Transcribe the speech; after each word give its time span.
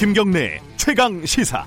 김경래 0.00 0.58
최강 0.78 1.26
시사. 1.26 1.66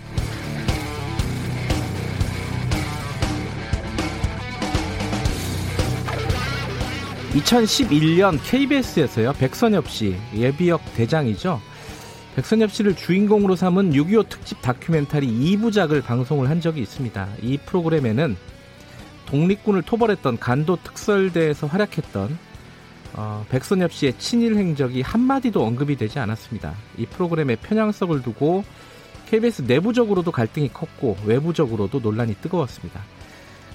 (2011년) 7.33 8.39
KBS에서요 8.43 9.33
백선엽 9.33 9.87
씨 9.87 10.15
예비역 10.35 10.81
대장이죠 10.95 11.61
백선엽 12.35 12.71
씨를 12.71 12.95
주인공으로 12.95 13.55
삼은 13.55 13.91
6.25 13.91 14.29
특집 14.29 14.59
다큐멘터리 14.63 15.27
2부작을 15.27 16.03
방송을 16.03 16.49
한 16.49 16.59
적이 16.59 16.81
있습니다. 16.81 17.27
이 17.43 17.59
프로그램에는 17.59 18.35
독립군을 19.27 19.83
토벌했던 19.83 20.39
간도 20.39 20.79
특설대에서 20.83 21.67
활약했던 21.67 22.39
어, 23.15 23.45
백선엽 23.49 23.93
씨의 23.93 24.17
친일 24.17 24.55
행적이 24.55 25.01
한마디도 25.01 25.63
언급이 25.63 25.95
되지 25.95 26.19
않았습니다. 26.19 26.73
이 26.97 27.05
프로그램의 27.05 27.57
편향성을 27.57 28.21
두고 28.23 28.63
KBS 29.29 29.63
내부적으로도 29.63 30.31
갈등이 30.31 30.69
컸고 30.73 31.17
외부적으로도 31.25 31.99
논란이 31.99 32.35
뜨거웠습니다. 32.35 33.01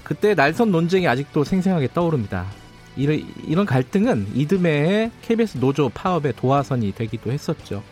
그때 0.03 0.33
날선 0.33 0.71
논쟁이 0.71 1.07
아직도 1.07 1.43
생생하게 1.43 1.89
떠오릅니다. 1.93 2.47
이런, 2.97 3.25
이런 3.45 3.65
갈등은 3.65 4.29
이듬해에 4.35 5.11
KBS 5.21 5.59
노조 5.59 5.89
파업의 5.89 6.33
도화선이 6.35 6.93
되기도 6.93 7.31
했었죠. 7.31 7.83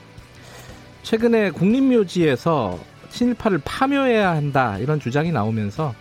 최근에 1.04 1.52
국립묘지에서 1.52 2.78
친일파를 3.10 3.62
파묘해야 3.64 4.32
한다 4.32 4.78
이런 4.80 5.00
주장이 5.00 5.32
나오면서 5.32 5.94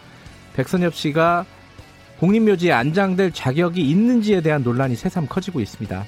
백선엽 0.55 0.95
씨가 0.95 1.45
국립묘지에 2.19 2.73
안장될 2.73 3.33
자격이 3.33 3.81
있는지에 3.81 4.41
대한 4.41 4.63
논란이 4.63 4.97
새삼 4.97 5.27
커지고 5.27 5.61
있습니다. 5.61 6.05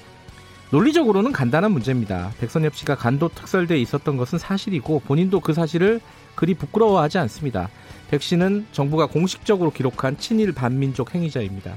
논리적으로는 0.71 1.31
간단한 1.31 1.71
문제입니다. 1.71 2.31
백선엽 2.39 2.75
씨가 2.75 2.95
간도 2.95 3.29
특설대에 3.29 3.79
있었던 3.79 4.17
것은 4.17 4.37
사실이고 4.37 4.99
본인도 4.99 5.39
그 5.39 5.53
사실을 5.53 5.99
그리 6.35 6.53
부끄러워하지 6.53 7.17
않습니다. 7.19 7.69
백 8.09 8.21
씨는 8.21 8.67
정부가 8.71 9.07
공식적으로 9.07 9.71
기록한 9.71 10.17
친일 10.17 10.51
반민족 10.51 11.15
행위자입니다. 11.15 11.75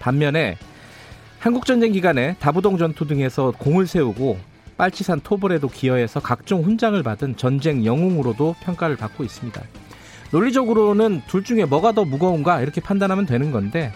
반면에 0.00 0.56
한국전쟁 1.38 1.92
기간에 1.92 2.36
다부동 2.38 2.78
전투 2.78 3.06
등에서 3.06 3.52
공을 3.58 3.86
세우고 3.86 4.38
빨치산 4.76 5.20
토벌에도 5.20 5.68
기여해서 5.68 6.20
각종 6.20 6.62
훈장을 6.64 7.00
받은 7.02 7.36
전쟁 7.36 7.84
영웅으로도 7.84 8.56
평가를 8.60 8.96
받고 8.96 9.24
있습니다. 9.24 9.62
논리적으로는 10.32 11.22
둘 11.26 11.44
중에 11.44 11.64
뭐가 11.64 11.92
더 11.92 12.04
무거운가 12.04 12.60
이렇게 12.60 12.80
판단하면 12.80 13.26
되는 13.26 13.52
건데 13.52 13.92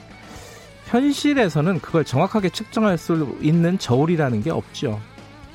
현실에서는 0.87 1.81
그걸 1.81 2.05
정확하게 2.05 2.51
측정할 2.51 2.97
수 2.99 3.37
있는 3.41 3.79
저울이라는 3.79 4.43
게 4.43 4.51
없죠. 4.51 5.01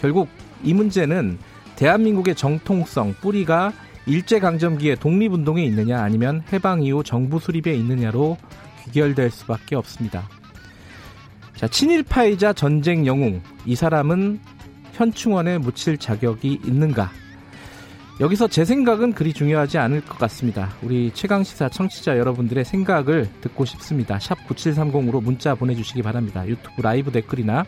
결국 0.01 0.27
이 0.63 0.73
문제는 0.73 1.37
대한민국의 1.75 2.35
정통성 2.35 3.15
뿌리가 3.21 3.71
일제강점기의 4.07 4.97
독립운동에 4.97 5.63
있느냐 5.65 6.01
아니면 6.01 6.43
해방 6.51 6.83
이후 6.83 7.03
정부 7.03 7.39
수립에 7.39 7.73
있느냐로 7.75 8.37
귀결될 8.83 9.29
수밖에 9.29 9.75
없습니다. 9.75 10.27
자, 11.55 11.67
친일파이자 11.67 12.53
전쟁 12.53 13.05
영웅. 13.05 13.41
이 13.65 13.75
사람은 13.75 14.39
현충원에 14.93 15.59
묻힐 15.59 15.97
자격이 15.97 16.61
있는가? 16.65 17.11
여기서 18.19 18.47
제 18.47 18.65
생각은 18.65 19.13
그리 19.13 19.33
중요하지 19.33 19.77
않을 19.79 20.01
것 20.01 20.17
같습니다. 20.19 20.69
우리 20.83 21.11
최강시사 21.13 21.69
청취자 21.69 22.17
여러분들의 22.19 22.63
생각을 22.65 23.27
듣고 23.41 23.65
싶습니다. 23.65 24.19
샵 24.19 24.37
9730으로 24.47 25.23
문자 25.23 25.55
보내주시기 25.55 26.03
바랍니다. 26.03 26.47
유튜브 26.47 26.81
라이브 26.81 27.11
댓글이나 27.11 27.65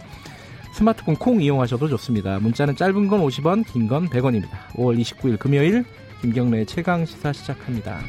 스마트폰 0.73 1.15
콩 1.15 1.41
이용하셔도 1.41 1.87
좋습니다. 1.89 2.39
문자는 2.39 2.75
짧은 2.75 3.07
건 3.07 3.21
50원, 3.21 3.65
긴 3.71 3.87
건 3.87 4.09
100원입니다. 4.09 4.67
5월 4.75 4.99
29일 4.99 5.39
금요일 5.39 5.85
김경래의 6.21 6.65
최강시사 6.67 7.33
시작합니다. 7.33 7.99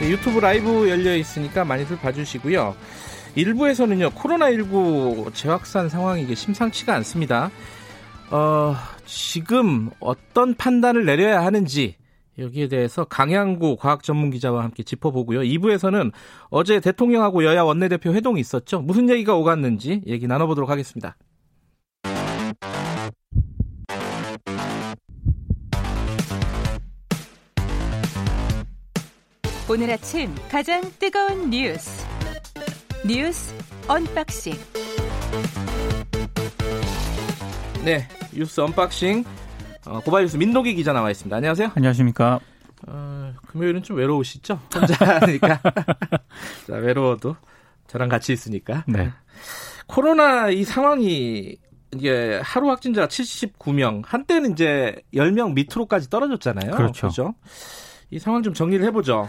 네, 0.00 0.08
유튜브 0.10 0.40
라이브 0.40 0.88
열려 0.88 1.14
있으니까 1.14 1.64
많이들 1.64 1.98
봐주시고요. 1.98 2.74
일부에서는요 3.34 4.10
코로나19 4.10 5.34
재확산 5.34 5.88
상황이 5.88 6.22
이게 6.22 6.34
심상치가 6.34 6.94
않습니다. 6.96 7.50
어, 8.30 8.76
지금 9.06 9.90
어떤 10.00 10.54
판단을 10.54 11.04
내려야 11.04 11.44
하는지 11.44 11.96
여기에 12.38 12.68
대해서 12.68 13.04
강양구 13.04 13.76
과학 13.78 14.02
전문 14.02 14.30
기자와 14.30 14.64
함께 14.64 14.82
짚어보고요. 14.82 15.40
2부에서는 15.40 16.12
어제 16.48 16.80
대통령하고 16.80 17.44
여야 17.44 17.62
원내대표 17.62 18.12
회동이 18.12 18.40
있었죠. 18.40 18.80
무슨 18.80 19.10
얘기가 19.10 19.34
오갔는지 19.34 20.02
얘기 20.06 20.26
나눠보도록 20.26 20.70
하겠습니다. 20.70 21.16
오늘 29.68 29.88
아침 29.90 30.34
가장 30.50 30.82
뜨거운 30.98 31.50
뉴스 31.50 32.09
뉴스 33.06 33.54
unboxing 33.88 34.54
네 37.84 38.06
뉴스 38.32 38.60
unboxing 38.60 39.24
어, 39.86 40.00
고발 40.00 40.22
뉴스 40.22 40.36
민동기 40.36 40.74
기자 40.74 40.92
나와 40.92 41.10
있습니다. 41.10 41.34
안녕하세요. 41.34 41.72
안녕하십니까. 41.74 42.38
어, 42.86 43.32
금요일은 43.46 43.82
좀 43.82 43.96
외로우시죠? 43.96 44.60
혼자 44.74 45.20
하니까 45.20 45.58
자, 46.68 46.74
외로워도 46.74 47.36
저랑 47.86 48.08
같이 48.08 48.32
있으니까. 48.32 48.84
네. 48.86 49.10
코로나 49.86 50.50
이 50.50 50.64
상황이 50.64 51.56
이게 51.92 52.40
하루 52.44 52.68
확진자가 52.68 53.08
79명, 53.08 54.02
한때는 54.06 54.52
이제 54.52 54.96
10명 55.14 55.54
밑으로까지 55.54 56.10
떨어졌잖아요. 56.10 56.72
그렇죠. 56.72 57.08
그렇죠? 57.08 57.34
이 58.10 58.18
상황 58.18 58.42
좀 58.42 58.52
정리를 58.54 58.84
해보죠. 58.86 59.28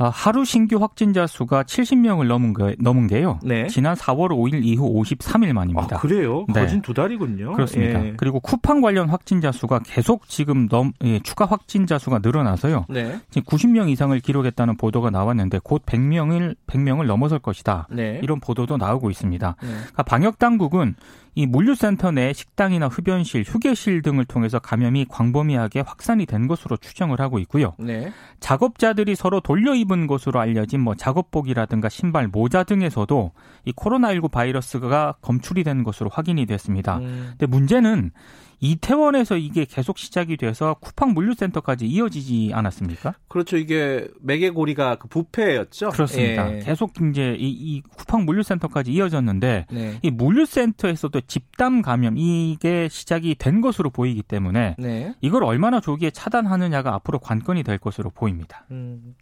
아, 0.00 0.08
하루 0.08 0.46
신규 0.46 0.78
확진자 0.78 1.26
수가 1.26 1.62
70명을 1.64 2.26
넘은, 2.26 2.54
게, 2.54 2.74
넘은 2.80 3.06
게요. 3.06 3.38
네. 3.42 3.66
지난 3.66 3.94
4월 3.94 4.30
5일 4.30 4.64
이후 4.64 4.90
53일 4.94 5.52
만입니다. 5.52 5.96
아, 5.96 6.00
그래요? 6.00 6.46
네. 6.48 6.62
거진 6.62 6.80
두 6.80 6.94
달이군요. 6.94 7.52
그렇습니다. 7.52 8.02
예. 8.06 8.14
그리고 8.16 8.40
쿠팡 8.40 8.80
관련 8.80 9.10
확진자 9.10 9.52
수가 9.52 9.80
계속 9.80 10.26
지금 10.26 10.68
넘, 10.68 10.92
예, 11.04 11.20
추가 11.20 11.44
확진자 11.44 11.98
수가 11.98 12.20
늘어나서요. 12.22 12.86
네. 12.88 13.20
지금 13.28 13.44
90명 13.44 13.90
이상을 13.90 14.18
기록했다는 14.20 14.78
보도가 14.78 15.10
나왔는데 15.10 15.60
곧 15.62 15.84
100명을 15.84 16.56
100명을 16.66 17.04
넘어설 17.04 17.38
것이다. 17.38 17.86
네. 17.90 18.20
이런 18.22 18.40
보도도 18.40 18.78
나오고 18.78 19.10
있습니다. 19.10 19.56
네. 19.60 19.68
그러니까 19.68 20.02
방역 20.04 20.38
당국은 20.38 20.94
이 21.34 21.46
물류센터 21.46 22.10
내 22.10 22.32
식당이나 22.32 22.88
흡연실, 22.88 23.42
휴게실 23.42 24.02
등을 24.02 24.24
통해서 24.24 24.58
감염이 24.58 25.06
광범위하게 25.08 25.80
확산이 25.80 26.26
된 26.26 26.48
것으로 26.48 26.76
추정을 26.76 27.20
하고 27.20 27.38
있고요. 27.40 27.74
네. 27.78 28.12
작업자들이 28.40 29.14
서로 29.14 29.40
돌려 29.40 29.74
입은 29.74 30.06
것으로 30.06 30.40
알려진 30.40 30.80
뭐 30.80 30.94
작업복이라든가 30.94 31.88
신발, 31.88 32.28
모자 32.28 32.64
등에서도 32.64 33.32
이 33.64 33.72
코로나19 33.72 34.30
바이러스가 34.30 35.14
검출이 35.20 35.64
된 35.64 35.84
것으로 35.84 36.10
확인이 36.12 36.46
됐습니다. 36.46 36.98
음. 36.98 37.28
근데 37.30 37.46
문제는 37.46 38.10
이태원에서 38.60 39.36
이게 39.36 39.64
계속 39.64 39.98
시작이 39.98 40.36
돼서 40.36 40.76
쿠팡 40.80 41.14
물류센터까지 41.14 41.86
이어지지 41.86 42.50
않았습니까? 42.52 43.14
그렇죠. 43.28 43.56
이게 43.56 44.06
매개고리가 44.20 44.96
그 44.96 45.08
부패였죠. 45.08 45.90
그렇습니다. 45.90 46.54
예. 46.54 46.60
계속 46.60 46.92
이제 47.10 47.34
이, 47.38 47.48
이, 47.48 47.82
쿠팡 47.96 48.26
물류센터까지 48.26 48.92
이어졌는데 48.92 49.66
네. 49.70 49.98
이 50.02 50.10
물류센터에서도 50.10 51.20
집단 51.22 51.82
감염 51.82 52.18
이게 52.18 52.88
시작이 52.90 53.34
된 53.36 53.60
것으로 53.60 53.90
보이기 53.90 54.22
때문에 54.22 54.76
네. 54.78 55.14
이걸 55.20 55.44
얼마나 55.44 55.80
조기에 55.80 56.10
차단하느냐가 56.10 56.94
앞으로 56.94 57.18
관건이 57.18 57.62
될 57.62 57.78
것으로 57.78 58.10
보입니다. 58.10 58.66
음. 58.70 59.14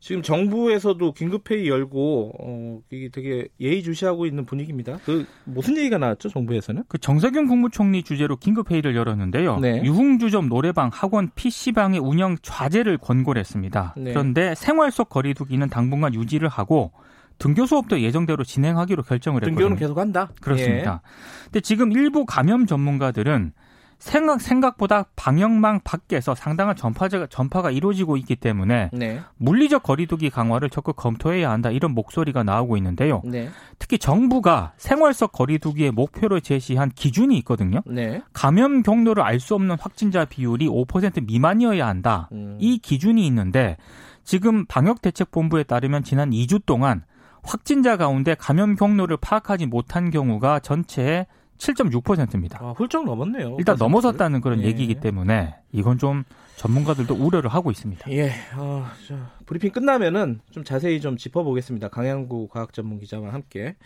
지금 0.00 0.22
정부에서도 0.22 1.12
긴급회의 1.12 1.68
열고 1.68 2.32
어, 2.40 2.80
이게 2.90 3.10
되게 3.10 3.48
예의주시하고 3.60 4.24
있는 4.24 4.46
분위기입니다. 4.46 4.98
그 5.04 5.26
무슨 5.44 5.76
얘기가 5.76 5.98
나왔죠? 5.98 6.30
정부에서는? 6.30 6.84
그 6.88 6.96
정세균 6.96 7.46
국무총리 7.46 8.02
주재로 8.02 8.36
긴급회의를 8.36 8.96
열었는데요. 8.96 9.58
네. 9.58 9.82
유흥주점, 9.84 10.48
노래방, 10.48 10.88
학원, 10.90 11.30
PC방의 11.34 12.00
운영 12.00 12.38
좌제를 12.40 12.96
권고를 12.96 13.40
했습니다. 13.40 13.94
네. 13.98 14.12
그런데 14.12 14.54
생활 14.54 14.90
속 14.90 15.10
거리두기는 15.10 15.68
당분간 15.68 16.14
유지를 16.14 16.48
하고 16.48 16.92
등교 17.38 17.66
수업도 17.66 18.00
예정대로 18.00 18.42
진행하기로 18.42 19.02
결정을 19.02 19.42
했거든요. 19.42 19.56
등교는 19.56 19.76
계속 19.76 19.98
한다? 19.98 20.30
그렇습니다. 20.40 21.02
예. 21.04 21.44
근데 21.44 21.60
지금 21.60 21.92
일부 21.92 22.24
감염 22.24 22.64
전문가들은 22.64 23.52
생각 24.00 24.40
생각보다 24.40 25.04
방역망 25.14 25.80
밖에서 25.84 26.34
상당한 26.34 26.74
전파가 26.74 27.26
전파가 27.26 27.70
이루어지고 27.70 28.16
있기 28.16 28.34
때문에 28.34 28.90
네. 28.92 29.20
물리적 29.36 29.82
거리두기 29.82 30.30
강화를 30.30 30.70
적극 30.70 30.96
검토해야 30.96 31.50
한다 31.50 31.70
이런 31.70 31.92
목소리가 31.92 32.42
나오고 32.42 32.78
있는데요. 32.78 33.20
네. 33.24 33.50
특히 33.78 33.98
정부가 33.98 34.72
생활 34.78 35.12
속 35.12 35.32
거리두기의 35.32 35.90
목표로 35.92 36.40
제시한 36.40 36.90
기준이 36.94 37.36
있거든요. 37.38 37.82
네. 37.86 38.22
감염 38.32 38.82
경로를 38.82 39.22
알 39.22 39.38
수 39.40 39.54
없는 39.54 39.76
확진자 39.80 40.24
비율이 40.26 40.68
5% 40.68 41.26
미만이어야 41.26 41.86
한다. 41.86 42.28
음. 42.32 42.58
이 42.60 42.78
기준이 42.78 43.26
있는데 43.26 43.76
지금 44.24 44.66
방역대책본부에 44.66 45.62
따르면 45.64 46.04
지난 46.04 46.30
2주 46.30 46.64
동안 46.66 47.04
확진자 47.42 47.96
가운데 47.96 48.34
감염 48.34 48.76
경로를 48.76 49.16
파악하지 49.18 49.66
못한 49.66 50.10
경우가 50.10 50.60
전체의 50.60 51.26
7.6%입니다. 51.60 52.58
아, 52.62 52.72
훌쩍 52.72 53.04
넘었네요. 53.04 53.56
일단 53.58 53.76
넘어섰다는 53.78 54.40
그런 54.40 54.62
예. 54.62 54.66
얘기이기 54.66 54.96
때문에 54.96 55.56
이건 55.72 55.98
좀 55.98 56.24
전문가들도 56.56 57.14
우려를 57.14 57.50
하고 57.50 57.70
있습니다. 57.70 58.10
예, 58.12 58.32
어, 58.56 58.86
저, 59.06 59.14
브리핑 59.46 59.70
끝나면은 59.70 60.40
좀 60.50 60.64
자세히 60.64 61.00
좀 61.00 61.16
짚어보겠습니다. 61.16 61.88
강양구 61.88 62.48
과학 62.50 62.72
전문 62.72 62.98
기자와 62.98 63.32
함께. 63.32 63.76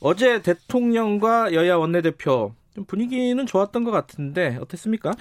어제 0.00 0.42
대통령과 0.42 1.54
여야 1.54 1.76
원내대표 1.76 2.52
좀 2.74 2.84
분위기는 2.84 3.44
좋았던 3.46 3.84
것 3.84 3.90
같은데 3.90 4.58
어땠습니까? 4.60 5.12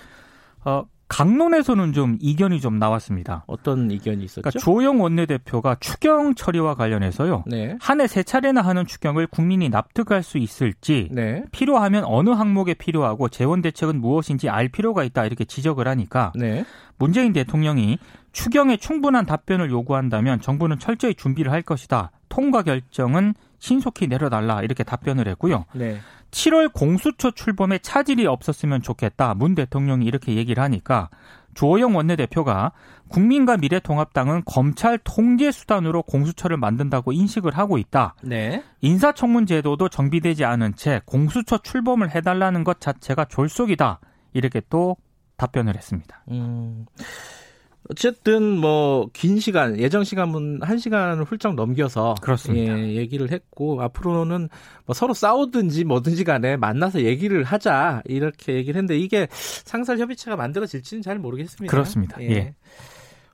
어, 0.66 0.86
강론에서는 1.08 1.94
좀 1.94 2.18
이견이 2.20 2.62
좀 2.62 2.80
나왔습니다. 2.80 3.44
어떤 3.48 3.92
이견이 3.92 4.24
있었죠? 4.24 4.42
그러니까 4.42 4.60
조영 4.60 5.02
원내대표가 5.02 5.78
추경 5.80 6.34
처리와 6.34 6.76
관련해서요. 6.76 7.44
네. 7.48 7.78
한해 7.80 8.08
세 8.08 8.24
차례나 8.24 8.62
하는 8.62 8.86
추경을 8.86 9.28
국민이 9.28 9.70
납득할 9.70 10.24
수 10.24 10.38
있을지 10.38 11.10
네. 11.12 11.44
필요하면 11.52 12.04
어느 12.06 12.32
항목에 12.32 12.74
필요하고 12.74 13.30
재원 13.30 13.62
대책은 13.62 14.02
무엇인지 14.02 14.50
알 14.50 14.68
필요가 14.68 15.04
있다 15.04 15.26
이렇게 15.26 15.46
지적을 15.46 15.88
하니까 15.88 16.32
네. 16.36 16.66
문재인 16.98 17.34
대통령이 17.34 18.00
추경에 18.32 18.78
충분한 18.78 19.26
답변을 19.26 19.70
요구한다면 19.70 20.42
정부는 20.42 20.80
철저히 20.80 21.14
준비를 21.14 21.52
할 21.52 21.62
것이다. 21.62 22.12
통과 22.30 22.64
결정은 22.64 23.34
신속히 23.60 24.08
내려달라 24.08 24.62
이렇게 24.62 24.84
답변을 24.84 25.28
했고요. 25.30 25.66
네. 25.74 25.98
7월 26.36 26.72
공수처 26.74 27.32
출범에 27.32 27.80
차질이 27.80 28.28
없었으면 28.28 28.82
좋겠다. 28.82 29.34
문 29.36 29.56
대통령이 29.56 30.06
이렇게 30.06 30.36
얘기를 30.36 30.62
하니까 30.62 31.10
조호영 31.54 31.96
원내대표가 31.96 32.74
국민과 33.08 33.56
미래통합당은 33.56 34.44
검찰 34.46 35.00
통제 35.02 35.50
수단으로 35.52 36.04
공수처를 36.04 36.58
만든다고 36.58 37.14
인식을 37.14 37.58
하고 37.58 37.78
있다. 37.78 38.16
네. 38.22 38.62
인사청문 38.82 39.46
제도도 39.46 39.88
정비되지 39.88 40.44
않은 40.44 40.76
채 40.76 41.02
공수처 41.06 41.58
출범을 41.60 42.14
해달라는 42.14 42.66
것 42.66 42.82
자체가 42.82 43.26
졸속이다. 43.26 44.02
이렇게 44.34 44.62
또 44.70 44.98
답변을 45.38 45.76
했습니다. 45.76 46.22
음. 46.32 46.86
어쨌든 47.90 48.58
뭐 48.58 49.08
긴 49.14 49.40
시간 49.40 49.78
예정 49.80 50.04
시간은 50.04 50.60
한 50.64 50.78
시간을 50.80 51.24
훌쩍 51.24 51.54
넘겨서 51.56 52.16
그렇습니다. 52.22 52.78
예, 52.80 52.96
얘기를 52.96 53.32
했고 53.32 53.82
앞으로는 53.82 54.50
뭐 54.86 54.94
서로 54.94 55.14
싸우든지 55.14 55.84
뭐든지 55.84 56.24
간에 56.24 56.58
만나서 56.58 57.02
얘기를 57.04 57.44
하자 57.44 58.02
이렇게 58.06 58.54
얘기를 58.56 58.78
했는데 58.80 58.98
이게 58.98 59.28
상설 59.32 60.00
협의체가 60.00 60.36
만들어질지는 60.36 61.04
잘 61.04 61.20
모르겠습니다. 61.20 61.70
그렇습니다. 61.72 62.22
예. 62.22 62.30
예. 62.32 62.56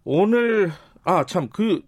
오늘 0.03 0.71
아 1.03 1.23
참 1.25 1.47
그 1.49 1.81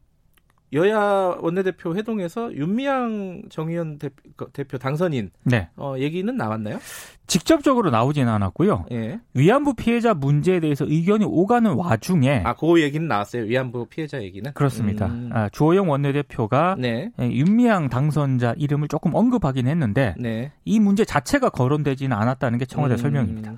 여야 0.74 1.38
원내대표 1.40 1.96
회동에서 1.96 2.54
윤미향 2.54 3.44
정의원 3.50 4.00
대표, 4.00 4.50
대표 4.52 4.78
당선인 4.78 5.30
네. 5.44 5.70
어, 5.76 5.96
얘기는 5.98 6.36
나왔나요? 6.36 6.80
직접적으로 7.28 7.90
나오지는 7.90 8.28
않았고요. 8.32 8.86
예. 8.92 9.20
위안부 9.34 9.76
피해자 9.76 10.14
문제에 10.14 10.60
대해서 10.60 10.86
의견이 10.86 11.26
오가는 11.26 11.72
와중에 11.72 12.42
아, 12.44 12.54
그 12.54 12.82
얘기는 12.82 13.08
나왔어요. 13.08 13.44
위안부 13.44 13.86
피해자 13.86 14.22
얘기는. 14.22 14.52
그렇습니다. 14.54 15.06
음. 15.08 15.30
아, 15.32 15.50
주호영 15.50 15.90
원내대표가 15.90 16.76
네. 16.78 17.12
예, 17.22 17.32
윤미향 17.32 17.90
당선자 17.90 18.56
이름을 18.58 18.88
조금 18.88 19.14
언급하긴 19.14 19.68
했는데 19.68 20.16
네. 20.18 20.52
이 20.66 20.80
문제 20.80 21.06
자체가 21.06 21.50
거론되지는 21.50 22.16
않았다는 22.16 22.60
게 22.60 22.66
청와대 22.66 22.96
음. 22.96 22.98
설명입니다. 22.98 23.54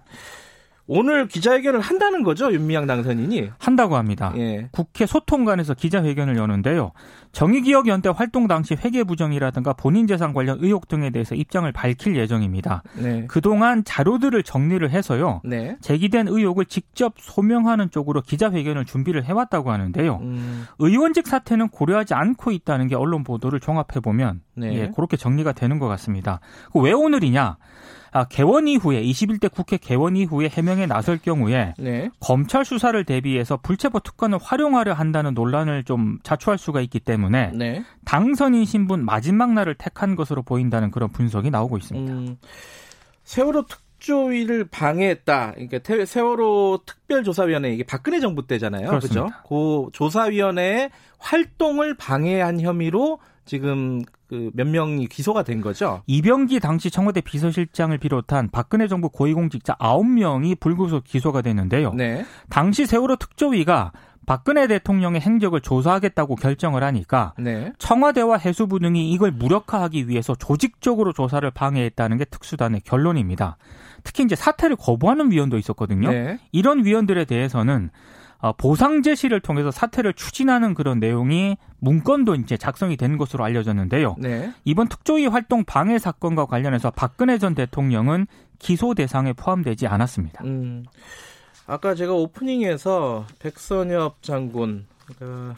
오늘 0.88 1.28
기자회견을 1.28 1.80
한다는 1.80 2.24
거죠, 2.24 2.52
윤미향 2.54 2.86
당선인이? 2.86 3.50
한다고 3.58 3.96
합니다. 3.96 4.34
예. 4.38 4.70
국회 4.72 5.06
소통관에서 5.06 5.74
기자회견을 5.74 6.38
여는데요. 6.38 6.92
정의기억연대 7.32 8.10
활동 8.16 8.48
당시 8.48 8.76
회계 8.76 9.04
부정이라든가 9.04 9.74
본인 9.74 10.08
재산 10.08 10.34
관련 10.34 10.58
의혹 10.62 10.88
등에 10.88 11.10
대해서 11.10 11.36
입장을 11.36 11.70
밝힐 11.72 12.16
예정입니다. 12.16 12.84
네. 12.98 13.26
그동안 13.28 13.84
자료들을 13.84 14.42
정리를 14.44 14.90
해서요. 14.90 15.42
네. 15.44 15.76
제기된 15.82 16.28
의혹을 16.28 16.66
직접 16.66 17.16
소명하는 17.18 17.90
쪽으로 17.90 18.22
기자회견을 18.22 18.86
준비를 18.86 19.26
해왔다고 19.26 19.72
하는데요. 19.72 20.20
음. 20.22 20.66
의원직 20.80 21.28
사태는 21.28 21.70
고려하지 21.70 22.14
않고 22.14 22.52
있다는 22.52 22.88
게 22.88 22.96
언론 22.96 23.24
보도를 23.24 23.60
종합해 23.60 24.00
보면 24.02 24.42
네. 24.56 24.74
예, 24.74 24.92
그렇게 24.96 25.18
정리가 25.18 25.52
되는 25.52 25.80
것 25.80 25.88
같습니다. 25.88 26.40
왜 26.74 26.94
오늘이냐? 26.94 27.58
아, 28.16 28.24
개원 28.24 28.66
이후에 28.70 29.04
21대 29.04 29.52
국회 29.52 29.76
개원 29.76 30.16
이후에 30.16 30.48
해명에 30.48 30.86
나설 30.86 31.18
경우에 31.18 31.74
네. 31.78 32.10
검찰 32.22 32.64
수사를 32.64 33.04
대비해서 33.04 33.58
불체포 33.58 34.00
특권을 34.00 34.40
활용하려 34.42 34.94
한다는 34.94 35.34
논란을 35.34 35.84
좀 35.84 36.20
자초할 36.24 36.58
수가 36.58 36.80
있기 36.80 37.02
때문에 37.02 37.52
네. 37.54 37.84
당선인 38.06 38.64
신분 38.64 39.04
마지막 39.04 39.52
날을 39.52 39.76
택한 39.76 40.16
것으로 40.16 40.44
보인다는 40.44 40.92
그런 40.92 41.10
분석이 41.10 41.50
나오고 41.50 41.78
있습니다. 41.78 42.14
음, 42.14 42.38
세월호 43.26 43.66
특조위를 43.66 44.70
방해했다. 44.72 45.56
그러니까 45.56 46.06
세월호 46.06 46.84
특별조사위원회 46.86 47.74
이게 47.74 47.84
박근혜 47.84 48.22
정부 48.22 48.48
때잖아요. 48.48 48.88
그렇죠? 48.88 49.28
그 49.46 49.90
조사위원회의 49.92 50.90
활동을 51.18 51.98
방해한 51.98 52.62
혐의로 52.62 53.20
지금 53.46 54.02
그 54.28 54.52
몇 54.54 54.68
명이 54.68 55.08
기소가 55.08 55.44
된 55.44 55.62
거죠. 55.62 56.02
이병기 56.08 56.60
당시 56.60 56.90
청와대 56.90 57.22
비서실장을 57.22 57.96
비롯한 57.98 58.50
박근혜 58.52 58.88
정부 58.88 59.10
고위공직자 59.10 59.76
9명이 59.76 60.60
불구속 60.60 61.04
기소가 61.04 61.42
됐는데요. 61.42 61.94
네. 61.94 62.26
당시 62.50 62.86
세월호 62.86 63.18
특조위가 63.18 63.92
박근혜 64.26 64.66
대통령의 64.66 65.22
행적을 65.22 65.62
조사하겠다고 65.62 66.36
결정을 66.36 66.84
하니까 66.84 67.34
네. 67.38 67.74
청와대와 67.78 68.38
해수부 68.38 68.80
등이 68.80 69.12
이걸 69.12 69.32
무력화하기 69.32 70.10
위해서 70.10 70.34
조직적으로 70.34 71.14
조사를 71.14 71.50
방해했다는 71.52 72.18
게 72.18 72.26
특수단의 72.26 72.82
결론입니다. 72.82 73.58
특히 74.04 74.24
이제 74.24 74.36
사퇴를 74.36 74.78
거부하는 74.78 75.32
위원도 75.32 75.60
있었거든요. 75.60 76.10
네. 76.10 76.40
이런 76.52 76.84
위원들에 76.86 77.26
대해서는 77.26 77.92
어, 77.92 78.25
보상 78.58 79.02
제시를 79.02 79.40
통해서 79.40 79.72
사태를 79.72 80.14
추진하는 80.14 80.74
그런 80.74 81.00
내용이 81.00 81.58
문건도 81.80 82.36
이제 82.36 82.58
작성이 82.58 82.98
된 82.98 83.18
것으로 83.18 83.44
알려졌는데요. 83.44 84.16
네. 84.20 84.54
이번 84.64 84.88
특조위 84.88 85.28
활동 85.28 85.64
방해 85.64 85.98
사건과 86.00 86.46
관련해서 86.46 86.92
박근혜 86.92 87.38
전 87.38 87.56
대통령은 87.56 88.28
기소 88.60 88.94
대상에 88.94 89.34
포함되지 89.34 89.88
않았습니다. 89.88 90.44
음, 90.44 90.86
아까 91.68 91.96
제가 91.96 92.14
오프닝에서 92.14 93.26
백선엽 93.40 94.22
장군, 94.22 94.86
그러니까 95.06 95.56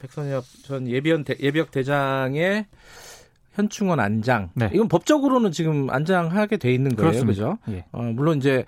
백선엽 0.00 0.44
전 0.64 0.88
예비원 0.88 1.24
대, 1.24 1.36
예비역 1.38 1.70
대장의 1.70 2.66
현충원 3.52 4.00
안장. 4.00 4.50
네. 4.54 4.70
이건 4.72 4.88
법적으로는 4.88 5.52
지금 5.52 5.90
안장하게 5.90 6.56
돼 6.56 6.72
있는 6.72 6.96
거예요, 6.96 7.22
그렇죠? 7.22 7.58
예. 7.68 7.84
어, 7.92 8.02
물론 8.02 8.38
이제 8.38 8.64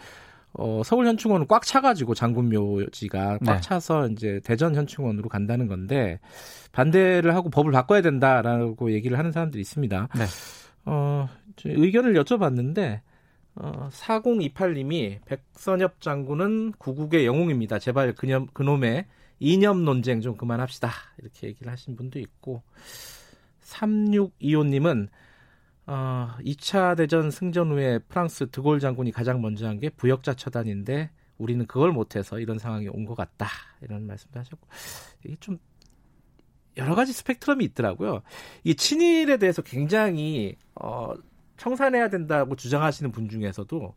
어, 0.54 0.82
서울 0.84 1.06
현충원은 1.06 1.46
꽉 1.48 1.64
차가지고 1.64 2.14
장군 2.14 2.48
묘지가 2.48 3.38
꽉 3.44 3.54
네. 3.54 3.60
차서 3.60 4.08
이제 4.08 4.40
대전 4.44 4.74
현충원으로 4.74 5.28
간다는 5.28 5.66
건데 5.66 6.20
반대를 6.72 7.34
하고 7.34 7.50
법을 7.50 7.72
바꿔야 7.72 8.02
된다라고 8.02 8.92
얘기를 8.92 9.18
하는 9.18 9.32
사람들이 9.32 9.60
있습니다. 9.60 10.08
네. 10.16 10.24
어, 10.86 11.28
의견을 11.64 12.14
여쭤봤는데 12.14 13.00
어, 13.56 13.88
4028님이 13.92 15.20
백선엽 15.24 16.00
장군은 16.00 16.72
구국의 16.78 17.26
영웅입니다. 17.26 17.78
제발 17.78 18.14
그념, 18.14 18.46
그놈의 18.52 19.06
이념 19.40 19.84
논쟁 19.84 20.20
좀 20.20 20.36
그만합시다. 20.36 20.90
이렇게 21.18 21.48
얘기를 21.48 21.70
하신 21.70 21.96
분도 21.96 22.18
있고 22.18 22.62
3625님은 23.62 25.08
어, 25.86 26.30
2차 26.40 26.96
대전 26.96 27.30
승전 27.30 27.70
후에 27.72 27.98
프랑스 27.98 28.48
드골 28.50 28.80
장군이 28.80 29.12
가장 29.12 29.40
먼저 29.42 29.66
한 29.68 29.78
게 29.80 29.90
부역자 29.90 30.34
처단인데 30.34 31.10
우리는 31.38 31.66
그걸 31.66 31.92
못해서 31.92 32.38
이런 32.38 32.58
상황이 32.58 32.88
온 32.88 33.04
것 33.06 33.14
같다 33.16 33.48
이런 33.82 34.06
말씀도 34.06 34.38
하셨고 34.40 34.66
이게 35.24 35.36
좀 35.40 35.58
여러 36.76 36.94
가지 36.94 37.12
스펙트럼이 37.12 37.64
있더라고요. 37.66 38.22
이 38.64 38.74
친일에 38.74 39.36
대해서 39.36 39.62
굉장히 39.62 40.56
어, 40.74 41.12
청산해야 41.56 42.08
된다고 42.08 42.56
주장하시는 42.56 43.12
분 43.12 43.28
중에서도 43.28 43.94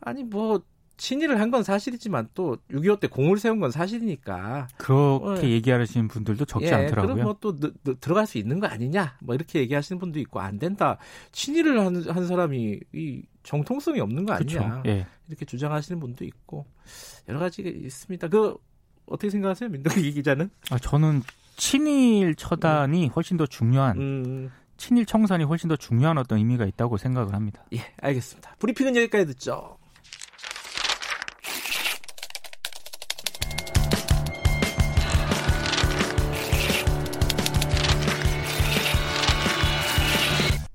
아니 0.00 0.24
뭐 0.24 0.62
친일을 0.96 1.40
한 1.40 1.50
건 1.52 1.62
사실이지만 1.62 2.28
또 2.34 2.56
6.25 2.70 3.00
때 3.00 3.06
공을 3.08 3.38
세운 3.38 3.60
건 3.60 3.70
사실이니까 3.70 4.68
그렇게 4.78 5.46
어, 5.46 5.50
얘기하시는 5.50 6.08
분들도 6.08 6.44
적지 6.46 6.66
예, 6.66 6.72
않더라고요. 6.72 7.14
그럼 7.14 7.24
뭐또 7.24 7.56
들어갈 8.00 8.26
수 8.26 8.38
있는 8.38 8.58
거 8.60 8.66
아니냐? 8.68 9.16
뭐 9.20 9.34
이렇게 9.34 9.58
얘기하시는 9.60 9.98
분도 9.98 10.18
있고 10.20 10.40
안 10.40 10.58
된다. 10.58 10.96
친일을 11.32 11.80
한, 11.80 12.02
한 12.08 12.26
사람이 12.26 12.80
이 12.94 13.22
정통성이 13.42 14.00
없는 14.00 14.24
거 14.24 14.32
아니냐? 14.34 14.82
예. 14.86 15.06
이렇게 15.28 15.44
주장하시는 15.44 16.00
분도 16.00 16.24
있고 16.24 16.66
여러 17.28 17.38
가지가 17.40 17.68
있습니다. 17.68 18.28
그 18.28 18.56
어떻게 19.06 19.28
생각하세요, 19.30 19.68
민동기 19.68 20.12
기자는? 20.12 20.48
아 20.70 20.78
저는 20.78 21.22
친일 21.56 22.34
처단이 22.34 23.06
음. 23.06 23.10
훨씬 23.14 23.36
더 23.36 23.46
중요한. 23.46 23.98
음. 23.98 24.50
친일 24.78 25.04
청산이 25.06 25.44
훨씬 25.44 25.68
더 25.68 25.76
중요한 25.76 26.16
어떤 26.18 26.38
의미가 26.38 26.64
있다고 26.66 26.96
생각을 26.96 27.34
합니다. 27.34 27.64
예, 27.74 27.80
알겠습니다. 28.00 28.56
브리핑은 28.58 28.96
여기까지 28.96 29.26
듣죠. 29.26 29.76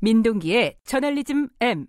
민동기의 0.08 0.76
저널리즘 0.86 1.50
M. 1.60 1.86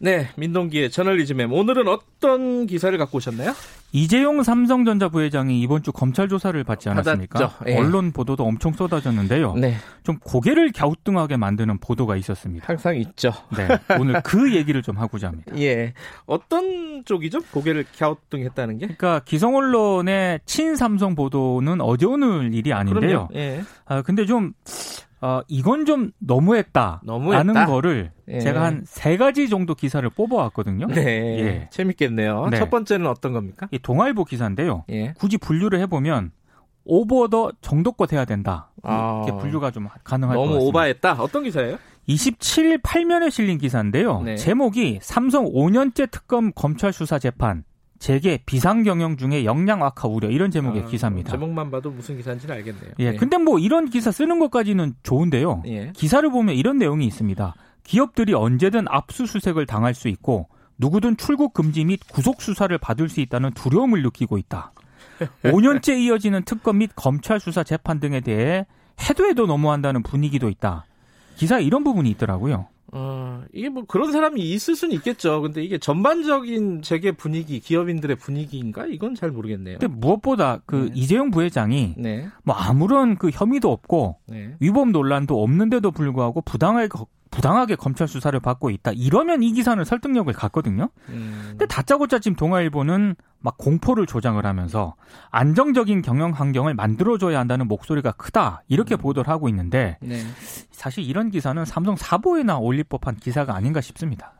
네, 0.00 0.28
민동기의 0.36 0.90
저널리즘 0.90 1.40
M. 1.40 1.52
오늘은 1.52 1.86
어떤 1.86 2.66
기사를 2.66 2.98
갖고 2.98 3.18
오셨나요? 3.18 3.52
이재용 3.92 4.42
삼성전자 4.42 5.08
부회장이 5.08 5.60
이번 5.60 5.84
주 5.84 5.92
검찰 5.92 6.28
조사를 6.28 6.64
받지 6.64 6.88
않았습니까? 6.88 7.58
예. 7.68 7.76
언론 7.76 8.10
보도도 8.10 8.42
엄청 8.42 8.72
쏟아졌는데요. 8.72 9.54
네. 9.54 9.76
좀 10.02 10.18
고개를 10.18 10.72
갸우뚱하게 10.72 11.36
만드는 11.36 11.78
보도가 11.78 12.16
있었습니다. 12.16 12.66
항상 12.66 12.96
있죠. 12.96 13.30
네. 13.56 13.68
오늘 14.00 14.20
그 14.24 14.52
얘기를 14.58 14.82
좀 14.82 14.98
하고자 14.98 15.28
합니다. 15.28 15.52
예. 15.56 15.94
어떤 16.26 17.04
쪽이죠? 17.04 17.38
고개를 17.52 17.84
갸우뚱했다는 17.96 18.78
게? 18.78 18.86
그러니까 18.86 19.20
기성 19.24 19.54
언론의 19.54 20.40
친삼성 20.44 21.14
보도는 21.14 21.80
어제 21.80 22.04
오늘 22.04 22.52
일이 22.52 22.72
아닌데요. 22.72 23.28
예. 23.36 23.62
아 23.84 24.02
근데 24.02 24.26
좀 24.26 24.54
어, 25.24 25.40
이건 25.48 25.86
좀 25.86 26.10
너무했다. 26.18 27.00
너무했다. 27.04 27.42
라는 27.44 27.66
거를 27.66 28.10
예. 28.28 28.40
제가 28.40 28.62
한 28.62 28.82
세 28.84 29.16
가지 29.16 29.48
정도 29.48 29.74
기사를 29.74 30.08
뽑아왔거든요. 30.10 30.86
네. 30.88 31.02
예. 31.40 31.68
재밌겠네요. 31.70 32.48
네. 32.50 32.58
첫 32.58 32.68
번째는 32.68 33.06
어떤 33.06 33.32
겁니까? 33.32 33.66
이 33.70 33.78
동아일보 33.78 34.24
기사인데요. 34.26 34.84
예. 34.90 35.14
굳이 35.16 35.38
분류를 35.38 35.80
해보면 35.80 36.30
오버 36.84 37.28
더 37.28 37.50
정도껏 37.62 38.12
해야 38.12 38.26
된다. 38.26 38.70
아. 38.82 39.22
이렇게 39.26 39.40
분류가 39.40 39.70
좀 39.70 39.88
가능할 40.04 40.36
것 40.36 40.42
같습니다. 40.42 40.58
너무 40.58 40.68
오바했다. 40.68 41.12
어떤 41.14 41.44
기사예요? 41.44 41.78
27일 42.06 42.82
8면에 42.82 43.30
실린 43.30 43.56
기사인데요. 43.56 44.20
네. 44.20 44.36
제목이 44.36 44.98
삼성 45.00 45.46
5년째 45.46 46.10
특검 46.10 46.52
검찰 46.54 46.92
수사 46.92 47.18
재판 47.18 47.64
재계 47.98 48.38
비상 48.44 48.82
경영 48.82 49.16
중에 49.16 49.44
역량 49.44 49.82
악화 49.82 50.08
우려 50.08 50.28
이런 50.28 50.50
제목의 50.50 50.82
아, 50.82 50.86
기사입니다. 50.86 51.30
제목만 51.30 51.70
봐도 51.70 51.90
무슨 51.90 52.16
기사인지는 52.16 52.54
알겠네요. 52.56 52.92
예, 52.98 53.12
네. 53.12 53.16
근데 53.16 53.38
뭐 53.38 53.58
이런 53.58 53.88
기사 53.88 54.10
쓰는 54.10 54.38
것까지는 54.40 54.94
좋은데요. 55.02 55.62
예. 55.66 55.92
기사를 55.94 56.28
보면 56.30 56.54
이런 56.54 56.78
내용이 56.78 57.06
있습니다. 57.06 57.54
기업들이 57.84 58.34
언제든 58.34 58.86
압수수색을 58.88 59.66
당할 59.66 59.94
수 59.94 60.08
있고 60.08 60.48
누구든 60.78 61.16
출국 61.16 61.54
금지 61.54 61.84
및 61.84 62.00
구속 62.10 62.42
수사를 62.42 62.76
받을 62.78 63.08
수 63.08 63.20
있다는 63.20 63.52
두려움을 63.52 64.02
느끼고 64.02 64.38
있다. 64.38 64.72
5년째 65.44 65.98
이어지는 66.00 66.42
특검 66.44 66.78
및 66.78 66.90
검찰 66.96 67.38
수사 67.38 67.62
재판 67.62 68.00
등에 68.00 68.20
대해 68.20 68.66
해도 69.08 69.26
해도 69.26 69.46
넘어한다는 69.46 70.02
분위기도 70.02 70.48
있다. 70.48 70.84
기사에 71.36 71.62
이런 71.62 71.84
부분이 71.84 72.10
있더라고요. 72.10 72.66
어, 72.96 73.42
이게 73.52 73.68
뭐 73.68 73.84
그런 73.86 74.12
사람이 74.12 74.40
있을 74.40 74.76
수는 74.76 74.94
있겠죠. 74.96 75.42
근데 75.42 75.64
이게 75.64 75.78
전반적인 75.78 76.82
재계 76.82 77.10
분위기, 77.10 77.58
기업인들의 77.58 78.16
분위기인가? 78.16 78.86
이건 78.86 79.16
잘 79.16 79.32
모르겠네요. 79.32 79.78
근데 79.78 79.92
무엇보다 79.92 80.60
그 80.64 80.76
네. 80.76 80.92
이재용 80.94 81.32
부회장이 81.32 81.94
네. 81.98 82.28
뭐 82.44 82.54
아무런 82.54 83.16
그 83.16 83.30
혐의도 83.30 83.72
없고 83.72 84.18
네. 84.28 84.54
위법 84.60 84.90
논란도 84.90 85.42
없는데도 85.42 85.90
불구하고 85.90 86.40
부당하게 86.42 86.88
부당하게 87.34 87.74
검찰 87.74 88.06
수사를 88.06 88.38
받고 88.38 88.70
있다. 88.70 88.92
이러면 88.94 89.42
이 89.42 89.52
기사는 89.52 89.82
설득력을 89.84 90.32
갖거든요. 90.32 90.88
음. 91.08 91.46
근데 91.50 91.66
다짜고짜 91.66 92.20
지금 92.20 92.36
동아일보는 92.36 93.16
막 93.40 93.58
공포를 93.58 94.06
조장을 94.06 94.44
하면서 94.44 94.94
안정적인 95.30 96.02
경영 96.02 96.30
환경을 96.30 96.74
만들어줘야 96.74 97.40
한다는 97.40 97.66
목소리가 97.66 98.12
크다. 98.12 98.62
이렇게 98.68 98.94
음. 98.94 98.98
보도를 98.98 99.28
하고 99.28 99.48
있는데 99.48 99.98
네. 100.00 100.22
사실 100.70 101.02
이런 101.02 101.30
기사는 101.30 101.62
삼성 101.64 101.96
사보에나 101.96 102.58
올릴 102.58 102.84
법한 102.84 103.16
기사가 103.16 103.56
아닌가 103.56 103.80
싶습니다. 103.80 104.32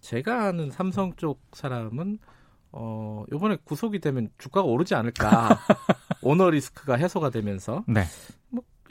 제가 0.00 0.44
아는 0.46 0.70
삼성 0.70 1.14
쪽 1.16 1.42
사람은 1.52 2.18
어, 2.70 3.24
요번에 3.32 3.56
구속이 3.64 4.00
되면 4.00 4.30
주가가 4.38 4.66
오르지 4.66 4.94
않을까. 4.94 5.48
오너 6.22 6.50
리스크가 6.50 6.96
해소가 6.96 7.30
되면서. 7.30 7.84
네. 7.86 8.04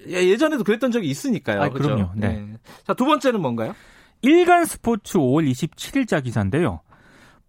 뭐 0.06 0.14
예, 0.14 0.28
예전에도 0.28 0.64
그랬던 0.64 0.92
적이 0.92 1.10
있으니까요. 1.10 1.62
아, 1.62 1.70
그렇죠? 1.70 1.96
그럼요. 1.96 2.12
네. 2.16 2.28
네. 2.40 2.54
자, 2.86 2.94
두 2.94 3.06
번째는 3.06 3.42
뭔가요? 3.42 3.76
일간 4.22 4.66
스포츠 4.66 5.18
5월 5.18 5.50
27일자 5.52 6.24
기사인데요. 6.24 6.82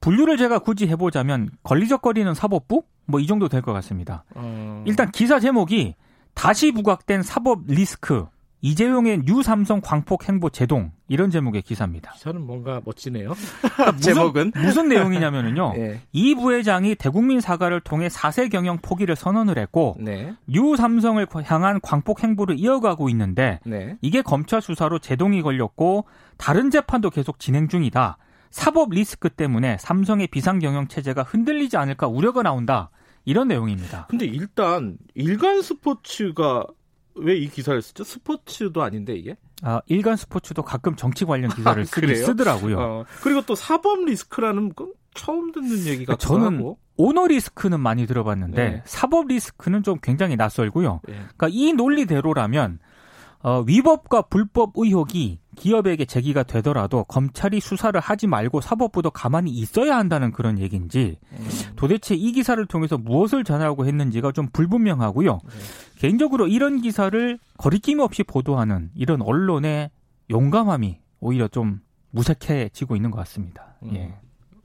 분류를 0.00 0.36
제가 0.36 0.58
굳이 0.58 0.86
해보자면 0.88 1.48
권리적거리는 1.62 2.34
사법부? 2.34 2.82
뭐 3.06 3.20
이 3.20 3.26
정도 3.26 3.48
될 3.48 3.60
것 3.62 3.72
같습니다. 3.74 4.24
어... 4.34 4.82
일단 4.86 5.10
기사 5.10 5.38
제목이 5.38 5.94
다시 6.34 6.72
부각된 6.72 7.22
사법 7.22 7.60
리스크 7.66 8.26
이재용의 8.64 9.24
new 9.26 9.42
삼성 9.42 9.82
광폭 9.82 10.26
행보 10.26 10.48
제동 10.48 10.90
이런 11.06 11.30
제목의 11.30 11.60
기사입니다. 11.60 12.12
기사는 12.12 12.40
뭔가 12.40 12.80
멋지네요. 12.82 13.34
그러니까 13.60 13.96
제목은 13.98 14.52
무슨 14.56 14.88
내용이냐면은요. 14.88 15.74
네. 15.74 16.00
이 16.12 16.34
부회장이 16.34 16.94
대국민 16.94 17.42
사과를 17.42 17.82
통해 17.82 18.08
4세 18.08 18.48
경영 18.48 18.78
포기를 18.78 19.16
선언을 19.16 19.58
했고 19.58 19.96
네. 20.00 20.34
new 20.46 20.76
삼성을 20.76 21.26
향한 21.44 21.78
광폭 21.82 22.24
행보를 22.24 22.58
이어가고 22.58 23.10
있는데 23.10 23.60
네. 23.66 23.98
이게 24.00 24.22
검찰 24.22 24.62
수사로 24.62 24.98
제동이 24.98 25.42
걸렸고 25.42 26.06
다른 26.38 26.70
재판도 26.70 27.10
계속 27.10 27.38
진행 27.38 27.68
중이다. 27.68 28.16
사법 28.50 28.92
리스크 28.92 29.28
때문에 29.28 29.76
삼성의 29.78 30.28
비상 30.28 30.58
경영 30.58 30.88
체제가 30.88 31.22
흔들리지 31.22 31.76
않을까 31.76 32.06
우려가 32.06 32.42
나온다. 32.42 32.88
이런 33.26 33.48
내용입니다. 33.48 34.06
근데 34.08 34.24
일단 34.24 34.96
일간 35.14 35.60
스포츠가 35.60 36.66
왜 37.16 37.36
이 37.38 37.48
기사를 37.48 37.80
쓰죠? 37.80 38.04
스포츠도 38.04 38.82
아닌데 38.82 39.14
이게? 39.14 39.36
아 39.62 39.80
일간 39.86 40.16
스포츠도 40.16 40.62
가끔 40.62 40.96
정치 40.96 41.24
관련 41.24 41.50
기사를 41.50 41.80
아, 41.82 41.84
쓰, 41.84 42.14
쓰더라고요. 42.24 42.78
어, 42.78 43.04
그리고 43.22 43.42
또 43.42 43.54
사법 43.54 44.04
리스크라는 44.04 44.74
건 44.74 44.92
처음 45.14 45.52
듣는 45.52 45.86
얘기가 45.86 46.16
저는 46.16 46.56
하고. 46.58 46.78
오너 46.96 47.26
리스크는 47.28 47.80
많이 47.80 48.06
들어봤는데 48.06 48.68
네. 48.70 48.82
사법 48.84 49.26
리스크는 49.28 49.82
좀 49.82 49.98
굉장히 50.02 50.36
낯설고요. 50.36 51.00
네. 51.06 51.14
그러니까 51.14 51.48
이 51.50 51.72
논리대로라면 51.72 52.78
어, 53.42 53.60
위법과 53.66 54.22
불법 54.22 54.72
의혹이 54.76 55.38
기업에게 55.54 56.04
제기가 56.04 56.42
되더라도 56.42 57.04
검찰이 57.04 57.60
수사를 57.60 57.98
하지 57.98 58.26
말고 58.26 58.60
사법부도 58.60 59.10
가만히 59.10 59.50
있어야 59.50 59.96
한다는 59.96 60.32
그런 60.32 60.58
얘기인지 60.58 61.18
음. 61.32 61.48
도대체 61.76 62.14
이 62.14 62.32
기사를 62.32 62.64
통해서 62.66 62.98
무엇을 62.98 63.44
전하려고 63.44 63.86
했는지가 63.86 64.32
좀 64.32 64.48
불분명하고요. 64.52 65.32
네. 65.32 65.98
개인적으로 65.98 66.46
이런 66.46 66.80
기사를 66.80 67.38
거리낌 67.56 68.00
없이 68.00 68.22
보도하는 68.22 68.90
이런 68.94 69.22
언론의 69.22 69.90
용감함이 70.30 70.98
오히려 71.20 71.48
좀 71.48 71.80
무색해지고 72.10 72.96
있는 72.96 73.10
것 73.10 73.18
같습니다. 73.18 73.76
음. 73.82 73.94
예. 73.96 74.14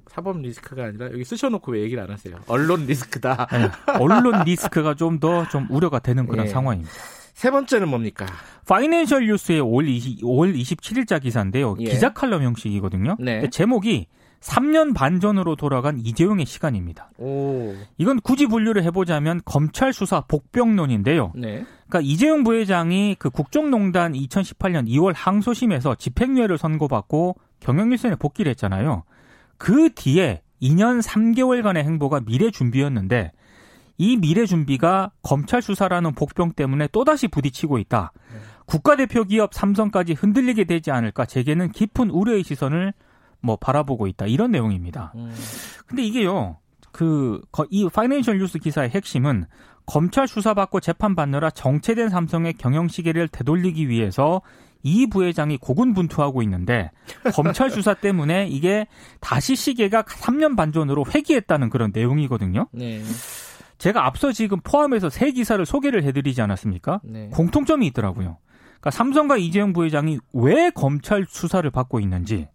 사법 0.07 0.41
리스크가 0.41 0.85
아니라 0.85 1.05
여기 1.11 1.23
쓰셔놓고 1.23 1.71
왜 1.71 1.81
얘기를 1.81 2.01
안 2.03 2.09
하세요? 2.09 2.35
언론 2.47 2.85
리스크다. 2.85 3.47
네. 3.51 3.69
언론 3.99 4.43
리스크가 4.43 4.95
좀 4.95 5.19
더좀 5.19 5.49
좀 5.49 5.67
우려가 5.69 5.99
되는 5.99 6.25
그런 6.25 6.47
예. 6.47 6.49
상황입니다. 6.49 6.91
세 7.39 7.51
번째는 7.51 7.87
뭡니까? 7.87 8.25
파이낸셜 8.67 9.25
뉴스의 9.27 9.61
5월, 9.61 9.87
20, 9.87 10.23
5월 10.23 10.53
27일자 10.53 11.21
기사인데요. 11.21 11.77
예. 11.79 11.85
기자 11.85 12.11
칼럼 12.11 12.43
형식이거든요. 12.43 13.15
네. 13.17 13.49
제목이 13.49 14.07
3년 14.41 14.93
반 14.93 15.21
전으로 15.21 15.55
돌아간 15.55 16.01
이재용의 16.03 16.45
시간입니다. 16.45 17.11
오. 17.17 17.73
이건 17.97 18.19
굳이 18.19 18.45
분류를 18.45 18.83
해보자면 18.83 19.39
검찰 19.45 19.93
수사 19.93 20.19
복병론인데요. 20.19 21.31
네. 21.33 21.63
그러니까 21.87 22.01
이재용 22.01 22.43
부회장이 22.43 23.15
그 23.17 23.29
국정농단 23.29 24.11
2018년 24.11 24.89
2월 24.89 25.13
항소심에서 25.15 25.95
집행유예를 25.95 26.57
선고받고 26.57 27.37
경영일선에 27.61 28.15
복귀를 28.15 28.49
했잖아요. 28.49 29.03
그 29.57 29.93
뒤에 29.95 30.41
2년 30.61 31.01
3개월간의 31.01 31.85
행보가 31.85 32.19
미래 32.25 32.51
준비였는데 32.51 33.31
이 33.99 34.17
미래 34.17 34.45
준비가 34.47 35.11
검찰 35.21 35.61
수사라는 35.61 36.13
복병 36.15 36.53
때문에 36.53 36.87
또다시 36.87 37.27
부딪히고 37.27 37.77
있다. 37.77 38.13
네. 38.33 38.39
국가대표 38.65 39.25
기업 39.25 39.53
삼성까지 39.53 40.13
흔들리게 40.13 40.63
되지 40.63 40.89
않을까 40.89 41.25
제게는 41.25 41.71
깊은 41.71 42.09
우려의 42.09 42.43
시선을 42.43 42.93
뭐 43.41 43.57
바라보고 43.57 44.07
있다. 44.07 44.25
이런 44.25 44.51
내용입니다. 44.51 45.11
음. 45.15 45.31
근데 45.85 46.03
이게요. 46.03 46.57
그 46.91 47.41
이 47.69 47.87
파이낸셜 47.93 48.39
뉴스 48.39 48.57
기사의 48.57 48.89
핵심은 48.89 49.45
검찰 49.85 50.27
수사받고 50.27 50.79
재판받느라 50.79 51.49
정체된 51.49 52.09
삼성의 52.09 52.53
경영 52.53 52.87
시계를 52.87 53.27
되돌리기 53.27 53.89
위해서 53.89 54.41
이 54.81 55.07
부회장이 55.07 55.57
고군분투하고 55.57 56.41
있는데 56.43 56.91
검찰 57.33 57.69
수사 57.69 57.93
때문에 57.93 58.47
이게 58.47 58.87
다시 59.19 59.55
시계가 59.55 60.03
3년 60.03 60.55
반 60.55 60.71
전으로 60.71 61.05
회귀했다는 61.13 61.69
그런 61.69 61.91
내용이거든요. 61.93 62.67
네. 62.71 63.01
제가 63.79 64.05
앞서 64.05 64.31
지금 64.31 64.59
포함해서 64.61 65.09
세 65.09 65.31
기사를 65.31 65.65
소개를 65.65 66.03
해드리지 66.03 66.41
않았습니까? 66.41 67.01
네. 67.03 67.29
공통점이 67.33 67.87
있더라고요. 67.87 68.37
그러니까 68.65 68.91
삼성과 68.91 69.37
이재용 69.37 69.73
부회장이 69.73 70.19
왜 70.33 70.69
검찰 70.69 71.25
수사를 71.27 71.67
받고 71.71 71.99
있는지, 71.99 72.47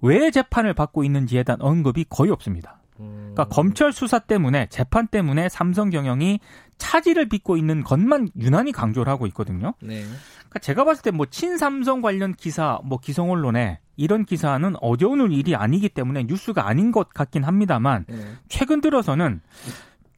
왜 0.00 0.30
재판을 0.30 0.74
받고 0.74 1.04
있는지에 1.04 1.42
대한 1.42 1.60
언급이 1.60 2.06
거의 2.08 2.30
없습니다. 2.30 2.80
그러니까 2.96 3.44
음. 3.44 3.48
검찰 3.50 3.92
수사 3.92 4.18
때문에 4.18 4.66
재판 4.70 5.06
때문에 5.06 5.48
삼성 5.48 5.90
경영이 5.90 6.40
차질을 6.78 7.28
빚고 7.28 7.56
있는 7.56 7.84
것만 7.84 8.30
유난히 8.40 8.72
강조를 8.72 9.12
하고 9.12 9.26
있거든요. 9.28 9.74
네. 9.80 10.02
그러니까 10.38 10.58
제가 10.60 10.84
봤을 10.84 11.02
때 11.02 11.10
뭐 11.10 11.26
친삼성 11.26 12.00
관련 12.00 12.34
기사, 12.34 12.78
뭐 12.84 12.98
기성 12.98 13.30
언론에 13.30 13.80
이런 13.96 14.24
기사는 14.24 14.74
오늘 14.80 15.32
일이 15.32 15.54
아니기 15.54 15.88
때문에 15.88 16.24
뉴스가 16.24 16.66
아닌 16.68 16.92
것 16.92 17.08
같긴 17.10 17.44
합니다만 17.44 18.04
네. 18.08 18.16
최근 18.48 18.80
들어서는 18.80 19.40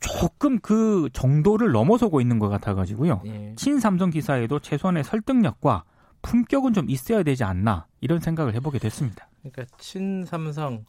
조금 0.00 0.58
그 0.60 1.08
정도를 1.12 1.72
넘어서고 1.72 2.20
있는 2.20 2.38
것 2.38 2.48
같아가지고요. 2.48 3.22
예. 3.26 3.54
친삼성 3.56 4.10
기사에도 4.10 4.58
최소한의 4.58 5.04
설득력과 5.04 5.84
품격은 6.22 6.72
좀 6.74 6.88
있어야 6.90 7.22
되지 7.22 7.44
않나 7.44 7.86
이런 8.00 8.18
생각을 8.20 8.54
해보게 8.54 8.78
됐습니다. 8.78 9.28
그러니까 9.42 9.64
친삼성 9.78 10.84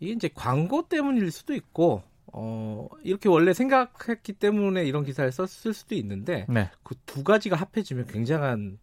이게 0.00 0.12
이제 0.12 0.30
광고 0.34 0.88
때문일 0.88 1.30
수도 1.30 1.54
있고 1.54 2.02
어, 2.32 2.88
이렇게 3.02 3.28
원래 3.28 3.52
생각했기 3.52 4.34
때문에 4.34 4.84
이런 4.84 5.04
기사를 5.04 5.30
썼을 5.32 5.74
수도 5.74 5.94
있는데 5.96 6.46
네. 6.48 6.70
그두 6.82 7.24
가지가 7.24 7.56
합해지면 7.56 8.06
굉장한 8.06 8.78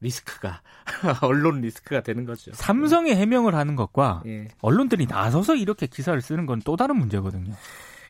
리스크가 0.00 0.62
언론 1.22 1.60
리스크가 1.60 2.02
되는 2.02 2.24
거죠. 2.24 2.52
삼성이 2.54 3.14
해명을 3.14 3.54
하는 3.54 3.74
것과 3.76 4.22
예. 4.26 4.48
언론들이 4.60 5.06
나서서 5.06 5.54
이렇게 5.56 5.86
기사를 5.86 6.20
쓰는 6.20 6.46
건 6.46 6.60
또 6.64 6.76
다른 6.76 6.96
문제거든요. 6.96 7.54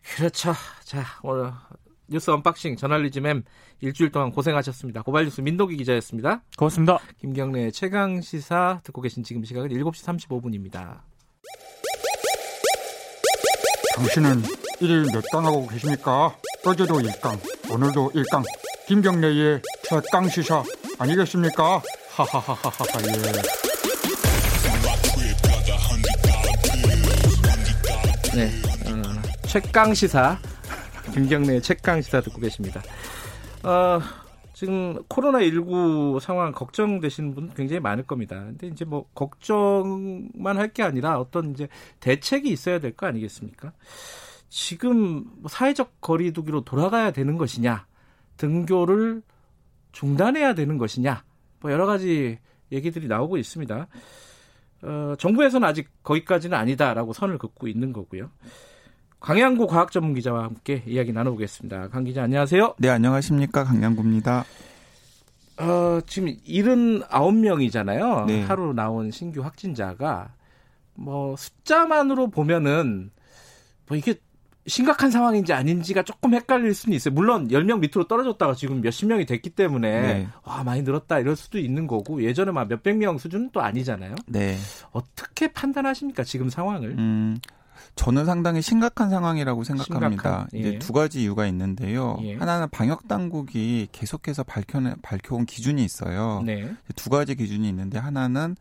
그렇죠. 0.03 0.55
자, 0.85 1.05
오늘 1.23 1.53
뉴스 2.07 2.31
unboxing 2.31 2.77
저널리즘 2.77 3.27
M 3.27 3.43
일주일 3.81 4.11
동안 4.11 4.31
고생하셨습니다. 4.31 5.03
고발뉴스 5.03 5.41
민도기 5.43 5.77
기자였습니다. 5.77 6.43
고맙습니다. 6.57 6.99
김경래 7.21 7.71
최강 7.71 8.21
시사 8.21 8.81
듣고 8.85 9.03
계신 9.03 9.23
지금 9.23 9.45
시각은 9.45 9.69
7시 9.69 10.29
35분입니다. 10.29 11.01
당신은 13.97 14.43
1일 14.81 15.13
몇 15.13 15.25
강 15.33 15.45
하고 15.45 15.67
계십니까? 15.67 16.37
어제도 16.65 16.95
1강, 16.95 17.39
오늘도 17.73 18.13
1강. 18.15 18.43
김경래의 18.87 19.61
최강 19.83 20.29
시사 20.29 20.63
아니겠습니까? 20.99 21.83
하하하하하 22.11 22.71
예. 28.37 28.45
네, 28.45 28.63
어, 29.49 29.51
최강 29.51 29.95
시사 29.95 30.39
김경래의 31.15 31.63
책강 31.63 32.03
시사 32.03 32.21
듣고 32.21 32.41
계십니다. 32.41 32.83
어, 33.65 33.99
지금 34.53 35.03
코로나 35.09 35.41
19 35.41 36.19
상황 36.21 36.53
걱정되시는 36.53 37.35
분 37.35 37.51
굉장히 37.55 37.81
많을 37.81 38.05
겁니다. 38.05 38.37
근데 38.45 38.67
이제 38.67 38.85
뭐 38.85 39.07
걱정만 39.15 40.59
할 40.59 40.69
게 40.73 40.83
아니라 40.83 41.19
어떤 41.19 41.53
이제 41.53 41.69
대책이 42.01 42.51
있어야 42.51 42.79
될 42.79 42.93
거 42.95 43.07
아니겠습니까? 43.07 43.73
지금 44.51 45.25
뭐 45.41 45.49
사회적 45.49 46.01
거리두기로 46.01 46.63
돌아가야 46.65 47.11
되는 47.11 47.39
것이냐, 47.39 47.87
등교를 48.37 49.23
중단해야 49.93 50.55
되는 50.55 50.77
것이냐, 50.79 51.25
뭐 51.61 51.71
여러 51.73 51.87
가지 51.87 52.39
얘기들이 52.73 53.09
나오고 53.09 53.37
있습니다. 53.39 53.87
어, 54.83 55.15
정부에서는 55.19 55.67
아직 55.67 55.89
거기까지는 56.03 56.57
아니다라고 56.57 57.13
선을 57.13 57.39
긋고 57.39 57.67
있는 57.69 57.93
거고요. 57.93 58.31
강양구 59.21 59.67
과학전문기자와 59.67 60.45
함께 60.45 60.83
이야기 60.87 61.13
나눠보겠습니다. 61.13 61.89
강 61.89 62.05
기자 62.05 62.23
안녕하세요. 62.23 62.77
네 62.79 62.89
안녕하십니까 62.89 63.65
강양구입니다. 63.65 64.45
어, 65.59 66.01
지금 66.07 66.37
79명이잖아요. 66.47 68.27
네. 68.27 68.43
하루 68.43 68.73
나온 68.73 69.11
신규 69.11 69.43
확진자가 69.43 70.33
뭐 70.95 71.35
숫자만으로 71.37 72.31
보면은 72.31 73.11
뭐 73.89 73.97
이게 73.97 74.15
심각한 74.69 75.11
상황인지 75.11 75.53
아닌지가 75.53 76.03
조금 76.03 76.35
헷갈릴 76.35 76.75
수는 76.75 76.95
있어요. 76.95 77.15
물론 77.15 77.49
10명 77.49 77.81
밑으로 77.81 78.07
떨어졌다가 78.07 78.55
지금 78.55 78.83
몇십 78.83 79.09
명이 79.09 79.25
됐기 79.27 79.51
때문에 79.51 80.01
네. 80.01 80.29
와, 80.45 80.63
많이 80.63 80.83
늘었다 80.83 81.19
이럴 81.19 81.37
수도 81.37 81.59
있는 81.59 81.87
거고 81.87 82.23
예전에 82.23 82.53
막 82.53 82.69
몇백 82.69 82.97
명 82.97 83.19
수준은 83.19 83.51
또 83.53 83.63
아니잖아요. 83.63 84.15
네. 84.27 84.57
어떻게 84.93 85.53
판단하십니까? 85.53 86.23
지금 86.23 86.51
상황을? 86.51 86.91
음, 86.91 87.39
저는 87.95 88.25
상당히 88.27 88.63
심각한 88.63 89.11
상황이라고 89.11 89.65
생각합니다. 89.65 90.09
심각한, 90.09 90.49
예. 90.55 90.59
이제 90.59 90.79
두 90.79 90.93
가지 90.93 91.23
이유가 91.23 91.47
있는데요. 91.47 92.19
예. 92.23 92.37
하나는 92.37 92.69
방역 92.71 93.09
당국이 93.09 93.89
계속해서 93.93 94.45
밝혀 94.45 94.81
밝혀온 95.03 95.47
기준이 95.47 95.85
있어요. 95.85 96.43
네. 96.45 96.75
두 96.95 97.11
가지 97.11 97.35
기준이 97.35 97.69
있는데 97.69 97.99
하나는 97.99 98.57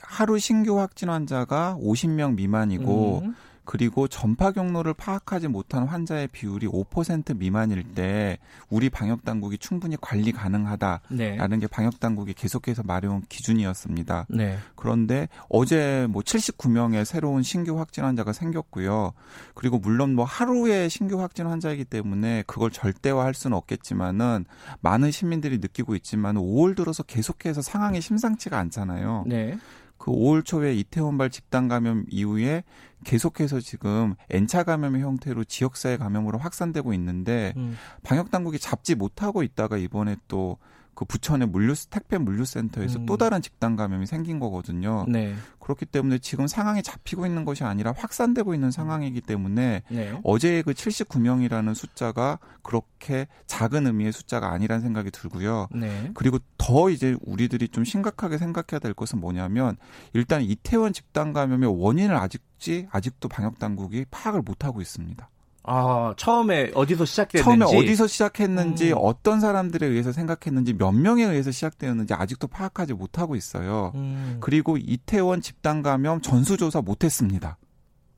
하루 0.00 0.38
신규 0.38 0.78
확진 0.78 1.08
환자가 1.08 1.76
50명 1.80 2.34
미만이고 2.34 3.22
음. 3.24 3.34
그리고 3.68 4.08
전파 4.08 4.50
경로를 4.50 4.94
파악하지 4.94 5.48
못한 5.48 5.86
환자의 5.86 6.28
비율이 6.28 6.66
5% 6.68 7.36
미만일 7.36 7.84
때 7.84 8.38
우리 8.70 8.88
방역 8.88 9.26
당국이 9.26 9.58
충분히 9.58 9.94
관리 10.00 10.32
가능하다라는 10.32 11.00
네. 11.10 11.58
게 11.58 11.66
방역 11.66 12.00
당국이 12.00 12.32
계속해서 12.32 12.82
마련한 12.84 13.24
기준이었습니다. 13.28 14.24
네. 14.30 14.56
그런데 14.74 15.28
어제 15.50 16.06
뭐 16.08 16.22
79명의 16.22 17.04
새로운 17.04 17.42
신규 17.42 17.78
확진 17.78 18.04
환자가 18.04 18.32
생겼고요. 18.32 19.12
그리고 19.52 19.78
물론 19.78 20.14
뭐 20.14 20.24
하루에 20.24 20.88
신규 20.88 21.20
확진 21.20 21.46
환자이기 21.46 21.84
때문에 21.84 22.44
그걸 22.46 22.70
절대화할 22.70 23.34
수는 23.34 23.54
없겠지만은 23.54 24.46
많은 24.80 25.10
시민들이 25.10 25.58
느끼고 25.58 25.94
있지만 25.96 26.36
5월 26.36 26.74
들어서 26.74 27.02
계속해서 27.02 27.60
상황이 27.60 28.00
심상치가 28.00 28.58
않잖아요. 28.58 29.24
네. 29.26 29.58
그 29.98 30.12
5월 30.12 30.44
초에 30.44 30.74
이태원발 30.74 31.28
집단 31.28 31.68
감염 31.68 32.06
이후에 32.08 32.62
계속해서 33.04 33.60
지금 33.60 34.14
N차 34.30 34.64
감염의 34.64 35.02
형태로 35.02 35.44
지역사회 35.44 35.96
감염으로 35.96 36.38
확산되고 36.38 36.92
있는데 36.94 37.54
음. 37.56 37.76
방역 38.02 38.30
당국이 38.30 38.58
잡지 38.58 38.94
못하고 38.94 39.42
있다가 39.42 39.76
이번에 39.76 40.16
또 40.28 40.58
그 40.98 41.04
부천의 41.04 41.46
물류 41.46 41.74
택배 41.90 42.18
물류센터에서 42.18 42.98
음. 42.98 43.06
또 43.06 43.16
다른 43.16 43.40
집단 43.40 43.76
감염이 43.76 44.04
생긴 44.04 44.40
거거든요. 44.40 45.04
네. 45.06 45.32
그렇기 45.60 45.86
때문에 45.86 46.18
지금 46.18 46.48
상황이 46.48 46.82
잡히고 46.82 47.24
있는 47.24 47.44
것이 47.44 47.62
아니라 47.62 47.94
확산되고 47.96 48.52
있는 48.52 48.72
상황이기 48.72 49.20
때문에 49.20 49.84
네. 49.88 50.20
어제의 50.24 50.64
그 50.64 50.72
79명이라는 50.72 51.72
숫자가 51.76 52.40
그렇게 52.64 53.28
작은 53.46 53.86
의미의 53.86 54.10
숫자가 54.10 54.50
아니라는 54.50 54.82
생각이 54.82 55.12
들고요. 55.12 55.68
네. 55.72 56.10
그리고 56.14 56.40
더 56.56 56.90
이제 56.90 57.16
우리들이 57.20 57.68
좀 57.68 57.84
심각하게 57.84 58.36
생각해야 58.36 58.80
될 58.80 58.92
것은 58.92 59.20
뭐냐면 59.20 59.76
일단 60.14 60.42
이태원 60.42 60.92
집단 60.92 61.32
감염의 61.32 61.80
원인을 61.80 62.16
아직지 62.16 62.88
아직도 62.90 63.28
방역 63.28 63.60
당국이 63.60 64.04
파악을 64.10 64.42
못 64.42 64.64
하고 64.64 64.80
있습니다. 64.80 65.28
아, 65.70 66.14
처음에 66.16 66.70
어디서 66.74 67.04
시작됐는지 67.04 67.44
처음에 67.44 67.78
어디서 67.78 68.06
시작했는지 68.06 68.92
음. 68.92 68.98
어떤 68.98 69.38
사람들에 69.40 69.86
의해서 69.86 70.12
생각했는지 70.12 70.72
몇 70.72 70.92
명에 70.92 71.24
의해서 71.24 71.50
시작되었는지 71.50 72.14
아직도 72.14 72.46
파악하지 72.46 72.94
못하고 72.94 73.36
있어요. 73.36 73.92
음. 73.94 74.38
그리고 74.40 74.78
이태원 74.78 75.42
집단 75.42 75.82
감염 75.82 76.22
전수조사 76.22 76.80
못했습니다. 76.80 77.58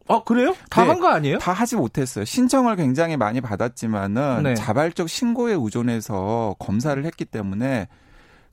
아 0.06 0.22
그래요? 0.24 0.54
다 0.70 0.88
한거 0.88 1.08
네, 1.08 1.14
아니에요? 1.14 1.38
다 1.38 1.52
하지 1.52 1.76
못했어요. 1.76 2.24
신청을 2.24 2.76
굉장히 2.76 3.16
많이 3.16 3.40
받았지만은 3.40 4.42
네. 4.44 4.54
자발적 4.54 5.08
신고에 5.08 5.54
의존해서 5.54 6.56
검사를 6.58 7.04
했기 7.04 7.24
때문에 7.24 7.88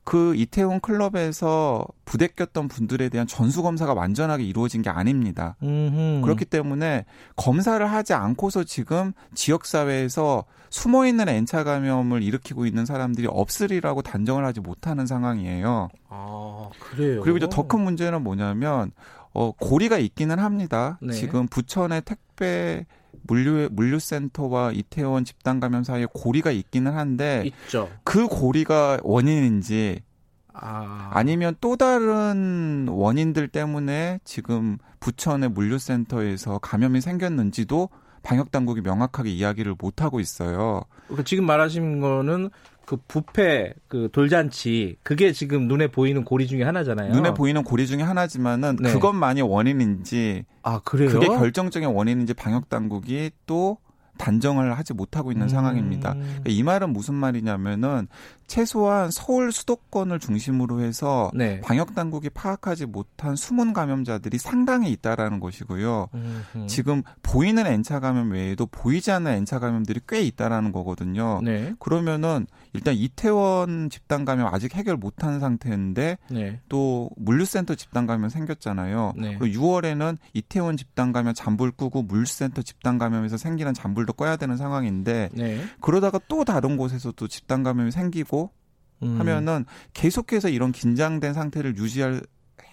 그 0.08 0.34
이태원 0.34 0.80
클럽에서 0.80 1.84
부대꼈던 2.06 2.68
분들에 2.68 3.10
대한 3.10 3.26
전수 3.26 3.62
검사가 3.62 3.92
완전하게 3.92 4.42
이루어진 4.42 4.80
게 4.80 4.88
아닙니다. 4.88 5.56
음흠. 5.62 6.22
그렇기 6.22 6.46
때문에 6.46 7.04
검사를 7.36 7.84
하지 7.84 8.14
않고서 8.14 8.64
지금 8.64 9.12
지역 9.34 9.66
사회에서 9.66 10.44
숨어 10.70 11.06
있는 11.06 11.28
N차 11.28 11.62
감염을 11.62 12.22
일으키고 12.22 12.64
있는 12.64 12.86
사람들이 12.86 13.26
없으리라고 13.30 14.00
단정을 14.00 14.46
하지 14.46 14.60
못하는 14.60 15.06
상황이에요. 15.06 15.90
아, 16.08 16.70
그래요. 16.80 17.20
그리고 17.20 17.36
이제 17.36 17.46
더 17.50 17.68
큰 17.68 17.80
문제는 17.80 18.22
뭐냐면 18.22 18.92
어 19.34 19.52
고리가 19.52 19.98
있기는 19.98 20.38
합니다. 20.38 20.98
네. 21.02 21.12
지금 21.12 21.46
부천의 21.48 22.00
택배 22.06 22.86
물류 23.28 23.68
물류센터와 23.70 24.72
이태원 24.72 25.24
집단 25.24 25.60
감염 25.60 25.84
사이에 25.84 26.06
고리가 26.12 26.50
있기는 26.50 26.92
한데 26.92 27.44
있죠. 27.44 27.88
그 28.02 28.26
고리가 28.26 28.98
원인인지 29.02 30.00
아. 30.52 31.10
아니면 31.12 31.54
또 31.60 31.76
다른 31.76 32.88
원인들 32.88 33.48
때문에 33.48 34.18
지금 34.24 34.78
부천의 34.98 35.50
물류센터에서 35.50 36.58
감염이 36.58 37.00
생겼는지도 37.00 37.90
방역 38.24 38.50
당국이 38.50 38.80
명확하게 38.80 39.30
이야기를 39.30 39.76
못 39.78 40.02
하고 40.02 40.18
있어요. 40.18 40.82
그러니까 41.06 41.22
지금 41.24 41.46
말하신 41.46 42.00
거는 42.00 42.50
그 42.88 42.96
부패 43.06 43.74
그 43.86 44.08
돌잔치 44.12 44.96
그게 45.02 45.32
지금 45.32 45.68
눈에 45.68 45.88
보이는 45.88 46.24
고리 46.24 46.46
중에 46.46 46.62
하나잖아요. 46.62 47.12
눈에 47.12 47.34
보이는 47.34 47.62
고리 47.62 47.86
중에 47.86 48.00
하나지만은 48.00 48.78
네. 48.80 48.90
그것만이 48.90 49.42
원인인지 49.42 50.46
아 50.62 50.80
그래요? 50.82 51.10
그게 51.10 51.26
결정적인 51.26 51.86
원인인지 51.90 52.32
방역 52.32 52.70
당국이 52.70 53.30
또 53.44 53.76
단정을 54.16 54.78
하지 54.78 54.94
못하고 54.94 55.32
있는 55.32 55.44
음. 55.44 55.48
상황입니다. 55.50 56.14
그러니까 56.14 56.44
이 56.46 56.62
말은 56.62 56.94
무슨 56.94 57.12
말이냐면은 57.12 58.08
최소한 58.48 59.10
서울 59.10 59.52
수도권을 59.52 60.18
중심으로 60.18 60.80
해서 60.80 61.30
네. 61.34 61.60
방역 61.60 61.94
당국이 61.94 62.30
파악하지 62.30 62.86
못한 62.86 63.36
숨은 63.36 63.74
감염자들이 63.74 64.38
상당히 64.38 64.90
있다라는 64.90 65.38
것이고요. 65.38 66.08
음흠. 66.14 66.66
지금 66.66 67.02
보이는 67.22 67.64
N차 67.66 68.00
감염 68.00 68.32
외에도 68.32 68.66
보이지 68.66 69.12
않는 69.12 69.32
N차 69.32 69.58
감염들이 69.58 70.00
꽤 70.08 70.22
있다라는 70.22 70.72
거거든요. 70.72 71.40
네. 71.44 71.74
그러면은 71.78 72.46
일단 72.72 72.94
이태원 72.94 73.90
집단 73.90 74.24
감염 74.24 74.52
아직 74.52 74.74
해결 74.74 74.96
못한 74.96 75.40
상태인데 75.40 76.16
네. 76.30 76.60
또 76.70 77.10
물류센터 77.16 77.74
집단 77.74 78.06
감염 78.06 78.30
생겼잖아요. 78.30 79.12
네. 79.16 79.36
그리고 79.38 79.60
6월에는 79.60 80.16
이태원 80.32 80.78
집단 80.78 81.12
감염 81.12 81.34
잔불 81.34 81.72
끄고 81.72 82.02
물류센터 82.02 82.62
집단 82.62 82.96
감염에서 82.96 83.36
생기는 83.36 83.74
잔불도 83.74 84.14
꺼야 84.14 84.36
되는 84.36 84.56
상황인데 84.56 85.28
네. 85.34 85.64
그러다가 85.82 86.18
또 86.28 86.44
다른 86.46 86.78
곳에서도 86.78 87.28
집단 87.28 87.62
감염이 87.62 87.90
생기고 87.90 88.37
음. 88.37 88.37
하면은 89.00 89.64
계속해서 89.94 90.48
이런 90.48 90.72
긴장된 90.72 91.34
상태를 91.34 91.76
유지할 91.76 92.22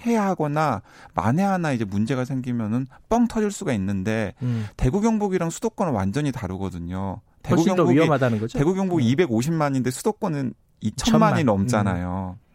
해야 0.06 0.26
하거나 0.26 0.82
만에 1.14 1.42
하나 1.44 1.72
이제 1.72 1.86
문제가 1.86 2.26
생기면은 2.26 2.88
뻥 3.10 3.28
터질 3.28 3.52
수가 3.52 3.74
있는데 3.74 4.34
음. 4.42 4.68
대구 4.78 5.02
경북이랑 5.02 5.50
수도권은 5.50 5.94
완전히 5.94 6.32
다르거든요. 6.32 7.22
대구 7.42 7.64
경북이 7.64 7.96
위험하다는 7.96 8.40
거죠. 8.40 8.58
대구 8.58 8.74
경북 8.74 9.00
음. 9.00 9.04
250만인데 9.04 9.92
수도권은 9.92 10.54
2천만이 10.84 11.44
넘잖아요. 11.46 12.38
음. 12.40 12.46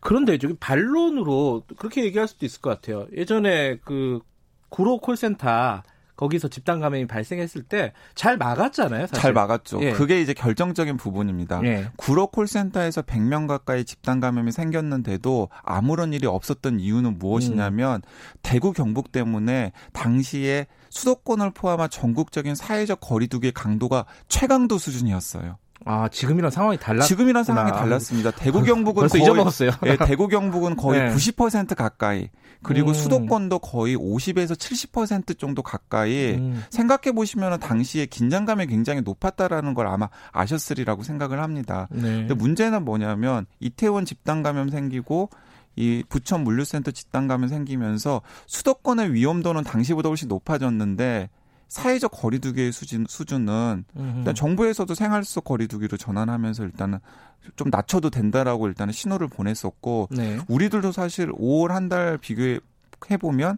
그런데 0.00 0.38
저기 0.38 0.54
반론으로 0.54 1.64
그렇게 1.76 2.04
얘기할 2.04 2.28
수도 2.28 2.44
있을 2.44 2.60
것 2.60 2.70
같아요. 2.70 3.06
예전에 3.16 3.78
그 3.84 4.20
구로 4.68 4.98
콜센터 4.98 5.82
거기서 6.22 6.48
집단 6.48 6.80
감염이 6.80 7.06
발생했을 7.06 7.62
때 7.64 7.92
잘 8.14 8.36
막았잖아요. 8.36 9.06
사실. 9.06 9.20
잘 9.20 9.32
막았죠. 9.32 9.82
예. 9.82 9.92
그게 9.92 10.20
이제 10.20 10.32
결정적인 10.34 10.96
부분입니다. 10.96 11.60
예. 11.64 11.88
구로 11.96 12.26
콜센터에서 12.28 13.02
100명 13.02 13.48
가까이 13.48 13.84
집단 13.84 14.20
감염이 14.20 14.52
생겼는데도 14.52 15.48
아무런 15.62 16.12
일이 16.12 16.26
없었던 16.26 16.78
이유는 16.80 17.18
무엇이냐면 17.18 17.96
음. 17.96 18.00
대구 18.42 18.72
경북 18.72 19.12
때문에 19.12 19.72
당시에 19.92 20.66
수도권을 20.90 21.52
포함한 21.52 21.90
전국적인 21.90 22.54
사회적 22.54 23.00
거리두기 23.00 23.52
강도가 23.52 24.04
최강도 24.28 24.78
수준이었어요. 24.78 25.56
아 25.84 26.08
지금이랑 26.08 26.50
상황이 26.50 26.78
달랐 26.78 27.04
지금이랑 27.06 27.44
상황이 27.44 27.70
달랐습니다. 27.72 28.30
대구 28.32 28.62
경북은 28.62 29.08
거의 29.08 29.22
잊어먹었어요. 29.22 29.70
예, 29.86 29.96
대구 29.96 30.28
경북은 30.28 30.76
거의 30.76 31.00
네. 31.00 31.14
90% 31.14 31.74
가까이 31.74 32.28
그리고 32.62 32.90
음. 32.90 32.94
수도권도 32.94 33.58
거의 33.58 33.96
50에서 33.96 34.52
70% 34.52 35.38
정도 35.38 35.62
가까이 35.62 36.34
음. 36.34 36.62
생각해 36.70 37.12
보시면 37.12 37.58
당시에 37.58 38.06
긴장감이 38.06 38.66
굉장히 38.66 39.00
높았다라는 39.02 39.74
걸 39.74 39.88
아마 39.88 40.08
아셨으리라고 40.30 41.02
생각을 41.02 41.40
합니다. 41.40 41.88
네. 41.90 42.02
근데 42.02 42.34
문제는 42.34 42.84
뭐냐면 42.84 43.46
이태원 43.60 44.04
집단 44.04 44.42
감염 44.42 44.68
생기고 44.68 45.30
이 45.74 46.04
부천 46.08 46.44
물류센터 46.44 46.90
집단 46.90 47.26
감염 47.26 47.48
생기면서 47.48 48.22
수도권의 48.46 49.12
위험도는 49.12 49.64
당시보다 49.64 50.08
훨씬 50.08 50.28
높아졌는데 50.28 51.30
사회적 51.72 52.10
거리두기의 52.10 52.70
수준, 52.70 53.06
수준은 53.08 53.84
일단 54.18 54.34
정부에서도 54.34 54.94
생활 54.94 55.24
속 55.24 55.44
거리두기로 55.44 55.96
전환하면서 55.96 56.64
일단은 56.64 56.98
좀 57.56 57.70
낮춰도 57.70 58.10
된다라고 58.10 58.68
일단은 58.68 58.92
신호를 58.92 59.28
보냈었고 59.28 60.08
네. 60.10 60.38
우리들도 60.48 60.92
사실 60.92 61.32
5월 61.32 61.68
한 61.68 61.88
달 61.88 62.18
비교해 62.18 62.60
보면 63.18 63.56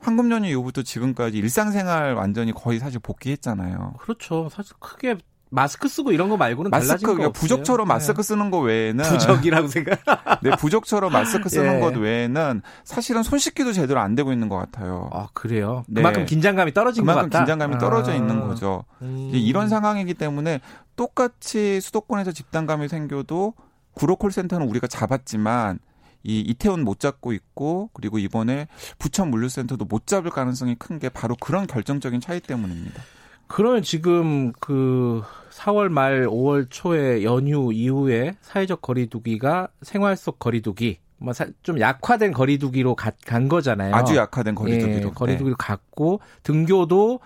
황금 0.00 0.30
연휴 0.32 0.48
이후부터 0.48 0.82
지금까지 0.82 1.38
일상생활 1.38 2.14
완전히 2.14 2.52
거의 2.52 2.78
사실 2.80 2.98
복귀했잖아요. 2.98 3.94
그렇죠. 4.00 4.48
사실 4.50 4.74
크게 4.80 5.16
마스크 5.54 5.88
쓰고 5.88 6.12
이런 6.12 6.28
거 6.28 6.36
말고는 6.36 6.70
마스크 6.70 6.88
달라진 7.00 7.24
거 7.24 7.32
부적처럼 7.32 7.86
네. 7.86 7.94
마스크 7.94 8.22
쓰는 8.22 8.50
거 8.50 8.58
외에는 8.58 9.04
부적이라고 9.04 9.68
생각. 9.68 10.00
네, 10.42 10.50
부적처럼 10.56 11.12
마스크 11.12 11.48
쓰는 11.48 11.76
예. 11.76 11.80
것 11.80 11.96
외에는 11.96 12.62
사실은 12.82 13.22
손 13.22 13.38
씻기도 13.38 13.72
제대로 13.72 14.00
안 14.00 14.14
되고 14.14 14.32
있는 14.32 14.48
것 14.48 14.56
같아요. 14.56 15.08
아 15.12 15.28
그래요? 15.32 15.84
네. 15.86 16.00
그만큼 16.00 16.26
긴장감이 16.26 16.74
떨어진 16.74 17.04
그만큼. 17.04 17.30
긴장감이 17.30 17.78
떨어져 17.78 18.12
아. 18.12 18.14
있는 18.14 18.40
거죠. 18.40 18.84
음. 19.02 19.30
이런 19.32 19.68
상황이기 19.68 20.14
때문에 20.14 20.60
똑같이 20.96 21.80
수도권에서 21.80 22.32
집단감이 22.32 22.88
생겨도 22.88 23.54
구로 23.92 24.16
콜센터는 24.16 24.66
우리가 24.68 24.86
잡았지만 24.88 25.78
이 26.26 26.40
이태원 26.40 26.82
못 26.84 26.98
잡고 27.00 27.32
있고 27.32 27.90
그리고 27.92 28.18
이번에 28.18 28.66
부천 28.98 29.30
물류센터도 29.30 29.84
못 29.84 30.06
잡을 30.06 30.30
가능성이 30.30 30.74
큰 30.74 30.98
게 30.98 31.08
바로 31.10 31.36
그런 31.38 31.66
결정적인 31.66 32.20
차이 32.20 32.40
때문입니다. 32.40 33.02
그러면 33.46 33.82
지금 33.82 34.52
그 34.52 35.22
4월 35.50 35.88
말 35.88 36.26
5월 36.26 36.66
초에 36.70 37.22
연휴 37.22 37.72
이후에 37.72 38.36
사회적 38.40 38.82
거리두기가 38.82 39.68
생활 39.82 40.16
속 40.16 40.38
거리두기 40.38 40.98
뭐좀 41.18 41.80
약화된 41.80 42.32
거리두기로 42.32 42.94
가, 42.94 43.12
간 43.24 43.48
거잖아요. 43.48 43.94
아주 43.94 44.16
약화된 44.16 44.54
거리두기로. 44.54 45.08
예, 45.08 45.12
거리두기로 45.12 45.56
네. 45.56 45.64
갔고 45.64 46.20
등교도 46.42 47.20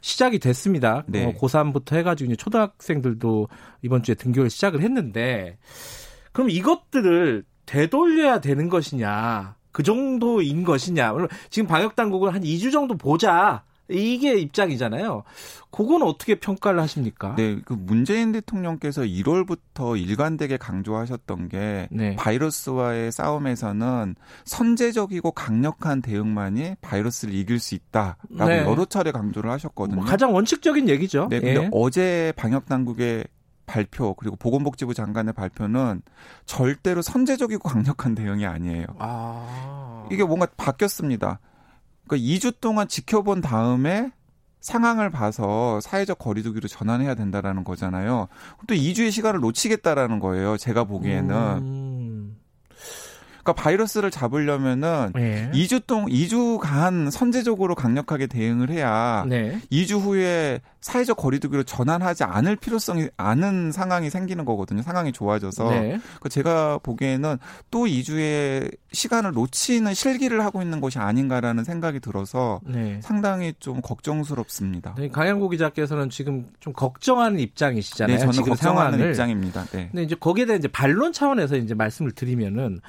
시작이 0.00 0.38
됐습니다. 0.38 1.04
네. 1.06 1.24
어, 1.26 1.32
고3부터 1.32 1.96
해가지고 1.96 2.32
이제 2.32 2.36
초등학생들도 2.36 3.48
이번 3.82 4.02
주에 4.02 4.14
등교를 4.14 4.50
시작을 4.50 4.80
했는데 4.80 5.58
그럼 6.32 6.50
이것들을 6.50 7.44
되돌려야 7.66 8.40
되는 8.40 8.68
것이냐? 8.68 9.56
그 9.70 9.82
정도인 9.82 10.64
것이냐? 10.64 11.14
지금 11.50 11.66
방역 11.66 11.94
당국은 11.94 12.34
한 12.34 12.42
2주 12.42 12.72
정도 12.72 12.96
보자. 12.96 13.64
이게 13.88 14.34
입장이잖아요. 14.34 15.24
그건 15.70 16.02
어떻게 16.02 16.36
평가를 16.36 16.80
하십니까? 16.80 17.34
네, 17.36 17.60
그 17.64 17.72
문재인 17.72 18.32
대통령께서 18.32 19.02
1월부터 19.02 20.00
일관되게 20.00 20.56
강조하셨던 20.56 21.48
게 21.48 21.88
네. 21.90 22.16
바이러스와의 22.16 23.12
싸움에서는 23.12 24.14
선제적이고 24.44 25.32
강력한 25.32 26.02
대응만이 26.02 26.76
바이러스를 26.80 27.34
이길 27.34 27.58
수 27.58 27.74
있다라고 27.74 28.46
네. 28.46 28.64
여러 28.64 28.84
차례 28.84 29.12
강조를 29.12 29.50
하셨거든요. 29.50 29.96
뭐 29.96 30.04
가장 30.04 30.34
원칙적인 30.34 30.88
얘기죠. 30.88 31.28
네, 31.30 31.40
근데 31.40 31.64
예. 31.64 31.68
어제 31.72 32.32
방역 32.36 32.66
당국의 32.66 33.24
발표 33.64 34.14
그리고 34.14 34.36
보건복지부 34.36 34.92
장관의 34.92 35.32
발표는 35.32 36.02
절대로 36.44 37.00
선제적이고 37.00 37.68
강력한 37.68 38.14
대응이 38.14 38.44
아니에요. 38.44 38.86
아... 38.98 40.06
이게 40.10 40.24
뭔가 40.24 40.46
바뀌었습니다. 40.56 41.40
그러니까 42.12 42.16
2주 42.16 42.60
동안 42.60 42.88
지켜본 42.88 43.40
다음에 43.40 44.10
상황을 44.60 45.10
봐서 45.10 45.80
사회적 45.80 46.18
거리두기로 46.18 46.68
전환해야 46.68 47.14
된다라는 47.14 47.64
거잖아요. 47.64 48.28
또 48.68 48.74
2주의 48.74 49.10
시간을 49.10 49.40
놓치겠다라는 49.40 50.20
거예요. 50.20 50.56
제가 50.56 50.84
보기에는. 50.84 51.36
음. 51.36 51.81
그러니까 53.42 53.54
바이러스를 53.54 54.10
잡으려면은 54.10 55.12
네. 55.14 55.50
2주 55.52 55.86
동 55.86 56.06
2주간 56.06 57.10
선제적으로 57.10 57.74
강력하게 57.74 58.28
대응을 58.28 58.70
해야 58.70 59.24
네. 59.28 59.58
2주 59.70 60.00
후에 60.00 60.60
사회적 60.80 61.16
거리두기로 61.16 61.62
전환하지 61.62 62.24
않을 62.24 62.56
필요성이 62.56 63.08
않은 63.16 63.72
상황이 63.72 64.10
생기는 64.10 64.44
거거든요. 64.44 64.82
상황이 64.82 65.12
좋아져서. 65.12 65.70
네. 65.70 65.80
그러니까 65.80 66.28
제가 66.28 66.78
보기에는 66.82 67.38
또 67.70 67.84
2주의 67.84 68.76
시간을 68.92 69.32
놓치는 69.32 69.94
실기를 69.94 70.44
하고 70.44 70.60
있는 70.60 70.80
것이 70.80 70.98
아닌가라는 70.98 71.64
생각이 71.64 72.00
들어서 72.00 72.60
네. 72.64 73.00
상당히 73.02 73.54
좀 73.58 73.80
걱정스럽습니다. 73.80 74.94
네, 74.98 75.08
강양구 75.08 75.48
기자께서는 75.50 76.10
지금 76.10 76.46
좀 76.60 76.72
걱정하는 76.72 77.38
입장이시잖아요. 77.38 78.16
네, 78.16 78.18
저는 78.18 78.32
지금 78.32 78.50
걱정하는 78.50 78.92
상황을. 78.92 79.10
입장입니다. 79.10 79.64
네. 79.66 79.88
근데 79.90 80.02
이제 80.02 80.16
거기에 80.18 80.46
대한 80.46 80.58
이제 80.58 80.68
반론 80.68 81.12
차원에서 81.12 81.56
이제 81.56 81.74
말씀을 81.74 82.12
드리면은 82.12 82.80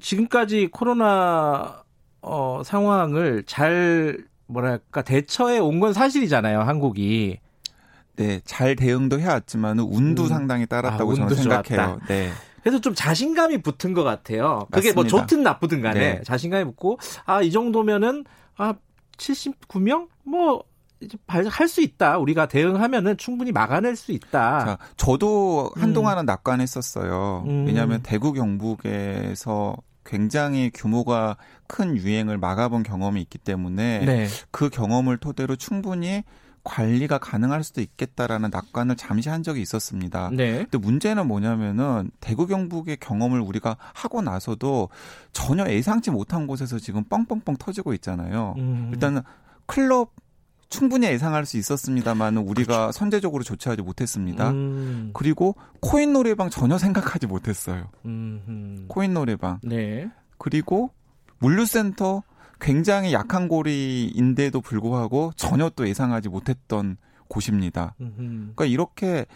지금까지 0.00 0.68
코로나 0.68 1.82
어, 2.22 2.62
상황을 2.64 3.44
잘 3.46 4.18
뭐랄까 4.46 5.02
대처해 5.02 5.58
온 5.58 5.80
건 5.80 5.92
사실이잖아요, 5.92 6.60
한국이. 6.60 7.38
네, 8.16 8.40
잘 8.44 8.76
대응도 8.76 9.18
해왔지만 9.20 9.78
운도 9.80 10.22
음. 10.24 10.28
상당히 10.28 10.66
따랐다고 10.66 11.12
아, 11.12 11.14
저는 11.16 11.34
생각해요. 11.34 11.98
네. 12.08 12.30
그래서 12.62 12.80
좀 12.80 12.94
자신감이 12.94 13.58
붙은 13.62 13.92
것 13.92 14.04
같아요. 14.04 14.66
그게 14.70 14.92
뭐 14.92 15.02
맞습니다. 15.02 15.16
뭐 15.16 15.26
좋든 15.26 15.42
나쁘든 15.42 15.82
간에 15.82 15.98
네. 16.00 16.22
자신감이 16.22 16.64
붙고 16.64 16.98
아 17.26 17.42
이 17.42 17.50
정도면은 17.50 18.24
아 18.56 18.74
79명 19.18 20.08
뭐 20.22 20.64
할 21.26 21.68
수 21.68 21.80
있다. 21.80 22.18
우리가 22.18 22.46
대응하면은 22.46 23.16
충분히 23.16 23.52
막아낼 23.52 23.96
수 23.96 24.12
있다. 24.12 24.64
자, 24.64 24.78
저도 24.96 25.70
한동안은 25.76 26.24
음. 26.24 26.26
낙관했었어요. 26.26 27.44
음. 27.46 27.66
왜냐하면 27.66 28.00
대구 28.02 28.32
경북에서 28.32 29.76
굉장히 30.04 30.70
규모가 30.72 31.36
큰 31.66 31.96
유행을 31.96 32.38
막아본 32.38 32.82
경험이 32.82 33.22
있기 33.22 33.38
때문에 33.38 34.04
네. 34.04 34.28
그 34.50 34.68
경험을 34.68 35.16
토대로 35.18 35.56
충분히 35.56 36.22
관리가 36.62 37.18
가능할 37.18 37.62
수도 37.62 37.80
있겠다라는 37.82 38.50
낙관을 38.50 38.96
잠시 38.96 39.28
한 39.28 39.42
적이 39.42 39.60
있었습니다. 39.62 40.30
네. 40.32 40.58
근데 40.58 40.78
문제는 40.78 41.26
뭐냐면은 41.26 42.10
대구 42.20 42.46
경북의 42.46 42.96
경험을 42.98 43.40
우리가 43.40 43.76
하고 43.92 44.22
나서도 44.22 44.88
전혀 45.32 45.68
예상치 45.68 46.10
못한 46.10 46.46
곳에서 46.46 46.78
지금 46.78 47.04
뻥뻥뻥 47.04 47.56
터지고 47.58 47.92
있잖아요. 47.94 48.54
음. 48.56 48.90
일단은 48.92 49.22
클럽 49.66 50.12
충분히 50.74 51.06
예상할 51.06 51.46
수 51.46 51.56
있었습니다만 51.56 52.36
우리가 52.36 52.76
그렇죠. 52.76 52.92
선제적으로 52.98 53.44
조치하지 53.44 53.82
못했습니다. 53.82 54.50
음. 54.50 55.10
그리고 55.14 55.54
코인 55.78 56.12
노래방 56.12 56.50
전혀 56.50 56.78
생각하지 56.78 57.28
못했어요. 57.28 57.90
음흠. 58.04 58.86
코인 58.88 59.14
노래방. 59.14 59.60
네. 59.62 60.10
그리고 60.36 60.90
물류센터 61.38 62.24
굉장히 62.60 63.12
약한 63.12 63.46
고리인데도 63.46 64.60
불구하고 64.60 65.32
전혀 65.36 65.70
또 65.70 65.88
예상하지 65.88 66.28
못했던 66.28 66.96
곳입니다. 67.28 67.94
음흠. 68.00 68.16
그러니까 68.16 68.64
이렇게 68.64 69.26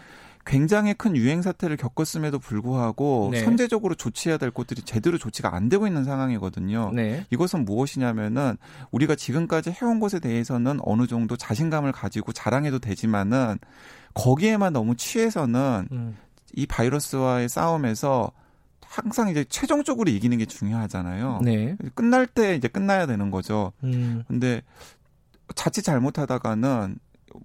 굉장히 0.49 0.95
큰 0.95 1.15
유행 1.15 1.43
사태를 1.43 1.77
겪었음에도 1.77 2.39
불구하고 2.39 3.29
네. 3.31 3.43
선제적으로 3.43 3.93
조치해야 3.93 4.39
될 4.39 4.49
곳들이 4.49 4.81
제대로 4.81 5.19
조치가 5.19 5.53
안 5.53 5.69
되고 5.69 5.85
있는 5.85 6.03
상황이거든요. 6.03 6.91
네. 6.91 7.23
이것은 7.29 7.65
무엇이냐면은 7.65 8.57
우리가 8.89 9.13
지금까지 9.13 9.75
해온 9.79 9.99
것에 9.99 10.19
대해서는 10.19 10.79
어느 10.81 11.05
정도 11.05 11.37
자신감을 11.37 11.91
가지고 11.91 12.31
자랑해도 12.31 12.79
되지만은 12.79 13.59
거기에만 14.15 14.73
너무 14.73 14.95
취해서는 14.95 15.87
음. 15.91 16.17
이 16.55 16.65
바이러스와의 16.65 17.47
싸움에서 17.47 18.31
항상 18.83 19.29
이제 19.29 19.45
최종적으로 19.47 20.09
이기는 20.09 20.35
게 20.39 20.47
중요하잖아요. 20.47 21.41
네. 21.43 21.77
끝날 21.93 22.25
때 22.25 22.55
이제 22.55 22.67
끝나야 22.67 23.05
되는 23.05 23.29
거죠. 23.29 23.71
음. 23.83 24.23
근데 24.27 24.63
자칫 25.53 25.83
잘못하다가는 25.83 26.97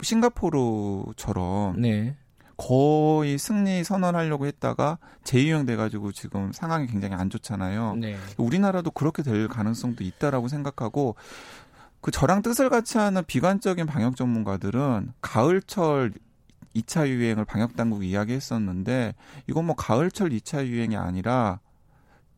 싱가포르처럼 0.03 1.83
네. 1.83 2.17
거의 2.57 3.39
승리 3.39 3.85
선언하려고 3.85 4.47
했다가 4.47 4.99
재유행 5.25 5.67
돼가지고 5.67 6.13
지금 6.13 6.53
상황이 6.53 6.87
굉장히 6.87 7.15
안 7.15 7.31
좋잖아요. 7.31 7.97
네. 7.97 8.17
우리나라도 8.37 8.91
그렇게 8.91 9.23
될 9.23 9.49
가능성도 9.49 10.05
있다라고 10.05 10.49
생각하고 10.49 11.17
그 12.01 12.11
저랑 12.11 12.43
뜻을 12.43 12.69
같이 12.69 12.99
하는 12.99 13.25
비관적인 13.25 13.87
방역 13.87 14.17
전문가들은 14.17 15.13
가을철 15.21 16.13
2차 16.77 17.09
유행을 17.09 17.45
방역 17.45 17.77
당국이 17.77 18.11
이야기했었는데 18.11 19.15
이건 19.49 19.65
뭐 19.67 19.75
가을철 19.75 20.31
2차 20.31 20.67
유행이 20.67 20.97
아니라 20.97 21.61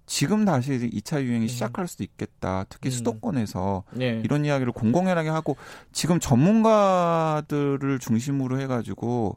지금 0.07 0.45
다시 0.45 0.71
2차 0.71 1.23
유행이 1.23 1.47
음. 1.47 1.49
시작할 1.49 1.89
수도 1.89 2.05
있겠다. 2.05 2.65
특히 2.69 2.89
음. 2.89 2.93
수도권에서 2.93 3.83
네. 3.93 4.21
이런 4.25 4.45
이야기를 4.45 4.73
공공연하게 4.73 5.31
하고 5.31 5.57
지금 5.93 6.21
전문가들을 6.21 7.99
중심으로 7.99 8.61
해가지고 8.61 9.37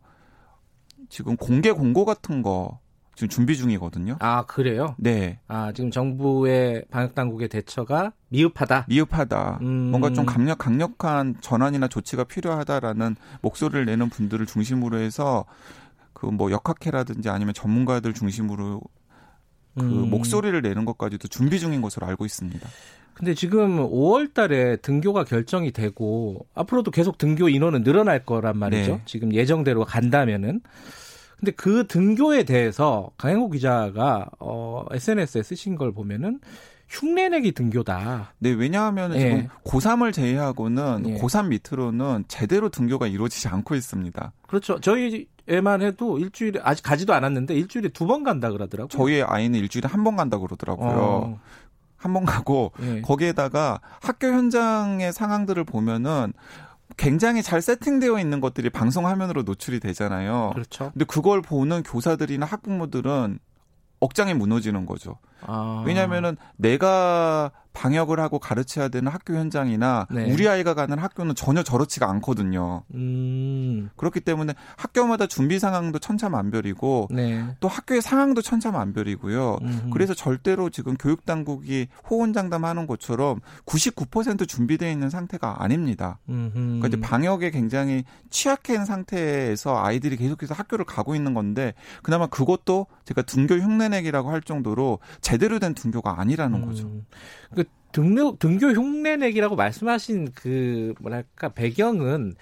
지금 1.10 1.36
공개 1.36 1.72
공고 1.72 2.06
같은 2.06 2.42
거 2.42 2.80
지금 3.16 3.28
준비 3.28 3.58
중이거든요. 3.58 4.16
아 4.20 4.46
그래요? 4.46 4.96
네. 4.98 5.40
아 5.48 5.74
지금 5.74 5.92
정부의 5.92 6.86
방역 6.90 7.16
당국의 7.16 7.50
대처가 7.50 8.14
미흡하다. 8.30 8.86
미흡하다. 8.88 9.60
음. 9.62 9.92
뭔가 9.92 10.12
좀 10.14 10.26
강력 10.26 10.58
강력한 10.60 11.36
전환이나 11.42 11.90
조치가 11.90 12.24
필요하다라는 12.24 13.18
목소리를 13.42 13.84
내는 13.86 14.10
분들을 14.10 14.46
중심으로 14.46 15.00
해서 15.00 15.46
그 16.14 16.28
뭐 16.28 16.52
역학회라든지 16.52 17.30
아니면 17.30 17.54
전문가들 17.54 18.14
중심으로 18.14 18.82
그 19.78 19.84
음. 19.86 20.10
목소리를 20.10 20.62
내는 20.62 20.86
것까지도 20.86 21.28
준비 21.28 21.60
중인 21.60 21.82
것으로 21.82 22.08
알고 22.08 22.26
있습니다. 22.26 22.68
근데 23.20 23.34
지금 23.34 23.78
5월 23.90 24.34
달에 24.34 24.78
등교가 24.78 25.26
결정이 25.26 25.72
되고 25.72 26.46
앞으로도 26.56 26.92
계속 26.92 27.18
등교 27.18 27.50
인원은 27.50 27.84
늘어날 27.84 28.24
거란 28.26 28.58
말이죠. 28.58 28.92
네. 28.94 29.02
지금 29.06 29.34
예정대로 29.34 29.84
간다면은 29.84 30.62
근데 31.38 31.52
그 31.52 31.86
등교에 31.88 32.44
대해서 32.44 33.12
강행호 33.18 33.50
기자가 33.50 34.30
어 34.40 34.86
SNS에 34.92 35.44
쓰신 35.44 35.76
걸 35.76 35.92
보면은 35.94 36.40
흉내내기 36.88 37.52
등교다. 37.52 38.34
네, 38.40 38.52
왜냐하면 38.52 39.14
예. 39.16 39.20
지금 39.20 39.48
고3을 39.64 40.12
제외하고는 40.14 41.04
예. 41.08 41.14
고3 41.18 41.48
밑으로는 41.50 42.24
제대로 42.28 42.70
등교가 42.70 43.08
이루어지지 43.08 43.48
않고 43.48 43.76
있습니다. 43.76 44.32
그렇죠. 44.48 44.80
저희 44.80 45.28
애만 45.48 45.82
해도 45.82 46.18
일주일에 46.20 46.60
아직 46.64 46.82
가지도 46.84 47.14
않았는데 47.14 47.54
일주일에 47.54 47.90
두 47.90 48.06
번 48.08 48.24
간다 48.24 48.50
그러더라고요. 48.52 48.88
저희 48.90 49.22
아이는 49.22 49.60
일주일에 49.60 49.88
한 49.88 50.04
번 50.04 50.16
간다 50.16 50.38
그러더라고요. 50.40 50.90
어. 50.90 51.40
한 52.00 52.14
번 52.14 52.26
가고 52.26 52.72
예. 52.82 53.02
거기에다가 53.02 53.82
학교 54.02 54.28
현장의 54.28 55.12
상황들을 55.14 55.64
보면은 55.66 56.34
굉장히 56.98 57.44
잘 57.44 57.62
세팅되어 57.62 58.20
있는 58.20 58.42
것들이 58.42 58.70
방송 58.70 59.06
화면으로 59.06 59.44
노출이 59.44 59.80
되잖아요. 59.80 60.52
그렇죠. 60.54 60.92
근데 60.92 61.06
그걸 61.06 61.42
보는 61.42 61.84
교사들이나 61.84 62.46
학부모들은 62.46 63.40
억장이 64.00 64.34
무너지는 64.34 64.86
거죠. 64.86 65.18
아. 65.46 65.84
왜냐하면은 65.86 66.38
내가 66.58 67.52
방역을 67.80 68.20
하고 68.20 68.40
가르쳐야 68.40 68.90
되는 68.90 69.10
학교 69.10 69.36
현장이나 69.36 70.06
네. 70.12 70.30
우리 70.34 70.50
아이가 70.50 70.74
가는 70.74 71.00
학교는 71.00 71.34
전혀 71.34 71.64
저렇지가 71.64 72.10
않거든요. 72.10 72.84
음. 72.94 73.90
그렇기 73.96 74.20
때문에 74.20 74.54
학교마다 74.76 75.28
준비 75.28 75.60
상황도 75.60 76.00
천차만별이고 76.00 77.08
네. 77.12 77.46
또 77.62 77.70
학교의 77.70 78.02
상황도 78.02 78.42
천차만별이고요. 78.42 79.60
음흠. 79.62 79.90
그래서 79.92 80.14
절대로 80.14 80.70
지금 80.70 80.98
교육 80.98 81.26
당국이 81.26 81.88
호언장담하는 82.10 82.86
것처럼 82.86 83.40
99% 83.66 84.46
준비되어 84.46 84.92
있는 84.92 85.10
상태가 85.10 85.64
아닙니다. 85.64 86.20
그러니까 86.26 86.88
이제 86.88 87.00
방역에 87.00 87.50
굉장히 87.50 88.04
취약한 88.30 88.86
상태에서 88.86 89.82
아이들이 89.82 90.18
계속해서 90.18 90.54
학교를 90.54 90.84
가고 90.84 91.16
있는 91.16 91.34
건데 91.34 91.74
그나마 92.04 92.28
그것도 92.28 92.88
제가 93.06 93.22
등교 93.22 93.56
흉내내기라고 93.56 94.32
할 94.32 94.42
정도로 94.42 95.00
제대로 95.22 95.60
된 95.60 95.74
등교가 95.74 96.20
아니라는 96.20 96.62
음. 96.62 96.66
거죠. 96.66 96.92
그 97.56 97.64
등교, 97.92 98.38
등교 98.38 98.72
흉내 98.72 99.16
내기라고 99.18 99.56
말씀하신 99.56 100.30
그 100.36 100.94
뭐랄까 101.00 101.50
배경은 101.50 102.36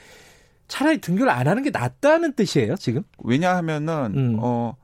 차라리 0.67 0.99
등교를 0.99 1.31
안 1.31 1.47
하는 1.47 1.63
게 1.63 1.69
낫다는 1.69 2.33
뜻이에요 2.33 2.75
지금? 2.75 3.03
왜냐하면은 3.23 4.13
음. 4.15 4.37
어 4.41 4.75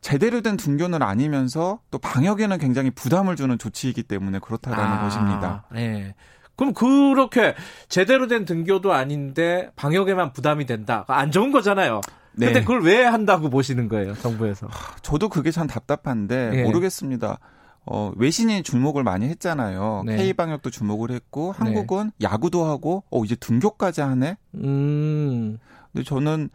제대로 0.00 0.40
된 0.40 0.56
등교는 0.56 1.02
아니면서 1.02 1.80
또 1.90 1.98
방역에는 1.98 2.58
굉장히 2.58 2.90
부담을 2.90 3.36
주는 3.36 3.56
조치이기 3.56 4.02
때문에 4.02 4.40
그렇다라는 4.40 4.98
아, 4.98 5.02
것입니다. 5.02 5.64
네. 5.72 6.14
그럼 6.56 6.74
그렇게 6.74 7.54
제대로 7.88 8.26
된 8.26 8.44
등교도 8.44 8.92
아닌데 8.92 9.70
방역에만 9.76 10.32
부담이 10.32 10.66
된다. 10.66 11.04
안 11.08 11.30
좋은 11.30 11.50
거잖아요. 11.50 12.00
네. 12.34 12.46
근데 12.46 12.60
그걸 12.60 12.82
왜 12.82 13.04
한다고 13.04 13.50
보시는 13.50 13.88
거예요, 13.88 14.14
정부에서? 14.14 14.68
저도 15.02 15.28
그게 15.28 15.50
참 15.50 15.66
답답한데 15.66 16.50
네. 16.50 16.62
모르겠습니다. 16.64 17.38
어, 17.84 18.12
외신이 18.16 18.62
주목을 18.62 19.02
많이 19.02 19.28
했잖아요. 19.28 20.04
네. 20.06 20.16
K 20.16 20.32
방역도 20.32 20.70
주목을 20.70 21.10
했고 21.10 21.52
네. 21.58 21.64
한국은 21.64 22.12
네. 22.18 22.26
야구도 22.26 22.64
하고 22.64 23.02
어 23.10 23.24
이제 23.24 23.34
등교까지 23.34 24.00
하네. 24.00 24.36
음. 24.54 25.58
근데 25.92 26.04
저는 26.04 26.48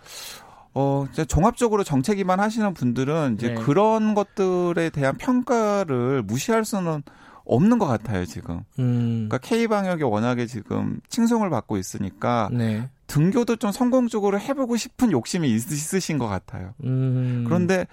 어, 0.74 1.08
이제 1.12 1.26
종합적으로 1.26 1.84
정책위만 1.84 2.40
하시는 2.40 2.74
분들은 2.74 3.36
이제 3.38 3.50
네. 3.50 3.56
그런 3.56 4.14
것들에 4.14 4.92
대한 4.92 5.18
평가를 5.18 6.22
무시할 6.22 6.66
수는 6.66 7.02
없는 7.46 7.80
것 7.80 7.88
같아요, 7.88 8.26
지금. 8.26 8.62
음. 8.78 9.28
그러니까 9.28 9.40
K 9.40 9.68
방역이 9.68 10.04
워낙에 10.04 10.46
지금 10.46 11.00
칭송을 11.10 11.50
받고 11.50 11.78
있으니까 11.78 12.50
네. 12.52 12.88
등교도 13.08 13.56
좀 13.56 13.72
성공적으로 13.72 14.40
해보고 14.40 14.78
싶은 14.78 15.12
욕심이 15.12 15.50
있 15.50 15.94
으신 15.96 16.18
것 16.18 16.28
같아요. 16.28 16.74
음. 16.84 17.44
그런데 17.48 17.88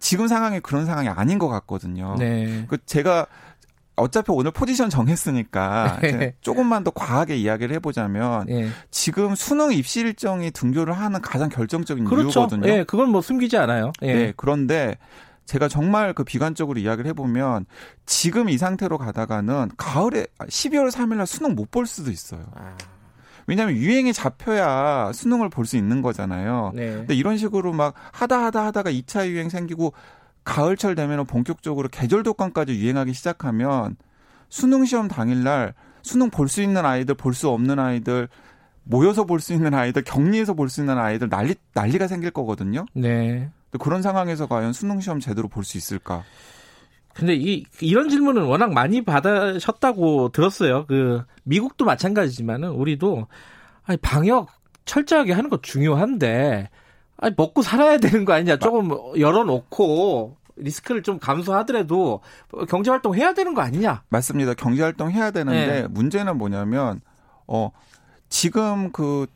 지금 0.00 0.26
상황이 0.26 0.58
그런 0.60 0.86
상황이 0.86 1.08
아닌 1.08 1.38
것 1.38 1.48
같거든요. 1.48 2.16
네. 2.18 2.64
그 2.68 2.78
제가 2.84 3.26
어차피 3.96 4.32
오늘 4.32 4.50
포지션 4.50 4.88
정했으니까 4.88 5.98
네. 6.02 6.34
조금만 6.40 6.82
더 6.84 6.90
과하게 6.90 7.36
이야기를 7.36 7.74
해보자면 7.76 8.46
네. 8.46 8.70
지금 8.90 9.34
수능 9.34 9.72
입시 9.72 10.00
일정이 10.00 10.50
등교를 10.50 10.94
하는 10.94 11.20
가장 11.20 11.48
결정적인 11.50 12.04
그렇죠. 12.06 12.40
이유거든요. 12.40 12.66
네, 12.66 12.84
그건 12.84 13.10
뭐 13.10 13.20
숨기지 13.20 13.56
않아요. 13.58 13.92
예. 14.02 14.14
네, 14.14 14.32
그런데 14.36 14.96
제가 15.44 15.68
정말 15.68 16.14
그 16.14 16.24
비관적으로 16.24 16.78
이야기를 16.78 17.08
해보면 17.10 17.66
지금 18.06 18.48
이 18.48 18.56
상태로 18.56 18.96
가다가는 18.98 19.70
가을에 19.76 20.26
12월 20.38 20.90
3일날 20.90 21.26
수능 21.26 21.54
못 21.54 21.70
볼 21.70 21.86
수도 21.86 22.10
있어요. 22.10 22.46
아. 22.54 22.74
왜냐하면 23.50 23.76
유행이 23.76 24.12
잡혀야 24.12 25.12
수능을 25.12 25.48
볼 25.48 25.66
수 25.66 25.76
있는 25.76 26.02
거잖아요. 26.02 26.72
네. 26.74 26.94
근데 26.94 27.14
이런 27.14 27.36
식으로 27.36 27.72
막 27.72 27.94
하다 28.12 28.44
하다 28.46 28.66
하다가 28.66 28.90
2차 28.90 29.28
유행 29.28 29.48
생기고 29.48 29.92
가을철 30.44 30.94
되면 30.94 31.26
본격적으로 31.26 31.88
계절 31.90 32.22
독감까지 32.22 32.72
유행하기 32.74 33.12
시작하면 33.12 33.96
수능 34.48 34.84
시험 34.84 35.06
당일날 35.08 35.74
수능 36.02 36.30
볼 36.30 36.48
수 36.48 36.62
있는 36.62 36.84
아이들, 36.86 37.14
볼 37.14 37.34
수 37.34 37.48
없는 37.50 37.78
아이들, 37.78 38.28
모여서 38.84 39.24
볼 39.24 39.38
수 39.40 39.52
있는 39.52 39.74
아이들, 39.74 40.02
격리해서 40.02 40.54
볼 40.54 40.68
수 40.70 40.80
있는 40.80 40.96
아이들 40.98 41.28
난리 41.28 41.54
난리가 41.74 42.08
생길 42.08 42.30
거거든요. 42.30 42.86
네. 42.94 43.50
그런 43.78 44.02
상황에서 44.02 44.46
과연 44.46 44.72
수능 44.72 45.00
시험 45.00 45.20
제대로 45.20 45.46
볼 45.48 45.62
수 45.64 45.76
있을까? 45.76 46.24
근데 47.20 47.34
이 47.34 47.66
이런 47.82 48.08
질문은 48.08 48.44
워낙 48.44 48.72
많이 48.72 49.04
받으셨다고 49.04 50.30
들었어요. 50.30 50.86
그 50.86 51.22
미국도 51.44 51.84
마찬가지지만은 51.84 52.70
우리도 52.70 53.26
아니 53.84 53.98
방역 53.98 54.48
철저하게 54.86 55.34
하는 55.34 55.50
거 55.50 55.60
중요한데 55.60 56.70
아니 57.18 57.34
먹고 57.36 57.60
살아야 57.60 57.98
되는 57.98 58.24
거 58.24 58.32
아니냐. 58.32 58.56
조금 58.56 58.88
열어놓고 59.18 60.38
리스크를 60.56 61.02
좀 61.02 61.18
감수하더라도 61.18 62.22
경제 62.70 62.90
활동 62.90 63.14
해야 63.14 63.34
되는 63.34 63.52
거 63.52 63.60
아니냐? 63.60 64.02
맞습니다. 64.08 64.54
경제 64.54 64.82
활동 64.82 65.10
해야 65.10 65.30
되는데 65.30 65.82
네. 65.82 65.88
문제는 65.88 66.38
뭐냐면 66.38 67.02
어 67.46 67.70
지금 68.30 68.92
그 68.92 69.26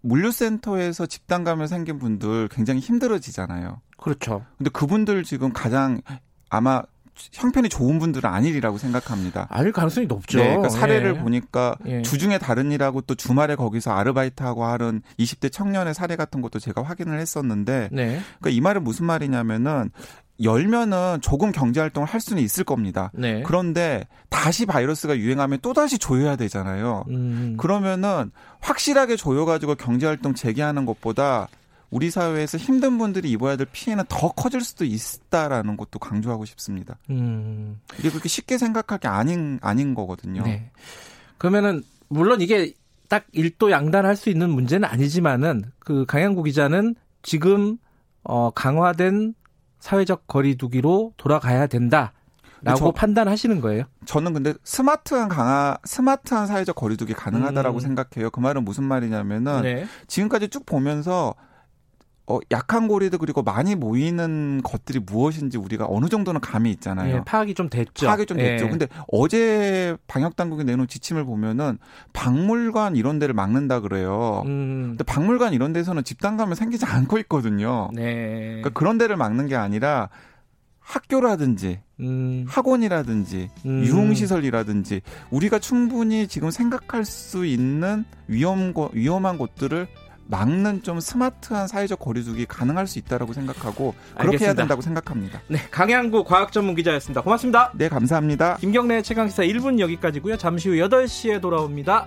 물류센터에서 0.00 1.04
집단 1.04 1.44
감염 1.44 1.66
생긴 1.66 1.98
분들 1.98 2.48
굉장히 2.48 2.80
힘들어지잖아요. 2.80 3.82
그렇죠. 3.98 4.46
근데 4.56 4.70
그분들 4.70 5.22
지금 5.24 5.52
가장 5.52 6.00
아마 6.48 6.82
형편이 7.14 7.68
좋은 7.68 7.98
분들은 7.98 8.28
아니리라고 8.28 8.78
생각합니다. 8.78 9.46
아닐 9.50 9.72
가능성이 9.72 10.06
높죠. 10.06 10.38
네, 10.38 10.44
그러니까 10.44 10.68
사례를 10.68 11.16
예. 11.16 11.20
보니까 11.20 11.76
예. 11.86 12.02
주중에 12.02 12.38
다른 12.38 12.72
일하고 12.72 13.02
또 13.02 13.14
주말에 13.14 13.56
거기서 13.56 13.92
아르바이트하고 13.92 14.64
하는 14.64 15.02
20대 15.18 15.52
청년의 15.52 15.94
사례 15.94 16.16
같은 16.16 16.40
것도 16.40 16.58
제가 16.58 16.82
확인을 16.82 17.18
했었는데, 17.20 17.88
네. 17.92 18.20
그러니까 18.38 18.50
이 18.50 18.60
말은 18.60 18.84
무슨 18.84 19.06
말이냐면은 19.06 19.90
열면은 20.42 21.18
조금 21.20 21.52
경제 21.52 21.80
활동을 21.80 22.08
할 22.08 22.20
수는 22.20 22.42
있을 22.42 22.64
겁니다. 22.64 23.10
네. 23.14 23.42
그런데 23.44 24.06
다시 24.30 24.64
바이러스가 24.64 25.18
유행하면 25.18 25.58
또 25.60 25.74
다시 25.74 25.98
조여야 25.98 26.36
되잖아요. 26.36 27.04
음. 27.10 27.56
그러면은 27.58 28.30
확실하게 28.60 29.16
조여 29.16 29.44
가지고 29.44 29.74
경제 29.74 30.06
활동 30.06 30.34
재개하는 30.34 30.86
것보다 30.86 31.48
우리 31.90 32.10
사회에서 32.10 32.56
힘든 32.56 32.98
분들이 32.98 33.30
입어야 33.30 33.56
될 33.56 33.66
피해는 33.70 34.04
더 34.08 34.28
커질 34.32 34.60
수도 34.60 34.84
있다라는 34.84 35.76
것도 35.76 35.98
강조하고 35.98 36.44
싶습니다. 36.44 36.96
음. 37.10 37.80
이게 37.98 38.10
그렇게 38.10 38.28
쉽게 38.28 38.58
생각할 38.58 38.98
게 38.98 39.08
아닌 39.08 39.58
아닌 39.60 39.94
거거든요. 39.94 40.42
네. 40.42 40.70
그러면은 41.38 41.82
물론 42.08 42.40
이게 42.40 42.74
딱 43.08 43.26
일도 43.32 43.72
양단할 43.72 44.14
수 44.14 44.30
있는 44.30 44.50
문제는 44.50 44.88
아니지만은 44.88 45.64
그 45.80 46.06
강양구 46.06 46.44
기자는 46.44 46.94
지금 47.22 47.76
어 48.22 48.50
강화된 48.50 49.34
사회적 49.80 50.28
거리두기로 50.28 51.14
돌아가야 51.16 51.66
된다. 51.66 52.12
라고 52.62 52.92
판단하시는 52.92 53.62
거예요? 53.62 53.84
저는 54.04 54.34
근데 54.34 54.52
스마트한 54.64 55.30
강화, 55.30 55.78
스마트한 55.84 56.46
사회적 56.46 56.76
거리두기 56.76 57.14
가능하다라고 57.14 57.78
음. 57.78 57.80
생각해요. 57.80 58.30
그 58.30 58.40
말은 58.40 58.64
무슨 58.64 58.84
말이냐면은 58.84 59.62
네. 59.62 59.86
지금까지 60.08 60.48
쭉 60.48 60.66
보면서 60.66 61.34
어, 62.26 62.38
약한 62.52 62.86
고리들 62.86 63.18
그리고 63.18 63.42
많이 63.42 63.74
모이는 63.74 64.60
것들이 64.62 65.00
무엇인지 65.00 65.58
우리가 65.58 65.86
어느 65.88 66.06
정도는 66.06 66.40
감이 66.40 66.70
있잖아요. 66.72 67.16
예, 67.16 67.20
파악이 67.24 67.54
좀 67.54 67.68
됐죠. 67.68 68.06
파악이 68.06 68.26
좀 68.26 68.36
됐죠. 68.36 68.66
예. 68.66 68.68
근데 68.68 68.86
어제 69.08 69.96
방역 70.06 70.36
당국이 70.36 70.62
내놓은 70.62 70.86
지침을 70.86 71.24
보면은 71.24 71.78
박물관 72.12 72.94
이런 72.94 73.18
데를 73.18 73.34
막는다 73.34 73.80
그래요. 73.80 74.42
음. 74.46 74.90
근데 74.90 75.04
박물관 75.04 75.54
이런 75.54 75.72
데서는 75.72 76.04
집단 76.04 76.36
감염 76.36 76.54
생기지 76.54 76.86
않고 76.86 77.18
있거든요. 77.18 77.90
네. 77.94 78.46
그러니까 78.46 78.70
그런 78.70 78.96
데를 78.96 79.16
막는 79.16 79.48
게 79.48 79.56
아니라 79.56 80.08
학교라든지 80.78 81.80
음. 82.00 82.44
학원이라든지 82.48 83.50
음. 83.66 83.84
유흥시설이라든지 83.84 85.02
우리가 85.30 85.58
충분히 85.58 86.26
지금 86.26 86.50
생각할 86.50 87.04
수 87.04 87.44
있는 87.44 88.04
위험 88.26 88.72
위험한 88.92 89.38
곳들을 89.38 89.86
막는 90.30 90.82
좀 90.82 91.00
스마트한 91.00 91.68
사회적 91.68 91.98
거리두기 91.98 92.46
가능할 92.46 92.86
수 92.86 92.98
있다라고 92.98 93.32
생각하고 93.32 93.94
그렇게 94.12 94.28
알겠습니다. 94.28 94.44
해야 94.44 94.54
된다고 94.54 94.80
생각합니다. 94.80 95.42
네, 95.48 95.58
강양구 95.70 96.24
과학 96.24 96.52
전문 96.52 96.74
기자였습니다. 96.74 97.20
고맙습니다. 97.22 97.72
네, 97.74 97.88
감사합니다. 97.88 98.56
김경래 98.56 99.02
최강 99.02 99.28
시사 99.28 99.42
1분 99.42 99.80
여기까지고요. 99.80 100.36
잠시 100.38 100.68
후 100.68 100.76
8시에 100.76 101.40
돌아옵니다. 101.40 102.06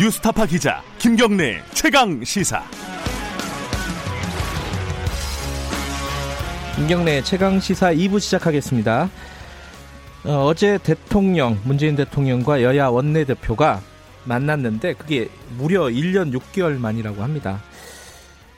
뉴스타파 0.00 0.46
기자 0.46 0.80
김경래 0.98 1.60
최강 1.74 2.22
시사. 2.22 2.62
김경래 6.78 7.22
최강 7.22 7.58
시사 7.58 7.92
2부 7.92 8.20
시작하겠습니다. 8.20 9.10
어, 10.24 10.54
제 10.54 10.78
대통령 10.78 11.58
문재인 11.64 11.96
대통령과 11.96 12.62
여야 12.62 12.86
원내 12.86 13.24
대표가 13.24 13.82
만났는데 14.24 14.94
그게 14.94 15.28
무려 15.58 15.86
1년 15.86 16.32
6개월 16.32 16.78
만이라고 16.78 17.20
합니다. 17.20 17.60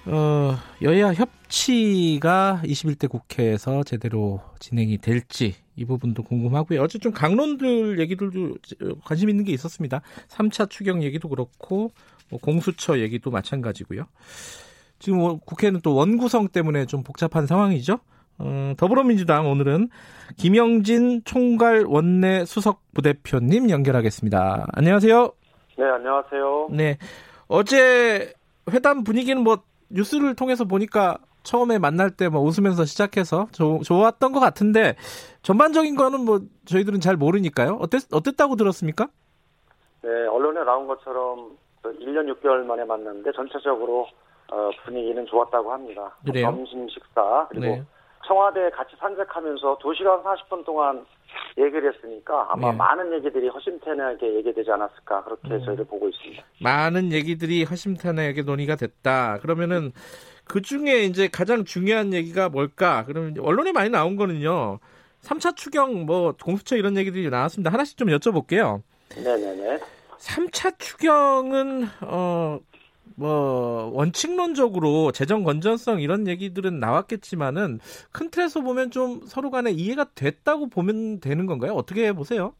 어, 0.05 0.55
여야 0.83 1.15
협치가 1.15 2.61
21대 2.63 3.09
국회에서 3.09 3.85
제대로 3.85 4.43
진행이 4.61 4.99
될지 4.99 5.55
이 5.75 5.87
부분도 5.87 6.23
궁금하고요. 6.23 6.83
어제 6.83 6.99
좀 6.99 7.13
강론들 7.13 7.99
얘기들도 8.01 8.57
관심 9.03 9.31
있는 9.31 9.45
게 9.45 9.53
있었습니다. 9.53 10.03
3차 10.29 10.69
추경 10.69 11.03
얘기도 11.03 11.31
그렇고 11.31 11.91
뭐 12.29 12.39
공수처 12.39 13.01
얘기도 13.01 13.31
마찬가지고요. 13.31 14.07
지금 15.01 15.19
뭐 15.19 15.39
국회는 15.45 15.81
또 15.83 15.95
원구성 15.97 16.49
때문에 16.49 16.87
좀 16.87 17.03
복잡한 17.03 17.47
상황이죠. 17.47 17.99
어, 18.39 18.73
더불어민주당 18.77 19.51
오늘은 19.51 19.89
김영진 20.37 21.23
총괄 21.25 21.85
원내 21.87 22.45
수석 22.45 22.81
부대표님 22.95 23.69
연결하겠습니다. 23.71 24.67
안녕하세요. 24.73 25.33
네, 25.79 25.85
안녕하세요. 25.85 26.69
네. 26.71 26.99
어제 27.49 28.33
회담 28.71 29.03
분위기는 29.03 29.43
뭐 29.43 29.59
뉴스를 29.91 30.35
통해서 30.37 30.65
보니까 30.65 31.19
처음에 31.43 31.79
만날 31.79 32.11
때 32.11 32.29
뭐 32.29 32.43
웃으면서 32.43 32.85
시작해서 32.85 33.49
조, 33.53 33.81
좋았던 33.83 34.33
것 34.33 34.41
같은데 34.41 34.95
전반적인 35.43 35.97
거는 35.97 36.25
뭐 36.27 36.41
저희들은 36.67 37.01
잘 37.01 37.17
모르니까요. 37.17 37.79
어땠, 37.81 38.03
어땠다고 38.13 38.57
들었습니까? 38.57 39.09
네, 40.03 40.09
언론에 40.27 40.63
나온 40.65 40.87
것처럼 40.87 41.57
1년 41.83 42.31
6개월 42.35 42.65
만에 42.65 42.85
만났는데 42.85 43.33
전체적으로 43.35 44.07
어, 44.51 44.71
분위기는 44.85 45.25
좋았다고 45.27 45.73
합니다. 45.73 46.15
그래요? 46.25 46.47
점심 46.47 46.89
식사 46.89 47.47
그리고 47.49 47.67
네. 47.67 47.85
청와대 48.27 48.71
같이 48.71 48.95
산책하면서 48.99 49.79
2시간 49.79 50.23
40분 50.23 50.65
동안 50.65 51.05
얘기를 51.59 51.93
했으니까 51.93 52.49
아마 52.51 52.71
네. 52.71 52.77
많은 52.77 53.13
얘기들이 53.15 53.49
허심탄회하게 53.49 54.35
얘기되지 54.37 54.71
않았을까 54.71 55.25
그렇게 55.25 55.49
음. 55.49 55.65
저희를 55.65 55.85
보고 55.85 56.09
있습니다. 56.09 56.43
많은 56.61 57.13
얘기들이 57.13 57.65
허심탄회하게 57.65 58.43
논의가 58.43 58.77
됐다. 58.77 59.39
그러면은 59.41 59.93
그 60.45 60.63
중에 60.63 61.05
이제 61.05 61.29
가장 61.29 61.65
중요한 61.65 62.13
얘기가 62.13 62.49
뭘까? 62.49 63.05
그러면 63.07 63.37
언론에 63.41 63.73
많이 63.73 63.89
나온 63.91 64.17
거는요. 64.17 64.81
3차 65.23 65.55
추경 65.57 66.07
뭐 66.07 66.35
공수처 66.43 66.77
이런 66.77 66.97
얘기들이 66.97 67.31
나왔습니다. 67.31 67.73
하나씩 67.73 67.97
좀 67.97 68.09
여쭤볼게요. 68.09 68.83
네네네. 69.17 69.79
3차 70.19 70.79
추경은 70.79 71.89
어 72.03 72.59
뭐 73.17 73.91
원칙론적으로 73.93 75.13
재정 75.13 75.43
건전성 75.43 76.01
이런 76.01 76.27
얘기들은 76.27 76.81
나왔겠지만은 76.81 77.79
큰 78.13 78.31
틀에서 78.31 78.61
보면 78.63 78.91
좀 78.91 79.21
서로 79.25 79.51
간에 79.51 79.71
이해가 79.71 80.07
됐다고 80.15 80.69
보면 80.69 81.21
되는 81.21 81.47
건가요? 81.47 81.73
어떻게 81.73 82.13
보세요? 82.13 82.53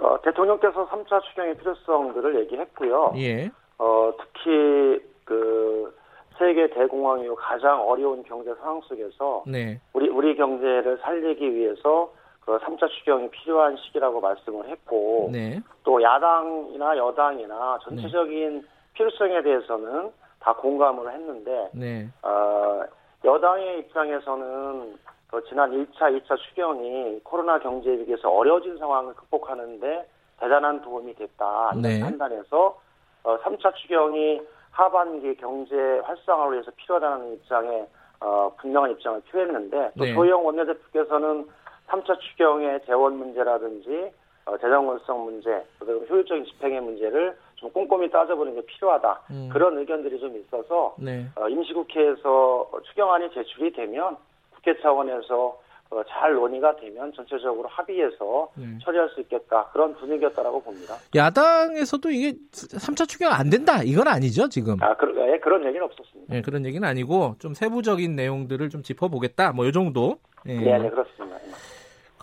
어, 0.00 0.20
대통령께서 0.22 0.88
3차 0.88 1.22
추경의 1.22 1.58
필요성들을 1.58 2.40
얘기했고요. 2.40 3.12
예. 3.16 3.50
어, 3.78 4.12
특히 4.18 5.00
그 5.24 5.94
세계 6.38 6.68
대공황 6.70 7.20
이후 7.20 7.36
가장 7.38 7.80
어려운 7.86 8.22
경제 8.24 8.52
상황 8.54 8.80
속에서 8.82 9.44
네. 9.46 9.80
우리 9.92 10.08
우리 10.08 10.34
경제를 10.36 10.98
살리기 11.02 11.54
위해서 11.54 12.12
그 12.40 12.58
3차 12.58 12.88
추경이 12.88 13.30
필요한 13.30 13.76
시기라고 13.76 14.20
말씀을 14.20 14.68
했고 14.68 15.30
네. 15.32 15.60
또 15.84 16.02
야당이나 16.02 16.96
여당이나 16.96 17.78
전체적인 17.84 18.62
네. 18.62 18.68
필요성에 19.02 19.42
대해서는 19.42 20.12
다 20.38 20.54
공감을 20.54 21.12
했는데 21.12 21.70
네. 21.72 22.08
어, 22.22 22.82
여당의 23.24 23.80
입장에서는 23.80 24.98
그 25.28 25.44
지난 25.48 25.70
1차, 25.70 26.20
2차 26.20 26.36
추경이 26.36 27.20
코로나 27.24 27.58
경제 27.58 27.90
위기에서 27.90 28.30
어려워진 28.30 28.76
상황을 28.78 29.14
극복하는데 29.14 30.08
대단한 30.38 30.82
도움이 30.82 31.14
됐다 31.14 31.72
네. 31.80 32.00
판단해서 32.00 32.78
어, 33.24 33.38
3차 33.38 33.74
추경이 33.76 34.40
하반기 34.70 35.34
경제 35.36 35.76
활성화를 36.04 36.54
위해서 36.54 36.70
필요하다는 36.76 37.34
입장에 37.34 37.86
어, 38.20 38.52
분명한 38.60 38.92
입장을 38.92 39.20
표했는데 39.22 39.92
또 39.98 40.04
네. 40.04 40.14
조영 40.14 40.44
원내대표께서는 40.44 41.48
3차 41.88 42.18
추경의 42.20 42.80
재원 42.86 43.16
문제라든지 43.16 44.12
어, 44.44 44.56
재정 44.58 44.86
건성 44.86 45.24
문제, 45.24 45.64
그리고 45.78 46.04
효율적인 46.06 46.44
집행의 46.46 46.80
문제를 46.80 47.36
좀 47.62 47.70
꼼꼼히 47.70 48.10
따져보는 48.10 48.54
게 48.56 48.60
필요하다. 48.66 49.20
음. 49.30 49.48
그런 49.52 49.78
의견들이 49.78 50.18
좀 50.18 50.36
있어서 50.36 50.94
네. 50.98 51.26
어, 51.36 51.48
임시국회에서 51.48 52.70
추경안이 52.88 53.30
제출이 53.32 53.72
되면 53.72 54.16
국회 54.54 54.78
차원에서 54.82 55.58
어, 55.90 56.02
잘 56.08 56.32
논의가 56.34 56.76
되면 56.76 57.12
전체적으로 57.14 57.68
합의해서 57.68 58.48
네. 58.56 58.78
처리할 58.82 59.10
수 59.10 59.20
있겠다. 59.20 59.66
그런 59.72 59.94
분위기였다라고 59.94 60.62
봅니다. 60.62 60.94
야당에서도 61.14 62.10
이게 62.10 62.32
3차 62.50 63.06
추경 63.08 63.30
안 63.32 63.48
된다. 63.50 63.82
이건 63.84 64.08
아니죠, 64.08 64.48
지금. 64.48 64.76
아, 64.82 64.94
그, 64.96 65.14
예, 65.32 65.38
그런 65.38 65.64
얘기는 65.66 65.82
없었습니다. 65.84 66.34
네, 66.34 66.42
그런 66.42 66.64
얘기는 66.66 66.86
아니고 66.86 67.36
좀 67.38 67.52
세부적인 67.54 68.16
내용들을 68.16 68.70
좀 68.70 68.82
짚어보겠다. 68.82 69.52
뭐 69.52 69.66
이 69.66 69.72
정도. 69.72 70.16
예. 70.46 70.54
네, 70.58 70.78
네, 70.78 70.90
그렇습니다. 70.90 71.21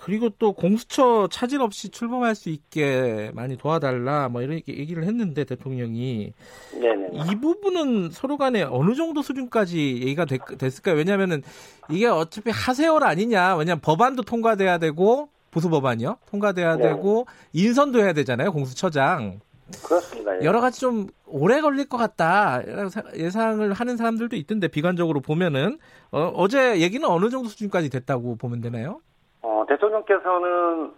그리고 0.09 0.29
또 0.39 0.53
공수처 0.53 1.27
차질 1.31 1.61
없이 1.61 1.89
출범할 1.89 2.33
수 2.33 2.49
있게 2.49 3.29
많이 3.35 3.55
도와달라 3.55 4.27
뭐 4.27 4.41
이렇게 4.41 4.75
얘기를 4.75 5.03
했는데 5.03 5.43
대통령이 5.43 6.33
네네. 6.73 7.09
이 7.13 7.35
부분은 7.35 8.09
서로 8.09 8.35
간에 8.37 8.63
어느 8.63 8.95
정도 8.95 9.21
수준까지 9.21 9.77
얘기가 10.01 10.25
됐, 10.25 10.41
됐을까요? 10.57 10.95
왜냐하면은 10.95 11.43
이게 11.91 12.07
어차피 12.07 12.49
하세월 12.49 13.03
아니냐 13.03 13.55
왜냐하면 13.57 13.81
법안도 13.81 14.23
통과돼야 14.23 14.79
되고 14.79 15.29
보수 15.51 15.69
법안이요 15.69 16.17
통과돼야 16.31 16.77
네. 16.77 16.87
되고 16.87 17.27
인선도 17.53 17.99
해야 17.99 18.11
되잖아요 18.13 18.51
공수처장 18.51 19.41
그렇습니다. 19.83 20.41
예. 20.41 20.43
여러 20.43 20.59
가지 20.59 20.79
좀 20.79 21.05
오래 21.27 21.61
걸릴 21.61 21.87
것 21.87 21.97
같다 21.97 22.63
예상을 23.15 23.71
하는 23.73 23.95
사람들도 23.95 24.35
있던데 24.37 24.69
비관적으로 24.69 25.19
보면은 25.21 25.77
어, 26.09 26.31
어제 26.35 26.79
얘기는 26.79 27.07
어느 27.07 27.29
정도 27.29 27.47
수준까지 27.47 27.91
됐다고 27.91 28.37
보면 28.37 28.61
되나요? 28.61 29.01
어, 29.41 29.65
대통령께서는 29.67 30.93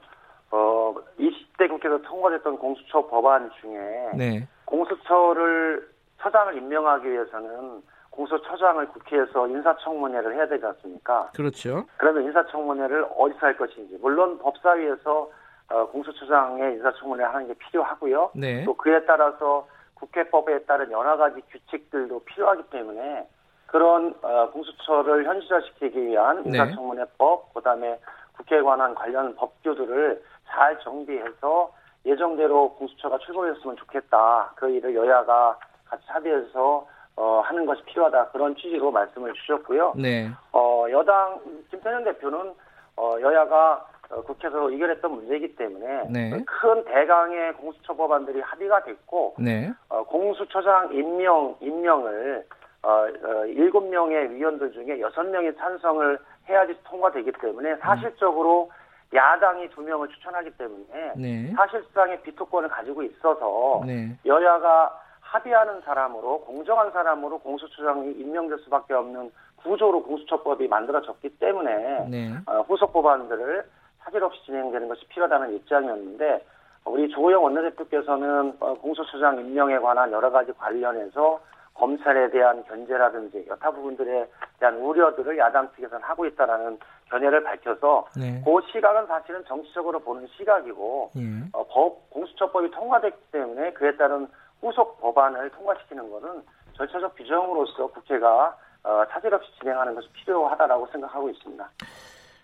어, 0.52 0.96
20대 1.20 1.70
국회에서 1.70 2.02
통과됐던 2.02 2.58
공수처 2.58 3.08
법안 3.08 3.50
중에 3.62 4.12
네. 4.16 4.48
공수처를 4.66 5.90
처장을 6.20 6.58
임명하기 6.58 7.10
위해서는 7.10 7.82
공수처장을 8.10 8.88
국회에서 8.90 9.48
인사청문회를 9.48 10.36
해야 10.36 10.48
되지 10.48 10.66
않습니까? 10.66 11.32
그렇죠. 11.34 11.86
그러면 11.98 12.24
인사청문회를 12.24 13.06
어디서 13.18 13.40
할 13.40 13.58
것인지 13.58 13.98
물론 14.02 14.38
법사위에서 14.40 15.30
어, 15.70 15.88
공수처장의 15.88 16.74
인사청문회를 16.76 17.34
하는 17.34 17.48
게 17.48 17.54
필요하고요. 17.54 18.32
네. 18.36 18.66
또 18.66 18.74
그에 18.76 19.06
따라서 19.06 19.68
국회법에 19.94 20.66
따른 20.66 20.92
여러 20.92 21.16
가지 21.16 21.42
규칙들도 21.50 22.24
필요하기 22.26 22.64
때문에 22.70 23.28
그런 23.68 24.14
어, 24.22 24.50
공수처를 24.52 25.26
현실화시키기 25.26 26.08
위한 26.08 26.44
네. 26.44 26.50
인사청문회법, 26.50 27.46
네. 27.46 27.52
그다음에 27.54 28.00
국회에 28.42 28.62
관한 28.62 28.96
관련 28.96 29.36
법규들을 29.36 30.22
잘 30.48 30.80
정비해서 30.80 31.72
예정대로 32.06 32.74
공수처가 32.76 33.20
출범했으면 33.20 33.76
좋겠다. 33.78 34.54
그 34.56 34.70
일을 34.70 34.96
여야가 34.96 35.58
같이 35.86 36.04
합의해서 36.08 36.88
어, 37.18 37.42
하는 37.42 37.66
것이 37.66 37.84
필요하다. 37.84 38.30
그런 38.30 38.56
취지로 38.56 38.92
말씀을 38.92 39.34
주셨고요. 39.34 39.94
네. 39.98 40.30
어, 40.54 40.86
여당 40.90 41.40
김태년 41.70 42.04
대표는 42.04 42.54
어, 42.98 43.16
여야가 43.22 43.86
어, 44.10 44.22
국회에서 44.24 44.70
의결했던 44.72 45.12
문제이기 45.12 45.56
때문에 45.56 46.08
네. 46.10 46.44
큰 46.46 46.84
대강의 46.86 47.54
공수처 47.54 47.94
법안들이 47.94 48.42
합의가 48.42 48.84
됐고 48.84 49.36
네. 49.38 49.72
어, 49.90 50.04
공수처장 50.04 50.94
임명 50.94 51.56
임명을 51.60 52.46
어, 52.84 52.90
어, 52.90 53.08
7명의 53.46 54.32
위원들 54.32 54.72
중에 54.72 54.98
6명이 54.98 55.58
찬성을 55.58 56.18
해야지 56.52 56.78
통과되기 56.84 57.32
때문에 57.34 57.78
사실적으로 57.78 58.70
야당이 59.14 59.70
두 59.70 59.82
명을 59.82 60.08
추천하기 60.10 60.52
때문에 60.52 61.14
네. 61.18 61.54
사실상의 61.56 62.22
비토권을 62.22 62.70
가지고 62.70 63.04
있어서 63.04 63.84
네. 63.86 64.18
여야가 64.26 65.00
합의하는 65.22 65.82
사람으로 65.82 66.42
공정한 66.42 66.92
사람으로 66.92 67.40
공수처장이 67.40 68.12
임명될 68.12 68.60
수밖에 68.60 68.94
없는 68.94 69.32
구조로 69.64 70.04
공수처법이 70.04 70.68
만들어졌기 70.68 71.38
때문에 71.40 72.08
네. 72.10 72.34
어, 72.46 72.62
후속 72.68 72.94
법안들을 72.94 73.64
사실 74.00 74.24
없이 74.24 74.44
진행되는 74.46 74.88
것이 74.88 75.06
필요하다는 75.08 75.56
입장이었는데 75.56 76.46
우리 76.86 77.10
조호영 77.10 77.44
원내대표께서는 77.44 78.58
어, 78.60 78.74
공수처장 78.76 79.40
임명에 79.40 79.78
관한 79.80 80.12
여러 80.12 80.32
가지 80.32 80.52
관련해서 80.54 81.40
검찰에 81.74 82.30
대한 82.30 82.64
견제라든지 82.66 83.46
여타 83.50 83.72
부분들에 83.72 84.30
대한 84.60 84.78
우려들을 84.78 85.38
야당 85.38 85.70
측에서는 85.76 86.04
하고 86.04 86.26
있다라는 86.26 86.78
견해를 87.10 87.44
밝혀서 87.44 88.08
네. 88.18 88.42
그 88.46 88.60
시각은 88.72 89.08
사실은 89.08 89.44
정치적으로 89.46 90.00
보는 90.00 90.28
시각이고 90.38 91.12
네. 91.16 91.22
어, 91.54 91.66
법 91.68 92.10
공수처법이 92.10 92.72
통과됐기 92.72 93.32
때문에 93.32 93.74
그에 93.74 93.96
따른 93.98 94.28
후속 94.62 95.00
법안을 95.02 95.50
통과시키는 95.52 96.10
것은 96.10 96.44
절차적 96.74 97.16
규정으로서 97.16 97.88
국회가 97.88 98.56
어, 98.84 99.04
차질 99.12 99.34
없이 99.34 99.50
진행하는 99.60 99.96
것이 99.96 100.08
필요하다라고 100.14 100.88
생각하고 100.92 101.30
있습니다. 101.30 101.70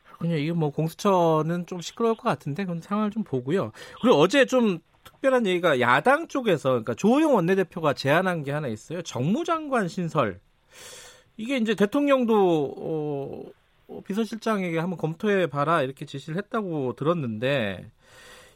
그렇군요. 0.06 0.36
이게 0.36 0.52
뭐 0.52 0.72
공수처는 0.72 1.66
좀 1.66 1.82
시끄러울 1.82 2.16
것 2.16 2.24
같은데 2.24 2.66
그건 2.66 2.82
상황을 2.82 3.12
좀 3.12 3.24
보고요. 3.24 3.72
그리고 4.02 4.18
어제 4.18 4.46
좀 4.46 4.80
특별한 5.18 5.46
얘기가 5.48 5.80
야당 5.80 6.28
쪽에서 6.28 6.70
그러니까 6.70 6.94
조호영 6.94 7.34
원내대표가 7.36 7.94
제안한 7.94 8.44
게 8.44 8.52
하나 8.52 8.68
있어요. 8.68 9.02
정무장관 9.02 9.88
신설. 9.88 10.40
이게 11.38 11.58
이제 11.58 11.76
대통령도 11.76 12.74
어, 12.78 13.44
어 13.88 14.02
비서실장에게 14.06 14.80
한번 14.80 14.98
검토해 14.98 15.48
봐라 15.48 15.82
이렇게 15.82 16.06
지시를 16.06 16.38
했다고 16.38 16.94
들었는데 16.94 17.90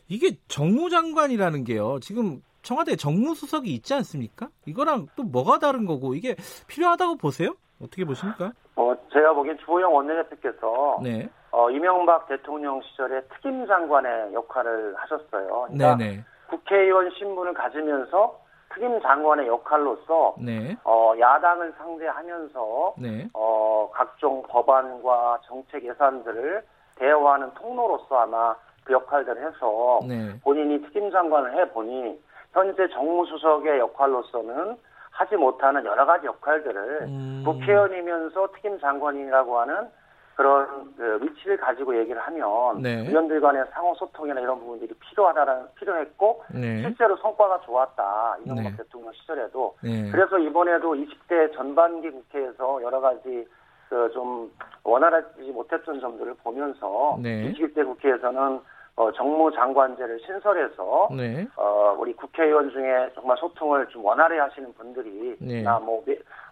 이게 0.07 0.37
정무장관이라는 0.47 1.63
게요. 1.63 1.99
지금 2.01 2.41
청와대 2.61 2.95
정무수석이 2.95 3.73
있지 3.73 3.93
않습니까? 3.95 4.49
이거랑 4.65 5.07
또 5.15 5.23
뭐가 5.23 5.59
다른 5.59 5.85
거고 5.85 6.15
이게 6.15 6.35
필요하다고 6.67 7.17
보세요? 7.17 7.55
어떻게 7.81 8.05
보십니까? 8.05 8.51
어, 8.75 8.93
제가 9.11 9.33
보기엔 9.33 9.57
주호영 9.65 9.93
원내대표께서 9.93 10.99
네. 11.01 11.29
어, 11.51 11.69
이명박 11.69 12.27
대통령 12.27 12.81
시절에 12.83 13.21
특임 13.33 13.65
장관의 13.65 14.33
역할을 14.33 14.95
하셨어요. 14.95 15.67
그러니까 15.69 15.95
네네. 15.97 16.23
국회의원 16.51 17.09
신분을 17.11 17.53
가지면서 17.53 18.39
특임 18.73 19.01
장관의 19.01 19.47
역할로서 19.47 20.35
네. 20.39 20.77
어, 20.83 21.13
야당을 21.17 21.73
상대하면서 21.77 22.93
네. 22.97 23.27
어, 23.33 23.89
각종 23.93 24.43
법안과 24.43 25.39
정책 25.45 25.85
예산들을 25.85 26.63
대화하는 26.95 27.53
통로로서 27.55 28.19
아마 28.19 28.55
그 28.83 28.93
역할들을 28.93 29.45
해서 29.45 29.99
네. 30.07 30.39
본인이 30.41 30.81
특임 30.83 31.11
장관을 31.11 31.57
해 31.57 31.69
보니 31.71 32.19
현재 32.53 32.87
정무수석의 32.89 33.79
역할로서는 33.79 34.77
하지 35.11 35.35
못하는 35.35 35.85
여러 35.85 36.05
가지 36.05 36.25
역할들을 36.27 37.01
음. 37.03 37.43
국회의원이면서 37.45 38.51
특임 38.53 38.79
장관이라고 38.79 39.59
하는 39.59 39.89
그런 40.35 40.93
그 40.95 41.19
위치를 41.21 41.57
가지고 41.57 41.97
얘기를 41.97 42.19
하면 42.21 42.81
네. 42.81 43.05
의원들 43.07 43.41
간의 43.41 43.65
상호 43.71 43.93
소통이나 43.95 44.39
이런 44.39 44.59
부분들이 44.59 44.93
필요하다는 44.93 45.67
필요했고 45.75 46.43
네. 46.53 46.81
실제로 46.81 47.17
성과가 47.17 47.61
좋았다 47.61 48.37
이명박 48.43 48.63
네. 48.63 48.77
대통령 48.77 49.11
시절에도 49.13 49.75
네. 49.83 50.09
그래서 50.11 50.39
이번에도 50.39 50.95
20대 50.95 51.53
전반기 51.53 52.09
국회에서 52.09 52.81
여러 52.81 52.99
가지 52.99 53.45
그 53.89 54.09
좀 54.13 54.49
원활하지 54.83 55.51
못했던 55.51 55.99
점들을 55.99 56.35
보면서 56.43 57.17
21대 57.19 57.85
국회에서는 57.85 58.59
어, 58.97 59.11
정무장관제를 59.13 60.19
신설해서 60.25 61.09
네. 61.15 61.47
어, 61.55 61.95
우리 61.97 62.13
국회의원 62.13 62.69
중에 62.71 63.09
정말 63.15 63.37
소통을 63.37 63.87
좀 63.87 64.03
원활히 64.03 64.37
하시는 64.37 64.73
분들이 64.73 65.35
네. 65.39 65.61
나뭐 65.61 66.03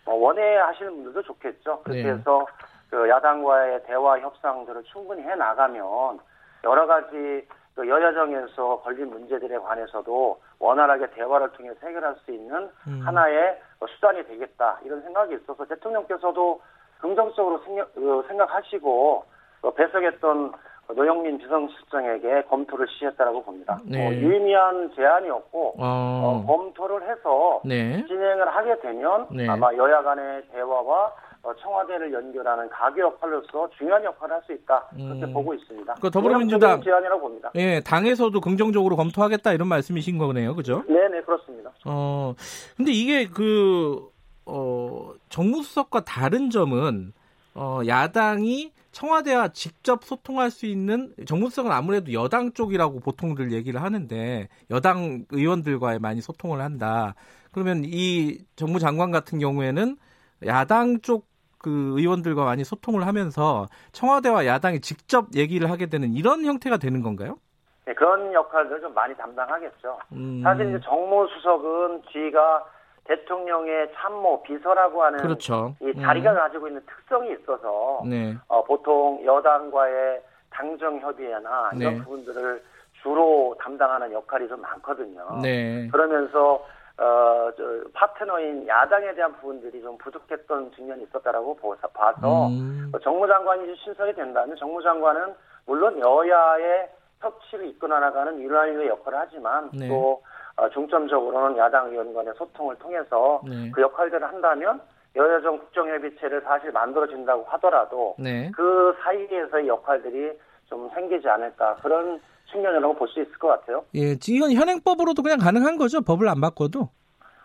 뭐 0.06 0.16
원해 0.16 0.56
하시는 0.56 0.92
분들도 0.94 1.22
좋겠죠. 1.24 1.82
그렇게 1.84 2.04
네. 2.04 2.10
해서 2.12 2.46
그 2.90 3.08
야당과의 3.08 3.84
대화 3.84 4.20
협상들을 4.20 4.84
충분히 4.84 5.22
해 5.22 5.36
나가면 5.36 6.20
여러 6.64 6.88
가지 6.88 7.48
그 7.76 7.88
여야정에서 7.88 8.82
걸린 8.82 9.10
문제들에 9.10 9.58
관해서도 9.58 10.42
원활하게 10.60 11.12
대화를 11.12 11.50
통해서 11.54 11.78
해결할 11.86 12.16
수 12.26 12.32
있는 12.32 12.70
음. 12.88 13.02
하나의 13.06 13.60
수단이 13.96 14.26
되겠다 14.26 14.80
이런 14.84 15.02
생각이 15.02 15.36
있어서 15.36 15.66
대통령께서도 15.66 16.62
긍정적으로 17.00 17.60
생각, 17.64 17.90
어, 17.98 18.46
하시고 18.46 19.24
어, 19.62 19.72
배석했던 19.72 20.54
노영민 20.96 21.38
비서실장에게 21.38 22.44
검토를 22.50 22.88
시했다라고 22.88 23.44
봅니다. 23.44 23.80
네. 23.86 24.08
어, 24.08 24.12
유의미한 24.12 24.92
제안이었고 24.96 25.76
어... 25.78 25.80
어, 25.80 26.46
검토를 26.48 27.08
해서 27.08 27.62
네. 27.64 28.04
진행을 28.08 28.48
하게 28.54 28.80
되면 28.82 29.28
네. 29.32 29.48
아마 29.48 29.72
여야 29.76 30.02
간의 30.02 30.44
대화와 30.52 31.06
어, 31.06 31.14
청와대를 31.62 32.14
연결하는 32.14 32.70
가교 32.70 33.02
역할로서 33.02 33.70
중요한 33.78 34.04
역할을 34.04 34.36
할 34.36 34.44
수 34.50 34.54
있다 34.54 34.88
그렇게 34.96 35.26
음... 35.26 35.34
보고 35.34 35.54
있습니다. 35.54 35.96
그 36.02 36.10
더불어민주당 36.10 36.82
제안이라고 36.82 37.22
봅니다. 37.22 37.52
예, 37.56 37.82
당에서도 37.82 38.40
긍정적으로 38.42 38.96
검토하겠다 38.96 39.54
이런 39.54 39.68
말씀이신 39.68 40.18
거네요, 40.18 40.56
그죠? 40.56 40.84
네, 40.88 41.08
네 41.10 41.22
그렇습니다. 41.22 41.72
어, 41.86 42.34
근데 42.78 42.92
이게 42.92 43.28
그 43.28 44.10
어, 44.46 45.14
정무수석과 45.30 46.02
다른 46.06 46.50
점은 46.50 47.14
어, 47.54 47.82
야당이 47.86 48.72
청와대와 48.92 49.50
직접 49.50 50.04
소통할 50.04 50.50
수 50.50 50.66
있는 50.66 51.14
정무수석은 51.28 51.72
아무래도 51.72 52.14
여당 52.14 52.54
쪽이라고 52.54 53.00
보통들 53.00 53.52
얘기를 53.52 53.82
하는데 53.82 54.48
여당 54.72 55.26
의원들과 55.30 56.00
많이 56.00 56.22
소통을 56.22 56.62
한다. 56.62 57.16
그러면 57.52 57.84
이 57.86 58.40
정무 58.56 58.80
장관 58.80 59.12
같은 59.12 59.40
경우에는 59.40 59.98
야당 60.46 61.02
쪽 61.02 61.29
그 61.60 61.94
의원들과 61.98 62.46
많이 62.46 62.64
소통을 62.64 63.06
하면서 63.06 63.68
청와대와 63.92 64.46
야당이 64.46 64.80
직접 64.80 65.28
얘기를 65.36 65.70
하게 65.70 65.88
되는 65.88 66.14
이런 66.14 66.46
형태가 66.46 66.78
되는 66.78 67.02
건가요? 67.04 67.38
네, 67.86 67.94
그런 67.94 68.34
역할들을 68.34 68.82
좀 68.82 68.94
많이 68.94 69.16
담당하겠죠. 69.16 70.00
음. 70.14 70.42
사실 70.44 70.70
이제 70.70 70.80
정무수석은 70.86 72.04
지가 72.12 72.66
대통령의 73.04 73.92
참모 73.96 74.42
비서라고 74.44 75.04
하는 75.04 75.20
그렇죠. 75.20 75.76
이 75.82 75.92
자리가 76.00 76.32
음. 76.32 76.38
가지고 76.38 76.68
있는 76.68 76.82
특성이 76.86 77.34
있어서 77.34 78.04
네. 78.06 78.36
어, 78.48 78.64
보통 78.64 79.20
여당과의 79.26 80.22
당정 80.52 81.00
협의회나 81.00 81.72
이런 81.76 81.94
네. 81.96 82.04
부분들을 82.04 82.64
주로 83.02 83.56
담당하는 83.60 84.12
역할이 84.12 84.48
좀 84.48 84.62
많거든요. 84.62 85.40
네. 85.42 85.88
그러면서 85.92 86.64
어, 87.00 87.50
저, 87.56 87.64
파트너인 87.94 88.68
야당에 88.68 89.14
대한 89.14 89.34
부분들이 89.38 89.82
좀 89.82 89.98
부족했던 89.98 90.72
측면이 90.74 91.04
있었다라고 91.04 91.58
봐서 91.94 92.48
음. 92.48 92.92
어, 92.94 93.00
정무 93.00 93.26
장관이 93.26 93.74
신설이 93.78 94.14
된다면 94.14 94.56
정무 94.58 94.82
장관은 94.84 95.34
물론 95.66 95.98
여야의 95.98 96.90
협치를 97.22 97.68
이끌어 97.68 98.00
나가는 98.00 98.38
유일한 98.40 98.86
역할을 98.86 99.20
하지만 99.20 99.70
네. 99.74 99.88
또 99.88 100.22
어, 100.58 100.70
중점적으로는 100.70 101.58
야당 101.58 101.90
의원 101.90 102.14
간의 102.14 102.34
소통을 102.38 102.76
통해서 102.80 103.42
네. 103.48 103.72
그 103.72 103.82
역할들을 103.82 104.28
한다면 104.28 104.82
여야정 105.16 105.58
국정협의체를 105.58 106.42
사실 106.42 106.72
만들어진다고 106.72 107.46
하더라도 107.46 108.16
네. 108.20 108.52
그 108.54 108.96
사이에서의 109.02 109.68
역할들이 109.68 110.38
좀 110.66 110.90
생기지 110.94 111.28
않을까 111.30 111.76
그런 111.76 112.20
측면이라고 112.52 112.96
볼 112.96 113.08
수 113.10 113.20
있을 113.22 113.32
것 113.40 113.48
같아요. 113.48 113.84
예, 113.96 114.16
이건 114.28 114.52
현행법으로도 114.54 115.22
그냥 115.24 115.40
가능한 115.40 115.78
거죠? 115.78 116.02
법을 116.02 116.28
안 116.28 116.40
바꿔도? 116.42 116.90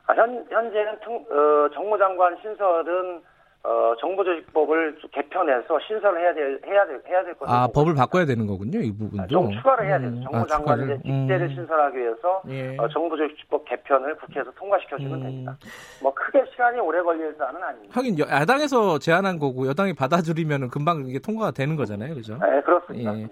아, 0.07 0.15
현, 0.15 0.45
현재는 0.51 1.01
통, 1.03 1.17
어, 1.17 1.69
정무장관 1.75 2.37
신설은 2.43 3.23
어, 3.67 3.95
정부조직법을 3.99 4.99
개편해서 5.11 5.79
신설을 5.89 6.21
해야 6.21 6.35
될 6.35 6.61
해야 6.67 6.87
될 6.87 7.03
해야 7.09 7.25
될 7.25 7.33
것을 7.33 7.51
아 7.51 7.67
법을 7.69 7.95
바꿔야 7.95 8.27
되는 8.27 8.47
거군요 8.47 8.79
이 8.81 8.93
부분도 8.93 9.23
아, 9.23 9.27
좀 9.27 9.51
추가를 9.53 9.87
해야 9.87 9.99
돼요 9.99 10.11
음. 10.11 10.23
정부장관의 10.23 10.93
아, 10.93 10.97
직제를 10.97 11.49
음. 11.49 11.55
신설하기 11.55 11.99
위해서 11.99 12.43
예. 12.49 12.77
어, 12.77 12.87
정부조직법 12.89 13.65
개편을 13.65 14.17
국회에서 14.17 14.51
통과시켜주면 14.51 15.15
음. 15.15 15.23
됩니다 15.23 15.57
뭐 16.03 16.13
크게 16.13 16.45
시간이 16.51 16.79
오래 16.79 17.01
걸릴 17.03 17.35
사안은 17.39 17.63
아닙니다 17.63 17.99
하긴 17.99 18.19
야당에서 18.19 18.99
제안한 18.99 19.39
거고 19.39 19.67
여당이 19.67 19.95
받아들이면 19.95 20.69
금방 20.69 21.07
이게 21.07 21.19
통과가 21.19 21.53
되는 21.53 21.75
거잖아요 21.77 22.15
그죠 22.15 22.39
네 22.43 22.61
그렇습니다 22.61 23.17
예. 23.17 23.29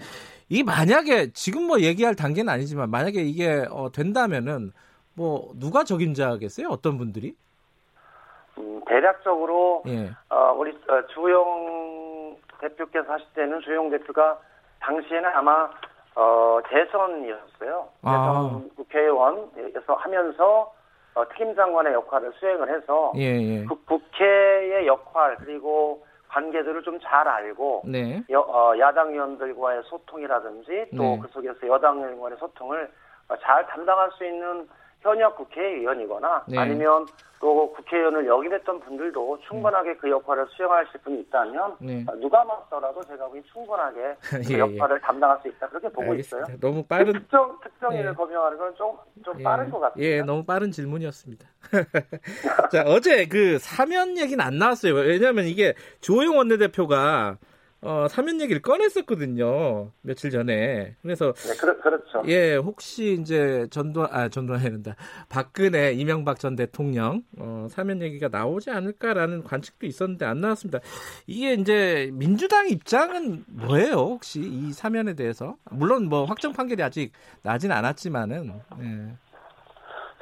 이 0.49 0.63
만약에 0.63 1.33
지금 1.33 1.65
뭐 1.65 1.81
얘기할 1.81 2.15
단계는 2.15 2.51
아니지만 2.51 2.89
만약에 2.89 3.21
이게 3.21 3.67
어, 3.71 3.93
된다면은 3.93 4.73
뭐 5.13 5.53
누가 5.59 5.85
적임자겠어요 5.85 6.69
어떤 6.69 6.97
분들이 6.97 7.35
음, 8.59 8.83
대략적으로 8.87 9.83
예. 9.87 10.11
어, 10.29 10.53
우리 10.57 10.71
어, 10.89 11.07
주영 11.09 12.37
대표께서 12.61 13.13
하실 13.13 13.27
때는 13.35 13.61
주영 13.61 13.91
대표가 13.91 14.39
당시에는 14.81 15.31
아마 15.35 15.71
어, 16.15 16.61
대선이었어요. 16.69 17.89
아. 18.03 18.11
대선 18.11 18.71
국회의원에서 18.77 19.95
하면서 19.95 20.73
어, 21.15 21.29
특임 21.29 21.55
장관의 21.55 21.93
역할을 21.93 22.33
수행을 22.39 22.75
해서 22.75 23.13
예, 23.17 23.39
예. 23.41 23.65
그 23.67 23.75
국회의 23.85 24.87
역할 24.87 25.37
그리고 25.37 26.05
관계들을 26.29 26.83
좀 26.83 26.99
잘 27.01 27.29
알고 27.29 27.83
네. 27.85 28.23
여, 28.31 28.41
어, 28.41 28.79
야당 28.79 29.11
의원들과의 29.13 29.83
소통이라든지 29.85 30.87
또그 30.97 31.03
네. 31.03 31.19
그 31.21 31.29
속에서 31.33 31.67
여당 31.69 31.99
의원과의 31.99 32.37
소통을 32.39 32.91
어, 33.29 33.37
잘 33.43 33.67
담당할 33.67 34.11
수 34.13 34.25
있는 34.25 34.67
현역 35.03 35.37
국회의원이거나 35.37 36.45
네. 36.49 36.59
아니면 36.59 37.07
또 37.41 37.73
국회의원을 37.73 38.25
역임했던 38.25 38.81
분들도 38.81 39.41
충분하게 39.49 39.97
그 39.97 40.09
역할을 40.09 40.47
수행하실 40.51 41.01
분이 41.03 41.21
있다면 41.23 41.77
네. 41.81 42.05
누가 42.21 42.45
맡더라도 42.45 43.03
제가 43.03 43.27
보기 43.27 43.43
충분하게 43.53 44.17
그 44.47 44.53
예, 44.53 44.55
예. 44.55 44.59
역할을 44.61 44.97
예. 44.97 45.01
담당할 45.01 45.39
수 45.43 45.49
있다 45.49 45.69
그렇게 45.69 45.89
보고 45.89 46.13
알겠습니다. 46.13 46.47
있어요. 46.47 46.61
너무 46.61 46.85
빠른 46.85 47.13
특정 47.13 47.59
특정인을 47.61 48.11
예. 48.11 48.15
검증하는 48.15 48.57
건 48.57 48.75
좀좀 48.77 49.41
예. 49.41 49.43
빠른 49.43 49.71
것 49.71 49.81
같아요. 49.81 50.05
예, 50.05 50.23
너무 50.23 50.45
빠른 50.45 50.71
질문이었습니다. 50.71 51.49
자 52.71 52.85
어제 52.87 53.27
그 53.27 53.59
사면 53.59 54.17
얘기는 54.17 54.41
안 54.41 54.59
나왔어요. 54.59 54.95
왜냐하면 54.95 55.47
이게 55.47 55.75
조영 56.01 56.37
원내대표가 56.37 57.39
어, 57.85 58.07
사면 58.09 58.41
얘기를 58.41 58.63
꺼냈었거든요. 58.63 59.91
며칠 60.03 60.31
전에. 60.31 60.95
그래서. 61.03 61.33
네, 61.33 61.57
그렇, 61.61 61.81
그렇죠. 61.81 62.23
예, 62.27 62.55
혹시 62.55 63.19
이제 63.21 63.67
전두환, 63.71 64.09
아, 64.13 64.29
전두환 64.29 64.61
해야 64.61 64.71
된다. 64.71 64.95
박근혜, 65.29 65.93
이명박 65.93 66.39
전 66.39 66.55
대통령, 66.55 67.23
어, 67.39 67.67
사면 67.69 68.01
얘기가 68.01 68.29
나오지 68.29 68.71
않을까라는 68.71 69.43
관측도 69.43 69.87
있었는데 69.87 70.25
안 70.25 70.41
나왔습니다. 70.41 70.79
이게 71.27 71.55
이제 71.55 72.11
민주당 72.13 72.69
입장은 72.69 73.45
뭐예요? 73.49 73.95
혹시 73.95 74.41
이 74.41 74.73
사면에 74.73 75.15
대해서? 75.15 75.57
물론 75.71 76.09
뭐 76.09 76.25
확정 76.25 76.53
판결이 76.53 76.81
아직 76.85 77.13
나진 77.43 77.73
않았지만은, 77.73 78.53
예. 78.81 79.13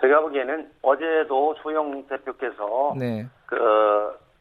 제가 0.01 0.21
보기에는 0.23 0.71
어제도 0.81 1.55
조영 1.63 2.07
대표께서. 2.09 2.95
네. 2.99 3.27
그, 3.45 3.57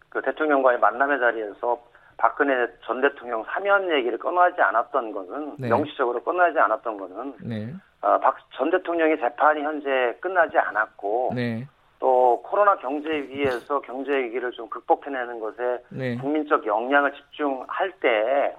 그 0.08 0.22
대통령과의 0.22 0.80
만남의 0.80 1.20
자리에서 1.20 1.89
박근혜 2.20 2.68
전 2.84 3.02
대통령 3.02 3.44
사면 3.46 3.90
얘기를 3.90 4.18
꺼내지 4.20 4.62
않았던 4.62 5.14
것은 5.14 5.56
네. 5.58 5.70
명시적으로 5.70 6.22
꺼내지 6.22 6.60
않았던 6.60 6.98
것은 6.98 7.34
네. 7.42 7.74
어, 8.02 8.20
박 8.20 8.38
전 8.52 8.70
대통령의 8.70 9.18
재판이 9.20 9.62
현재 9.62 10.18
끝나지 10.20 10.58
않았고 10.58 11.32
네. 11.34 11.66
또 12.00 12.42
코로나 12.44 12.76
경제 12.78 13.10
위기에서 13.10 13.80
경제 13.82 14.12
위기를 14.12 14.52
좀 14.52 14.70
극복해내는 14.70 15.40
것에 15.40 15.84
네. 15.90 16.18
국민적 16.18 16.66
역량을 16.66 17.14
집중할 17.14 17.92
때 18.02 18.54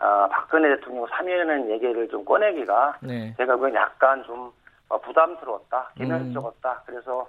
어, 0.00 0.28
박근혜 0.28 0.74
대통령 0.74 1.06
사면이라는 1.06 1.70
얘기를 1.70 2.08
좀 2.08 2.24
꺼내기가 2.24 2.98
네. 3.00 3.32
제가 3.36 3.54
보기엔 3.56 3.76
약간 3.76 4.24
좀 4.24 4.50
어, 4.88 4.98
부담스러웠다, 5.00 5.92
개면적었다. 5.96 6.72
음. 6.72 6.82
그래서 6.86 7.26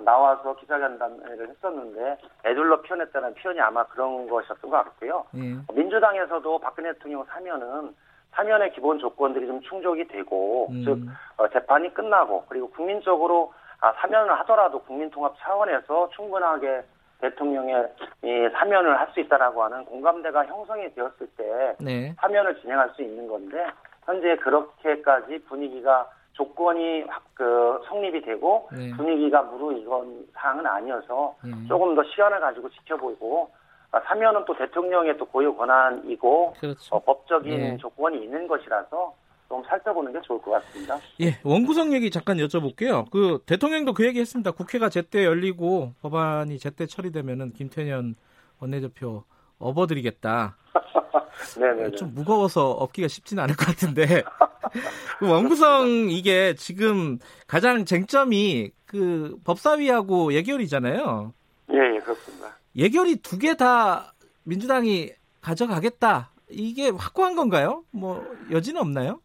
나와서 0.00 0.54
기자간담회를 0.56 1.48
했었는데 1.50 2.18
애들로 2.44 2.82
표현했다는 2.82 3.34
표현이 3.34 3.60
아마 3.60 3.84
그런 3.86 4.28
것이었던 4.28 4.70
것 4.70 4.76
같고요. 4.76 5.24
예. 5.36 5.72
민주당에서도 5.72 6.58
박근혜 6.58 6.92
대통령 6.92 7.24
사면은 7.24 7.94
사면의 8.32 8.72
기본 8.72 8.98
조건들이 8.98 9.46
좀 9.46 9.60
충족이 9.62 10.08
되고 10.08 10.68
음. 10.70 10.82
즉 10.84 10.98
어, 11.36 11.48
재판이 11.48 11.94
끝나고 11.94 12.46
그리고 12.48 12.68
국민적으로 12.70 13.52
아, 13.80 13.92
사면을 14.00 14.32
하더라도 14.40 14.80
국민통합 14.82 15.34
차원에서 15.38 16.08
충분하게 16.10 16.82
대통령의 17.20 17.88
이 18.22 18.48
사면을 18.52 18.98
할 18.98 19.04
수 19.14 19.20
있다라고 19.20 19.62
하는 19.62 19.84
공감대가 19.84 20.44
형성이 20.46 20.92
되었을 20.92 21.26
때 21.36 21.76
네. 21.78 22.12
사면을 22.20 22.60
진행할 22.60 22.90
수 22.90 23.02
있는 23.02 23.28
건데 23.28 23.64
현재 24.04 24.34
그렇게까지 24.36 25.44
분위기가 25.44 26.10
조건이 26.34 27.04
그 27.32 27.80
성립이 27.88 28.22
되고 28.22 28.68
네. 28.72 28.92
분위기가 28.96 29.42
무르익은 29.42 30.26
사항은 30.34 30.66
아니어서 30.66 31.34
네. 31.44 31.50
조금 31.68 31.94
더 31.94 32.02
시간을 32.04 32.40
가지고 32.40 32.68
지켜보고 32.70 33.50
아, 33.92 34.00
사면은 34.00 34.44
또 34.44 34.56
대통령의 34.56 35.16
또 35.16 35.24
고유 35.24 35.54
권한이고 35.54 36.54
그렇죠. 36.58 36.96
어, 36.96 36.98
법적인 37.00 37.56
네. 37.56 37.76
조건이 37.78 38.24
있는 38.24 38.48
것이라서 38.48 39.14
좀 39.48 39.62
살펴보는 39.64 40.12
게 40.12 40.20
좋을 40.22 40.42
것 40.42 40.50
같습니다. 40.52 40.96
예, 41.20 41.38
원구성 41.44 41.92
얘기 41.92 42.10
잠깐 42.10 42.38
여쭤볼게요. 42.38 43.08
그 43.10 43.38
대통령도 43.46 43.92
그 43.92 44.04
얘기 44.04 44.18
했습니다. 44.18 44.50
국회가 44.50 44.88
제때 44.88 45.24
열리고 45.24 45.92
법안이 46.02 46.58
제때 46.58 46.86
처리되면은 46.86 47.52
김태년 47.52 48.16
원내대표 48.60 49.22
업어드리겠다. 49.60 50.56
네네. 51.58 51.90
좀 51.92 52.14
무거워서 52.14 52.70
업기가 52.70 53.08
쉽지는 53.08 53.42
않을 53.44 53.56
것 53.56 53.66
같은데 53.66 54.22
그 55.18 55.28
원구성 55.30 56.08
이게 56.10 56.54
지금 56.54 57.18
가장 57.46 57.84
쟁점이 57.84 58.70
그 58.86 59.36
법사위하고 59.44 60.32
예결이잖아요. 60.32 61.32
예, 61.72 61.76
예 61.96 61.98
그렇습니다. 61.98 62.48
예결이 62.76 63.16
두 63.16 63.38
개 63.38 63.54
다 63.54 64.14
민주당이 64.44 65.10
가져가겠다. 65.40 66.30
이게 66.50 66.90
확고한 66.90 67.34
건가요? 67.36 67.84
뭐 67.90 68.24
여지는 68.50 68.80
없나요? 68.80 69.20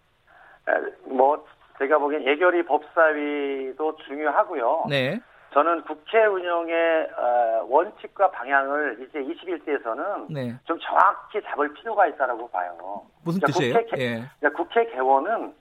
뭐 1.06 1.44
제가 1.80 1.98
보기엔 1.98 2.26
예결이 2.28 2.66
법사위도 2.66 3.98
중요하고요. 4.08 4.86
네. 4.90 5.20
저는 5.54 5.82
국회 5.84 6.26
운영의 6.26 7.10
어, 7.18 7.66
원칙과 7.70 8.32
방향을 8.32 9.00
이제 9.02 9.20
21대에서는 9.20 10.32
네. 10.32 10.56
좀 10.66 10.78
정확히 10.80 11.42
잡을 11.42 11.74
필요가 11.74 12.06
있다라고 12.08 12.50
봐요. 12.50 13.04
무슨 13.24 13.40
그러니까 13.40 13.48
뜻이에요? 13.48 13.74
국회, 13.74 13.98
예. 13.98 14.24
그러니까 14.40 14.64
국회 14.64 14.86
개원은 14.92 15.54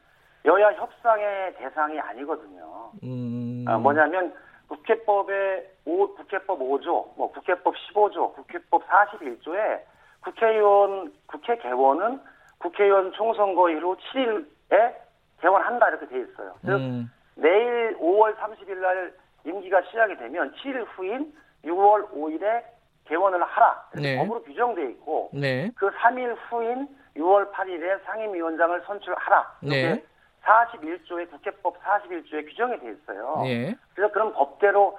여야 0.45 0.73
협상의 0.73 1.55
대상이 1.57 1.99
아니거든요. 1.99 2.91
음... 3.03 3.65
어, 3.67 3.79
뭐냐면 3.79 4.35
국회법의 4.69 5.71
오, 5.87 6.15
국회법 6.15 6.59
5조, 6.59 7.17
뭐 7.17 7.33
국회법 7.33 7.75
15조, 7.75 8.35
국회법 8.35 8.87
41조에 8.87 9.81
국회의원 10.21 11.13
국회 11.27 11.57
개원은 11.57 12.21
국회의원 12.59 13.13
총선거 13.13 13.71
이후 13.71 13.97
7일에 14.13 14.95
개원한다 15.41 15.89
이렇게 15.89 16.07
돼 16.09 16.21
있어요. 16.21 16.55
즉 16.63 16.73
음... 16.73 17.11
내일 17.37 17.97
5월 17.99 18.37
30일 18.37 18.79
날 18.79 19.13
임기가 19.45 19.83
시작이 19.83 20.17
되면 20.17 20.53
7일 20.53 20.87
후인 20.95 21.33
6월 21.65 22.11
5일에 22.13 22.63
개원을 23.07 23.43
하라. 23.43 23.89
네. 23.95 24.19
법으로 24.19 24.43
규정돼 24.43 24.91
있고 24.91 25.31
네. 25.33 25.71
그 25.77 25.91
3일 25.91 26.37
후인 26.49 26.89
6월 27.17 27.51
8일에 27.53 28.05
상임위원장을 28.05 28.83
선출하라. 28.87 29.59
이렇게 29.63 29.95
네. 29.95 30.05
41조의 30.45 31.31
국회법 31.31 31.83
41조에 31.83 32.49
규정이 32.49 32.79
돼 32.81 32.93
있어요. 32.93 33.41
네. 33.43 33.75
그래서 33.95 34.13
그런 34.13 34.33
법대로 34.33 34.99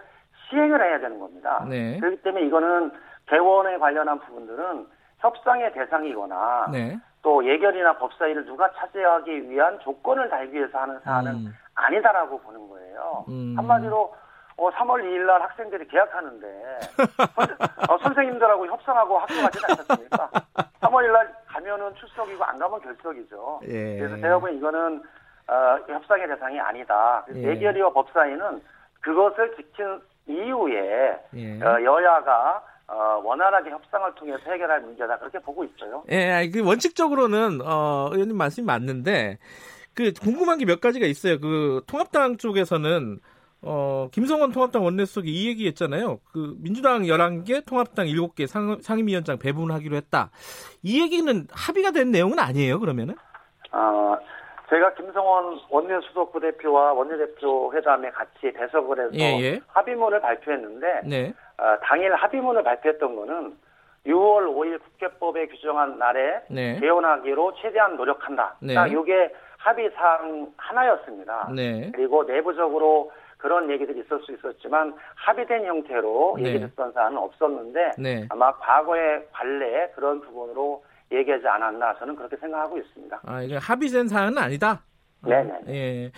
시행을 0.50 0.84
해야 0.84 1.00
되는 1.00 1.20
겁니다. 1.20 1.66
네. 1.70 2.00
그렇기 2.00 2.22
때문에 2.24 2.46
이거는 2.46 2.92
개원에 3.28 3.78
관련한 3.78 4.20
부분들은 4.20 4.88
협상의 5.20 5.72
대상이거나 5.74 6.70
네. 6.72 6.98
또 7.22 7.46
예결이나 7.46 7.98
법사위를 7.98 8.46
누가 8.46 8.72
차지하기 8.74 9.50
위한 9.50 9.80
조건을 9.82 10.30
달기 10.30 10.56
위해서 10.58 10.80
하는 10.80 11.00
사안은 11.02 11.32
음. 11.32 11.54
아니다라고 11.76 12.40
보는 12.40 12.70
거예요. 12.70 13.26
음. 13.28 13.54
한마디로 13.58 14.14
어, 14.60 14.70
3월 14.72 15.02
2일 15.04 15.26
날 15.26 15.42
학생들이 15.42 15.88
개학하는데 15.88 16.48
어, 17.90 17.98
선생님들하고 18.04 18.68
협상하고 18.68 19.18
학교 19.20 19.36
가지 19.42 19.60
않았습니까? 19.70 20.30
3월 20.82 21.06
1일 21.06 21.12
날 21.14 21.34
가면은 21.48 21.96
출석이고 21.96 22.44
안 22.44 22.60
가면 22.60 22.82
결석이죠. 22.82 23.62
예. 23.68 23.98
그래서 24.00 24.18
제가 24.18 24.40
보기엔 24.40 24.58
이거는 24.58 25.02
어, 25.48 25.78
협상의 25.88 26.28
대상이 26.28 26.60
아니다. 26.60 27.26
예. 27.34 27.42
대결이와 27.42 27.92
법사위는 27.94 28.62
그것을 29.02 29.56
지킨 29.56 30.00
이후에 30.28 31.18
예. 31.36 31.62
어, 31.64 31.82
여야가 31.84 32.62
어, 32.88 33.22
원활하게 33.24 33.70
협상을 33.70 34.14
통해서 34.16 34.40
해결할 34.52 34.82
문제다 34.82 35.18
그렇게 35.20 35.40
보고 35.40 35.64
있어요. 35.64 36.04
예, 36.12 36.50
그 36.54 36.66
원칙적으로는 36.66 37.62
어, 37.64 38.10
의원님 38.12 38.36
말씀이 38.36 38.66
맞는데 38.66 39.38
그 39.96 40.12
궁금한 40.22 40.58
게 40.58 40.66
몇 40.66 40.82
가지가 40.82 41.06
있어요. 41.06 41.40
그 41.40 41.82
통합당 41.88 42.38
쪽에서는 42.38 43.20
어, 43.62 44.08
김성원 44.12 44.52
통합당 44.52 44.84
원내수석이 44.84 45.30
이 45.30 45.48
얘기 45.50 45.68
했잖아요. 45.68 46.20
그 46.32 46.56
민주당 46.60 47.02
11개, 47.04 47.66
통합당 47.66 48.06
7개 48.06 48.48
상, 48.48 48.78
상임위원장 48.82 49.38
배분하기로 49.38 49.96
했다. 49.98 50.30
이 50.82 51.02
얘기는 51.02 51.48
합의가 51.52 51.92
된 51.92 52.12
내용은 52.12 52.40
아니에요, 52.40 52.80
그러면은? 52.80 53.16
아, 53.72 54.18
제가 54.70 54.94
김성원 54.94 55.60
원내수석 55.70 56.32
부 56.32 56.40
대표와 56.40 56.94
원내대표 56.94 57.74
회담에 57.74 58.10
같이 58.12 58.52
배석을 58.54 59.00
해서 59.00 59.12
예, 59.16 59.42
예. 59.42 59.60
합의문을 59.68 60.22
발표했는데 60.22 61.02
네. 61.06 61.34
어, 61.58 61.78
당일 61.84 62.14
합의문을 62.14 62.64
발표했던 62.64 63.16
거는 63.16 63.58
6월 64.06 64.48
5일 64.48 64.80
국회법에 64.82 65.48
규정한 65.48 65.98
날에 65.98 66.42
네. 66.50 66.80
개헌하기로 66.80 67.56
최대한 67.62 67.98
노력한다. 67.98 68.56
네. 68.62 68.76
딱 68.76 68.88
이게 68.88 69.34
합의 69.58 69.92
사항 69.96 70.48
하나였습니다. 70.56 71.52
네. 71.56 71.92
그리고 71.94 72.24
내부적으로 72.24 73.12
그런 73.40 73.72
얘기들이 73.72 74.02
있을 74.02 74.22
수 74.22 74.34
있었지만 74.34 74.94
합의된 75.16 75.66
형태로 75.66 76.38
네. 76.40 76.50
얘기했던 76.50 76.92
사안은 76.92 77.18
없었는데 77.18 77.92
네. 77.98 78.28
아마 78.30 78.52
과거의 78.58 79.26
관례 79.32 79.90
그런 79.96 80.22
부분으로 80.22 80.84
얘기하지 81.12 81.48
않았나 81.48 81.98
저는 81.98 82.16
그렇게 82.16 82.36
생각하고 82.36 82.78
있습니다. 82.78 83.22
아 83.26 83.42
이게 83.42 83.56
합의된 83.56 84.10
사안은 84.10 84.38
아니다. 84.38 84.84
네네. 85.26 85.52
아, 85.52 85.60
예. 85.70 86.12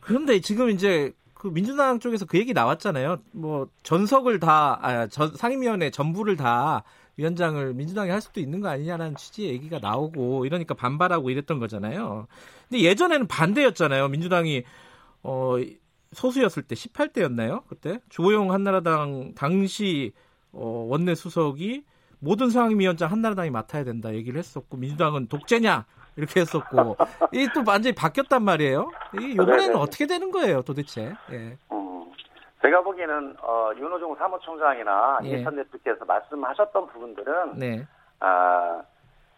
그런데 0.00 0.40
지금 0.40 0.70
이제 0.70 1.12
그 1.34 1.48
민주당 1.52 1.98
쪽에서 1.98 2.26
그 2.26 2.38
얘기 2.38 2.52
나왔잖아요. 2.52 3.18
뭐 3.32 3.66
전석을 3.82 4.38
다 4.38 4.78
아, 4.80 5.08
전, 5.08 5.28
상임위원회 5.34 5.90
전부를 5.90 6.36
다 6.36 6.84
위원장을 7.16 7.74
민주당이 7.74 8.10
할 8.10 8.20
수도 8.20 8.40
있는 8.40 8.60
거 8.60 8.68
아니냐라는 8.68 9.16
취지의 9.16 9.50
얘기가 9.50 9.80
나오고 9.80 10.46
이러니까 10.46 10.74
반발하고 10.74 11.30
이랬던 11.30 11.58
거잖아요. 11.58 12.28
근데 12.68 12.84
예전에는 12.84 13.26
반대였잖아요. 13.26 14.08
민주당이 14.08 14.62
어 15.24 15.56
소수였을 16.12 16.62
때 16.62 16.74
18대였나요? 16.74 17.62
그때 17.68 18.00
조호영 18.08 18.52
한나라당 18.52 19.34
당시 19.34 20.12
어, 20.52 20.86
원내 20.88 21.14
수석이 21.14 21.84
모든 22.18 22.50
상임위원장 22.50 23.10
한나라당이 23.10 23.50
맡아야 23.50 23.84
된다 23.84 24.12
얘기를 24.14 24.38
했었고 24.38 24.76
민주당은 24.76 25.26
독재냐 25.28 25.84
이렇게 26.16 26.40
했었고 26.40 26.96
이게 27.32 27.48
또 27.54 27.62
완전히 27.66 27.94
바뀌었단 27.94 28.42
말이에요. 28.42 28.90
이 29.18 29.32
이번에는 29.32 29.76
어떻게 29.76 30.06
되는 30.06 30.30
거예요, 30.30 30.62
도대체? 30.62 31.14
예. 31.32 31.56
음, 31.72 32.12
제가 32.60 32.82
보기에는 32.82 33.36
어, 33.42 33.70
윤호중 33.76 34.14
사무총장이나 34.16 35.20
예. 35.24 35.28
이해찬 35.28 35.56
대표께서 35.56 36.04
말씀하셨던 36.04 36.86
부분들은 36.88 37.58
네. 37.58 37.86
아, 38.20 38.82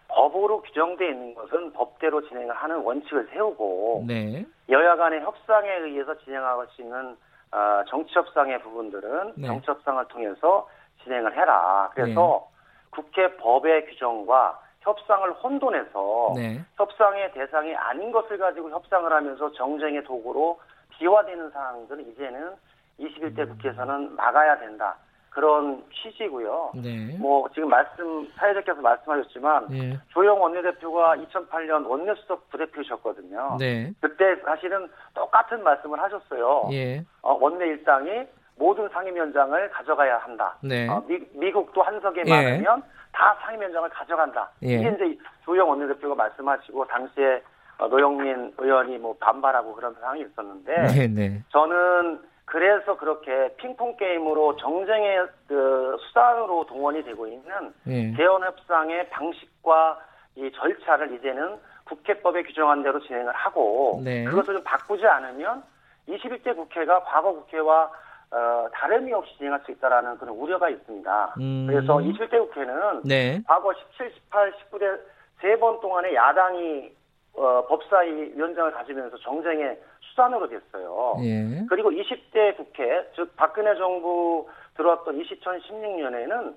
법으로 0.09 0.62
규정되어 0.62 1.09
있는 1.09 1.34
것은 1.34 1.72
법대로 1.72 2.26
진행을 2.28 2.55
하는 2.55 2.82
원칙을 2.82 3.28
세우고 3.32 4.05
네. 4.07 4.44
여야 4.68 4.96
간의 4.96 5.20
협상에 5.22 5.70
의해서 5.70 6.16
진행할 6.18 6.66
수 6.70 6.82
있는 6.82 7.16
어, 7.52 7.84
정치 7.88 8.14
협상의 8.14 8.61
부분들은 8.61 9.34
네. 9.36 9.46
정치 9.46 9.70
협상을 9.70 10.05
통해서 10.09 10.68
진행을 11.02 11.36
해라. 11.36 11.90
그래서 11.94 12.48
네. 12.48 12.55
국회 12.90 13.36
법의 13.36 13.86
규정과 13.86 14.61
협상을 14.80 15.32
혼돈해서 15.32 16.32
네. 16.36 16.61
협상의 16.76 17.32
대상이 17.32 17.74
아닌 17.74 18.12
것을 18.12 18.38
가지고 18.38 18.70
협상을 18.70 19.11
하면서 19.11 19.52
정쟁의 19.52 20.05
도구로 20.05 20.61
비화되는 20.90 21.50
사항들은 21.50 22.09
이제는 22.11 22.52
21대 23.00 23.40
음. 23.40 23.48
국회에서는 23.48 24.14
막아야 24.14 24.59
된다. 24.59 24.96
그런 25.35 25.82
취지고요. 25.93 26.70
네. 26.76 27.16
뭐 27.18 27.49
지금 27.53 27.68
말씀 27.68 28.26
사회자께서 28.37 28.80
말씀하셨지만 28.80 29.66
네. 29.68 29.99
조영 30.11 30.41
원내대표가 30.41 31.16
2008년 31.16 31.89
원내수석 31.89 32.49
부대표셨거든요. 32.51 33.57
네. 33.59 33.93
그때 34.01 34.37
사실은 34.45 34.89
똑같은 35.12 35.64
말씀을 35.64 36.01
하셨어요. 36.01 36.68
예. 36.70 37.05
어, 37.20 37.37
원내 37.41 37.66
일당이 37.66 38.26
모든 38.57 38.89
상임위원장을 38.91 39.70
가져가야 39.70 40.18
한다. 40.18 40.57
네. 40.62 40.89
어, 40.89 41.03
미, 41.09 41.51
국도 41.51 41.82
한석에 41.82 42.22
예. 42.26 42.30
많으면 42.30 42.85
다 43.12 43.37
상임위원장을 43.43 43.89
가져간다. 43.89 44.49
예. 44.62 44.74
이게 44.74 44.89
이제 44.89 45.18
조영 45.45 45.68
원내대표가 45.68 46.14
말씀하시고 46.14 46.87
당시에 46.87 47.43
어, 47.78 47.89
노영민 47.89 48.53
의원이 48.57 48.99
뭐 48.99 49.16
반발하고 49.18 49.74
그런 49.74 49.95
상황이 49.95 50.20
있었는데 50.20 50.82
네, 50.95 51.07
네. 51.09 51.43
저는 51.49 52.20
그래서 52.47 52.97
그렇게 52.97 53.55
핑퐁 53.57 53.97
게임으로 53.97 54.57
정쟁의 54.57 55.26
그 55.49 55.97
수단으로 56.09 56.66
동원이 56.66 57.03
되고 57.05 57.26
있는 57.26 57.72
네. 57.84 58.12
개헌 58.16 58.42
협상의 58.45 59.09
방식과 59.11 59.99
이 60.36 60.51
절차를 60.53 61.14
이제는 61.14 61.57
국회법에 61.84 62.42
규정한 62.42 62.82
대로 62.82 63.01
진행을 63.01 63.32
하고 63.32 64.01
네. 64.05 64.24
그것을 64.24 64.55
좀 64.55 64.62
바꾸지 64.64 65.07
않으면 65.07 65.62
21대 66.09 66.55
국회가 66.55 67.03
과거 67.05 67.32
국회와 67.32 67.90
어, 68.30 68.66
다름이 68.72 69.12
없이 69.12 69.36
진행할 69.38 69.61
수 69.64 69.70
있다라는 69.70 70.18
그런 70.18 70.34
우려가 70.34 70.68
있습니다. 70.68 71.34
음. 71.38 71.66
그래서 71.68 71.97
21대 71.99 72.38
국회는 72.38 73.03
네. 73.05 73.40
과거 73.47 73.72
17, 73.72 74.12
18, 74.12 74.53
19대 74.70 75.01
세 75.40 75.57
번 75.57 75.80
동안에 75.80 76.14
야당이 76.14 76.92
어, 77.36 77.66
법사위 77.66 78.32
위원장을 78.36 78.72
가지면서 78.72 79.16
정쟁의 79.18 79.78
수단으로 80.15 80.49
됐어요. 80.49 81.17
예. 81.21 81.67
그리고 81.69 81.91
20대 81.91 82.57
국회, 82.57 83.11
즉 83.17 83.35
박근혜 83.37 83.75
정부 83.77 84.49
들어왔던 84.77 85.21
2016년에는 85.21 86.55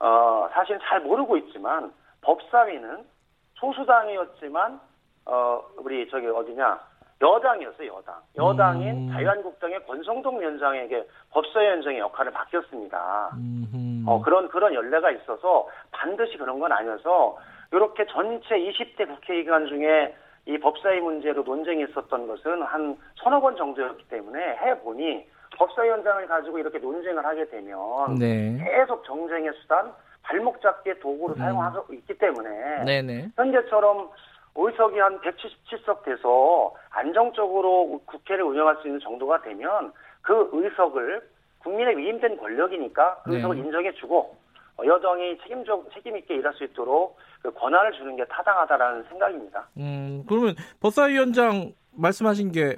어, 0.00 0.48
사실 0.52 0.78
잘 0.88 1.00
모르고 1.00 1.36
있지만 1.36 1.92
법사위는 2.22 3.04
소수당이었지만 3.54 4.80
어, 5.26 5.62
우리 5.76 6.08
저기 6.10 6.26
어디냐 6.26 6.88
여당이었어요, 7.20 7.94
여당. 7.96 8.14
여당인 8.36 9.08
음. 9.08 9.12
자유한국당의 9.12 9.84
권성동 9.86 10.40
위원장에게 10.40 11.04
법사위원장의 11.32 11.98
역할을 11.98 12.30
맡겼습니다. 12.30 13.30
음. 13.34 14.04
어, 14.06 14.22
그런, 14.22 14.48
그런 14.48 14.72
연례가 14.72 15.10
있어서 15.10 15.68
반드시 15.90 16.38
그런 16.38 16.60
건 16.60 16.70
아니어서 16.70 17.36
이렇게 17.72 18.06
전체 18.06 18.54
20대 18.54 19.08
국회의원 19.08 19.66
중에 19.66 20.14
이 20.48 20.56
법사위 20.58 21.00
문제로 21.00 21.42
논쟁이 21.42 21.84
있었던 21.84 22.26
것은 22.26 22.62
한 22.62 22.96
서너 23.16 23.38
번 23.38 23.54
정도였기 23.54 24.08
때문에 24.08 24.56
해보니 24.56 25.26
법사위원장을 25.58 26.26
가지고 26.26 26.58
이렇게 26.58 26.78
논쟁을 26.78 27.22
하게 27.22 27.44
되면 27.50 27.78
네. 28.18 28.56
계속 28.64 29.04
정쟁의 29.04 29.52
수단, 29.60 29.92
발목 30.22 30.60
잡기의 30.62 31.00
도구로 31.00 31.34
음. 31.34 31.38
사용하고 31.38 31.92
있기 31.92 32.16
때문에 32.16 32.84
네네. 32.84 33.28
현재처럼 33.36 34.08
의석이 34.56 34.98
한 34.98 35.20
177석 35.20 36.02
돼서 36.04 36.74
안정적으로 36.90 38.00
국회를 38.06 38.44
운영할 38.44 38.76
수 38.80 38.88
있는 38.88 39.00
정도가 39.00 39.42
되면 39.42 39.92
그 40.22 40.48
의석을 40.52 41.28
국민의 41.58 41.98
위임된 41.98 42.38
권력이니까 42.38 43.20
그 43.24 43.34
의석을 43.34 43.56
네. 43.56 43.62
인정해주고 43.62 44.37
여정이 44.84 45.38
책임적 45.42 45.90
책임 45.92 46.16
있게 46.16 46.36
일할 46.36 46.54
수 46.54 46.64
있도록 46.64 47.16
그 47.42 47.52
권한을 47.52 47.92
주는 47.92 48.16
게 48.16 48.24
타당하다라는 48.26 49.04
생각입니다. 49.08 49.68
음 49.76 50.24
그러면 50.28 50.54
법사위원장 50.80 51.72
말씀하신 51.92 52.52
게 52.52 52.76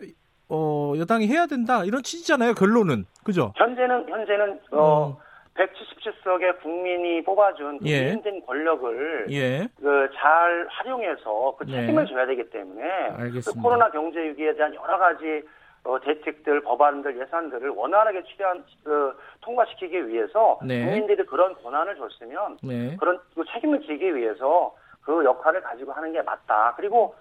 어, 0.48 0.94
여당이 0.98 1.28
해야 1.28 1.46
된다 1.46 1.84
이런 1.84 2.02
취지잖아요. 2.02 2.54
결론은 2.54 3.06
그죠? 3.24 3.52
현재는 3.56 4.08
현재는 4.08 4.60
어. 4.72 5.08
음. 5.08 5.30
177석의 5.60 6.62
국민이 6.62 7.22
뽑아준 7.22 7.80
그 7.80 7.86
예. 7.86 8.12
힘든 8.12 8.40
권력을 8.46 9.26
예. 9.30 9.68
그잘 9.76 10.66
활용해서 10.70 11.56
그 11.58 11.64
네. 11.64 11.72
책임을 11.72 12.04
네. 12.04 12.10
져야 12.10 12.26
되기 12.26 12.48
때문에 12.48 13.30
그 13.44 13.52
코로나 13.60 13.90
경제 13.90 14.20
위기에 14.20 14.54
대한 14.54 14.74
여러 14.74 14.96
가지 14.98 15.42
어, 15.84 15.98
대책들, 16.00 16.60
법안들, 16.62 17.18
예산들을 17.20 17.70
원활하게 17.70 18.22
취한 18.24 18.64
그, 18.84 19.16
통과시키기 19.40 20.08
위해서 20.08 20.58
네. 20.62 20.84
국민들이 20.84 21.24
그런 21.24 21.54
권한을 21.62 21.96
줬으면 21.96 22.58
네. 22.62 22.96
그런 22.98 23.18
그 23.34 23.44
책임을 23.52 23.80
지기 23.82 24.14
위해서 24.14 24.74
그 25.02 25.24
역할을 25.24 25.62
가지고 25.62 25.92
하는 25.92 26.12
게 26.12 26.20
맞다. 26.22 26.74
그리고 26.76 27.14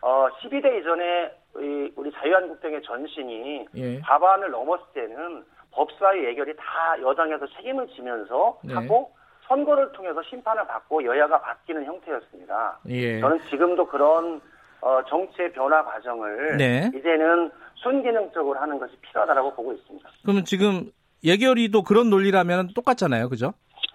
어, 0.00 0.28
12대 0.40 0.80
이전에 0.80 1.32
이, 1.58 1.92
우리 1.96 2.10
자유한국당의 2.12 2.82
전신이 2.82 3.66
예. 3.76 4.00
과반을 4.00 4.50
넘었을 4.50 4.84
때는 4.94 5.44
법사위 5.72 6.24
예결이 6.24 6.54
다 6.56 7.00
여당에서 7.02 7.46
책임을 7.48 7.86
지면서 7.88 8.58
네. 8.64 8.74
하고 8.74 9.10
선거를 9.46 9.92
통해서 9.92 10.22
심판을 10.22 10.66
받고 10.66 11.04
여야가 11.04 11.40
바뀌는 11.40 11.84
형태였습니다. 11.84 12.78
예. 12.88 13.20
저는 13.20 13.40
지금도 13.50 13.86
그런 13.86 14.40
어, 14.80 15.00
정치의 15.08 15.52
변화 15.52 15.84
과정을 15.84 16.56
네. 16.56 16.90
이제는 16.94 17.50
순기능적으로 17.76 18.58
하는 18.58 18.78
것이 18.78 18.96
필요하다고 18.96 19.54
보고 19.54 19.72
있습니다. 19.72 20.08
그러면 20.22 20.44
지금 20.44 20.90
예결위도 21.24 21.82
그런 21.82 22.10
논리라면 22.10 22.70
똑같잖아요, 22.74 23.28
그죠? 23.28 23.54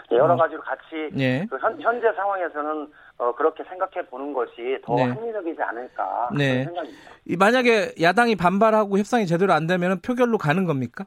네, 0.09 0.17
여러 0.17 0.33
어. 0.33 0.37
가지로 0.37 0.61
같이 0.61 1.09
네. 1.13 1.45
그 1.49 1.57
현, 1.57 1.79
현재 1.81 2.11
상황에서는 2.13 2.91
어, 3.17 3.35
그렇게 3.35 3.63
생각해 3.63 4.07
보는 4.07 4.33
것이 4.33 4.79
더 4.83 4.95
네. 4.95 5.03
합리적이지 5.03 5.61
않을까 5.61 6.29
네. 6.37 6.65
생각입니다. 6.65 7.11
만약에 7.37 7.93
야당이 8.01 8.35
반발하고 8.35 8.97
협상이 8.97 9.25
제대로 9.25 9.53
안 9.53 9.67
되면 9.67 10.01
표결로 10.01 10.37
가는 10.37 10.65
겁니까? 10.65 11.05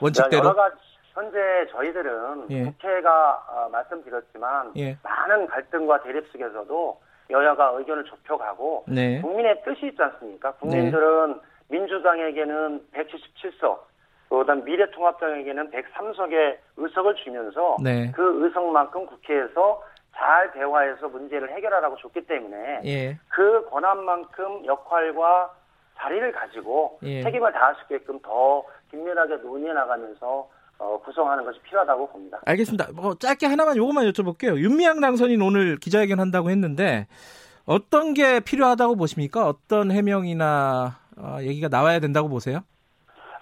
원칙대로? 0.00 0.44
여러 0.44 0.54
가지 0.54 0.76
현재 1.12 1.38
저희들은 1.72 2.46
예. 2.50 2.64
국회가 2.64 3.44
어, 3.48 3.68
말씀드렸지만 3.70 4.72
예. 4.76 4.96
많은 5.02 5.46
갈등과 5.48 6.02
대립 6.02 6.26
속에서도 6.30 7.00
여야가 7.30 7.74
의견을 7.76 8.04
좁혀가고 8.04 8.84
네. 8.88 9.20
국민의 9.20 9.62
뜻이 9.64 9.86
있지 9.86 10.02
않습니까? 10.02 10.52
국민들은 10.52 11.32
네. 11.32 11.40
민주당에게는 11.68 12.86
177석, 12.92 13.78
그다음 14.28 14.64
미래통합당에게는 14.64 15.70
103석의 15.70 16.56
의석을 16.76 17.14
주면서 17.16 17.76
네. 17.82 18.12
그 18.12 18.44
의석만큼 18.44 19.06
국회에서 19.06 19.82
잘 20.14 20.52
대화해서 20.52 21.08
문제를 21.08 21.50
해결하라고 21.50 21.96
줬기 21.96 22.26
때문에 22.26 22.82
예. 22.84 23.18
그 23.28 23.68
권한만큼 23.70 24.66
역할과 24.66 25.54
자리를 25.96 26.32
가지고 26.32 26.98
예. 27.02 27.22
책임을 27.22 27.52
다할 27.52 27.74
수 27.76 27.82
있게끔 27.82 28.18
더 28.20 28.64
긴밀하게 28.90 29.36
논의해 29.36 29.72
나가면서 29.72 30.48
어, 30.80 30.98
구성하는 31.04 31.44
것이 31.44 31.60
필요하다고 31.60 32.08
봅니다. 32.08 32.40
알겠습니다. 32.46 32.88
뭐 32.94 33.14
짧게 33.14 33.46
하나만 33.46 33.76
요것만 33.76 34.06
여쭤볼게요. 34.06 34.58
윤미향 34.58 35.00
당선인 35.00 35.42
오늘 35.42 35.76
기자회견 35.76 36.18
한다고 36.18 36.48
했는데 36.48 37.06
어떤 37.66 38.14
게 38.14 38.40
필요하다고 38.40 38.96
보십니까? 38.96 39.46
어떤 39.46 39.90
해명이나 39.90 40.98
어, 41.18 41.36
얘기가 41.42 41.68
나와야 41.68 42.00
된다고 42.00 42.30
보세요? 42.30 42.60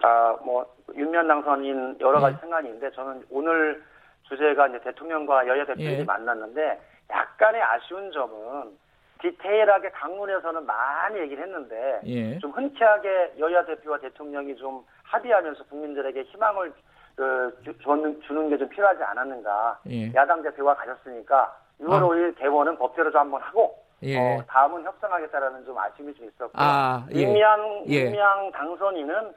아, 0.02 0.36
뭐 0.44 0.66
윤미향 0.96 1.28
당선인 1.28 1.96
여러 2.00 2.18
가지 2.18 2.34
네. 2.34 2.40
생각이 2.40 2.66
있는데 2.66 2.90
저는 2.90 3.24
오늘 3.30 3.84
주제가 4.24 4.66
이제 4.66 4.80
대통령과 4.80 5.46
여야 5.46 5.64
대표들이 5.64 6.00
예. 6.00 6.04
만났는데 6.04 6.80
약간의 7.08 7.62
아쉬운 7.62 8.10
점은 8.10 8.76
디테일하게 9.22 9.90
강문에서는 9.90 10.66
많이 10.66 11.20
얘기를 11.20 11.44
했는데 11.44 12.00
예. 12.04 12.38
좀 12.40 12.50
흔쾌하게 12.50 13.34
여야 13.38 13.64
대표와 13.64 13.98
대통령이 13.98 14.56
좀 14.56 14.84
합의하면서 15.04 15.64
국민들에게 15.64 16.22
희망을 16.24 16.72
그, 17.18 17.52
주는, 17.82 18.20
주는 18.22 18.48
게 18.48 18.56
좀 18.56 18.68
필요하지 18.68 19.02
않았는가. 19.02 19.80
예. 19.90 20.12
야당 20.14 20.40
대표가 20.40 20.74
가셨으니까 20.76 21.56
6월 21.80 21.94
아. 21.94 22.00
5일 22.02 22.38
개원은 22.38 22.78
법대로 22.78 23.10
좀 23.10 23.20
한번 23.20 23.40
하고 23.42 23.76
예. 24.04 24.16
어, 24.16 24.42
다음은 24.46 24.84
협상하겠다라는 24.84 25.64
좀 25.64 25.76
아쉬움이 25.76 26.14
좀 26.14 26.28
있었고 26.28 26.52
아, 26.54 27.04
예. 27.12 27.20
임양 27.22 27.84
예. 27.88 27.94
임양 28.06 28.52
당선인은 28.52 29.32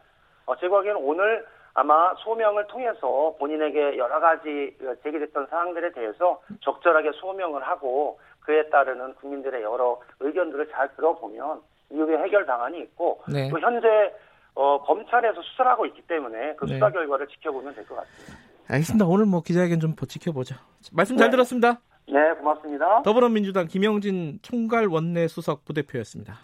어, 0.45 0.55
제 0.57 0.67
보기에는 0.69 1.01
오늘 1.03 1.43
아마 1.73 2.13
소명을 2.19 2.67
통해서 2.67 3.35
본인에게 3.39 3.97
여러 3.97 4.19
가지 4.19 4.77
제기됐던 5.03 5.47
사항들에 5.47 5.91
대해서 5.93 6.39
적절하게 6.59 7.11
소명을 7.13 7.63
하고 7.63 8.19
그에 8.41 8.69
따르는 8.69 9.15
국민들의 9.15 9.63
여러 9.63 9.99
의견들을 10.19 10.69
잘 10.69 10.93
들어보면 10.95 11.61
이후에 11.89 12.17
해결 12.19 12.45
방안이 12.45 12.79
있고 12.79 13.21
네. 13.31 13.49
또 13.49 13.59
현재 13.59 14.13
어, 14.55 14.81
검찰에서 14.83 15.41
수사를 15.41 15.69
하고 15.71 15.85
있기 15.85 16.01
때문에 16.03 16.55
그 16.57 16.65
네. 16.65 16.73
수사 16.73 16.89
결과를 16.91 17.27
지켜보면 17.27 17.73
될 17.75 17.85
것 17.85 17.95
같습니다. 17.95 18.37
알겠습니다. 18.67 19.05
오늘 19.05 19.25
뭐 19.25 19.41
기자회견 19.41 19.79
좀 19.79 19.95
지켜보죠. 19.95 20.55
말씀 20.91 21.17
잘 21.17 21.27
네. 21.27 21.31
들었습니다. 21.31 21.81
네, 22.07 22.33
고맙습니다. 22.39 23.01
더불어민주당 23.03 23.67
김영진 23.67 24.39
총괄 24.41 24.87
원내 24.87 25.27
수석 25.27 25.63
부대표였습니다. 25.65 26.37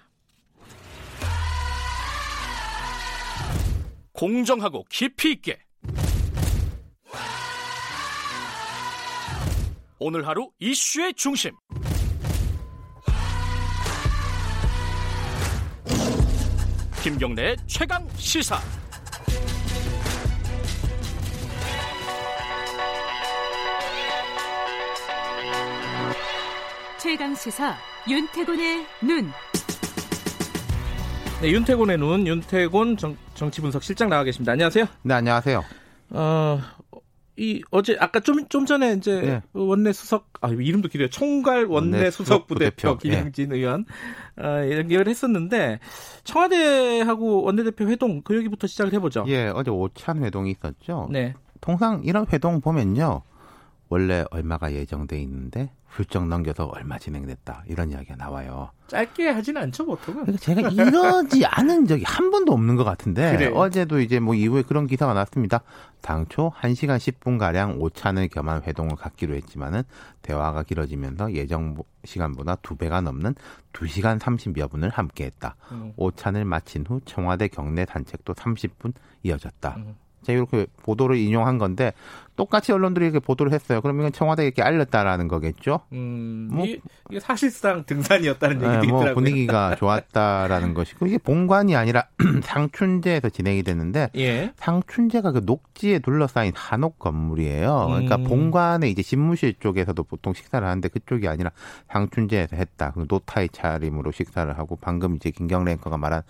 공정하고 4.14 4.84
깊이 4.90 5.32
있게 5.34 5.60
오늘 10.00 10.28
하루 10.28 10.50
이슈의 10.60 11.14
중심 11.16 11.52
김경래 17.08 17.56
최강 17.68 18.06
시사. 18.18 18.60
최강 27.00 27.34
시사 27.34 27.78
윤태곤의 28.10 28.86
눈. 29.04 29.32
네, 31.42 31.50
윤태곤의 31.50 31.98
눈, 31.98 32.28
윤태곤 32.28 32.98
정, 32.98 33.16
정치분석 33.36 33.86
실장 33.86 34.10
나와 34.10 34.26
계십니다. 34.26 34.52
안녕하세요. 34.52 34.86
네, 35.04 35.14
안녕하세요. 35.14 35.64
어, 36.10 36.62
이 37.38 37.62
어제 37.70 37.96
아까 38.00 38.20
좀좀 38.20 38.66
전에 38.66 38.94
이제 38.94 39.22
네. 39.22 39.42
원내 39.54 39.94
수석 39.94 40.30
아 40.42 40.50
이름도 40.50 40.90
길어요. 40.90 41.10
총괄 41.10 41.66
원내, 41.66 41.98
원내 41.98 42.12
수석 42.12 42.48
부대표, 42.48 42.96
부대표. 42.96 42.98
김영진 42.98 43.50
네. 43.50 43.58
의원 43.58 43.86
어, 44.38 44.44
연결을 44.44 45.08
했었는데 45.08 45.80
청와대하고 46.24 47.44
원내대표 47.44 47.88
회동 47.88 48.22
그 48.24 48.36
얘기부터 48.38 48.66
시작을 48.66 48.92
해보죠. 48.94 49.26
예, 49.28 49.48
어제 49.48 49.70
오찬 49.70 50.24
회동이 50.24 50.52
있었죠. 50.52 51.08
네. 51.12 51.36
통상 51.62 52.02
이런 52.04 52.26
회동 52.32 52.60
보면요. 52.60 53.22
원래 53.90 54.26
얼마가 54.32 54.74
예정돼 54.74 55.20
있는데 55.22 55.72
훌쩍 55.88 56.28
넘겨서 56.28 56.66
얼마 56.66 57.00
진행됐다 57.00 57.64
이런 57.68 57.90
이야기가 57.90 58.16
나와요. 58.18 58.70
짧게 58.88 59.30
하진 59.30 59.58
않죠 59.58 59.86
보통은. 59.86 60.26
그러니까 60.26 60.44
제가 60.44 60.70
이러지 60.70 61.46
않은 61.46 61.88
적이 61.88 62.04
한 62.06 62.30
번도 62.30 62.52
없는 62.52 62.76
것 62.76 62.84
같은데 62.84 63.36
그래. 63.36 63.52
어제도 63.54 64.00
이제 64.00 64.20
뭐 64.20 64.36
이후에 64.36 64.62
그런 64.62 64.86
기사가 64.88 65.14
났습니다. 65.14 65.62
당초 66.02 66.52
1시간 66.60 66.98
10분 66.98 67.40
가량 67.40 67.82
오찬을 67.82 68.28
겸한 68.28 68.64
회동을 68.64 68.96
갖기로 68.96 69.36
했지만은 69.36 69.84
대화가 70.22 70.64
길어지면서 70.64 71.34
예정 71.34 71.78
시간보다 72.04 72.58
두 72.58 72.76
배가 72.76 73.02
넘는 73.02 73.36
2시간 73.74 74.20
30여 74.20 74.70
분을 74.70 74.90
함께했다. 74.90 75.56
음. 75.72 75.94
오찬을 75.96 76.46
마친 76.46 76.86
후 76.88 77.02
청와대 77.06 77.48
경내 77.48 77.86
산책도 77.86 78.34
30분 78.34 78.94
이어졌다. 79.24 79.76
음. 79.78 79.96
이렇게 80.28 80.68
보도를 80.84 81.18
인용한 81.18 81.58
건데 81.58 81.94
똑같이 82.38 82.72
언론들이 82.72 83.06
이렇게 83.06 83.20
보도를 83.20 83.52
했어요. 83.52 83.82
그러면 83.82 84.04
이건 84.04 84.12
청와대에 84.14 84.46
이렇게 84.46 84.62
알렸다라는 84.62 85.28
거겠죠? 85.28 85.82
음, 85.92 86.50
뭐, 86.52 86.66
이게, 86.66 86.80
이게 87.10 87.20
사실상 87.20 87.84
등산이었다는 87.84 88.58
얘기도 88.58 88.70
네, 88.70 88.78
뭐 88.78 88.86
있더라고요. 88.86 89.14
분위기가 89.16 89.76
좋았다라는 89.80 90.74
것이고 90.76 91.08
이게 91.08 91.18
본관이 91.18 91.76
아니라 91.76 92.08
상춘제에서 92.44 93.30
진행이 93.30 93.64
됐는데 93.64 94.12
예. 94.18 94.54
상춘제가 94.56 95.32
그 95.32 95.42
녹지에 95.44 96.00
둘러싸인 96.00 96.54
한옥 96.56 97.00
건물이에요. 97.00 97.88
그러니까 97.88 98.18
음. 98.18 98.24
본관에 98.26 98.88
이제 98.90 99.02
집무실 99.02 99.56
쪽에서도 99.60 100.02
보통 100.04 100.34
식사를 100.34 100.66
하는데 100.66 100.88
그쪽이 100.88 101.28
아니라 101.28 101.52
상춘제에서 101.90 102.56
했다. 102.56 102.92
그 102.92 103.06
노타의 103.10 103.50
차림으로 103.52 104.12
식사를 104.12 104.56
하고 104.58 104.78
방금 104.80 105.16
이제 105.16 105.32
김경래 105.32 105.72
앵커가 105.72 105.98
말한 105.98 106.22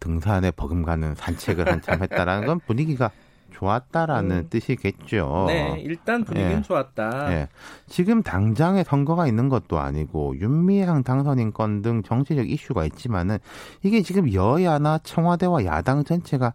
등산에 0.00 0.50
버금가는 0.50 1.14
산책을 1.14 1.70
한참 1.70 2.02
했다라는 2.02 2.46
건 2.46 2.60
분위기가 2.66 3.10
좋았다라는 3.52 4.36
음. 4.36 4.46
뜻이겠죠. 4.48 5.44
네, 5.48 5.80
일단 5.84 6.24
분위기는 6.24 6.58
예. 6.58 6.62
좋았다. 6.62 7.32
예. 7.32 7.48
지금 7.88 8.22
당장에 8.22 8.84
선거가 8.84 9.26
있는 9.26 9.48
것도 9.48 9.78
아니고 9.78 10.38
윤미향 10.38 11.02
당선인 11.02 11.52
건 11.52 11.82
등 11.82 12.02
정치적 12.02 12.48
이슈가 12.50 12.84
있지만은 12.86 13.38
이게 13.82 14.02
지금 14.02 14.32
여야나 14.32 14.98
청와대와 15.02 15.64
야당 15.64 16.04
전체가 16.04 16.54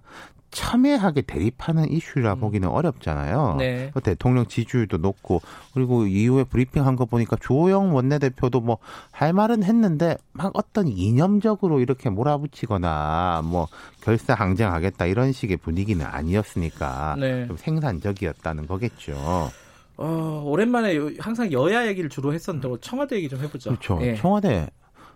첨예하게 0.55 1.23
대립하는 1.23 1.91
이슈라 1.91 2.33
음. 2.33 2.39
보기는 2.39 2.67
어렵잖아요. 2.67 3.57
네. 3.59 3.91
그 3.93 4.01
대통령 4.01 4.47
지지율도 4.47 4.97
높고 4.97 5.41
그리고 5.73 6.07
이후에 6.07 6.45
브리핑한 6.45 6.95
거 6.95 7.05
보니까 7.05 7.35
조영 7.39 7.93
원내대표도 7.93 8.61
뭐 8.61 8.79
할 9.11 9.33
말은 9.33 9.63
했는데 9.63 10.17
막 10.33 10.51
어떤 10.55 10.87
이념적으로 10.87 11.79
이렇게 11.79 12.09
몰아붙이거나 12.09 13.43
뭐 13.45 13.67
결사항쟁하겠다 14.01 15.05
이런 15.05 15.31
식의 15.31 15.57
분위기는 15.57 16.05
아니었으니까 16.05 17.15
네. 17.19 17.47
좀 17.47 17.57
생산적이었다는 17.57 18.67
거겠죠. 18.67 19.51
어, 19.97 20.43
오랜만에 20.45 20.97
항상 21.19 21.51
여야 21.51 21.87
얘기를 21.87 22.09
주로 22.09 22.33
했었는데 22.33 22.81
청와대 22.81 23.15
얘기 23.15 23.29
좀 23.29 23.41
해보죠. 23.41 23.69
그렇죠. 23.71 23.99
예. 24.01 24.15
청와대 24.15 24.67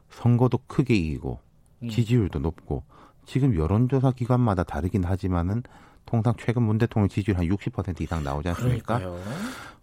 선거도 0.10 0.60
크게 0.68 0.96
이기고 0.96 1.40
음. 1.84 1.90
지지율도 1.90 2.40
높고 2.40 2.84
지금 3.30 3.56
여론조사 3.56 4.12
기관마다 4.14 4.64
다르긴 4.64 5.04
하지만은 5.04 5.62
통상 6.08 6.34
최근 6.40 6.64
문 6.64 6.80
대통령 6.80 7.08
지지율 7.08 7.38
한 7.38 7.46
60% 7.46 8.02
이상 8.02 8.24
나오지 8.24 8.50
않습니까? 8.50 8.98
그러니까요. 8.98 9.24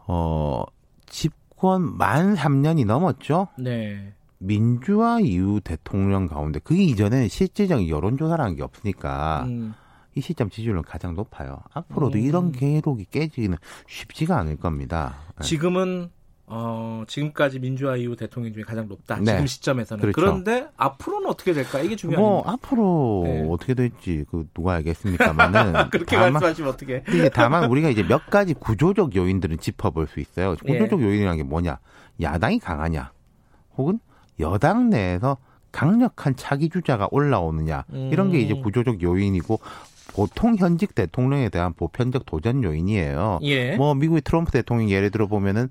어, 0.09 0.64
집권 1.07 1.97
만 1.97 2.34
3년이 2.34 2.84
넘었죠? 2.86 3.47
네. 3.57 4.14
민주화 4.38 5.20
이후 5.20 5.61
대통령 5.61 6.26
가운데 6.26 6.59
그 6.59 6.74
이전에는 6.74 7.28
실질적인 7.28 7.88
여론조사라는 7.88 8.57
게 8.57 8.64
없으니까 8.64 9.44
음. 9.47 9.74
이 10.16 10.20
시점 10.20 10.51
지지율은 10.51 10.82
가장 10.82 11.14
높아요. 11.14 11.61
앞으로도 11.72 12.18
음. 12.18 12.24
이런 12.24 12.51
기록이 12.51 13.05
깨지기는 13.12 13.57
쉽지가 13.86 14.36
않을 14.38 14.57
겁니다. 14.57 15.18
네. 15.38 15.44
지금은 15.44 16.11
어, 16.49 17.03
지금까지 17.09 17.59
민주화 17.59 17.97
이후 17.97 18.14
대통령 18.14 18.53
중에 18.53 18.62
가장 18.62 18.86
높다. 18.86 19.16
네. 19.16 19.32
지금 19.32 19.47
시점에서는. 19.47 20.01
그렇죠. 20.01 20.14
그런데 20.14 20.68
앞으로는 20.76 21.28
어떻게 21.28 21.53
될까? 21.53 21.80
이게 21.80 21.97
중요한 21.97 22.22
뭐 22.22 22.42
앞으로 22.47 23.22
네. 23.24 23.47
어떻게 23.51 23.74
될지 23.74 24.24
그 24.30 24.47
누가 24.55 24.74
알겠습니까만은 24.74 25.90
그렇게 25.90 26.16
다만, 26.16 26.34
말씀하시면 26.34 26.70
어떻게? 26.70 27.03
이게 27.09 27.28
다만 27.30 27.68
우리가 27.68 27.88
이제 27.88 28.05
몇 28.05 28.26
가지 28.30 28.55
구조적 28.55 29.16
요인들은 29.16 29.59
짚어볼 29.59 30.07
수 30.07 30.20
있어요. 30.20 30.55
구조적 30.64 31.01
예. 31.01 31.05
요인이라는 31.05 31.36
게 31.36 31.42
뭐냐? 31.42 31.78
야당이 32.20 32.61
강하냐? 32.61 33.11
혹은 33.76 33.99
여당 34.38 34.88
내에서 34.88 35.38
강력한 35.72 36.36
차기 36.36 36.68
주자가 36.68 37.09
올라오느냐? 37.11 37.84
음. 37.92 38.11
이런 38.12 38.30
게 38.30 38.38
이제 38.38 38.55
음. 38.55 38.62
구조적 38.62 39.03
요인이고 39.03 39.59
보통 40.12 40.57
현직 40.57 40.94
대통령에 40.94 41.49
대한 41.49 41.74
보편적 41.74 42.24
도전 42.24 42.62
요인이에요. 42.62 43.40
예. 43.42 43.76
뭐 43.76 43.94
미국의 43.94 44.22
트럼프 44.22 44.53
대통령 44.53 44.88
예를 44.90 45.11
들어 45.11 45.26
보면은 45.26 45.68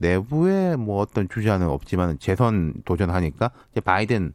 내부에 0.00 0.76
뭐 0.76 0.98
어떤 1.00 1.28
주자는 1.28 1.68
없지만 1.68 2.18
재선 2.18 2.72
도전하니까 2.84 3.50
이제 3.72 3.80
바이든 3.80 4.32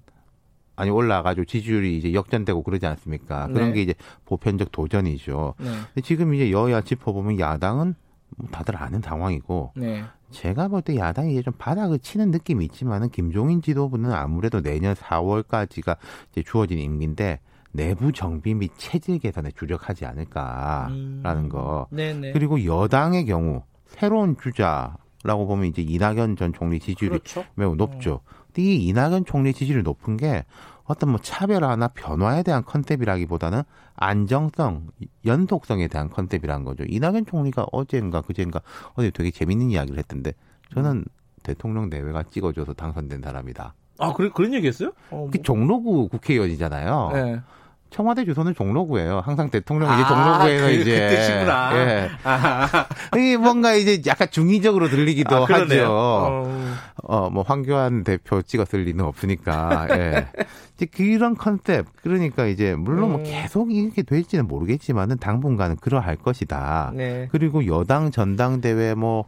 많이 0.76 0.91
올라가지고 0.91 1.45
지지율이 1.45 1.97
이제 1.97 2.13
역전되고 2.13 2.61
그러지 2.61 2.86
않습니까? 2.86 3.47
그런 3.47 3.70
네. 3.70 3.74
게 3.76 3.82
이제 3.82 3.93
보편적 4.26 4.72
도전이죠. 4.72 5.55
네. 5.57 5.66
근데 5.66 6.01
지금 6.01 6.34
이제 6.34 6.51
여야 6.51 6.82
짚어보면 6.82 7.39
야당은 7.39 7.95
뭐 8.38 8.49
다들 8.51 8.76
아는 8.78 9.01
상황이고 9.01 9.72
네. 9.76 10.03
제가 10.32 10.68
볼 10.68 10.82
때 10.82 10.97
야당이 10.97 11.32
이제 11.34 11.41
좀 11.41 11.53
바닥을 11.57 11.99
치는 11.99 12.30
느낌이 12.32 12.66
있지만은 12.66 13.09
김종인 13.09 13.61
지도부는 13.61 14.11
아무래도 14.11 14.61
내년 14.61 14.93
4월까지가 14.93 15.97
이제 16.32 16.43
주어진 16.43 16.78
임기인데 16.78 17.39
내부 17.72 18.11
정비 18.11 18.53
및 18.53 18.72
체질 18.78 19.18
개선에 19.20 19.51
주력하지 19.55 20.05
않을까라는 20.05 21.43
음. 21.43 21.49
거. 21.49 21.88
네네. 21.91 22.34
그리고 22.34 22.63
여당의 22.66 23.26
경우 23.26 23.63
새로운 23.88 24.36
주자 24.38 24.97
라고 25.26 25.47
보면 25.47 25.65
이제 25.65 25.82
이낙연 25.82 26.36
전 26.36 26.53
총리 26.53 26.80
지지율이 26.80 27.19
그렇죠. 27.19 27.45
매우 27.55 27.76
높죠. 27.76 28.13
어. 28.13 28.21
이 28.57 28.88
이낙연 28.88 29.26
총리 29.26 29.53
지지율이 29.53 29.84
높은 29.84 30.17
게 30.17 30.45
어떤 30.86 31.09
뭐 31.09 31.19
차별화나 31.19 31.88
변화에 31.89 32.43
대한 32.43 32.63
컨셉이라기보다는 32.63 33.63
안정성, 33.95 34.88
연속성에 35.26 35.88
대한 35.88 36.09
컨셉이란 36.09 36.63
거죠. 36.63 36.84
이낙연 36.88 37.26
총리가 37.26 37.65
어제인가 37.71 38.21
그제인가 38.21 38.61
어제 38.93 39.09
되게 39.09 39.32
재밌는 39.32 39.71
이야기를 39.71 39.97
했던데 39.97 40.34
저는 40.73 41.05
대통령 41.43 41.89
내외가 41.89 42.23
찍어줘서 42.23 42.73
당선된 42.73 43.21
사람이다. 43.21 43.73
아, 43.97 44.13
그래, 44.13 44.30
그런 44.34 44.53
얘기 44.53 44.67
했어요? 44.67 44.91
어, 45.09 45.28
뭐. 45.32 45.32
종로구 45.43 46.09
국회의원이잖아요. 46.09 47.11
네. 47.13 47.41
청와대 47.89 48.25
주소는 48.25 48.55
종로구예요. 48.55 49.21
항상 49.23 49.49
대통령이 49.49 49.91
아, 49.91 49.95
이제 49.95 50.07
종로구에서 50.07 50.65
그, 50.65 50.71
이제 50.71 51.09
그 51.09 51.15
뜻이구나. 51.15 51.71
예. 51.77 52.09
아. 52.23 52.88
이게 53.15 53.38
뭔가 53.38 53.73
이제 53.73 54.01
약간 54.05 54.27
중의적으로 54.29 54.89
들리기도 54.89 55.36
아, 55.36 55.45
하죠. 55.45 55.86
어. 55.89 56.75
어, 57.03 57.29
뭐 57.29 57.43
황교안 57.43 58.03
대표 58.03 58.41
찍었을 58.41 58.81
리는 58.81 59.03
없으니까. 59.05 59.88
예. 59.91 60.27
이제 60.75 60.86
그런 60.86 61.36
컨셉. 61.36 61.86
그러니까 62.01 62.47
이제 62.47 62.75
물론 62.75 63.11
뭐 63.11 63.19
음. 63.19 63.23
계속 63.23 63.71
이렇게 63.71 64.01
될지는 64.01 64.47
모르겠지만은 64.47 65.17
당분간은 65.17 65.77
그러할 65.77 66.17
것이다. 66.17 66.91
네. 66.95 67.29
그리고 67.31 67.65
여당 67.67 68.11
전당대회 68.11 68.93
뭐 68.95 69.25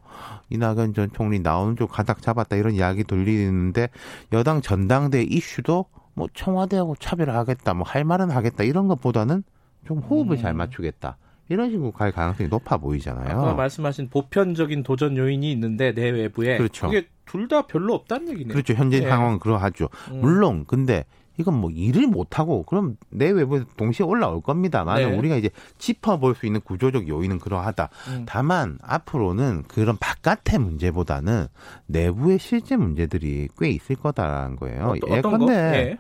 이낙연 0.49 0.93
전 0.93 1.09
총리 1.13 1.39
나오는 1.39 1.75
쪽 1.77 1.91
가닥 1.91 2.21
잡았다 2.21 2.55
이런 2.55 2.73
이야기 2.73 3.03
돌리는데 3.03 3.89
여당 4.33 4.61
전당대 4.61 5.19
회 5.19 5.23
이슈도 5.23 5.85
뭐 6.18 6.28
청와대하고 6.34 6.95
차별하겠다, 6.95 7.74
뭐 7.76 7.86
할 7.88 8.03
말은 8.03 8.32
하겠다 8.32 8.63
이런 8.63 8.88
것보다는 8.88 9.43
좀 9.86 9.99
호흡을 9.99 10.36
음. 10.38 10.41
잘 10.41 10.53
맞추겠다. 10.53 11.18
이런 11.49 11.70
식으로 11.70 11.91
갈 11.91 12.11
가능성이 12.11 12.49
높아 12.49 12.78
보이잖아요. 12.78 13.39
아까 13.39 13.53
말씀하신 13.53 14.09
보편적인 14.09 14.82
도전 14.84 15.15
요인이 15.15 15.49
있는데 15.51 15.91
내외부에 15.93 16.57
그렇죠. 16.57 16.88
그게 16.88 17.07
둘 17.26 17.47
다 17.47 17.68
별로 17.68 17.93
없다는 17.93 18.30
얘기네요. 18.30 18.51
그렇죠. 18.53 18.74
현재 18.74 18.99
네. 18.99 19.07
상황은 19.07 19.39
그러하죠. 19.39 19.88
음. 20.11 20.22
물론 20.22 20.65
근데 20.65 21.05
이건 21.38 21.55
뭐 21.55 21.69
일을 21.69 22.07
못 22.07 22.39
하고 22.39 22.63
그럼 22.63 22.97
내 23.09 23.29
외부에 23.29 23.63
동시에 23.77 24.05
올라올 24.05 24.41
겁니다만 24.41 24.97
네. 24.97 25.05
우리가 25.05 25.35
이제 25.35 25.49
짚어볼 25.77 26.35
수 26.35 26.45
있는 26.45 26.61
구조적 26.61 27.07
요인은 27.07 27.39
그러하다. 27.39 27.89
음. 28.09 28.25
다만 28.27 28.77
앞으로는 28.81 29.63
그런 29.67 29.97
바깥의 29.97 30.59
문제보다는 30.59 31.47
내부의 31.85 32.39
실제 32.39 32.75
문제들이 32.75 33.49
꽤 33.57 33.69
있을 33.69 33.95
거다라는 33.95 34.55
거예요. 34.55 34.88
어, 34.88 34.95
예컨대 35.07 35.45
네. 35.53 35.97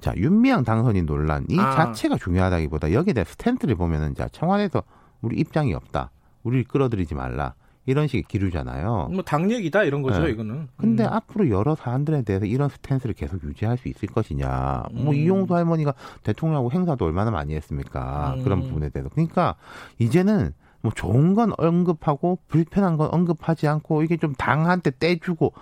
자 0.00 0.14
윤미향 0.16 0.62
당선인 0.62 1.06
논란 1.06 1.44
이 1.48 1.58
아. 1.58 1.72
자체가 1.72 2.16
중요하다기보다 2.16 2.92
여기에 2.92 3.14
대한 3.14 3.24
스탠스를 3.24 3.74
보면은 3.74 4.14
자 4.14 4.28
청와대에서 4.28 4.82
우리 5.20 5.38
입장이 5.38 5.74
없다. 5.74 6.10
우리를 6.44 6.64
끌어들이지 6.64 7.14
말라. 7.14 7.54
이런 7.88 8.06
식의 8.06 8.24
기류잖아요. 8.28 9.08
뭐 9.12 9.22
당 9.22 9.50
얘기다 9.50 9.84
이런 9.84 10.02
거죠, 10.02 10.20
네. 10.22 10.30
이거는. 10.30 10.68
근데 10.76 11.04
음. 11.04 11.08
앞으로 11.10 11.48
여러 11.48 11.74
사안들에 11.74 12.20
대해서 12.22 12.44
이런 12.44 12.68
스탠스를 12.68 13.14
계속 13.14 13.42
유지할 13.42 13.78
수 13.78 13.88
있을 13.88 14.08
것이냐. 14.08 14.84
뭐 14.92 15.00
음. 15.00 15.04
뭐 15.06 15.14
이용수 15.14 15.54
할머니가 15.54 15.94
대통령하고 16.22 16.70
행사도 16.70 17.06
얼마나 17.06 17.30
많이 17.30 17.54
했습니까? 17.54 18.34
음. 18.36 18.44
그런 18.44 18.60
부분에 18.60 18.90
대해서. 18.90 19.08
그러니까 19.08 19.54
이제는 19.98 20.52
뭐 20.82 20.92
좋은 20.94 21.32
건 21.34 21.52
언급하고 21.56 22.38
불편한 22.46 22.98
건 22.98 23.08
언급하지 23.10 23.66
않고 23.66 24.02
이게 24.02 24.18
좀 24.18 24.34
당한테 24.34 24.92
떼주고 24.98 25.54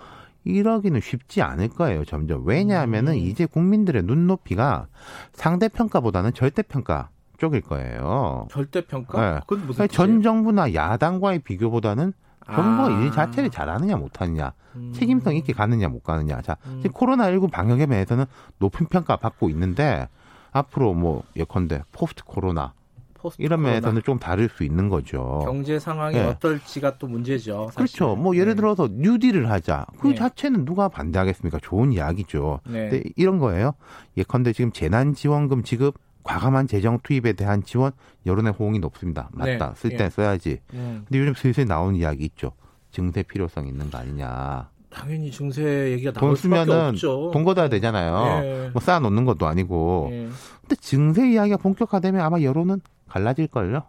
이러기는 0.43 0.99
쉽지 0.99 1.41
않을 1.41 1.69
거예요, 1.69 2.03
점점. 2.03 2.45
왜냐하면은 2.45 3.13
음. 3.13 3.17
이제 3.19 3.45
국민들의 3.45 4.03
눈높이가 4.03 4.87
상대평가보다는 5.31 6.33
절대평가 6.33 7.09
쪽일 7.37 7.61
거예요. 7.61 8.47
절대평가? 8.51 9.33
네. 9.33 9.39
그건 9.47 9.67
무슨 9.67 9.87
전 9.87 10.21
정부나 10.21 10.73
야당과의 10.73 11.39
비교보다는 11.39 12.13
정부가 12.45 12.95
아. 12.95 13.01
일 13.01 13.11
자체를 13.11 13.49
잘하느냐 13.49 13.97
못하느냐 13.97 14.53
음. 14.75 14.93
책임성 14.93 15.35
있게 15.35 15.53
가느냐 15.53 15.89
못 15.89 16.03
가느냐 16.03 16.41
자 16.41 16.55
음. 16.65 16.79
지금 16.81 16.95
코로나19 16.95 17.51
방역에 17.51 17.85
대해서는 17.85 18.25
높은 18.59 18.85
평가 18.87 19.17
받고 19.17 19.49
있는데 19.49 20.07
앞으로 20.51 20.93
뭐 20.93 21.23
예컨대 21.35 21.83
post 21.91 22.23
코로나 22.23 22.73
post 23.15 23.41
이런 23.41 23.59
코로나. 23.59 23.73
면에서는 23.75 24.01
좀 24.03 24.17
다를 24.17 24.47
수 24.47 24.63
있는 24.63 24.87
거죠. 24.87 25.41
경제 25.43 25.77
상황이 25.77 26.15
네. 26.15 26.23
어떨지가 26.23 26.97
또 26.99 27.07
문제죠. 27.07 27.69
사실. 27.73 27.75
그렇죠. 27.75 28.15
뭐 28.15 28.35
예를 28.35 28.53
네. 28.53 28.55
들어서 28.55 28.87
뉴딜을 28.89 29.49
하자. 29.51 29.85
그 29.99 30.07
네. 30.09 30.15
자체는 30.15 30.63
누가 30.65 30.87
반대하겠습니까? 30.87 31.59
좋은 31.61 31.91
이야기죠. 31.91 32.61
네. 32.65 32.89
근데 32.89 33.03
이런 33.17 33.39
거예요. 33.39 33.73
예컨대 34.15 34.53
지금 34.53 34.71
재난지원금 34.71 35.63
지급 35.63 35.95
과감한 36.27 36.67
재정 36.67 36.99
투입에 37.01 37.33
대한 37.33 37.63
지원 37.63 37.93
여론의 38.25 38.53
호응이 38.53 38.79
높습니다. 38.79 39.29
맞다. 39.31 39.69
네. 39.69 39.73
쓸때 39.75 40.03
예. 40.03 40.09
써야지. 40.09 40.59
음. 40.73 41.05
근데 41.07 41.19
요즘 41.19 41.33
슬슬 41.33 41.65
나오는 41.65 41.95
이야기 41.95 42.25
있죠. 42.25 42.51
증세 42.91 43.23
필요성 43.23 43.67
있는 43.67 43.89
거 43.89 43.97
아니냐. 43.97 44.69
당연히 44.89 45.31
증세 45.31 45.91
얘기가 45.91 46.11
나올 46.11 46.29
돈 46.29 46.35
쓰면은 46.35 46.89
없죠. 46.89 47.31
돈 47.31 47.45
걷어야 47.45 47.69
되잖아요. 47.69 48.43
예. 48.43 48.69
뭐 48.73 48.81
쌓아 48.81 48.99
놓는 48.99 49.23
것도 49.23 49.47
아니고. 49.47 50.09
예. 50.11 50.29
근데 50.61 50.75
증세 50.81 51.31
이야기가 51.31 51.57
본격화되면 51.57 52.19
아마 52.19 52.41
여론은 52.41 52.81
갈라질 53.07 53.47
걸요. 53.47 53.83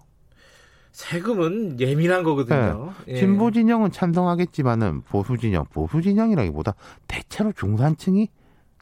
세금은 0.92 1.80
예민한 1.80 2.22
거거든요. 2.22 2.92
네. 3.06 3.14
예. 3.14 3.18
진보 3.18 3.50
진영은 3.50 3.90
찬성하겠지만은 3.90 5.02
보수 5.02 5.36
진영, 5.36 5.64
보수 5.72 6.02
진영이라기보다 6.02 6.74
대체로 7.08 7.52
중산층이 7.52 8.28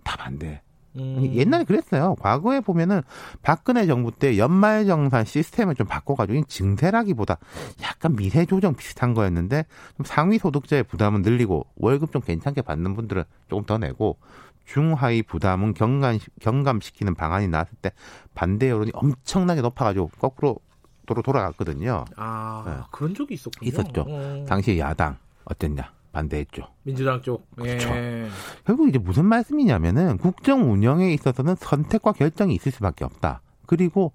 다 0.05 0.17
반대. 0.17 0.63
음. 0.99 1.35
옛날에 1.35 1.65
그랬어요. 1.65 2.15
과거에 2.21 2.61
보면은 2.61 3.03
박근혜 3.43 3.87
정부 3.87 4.11
때 4.11 4.39
연말정산 4.39 5.25
시스템을 5.25 5.75
좀 5.75 5.87
바꿔가지고 5.87 6.45
증세라기보다 6.45 7.39
약간 7.83 8.17
미세 8.17 8.45
조정 8.47 8.75
비슷한 8.75 9.15
거였는데 9.15 9.65
좀 9.97 10.07
상위 10.07 10.39
소득자의 10.39 10.85
부담은 10.85 11.23
늘리고 11.23 11.67
월급 11.77 12.13
좀 12.13 12.23
괜찮게 12.23 12.63
받는 12.63 12.95
분들은 12.95 13.25
조금 13.49 13.65
더 13.65 13.79
내고 13.79 14.19
중하위 14.67 15.23
부담은 15.23 15.75
경감, 15.75 16.19
경감시키는 16.41 17.15
방안이 17.15 17.49
나왔을 17.49 17.77
때 17.81 17.93
반대 18.35 18.69
여론이 18.69 18.91
엄청나게 18.95 19.61
높아가지고 19.61 20.11
거꾸로 20.19 20.59
도로 21.07 21.23
돌아갔거든요. 21.23 22.05
아 22.17 22.65
네. 22.67 22.83
그런 22.91 23.15
적이 23.15 23.35
있었군요. 23.35 23.69
있었죠. 23.69 24.05
어. 24.09 24.45
당시 24.49 24.79
야당 24.79 25.17
어땠냐? 25.45 25.96
반대했죠. 26.17 26.63
민주당 26.83 27.21
쪽. 27.21 27.47
그렇죠. 27.57 27.89
예. 27.91 28.29
결국 28.65 28.89
이제 28.89 28.99
무슨 28.99 29.27
말씀이냐면은 29.27 30.17
국정 30.17 30.73
운영에 30.73 31.13
있어서는 31.13 31.57
선택과 31.57 32.13
결정이 32.13 32.55
있을 32.55 32.73
수밖에 32.73 33.05
없다. 33.05 33.43
그리고 33.67 34.13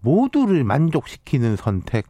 모두를 0.00 0.62
만족시키는 0.62 1.56
선택 1.56 2.06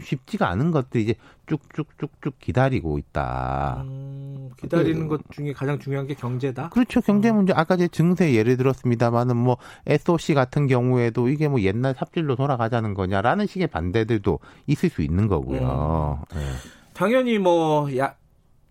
쉽지가 0.00 0.48
않은 0.50 0.70
것들이 0.70 1.04
이제 1.04 1.14
쭉쭉쭉쭉 1.46 2.38
기다리고 2.38 2.98
있다. 2.98 3.82
음, 3.86 4.50
기다리는 4.58 5.08
그, 5.08 5.16
것 5.16 5.22
중에 5.30 5.52
가장 5.52 5.78
중요한 5.78 6.06
게 6.06 6.14
경제다. 6.14 6.68
그렇죠. 6.68 7.00
경제 7.00 7.30
음. 7.30 7.36
문제. 7.36 7.54
아까 7.54 7.76
제 7.76 7.88
증세 7.88 8.34
예를 8.34 8.56
들었습니다만은 8.58 9.36
뭐 9.36 9.56
SOC 9.86 10.34
같은 10.34 10.66
경우에도 10.66 11.28
이게 11.28 11.48
뭐 11.48 11.60
옛날 11.62 11.94
삽질로 11.94 12.36
돌아가자는 12.36 12.92
거냐라는 12.92 13.46
식의 13.46 13.68
반대들도 13.68 14.40
있을 14.66 14.90
수 14.90 15.00
있는 15.00 15.26
거고요. 15.26 16.22
음. 16.32 16.38
네. 16.38 16.44
당연히 16.92 17.38
뭐 17.38 17.96
야, 17.96 18.14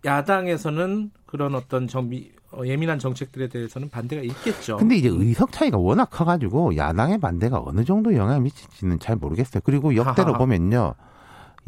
야당에서는 0.04 1.10
그런 1.26 1.54
어떤 1.54 1.86
정비 1.88 2.32
어, 2.50 2.62
예민한 2.64 2.98
정책들에 2.98 3.48
대해서는 3.48 3.90
반대가 3.90 4.22
있겠죠. 4.22 4.78
근데 4.78 4.96
이제 4.96 5.08
의석 5.08 5.52
차이가 5.52 5.76
워낙 5.76 6.06
커가지고 6.06 6.76
야당의 6.76 7.18
반대가 7.18 7.60
어느 7.62 7.84
정도 7.84 8.14
영향을 8.14 8.40
미칠지는 8.40 8.98
잘 9.00 9.16
모르겠어요. 9.16 9.60
그리고 9.64 9.94
역대로 9.94 10.28
하하. 10.28 10.38
보면요. 10.38 10.94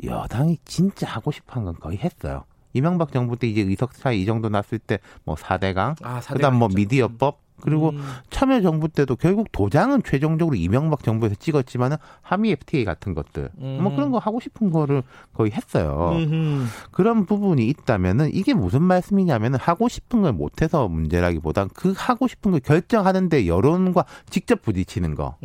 여당이 0.05 0.59
진짜 0.65 1.07
하고 1.07 1.31
싶어 1.31 1.55
한 1.57 1.65
건 1.65 1.75
거의 1.75 1.99
했어요. 1.99 2.45
이명박 2.73 3.13
정부 3.13 3.37
때 3.37 3.47
이제 3.49 3.61
의석 3.63 3.93
차이 3.95 4.23
이 4.23 4.27
정도 4.27 4.49
났을 4.49 4.79
때뭐 4.79 5.35
4대강, 5.35 5.97
아, 6.03 6.21
그다음 6.21 6.55
뭐 6.57 6.69
미디어법, 6.75 7.39
그리고 7.61 7.91
음. 7.91 8.01
참여정부 8.31 8.89
때도 8.89 9.17
결국 9.17 9.53
도장은 9.53 10.03
최종적으로 10.05 10.57
이명박 10.57 11.03
정부에서 11.03 11.35
찍었지만은 11.37 11.97
한미 12.23 12.51
FTA 12.53 12.85
같은 12.85 13.15
것들 13.15 13.51
음. 13.59 13.79
뭐 13.83 13.95
그런 13.95 14.11
거 14.11 14.19
하고 14.19 14.41
싶은 14.41 14.71
거를 14.71 15.03
거의 15.35 15.51
했어요. 15.53 16.13
음흠. 16.15 16.65
그런 16.91 17.27
부분이 17.27 17.67
있다면은 17.67 18.31
이게 18.35 18.55
무슨 18.55 18.83
말씀이냐면은 18.83 19.59
하고 19.59 19.89
싶은 19.89 20.23
걸 20.23 20.33
못해서 20.33 20.89
문제라기보단 20.89 21.71
그 21.75 21.95
하고 21.97 22.29
싶은 22.29 22.53
걸 22.53 22.61
결정하는데 22.61 23.47
여론과 23.47 24.05
직접 24.29 24.63
부딪히는 24.63 25.15
거. 25.15 25.37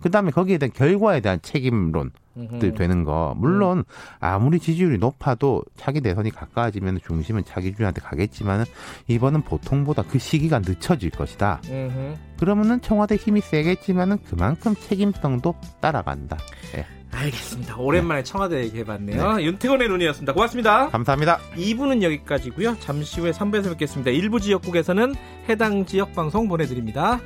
그 0.00 0.10
다음에 0.10 0.30
거기에 0.30 0.58
대한 0.58 0.72
결과에 0.72 1.20
대한 1.20 1.38
책임론. 1.42 2.10
되는 2.74 3.04
거. 3.04 3.34
물론 3.36 3.78
음. 3.78 3.84
아무리 4.20 4.58
지지율이 4.58 4.98
높아도 4.98 5.62
차기 5.76 6.00
대선이 6.00 6.30
가까워지면 6.30 7.00
중심은 7.06 7.44
차기 7.44 7.72
주자한테 7.72 8.00
가겠지만은 8.00 8.64
이번은 9.08 9.42
보통보다 9.42 10.02
그 10.02 10.18
시기가 10.18 10.60
늦춰질 10.60 11.10
것이다. 11.10 11.60
음흠. 11.68 12.14
그러면은 12.38 12.80
청와대 12.80 13.16
힘이 13.16 13.40
세겠지만은 13.40 14.18
그만큼 14.28 14.74
책임성도 14.74 15.54
따라간다. 15.80 16.36
예. 16.76 16.84
알겠습니다. 17.14 17.76
오랜만에 17.76 18.20
네. 18.20 18.24
청와대 18.24 18.62
얘기해봤네요. 18.64 19.34
네. 19.34 19.44
윤태곤의 19.44 19.88
눈이었습니다. 19.88 20.32
고맙습니다. 20.32 20.88
감사합니다. 20.88 21.38
2부는 21.56 22.02
여기까지고요. 22.02 22.76
잠시 22.80 23.20
후에 23.20 23.30
3부에서 23.30 23.70
뵙겠습니다. 23.70 24.10
일부 24.10 24.40
지역국에서는 24.40 25.14
해당 25.48 25.86
지역 25.86 26.12
방송 26.14 26.48
보내드립니다. 26.48 27.20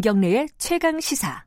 김경래의 0.00 0.48
최강 0.56 0.98
시사. 0.98 1.44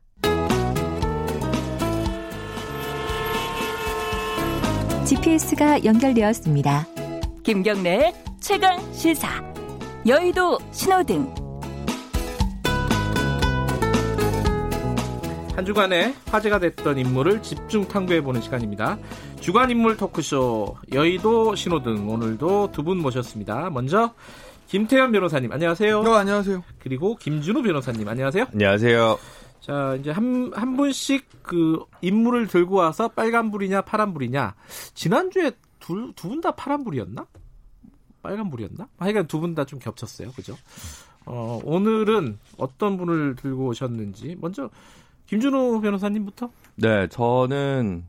GPS가 5.04 5.84
연결되었습니다. 5.84 6.86
김경래의 7.42 8.14
최강 8.40 8.78
시사. 8.92 9.28
여의도 10.06 10.58
신호등. 10.70 11.34
한 15.56 15.64
주간에 15.64 16.14
화제가 16.26 16.60
됐던 16.60 16.98
인물을 16.98 17.42
집중 17.42 17.88
탐구해보는 17.88 18.40
시간입니다. 18.40 18.98
주간 19.40 19.68
인물 19.70 19.96
토크쇼 19.96 20.76
여의도 20.92 21.56
신호등 21.56 22.08
오늘도 22.08 22.70
두 22.70 22.84
분 22.84 22.98
모셨습니다. 22.98 23.70
먼저 23.70 24.14
김태현 24.68 25.12
변호사님 25.12 25.52
안녕하세요. 25.52 26.02
네, 26.02 26.10
안녕하세요. 26.10 26.64
그리고 26.80 27.16
김준우 27.16 27.62
변호사님 27.62 28.08
안녕하세요. 28.08 28.46
안녕하세요. 28.52 29.18
자 29.60 29.96
이제 30.00 30.10
한 30.10 30.52
한 30.54 30.76
분씩 30.76 31.42
그 31.42 31.84
인물을 32.02 32.48
들고 32.48 32.76
와서 32.76 33.08
빨간 33.08 33.50
불이냐 33.50 33.82
파란 33.82 34.12
불이냐 34.12 34.54
지난 34.94 35.30
주에 35.30 35.52
두분 35.78 36.40
다 36.40 36.50
파란 36.52 36.84
불이었나? 36.84 37.26
빨간 38.22 38.50
불이었나? 38.50 38.88
하여간 38.98 39.26
두 39.26 39.40
분 39.40 39.54
다 39.54 39.64
좀 39.64 39.78
겹쳤어요. 39.78 40.32
그죠? 40.32 40.54
어, 41.26 41.60
오늘은 41.64 42.38
어떤 42.58 42.96
분을 42.98 43.36
들고 43.36 43.66
오셨는지 43.68 44.36
먼저 44.40 44.70
김준호 45.26 45.80
변호사님부터. 45.80 46.50
네, 46.76 47.06
저는 47.08 48.04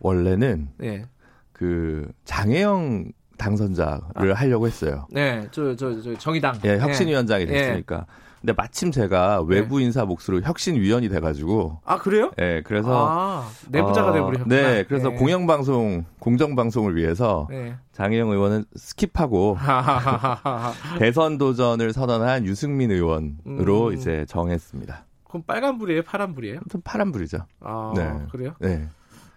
원래는 0.00 0.70
네. 0.78 1.04
그 1.52 2.10
장혜영 2.24 3.12
당선자를 3.40 4.32
아. 4.32 4.34
하려고 4.34 4.66
했어요. 4.66 5.06
네, 5.10 5.48
저, 5.50 5.74
저, 5.74 6.00
저 6.02 6.16
정의당. 6.16 6.60
예, 6.64 6.78
혁신위원장이 6.78 7.46
네. 7.46 7.52
됐으니까. 7.52 7.96
네. 7.96 8.04
근데 8.40 8.54
마침 8.54 8.90
제가 8.90 9.42
외부 9.42 9.78
네. 9.78 9.84
인사 9.84 10.06
몫으로 10.06 10.40
혁신위원이 10.42 11.10
돼가지고. 11.10 11.80
아, 11.84 11.98
그래요? 11.98 12.32
네, 12.38 12.62
그래서. 12.62 13.06
아, 13.08 13.48
내부자가 13.68 14.10
어, 14.10 14.12
돼버리셨구나. 14.14 14.54
네, 14.54 14.84
그래서 14.84 15.10
네. 15.10 15.16
공영방송, 15.16 16.04
공정방송을 16.18 16.96
위해서 16.96 17.46
네. 17.50 17.76
장혜영 17.92 18.30
의원은 18.30 18.64
skip하고 18.76 19.58
대선 20.98 21.36
도전을 21.36 21.92
선언한 21.92 22.46
유승민 22.46 22.90
의원으로 22.90 23.88
음. 23.88 23.92
이제 23.92 24.24
정했습니다. 24.26 25.04
그럼 25.28 25.42
빨간불이에요? 25.46 26.02
파란불이에요? 26.02 26.60
좀 26.70 26.80
파란불이죠. 26.82 27.38
아, 27.60 27.92
네. 27.94 28.10
그래요? 28.32 28.54
네. 28.58 28.88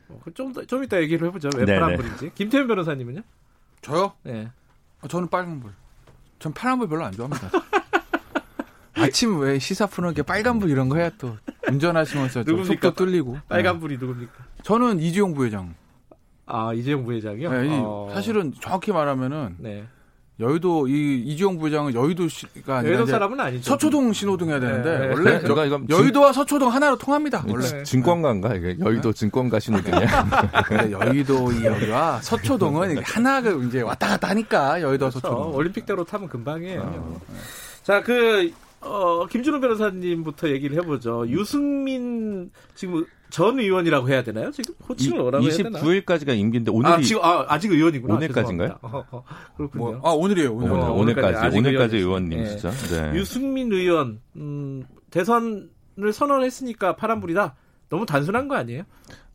어, 0.08 0.20
좀, 0.34 0.54
좀 0.66 0.84
이따 0.84 0.99
얘기를 1.01 1.28
해보죠. 1.28 1.49
왜 1.58 1.66
네네. 1.66 1.80
파란불인지. 1.80 2.32
김태현 2.36 2.68
변호사님은요? 2.68 3.22
저요? 3.84 4.14
네. 4.24 4.50
아, 5.02 5.08
저는 5.08 5.28
빨간불. 5.28 5.72
전 6.40 6.54
파란불 6.54 6.88
별로 6.88 7.06
안 7.06 7.12
좋아합니다. 7.12 7.52
아침 8.96 9.40
왜 9.40 9.60
시사 9.60 9.88
푸는 9.88 10.14
게 10.14 10.24
빨간불 10.24 10.70
이런 10.70 10.90
거 10.90 10.98
해야 10.98 11.10
또 11.18 11.38
운전하시면서 11.68 12.44
좀 12.44 12.64
속도 12.64 12.94
뚫리고. 12.94 13.38
빨간불이 13.50 13.98
네. 13.98 14.06
누굽니까? 14.06 14.34
저는 14.64 15.00
이지용 15.00 15.34
부회장. 15.34 15.76
아 16.46 16.74
이재용 16.74 17.06
부회장이요? 17.06 17.52
네, 17.52 17.80
어... 17.82 18.10
사실은 18.14 18.54
정확히 18.60 18.92
말하면은 18.92 19.56
네. 19.60 19.86
여의도 20.40 20.88
이 20.88 21.22
이지용 21.26 21.60
부장은 21.60 21.94
여의도가 21.94 22.78
아니라 22.78 22.96
여의도 22.96 23.06
사람은 23.06 23.40
아니죠. 23.40 23.70
서초동 23.70 24.14
신호등 24.14 24.50
해야 24.50 24.60
되는데 24.60 25.00
네. 25.00 25.08
원래 25.14 25.40
네. 25.40 25.48
여, 25.48 25.86
여의도와 25.90 26.34
서초동 26.34 26.72
하나로 26.72 26.98
통합니다. 26.98 27.46
원래 27.48 27.66
네. 27.68 27.84
증권가인가 27.84 28.56
이게 28.56 28.76
여의도 28.80 29.14
증권가 29.14 29.60
신호등이야. 29.60 30.90
여의도 30.92 31.52
이 31.52 31.66
여기와 31.66 32.20
서초동은 32.22 32.98
하나가 33.04 33.52
이제 33.52 33.82
왔다 33.82 34.08
갔다 34.08 34.30
하니까 34.30 34.82
여의도 34.82 35.10
그렇죠. 35.10 35.20
서초동. 35.20 35.56
올림픽대로 35.56 36.04
타면 36.04 36.30
금방이에요. 36.30 36.82
어. 36.82 37.22
자그 37.84 38.52
어, 38.82 39.26
김준호 39.28 39.60
변호사님부터 39.60 40.50
얘기를 40.50 40.76
해보죠. 40.78 41.26
유승민 41.30 42.50
지금 42.76 43.06
전 43.34 43.60
의원이라고 43.60 44.10
해야 44.10 44.22
되나요? 44.22 44.52
지금 44.52 44.76
호칭을 44.88 45.18
뭐라고 45.18 45.44
해야 45.44 45.58
되나? 45.58 45.80
29일까지가 45.80 46.38
임기인데 46.38 46.70
오늘이 46.70 46.94
아, 46.94 47.02
지금 47.02 47.24
아, 47.24 47.44
아직 47.50 47.72
의원이구나. 47.72 48.14
오늘까지인가요? 48.14 48.78
어, 48.84 49.04
어, 49.10 49.24
그렇군요. 49.58 49.84
뭐, 49.84 50.02
아 50.04 50.12
오늘이에요. 50.12 50.54
오늘. 50.54 50.70
어, 50.70 50.92
오늘까지 50.92 51.58
오늘까지 51.58 51.98
의원님이시죠. 51.98 52.70
네. 52.70 53.12
네. 53.12 53.18
유승민 53.18 53.72
의원 53.74 54.22
음, 54.36 54.84
대선을 55.10 56.14
선언했으니까 56.14 56.96
파란불이다. 56.96 57.56
너무 57.90 58.06
단순한 58.06 58.48
거 58.48 58.56
아니에요? 58.56 58.84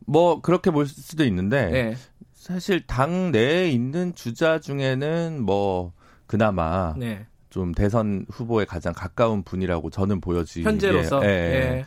뭐 0.06 0.40
그렇게 0.42 0.70
볼 0.70 0.86
수도 0.86 1.24
있는데 1.24 1.66
네. 1.66 1.96
사실 2.34 2.86
당 2.86 3.32
내에 3.32 3.68
있는 3.68 4.14
주자 4.14 4.60
중에는 4.60 5.42
뭐 5.42 5.92
그나마 6.28 6.94
네. 6.96 7.26
좀 7.50 7.72
대선 7.72 8.26
후보에 8.30 8.64
가장 8.64 8.92
가까운 8.92 9.42
분이라고 9.42 9.90
저는 9.90 10.20
보여지. 10.20 10.62
현재로서. 10.62 11.20
예. 11.24 11.28
예. 11.28 11.86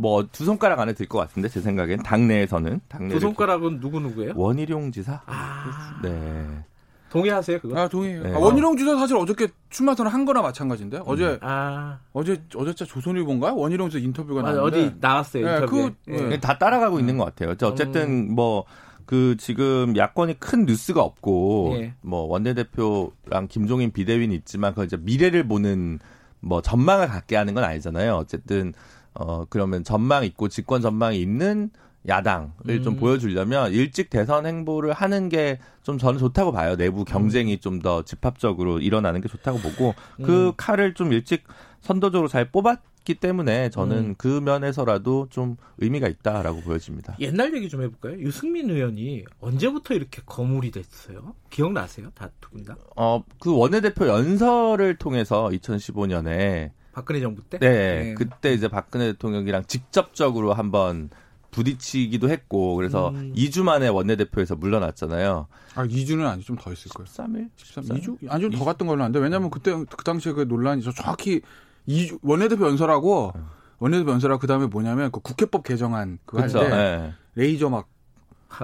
뭐 0.00 0.22
두 0.32 0.44
손가락 0.44 0.80
안에 0.80 0.92
들 0.94 1.06
것 1.08 1.18
같은데 1.18 1.48
제 1.48 1.60
생각엔 1.60 2.02
당내에서는 2.02 2.80
당내 2.88 3.14
두 3.14 3.20
손가락은 3.20 3.80
누구 3.80 4.00
누구예요? 4.00 4.32
원희룡 4.36 4.92
지사. 4.92 5.20
아. 5.26 6.00
네. 6.02 6.64
동의하세요 7.10 7.58
그거? 7.58 7.76
아 7.80 7.88
동의해요. 7.88 8.22
네. 8.22 8.32
아, 8.34 8.38
원희룡 8.38 8.76
지사 8.76 8.96
사실 8.96 9.16
어저께 9.16 9.48
출마 9.68 9.94
선언 9.96 10.12
한 10.12 10.24
거나 10.24 10.42
마찬가지인데 10.42 10.98
음. 10.98 11.02
어제 11.06 11.38
아. 11.42 11.98
어제 12.12 12.40
어제자 12.54 12.84
조선일보인가 12.84 13.52
원희룡 13.54 13.90
지사 13.90 14.02
인터뷰가 14.04 14.42
나왔는데 14.42 14.78
어디 14.86 14.96
나왔어요 15.00 15.44
네, 15.44 15.54
인터뷰. 15.56 15.90
그, 16.06 16.10
네. 16.10 16.38
다 16.40 16.56
따라가고 16.58 16.96
음. 16.96 17.00
있는 17.00 17.18
것 17.18 17.24
같아요. 17.24 17.54
어쨌든 17.68 18.28
음. 18.30 18.34
뭐그 18.36 19.36
지금 19.38 19.96
야권이 19.96 20.38
큰 20.38 20.66
뉴스가 20.66 21.02
없고 21.02 21.72
예. 21.80 21.94
뭐 22.00 22.22
원내대표랑 22.28 23.48
김종인 23.48 23.90
비대위는 23.90 24.34
있지만 24.36 24.72
그 24.74 24.84
이제 24.84 24.96
미래를 24.96 25.48
보는 25.48 25.98
뭐 26.38 26.62
전망을 26.62 27.08
갖게 27.08 27.34
하는 27.36 27.54
건 27.54 27.64
아니잖아요. 27.64 28.14
어쨌든 28.14 28.72
어 29.14 29.44
그러면 29.48 29.84
전망 29.84 30.24
있고 30.24 30.48
집권 30.48 30.80
전망이 30.80 31.20
있는 31.20 31.70
야당을 32.08 32.50
음. 32.68 32.82
좀 32.82 32.96
보여주려면 32.96 33.72
일찍 33.72 34.08
대선 34.10 34.46
행보를 34.46 34.92
하는 34.92 35.28
게 35.28 35.58
좀 35.82 35.98
저는 35.98 36.18
좋다고 36.18 36.52
봐요. 36.52 36.76
내부 36.76 37.04
경쟁이 37.04 37.54
음. 37.54 37.58
좀더 37.58 38.02
집합적으로 38.04 38.80
일어나는 38.80 39.20
게 39.22 39.28
좋다고 39.28 39.58
보고 39.58 39.94
그 40.22 40.48
음. 40.48 40.52
칼을 40.56 40.94
좀 40.94 41.12
일찍 41.12 41.42
선도적으로 41.80 42.28
잘 42.28 42.50
뽑았 42.50 42.78
있기 43.00 43.14
때문에 43.14 43.70
저는 43.70 43.96
음. 43.96 44.14
그 44.18 44.28
면에서라도 44.28 45.28
좀 45.30 45.56
의미가 45.78 46.06
있다라고 46.08 46.60
보여집니다. 46.60 47.16
옛날 47.18 47.54
얘기 47.56 47.70
좀 47.70 47.82
해볼까요? 47.82 48.20
유승민 48.20 48.68
의원이 48.68 49.24
언제부터 49.40 49.94
이렇게 49.94 50.20
거물이 50.26 50.70
됐어요? 50.70 51.34
기억나세요? 51.48 52.10
다 52.14 52.28
두 52.40 52.50
분 52.50 52.62
다? 52.64 52.76
어, 52.96 53.24
그 53.40 53.56
원내대표 53.56 54.06
연설을 54.06 54.96
통해서 54.96 55.48
2015년에 55.48 56.70
박근혜 57.00 57.20
정부 57.20 57.42
때? 57.42 57.58
네, 57.58 57.68
네. 57.68 58.14
그때 58.14 58.52
이제 58.52 58.68
박근혜 58.68 59.12
대통령이랑 59.12 59.64
직접적으로 59.66 60.52
한번 60.52 61.10
부딪히기도 61.50 62.30
했고 62.30 62.76
그래서 62.76 63.08
음. 63.08 63.32
2주 63.34 63.62
만에 63.64 63.88
원내대표에서 63.88 64.54
물러났잖아요. 64.56 65.46
아 65.74 65.84
2주는 65.84 66.24
아니 66.26 66.42
좀 66.42 66.56
더 66.56 66.72
있을 66.72 66.90
거예요. 66.90 67.08
13일? 67.08 67.48
13, 67.56 67.84
2주? 67.84 68.30
아니 68.30 68.42
좀더 68.42 68.64
갔던 68.64 68.86
걸로 68.86 69.02
아는데 69.02 69.18
왜냐면 69.18 69.50
그때 69.50 69.72
그 69.72 70.04
당시에 70.04 70.32
그 70.32 70.42
논란이 70.42 70.82
저 70.82 70.92
정확히 70.92 71.40
이 71.86 72.12
원내대표 72.22 72.66
연설하고 72.68 73.32
원내대표 73.78 74.12
연설하고 74.12 74.40
그 74.40 74.46
다음에 74.46 74.66
뭐냐면 74.66 75.10
그 75.10 75.20
국회법 75.20 75.64
개정안 75.64 76.18
그거 76.24 76.42
할때 76.42 76.68
네. 76.68 77.14
레이저 77.34 77.68
막 77.68 77.88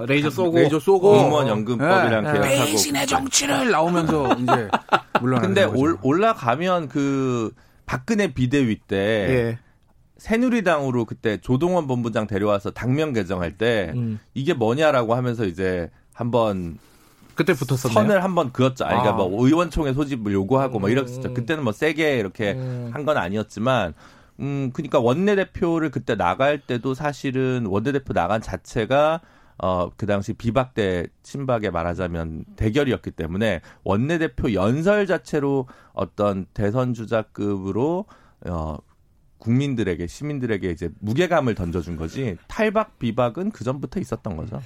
레이저 0.05 0.29
쏘고 0.29 0.57
레이저 0.57 0.79
쏘고 0.79 1.11
공무원 1.11 1.47
연금법이랑 1.47 2.23
네. 2.23 2.31
계약하고 2.33 2.65
배신의 2.71 3.07
정치를 3.07 3.71
나오면서 3.71 4.33
이제 4.35 4.69
물론 5.19 5.41
근데 5.41 5.63
올, 5.63 5.97
올라가면 6.03 6.87
그 6.89 7.53
박근혜 7.87 8.31
비대위 8.33 8.81
때 8.87 8.97
예. 8.97 9.59
새누리당으로 10.17 11.05
그때 11.05 11.37
조동원 11.37 11.87
본부장 11.87 12.27
데려와서 12.27 12.71
당명 12.71 13.13
개정할 13.13 13.57
때 13.57 13.93
음. 13.95 14.19
이게 14.35 14.53
뭐냐라고 14.53 15.15
하면서 15.15 15.45
이제 15.45 15.89
한번 16.13 16.77
그때 17.33 17.53
붙었었네요. 17.53 17.93
선을 17.93 18.23
한번 18.23 18.51
그었죠. 18.51 18.85
아니, 18.85 18.99
그러니까 18.99 19.13
아. 19.13 19.27
뭐 19.27 19.45
의원총회 19.45 19.93
소집을 19.93 20.33
요구하고 20.33 20.79
뭐 20.79 20.89
이랬었죠. 20.89 21.29
음. 21.29 21.33
그때는 21.33 21.63
뭐 21.63 21.71
세게 21.71 22.17
이렇게 22.17 22.53
음. 22.53 22.89
한건 22.91 23.17
아니었지만 23.17 23.93
음 24.39 24.71
그러니까 24.73 24.99
원내대표를 24.99 25.89
그때 25.91 26.15
나갈 26.15 26.59
때도 26.59 26.93
사실은 26.93 27.65
원내대표 27.67 28.13
나간 28.13 28.41
자체가 28.41 29.21
어, 29.59 29.89
그 29.97 30.05
당시 30.05 30.33
비박 30.33 30.73
대 30.73 31.07
친박에 31.23 31.69
말하자면 31.69 32.45
대결이었기 32.55 33.11
때문에 33.11 33.61
원내대표 33.83 34.53
연설 34.53 35.07
자체로 35.07 35.67
어떤 35.93 36.45
대선 36.53 36.93
주자급으로 36.93 38.05
어, 38.47 38.77
국민들에게 39.39 40.07
시민들에게 40.07 40.69
이제 40.69 40.89
무게감을 40.99 41.55
던져준 41.55 41.95
거지 41.95 42.37
탈박 42.47 42.99
비박은 42.99 43.51
그 43.51 43.63
전부터 43.63 43.99
있었던 43.99 44.35
거죠. 44.35 44.61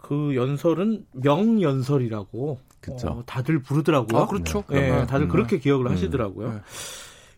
그 0.00 0.34
연설은 0.34 1.06
명연설이라고 1.12 2.58
그쵸. 2.80 3.08
어, 3.08 3.22
다들 3.24 3.62
부르더라고요. 3.62 4.22
아, 4.22 4.26
그렇죠. 4.26 4.64
네, 4.68 4.90
네 4.90 5.06
다들 5.06 5.26
음. 5.26 5.28
그렇게 5.28 5.58
기억을 5.58 5.86
음. 5.86 5.92
하시더라고요. 5.92 6.52
네. 6.52 6.60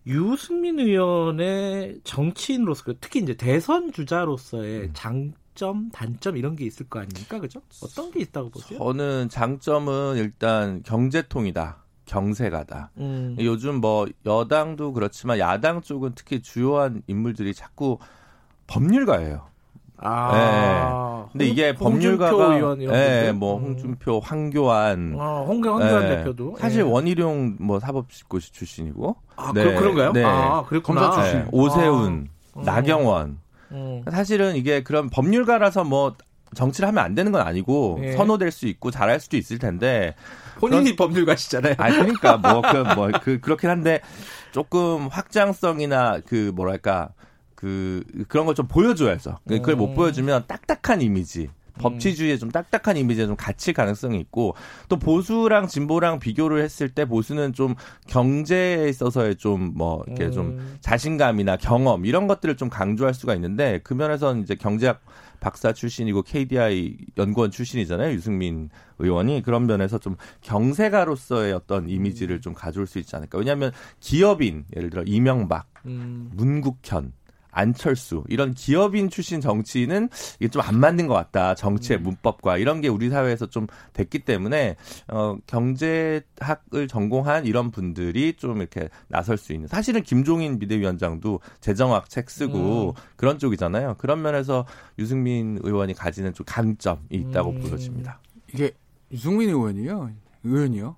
유승민 0.09 0.79
의원의 0.79 2.01
정치인으로서 2.05 2.95
특히 3.01 3.21
이제 3.21 3.35
대선 3.35 3.93
주자로서의 3.93 4.81
음. 4.83 4.91
장점, 5.57 5.91
단점 5.91 6.37
이런 6.37 6.55
게 6.55 6.67
있을 6.67 6.87
거 6.87 7.01
아닙니까? 7.01 7.41
그죠? 7.41 7.61
어떤 7.83 8.11
게 8.11 8.21
있다고 8.21 8.51
보세요? 8.51 8.79
저는 8.79 9.31
장점은 9.31 10.17
일단 10.19 10.83
경제통이다. 10.83 11.79
경세가다. 12.05 12.91
음. 12.99 13.37
요즘 13.41 13.77
뭐 13.77 14.07
여당도 14.25 14.93
그렇지만 14.93 15.39
야당 15.39 15.81
쪽은 15.81 16.13
특히 16.15 16.41
주요한 16.41 17.03
인물들이 17.09 17.53
자꾸 17.55 17.99
법률가예요. 18.69 19.47
아. 19.97 21.27
네. 21.27 21.33
근데 21.33 21.47
이게 21.47 21.75
법률가가 21.75 22.77
예, 22.81 22.87
네, 22.87 23.33
뭐 23.33 23.59
홍준표, 23.59 24.21
황교안, 24.21 25.17
아, 25.19 25.41
홍교 25.41 25.71
황교안 25.71 26.03
네. 26.03 26.17
대표도 26.19 26.57
사실 26.59 26.81
예. 26.81 26.83
원희룡 26.83 27.57
뭐 27.61 27.81
사법고시 27.81 28.53
출신이고. 28.53 29.17
아, 29.37 29.53
네. 29.55 29.65
그, 29.65 29.83
런가요 29.83 30.13
네. 30.13 30.23
아, 30.23 30.63
그랬구나. 30.65 31.01
검사 31.01 31.23
출신. 31.23 31.39
네. 31.41 31.49
오세훈, 31.51 32.29
아. 32.55 32.63
나경원. 32.63 33.39
음. 33.73 34.03
사실은 34.11 34.57
이게 34.57 34.83
그런 34.83 35.11
법률가라서 35.11 35.85
뭐 35.85 36.15
정치를 36.55 36.89
하면 36.89 37.05
안 37.05 37.15
되는 37.15 37.33
건 37.33 37.43
아니고 37.43 38.01
예. 38.03 38.13
선호될 38.13 38.51
수 38.51 38.67
있고 38.67 38.91
잘할 38.91 39.21
수도 39.21 39.37
있을 39.37 39.59
텐데 39.59 40.15
본인이 40.59 40.95
그런, 40.95 40.97
법률가시잖아요. 40.97 41.75
아 41.79 41.91
그러니까 41.91 42.37
뭐그뭐그 42.39 43.41
그렇긴 43.41 43.69
한데 43.71 44.01
조금 44.53 45.09
확장성이나 45.09 46.21
그 46.27 46.53
뭐랄까 46.55 47.11
그 47.55 48.05
그런 48.29 48.47
걸 48.47 48.55
좀 48.55 48.69
보여줘야죠. 48.69 49.39
그걸 49.47 49.75
음. 49.75 49.79
못 49.79 49.95
보여주면 49.95 50.45
딱딱한 50.47 51.03
이미지. 51.03 51.51
법치주의에 51.79 52.39
좀 52.39 52.51
딱딱한 52.51 52.97
이미지에 52.97 53.27
좀 53.27 53.37
갇힐 53.37 53.75
가능성이 53.75 54.19
있고 54.21 54.55
또 54.89 54.99
보수랑 54.99 55.67
진보랑 55.69 56.19
비교를 56.19 56.63
했을 56.63 56.89
때 56.89 57.05
보수는 57.05 57.53
좀 57.53 57.75
경제에 58.07 58.89
있어서의 58.89 59.37
좀 59.37 59.77
뭐 59.77 60.03
이렇게 60.07 60.27
음. 60.27 60.33
좀 60.33 60.77
자신감이나 60.81 61.57
경험 61.57 62.07
이런 62.07 62.27
것들을 62.27 62.57
좀 62.57 62.69
강조할 62.69 63.15
수가 63.15 63.35
있는데 63.35 63.81
그 63.85 63.95
면에서는 63.95 64.43
이제 64.43 64.55
경제학 64.55 65.01
박사 65.39 65.73
출신이고 65.73 66.23
KDI 66.23 66.97
연구원 67.19 67.51
출신이잖아요. 67.51 68.13
유승민 68.15 68.71
의원이 68.99 69.43
그런 69.43 69.67
면에서 69.67 69.99
좀 69.99 70.17
경제가로서의 70.41 71.53
어떤 71.53 71.89
이미지를 71.91 72.41
좀 72.41 72.55
가져올 72.55 72.87
수 72.87 72.99
있지 72.99 73.15
않을까. 73.15 73.39
왜냐하면 73.39 73.71
기업인 74.01 74.65
예를 74.75 74.89
들어 74.89 75.03
이명박, 75.05 75.67
음. 75.85 76.31
문국현 76.35 77.13
안철수. 77.57 78.23
이런 78.29 78.53
기업인 78.55 79.09
출신 79.09 79.41
정치인은 79.41 80.11
이게 80.39 80.49
좀 80.49 80.67
안 80.67 80.81
맞는 80.81 81.07
것 81.07 81.15
같다. 81.15 81.55
정치의 81.55 82.01
음. 82.01 82.03
문법과 82.03 82.59
이런 82.59 82.81
게 82.81 82.89
우리 82.89 83.09
사회에서 83.09 83.47
좀 83.47 83.67
됐기 83.93 84.21
때문에 84.21 84.77
어 85.09 85.37
경제학을 85.47 86.89
전공한 86.89 87.47
이런 87.47 87.71
분들이 87.71 88.35
좀 88.35 88.59
이렇게 88.59 88.89
나설 89.09 89.37
수 89.37 89.53
있는. 89.53 89.69
사실은 89.69 90.03
김종인 90.03 90.59
비대위원장도 90.59 91.41
재정학 91.61 92.11
책 92.11 92.31
쓰고 92.31 92.95
음. 92.97 93.03
그런 93.17 93.39
쪽이잖아요. 93.39 93.95
그런 93.99 94.23
면에서 94.23 94.67
유승민 94.99 95.59
의원이 95.63 95.95
가지는 95.95 96.35
좀 96.35 96.45
강점이 96.47 97.01
있다고 97.11 97.51
음. 97.51 97.61
보여집니다. 97.61 98.21
이게 98.53 98.73
유승민 99.13 99.49
의원이요? 99.51 100.11
의원이요 100.45 100.97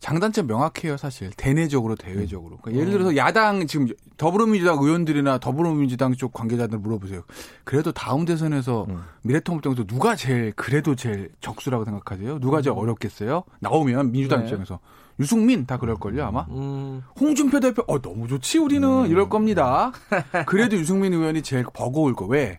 장단점 0.00 0.46
명확해요, 0.46 0.96
사실. 0.96 1.30
대내적으로, 1.36 1.94
대외적으로. 1.94 2.56
그러니까 2.56 2.80
예를 2.80 2.92
들어서 2.92 3.16
야당, 3.16 3.66
지금 3.66 3.86
더불어민주당 4.16 4.78
의원들이나 4.78 5.38
더불어민주당 5.38 6.14
쪽 6.14 6.32
관계자들 6.32 6.78
물어보세요. 6.78 7.22
그래도 7.64 7.92
다음 7.92 8.24
대선에서 8.24 8.86
음. 8.88 9.02
미래통합당에서 9.22 9.84
누가 9.84 10.16
제일, 10.16 10.52
그래도 10.56 10.94
제일 10.96 11.30
적수라고 11.42 11.84
생각하세요? 11.84 12.38
누가 12.40 12.62
제일 12.62 12.76
음. 12.76 12.78
어렵겠어요? 12.78 13.44
나오면 13.60 14.10
민주당 14.10 14.40
네. 14.40 14.46
입장에서. 14.46 14.80
유승민 15.20 15.66
다 15.66 15.76
그럴걸요, 15.76 16.24
아마? 16.24 16.46
음. 16.48 17.02
홍준표 17.20 17.60
대표, 17.60 17.84
어, 17.86 18.00
너무 18.00 18.26
좋지, 18.26 18.56
우리는. 18.56 18.88
음. 18.88 19.06
이럴 19.06 19.28
겁니다. 19.28 19.92
그래도 20.46 20.78
유승민 20.78 21.12
의원이 21.12 21.42
제일 21.42 21.64
버거울 21.74 22.14
거. 22.14 22.24
왜? 22.24 22.58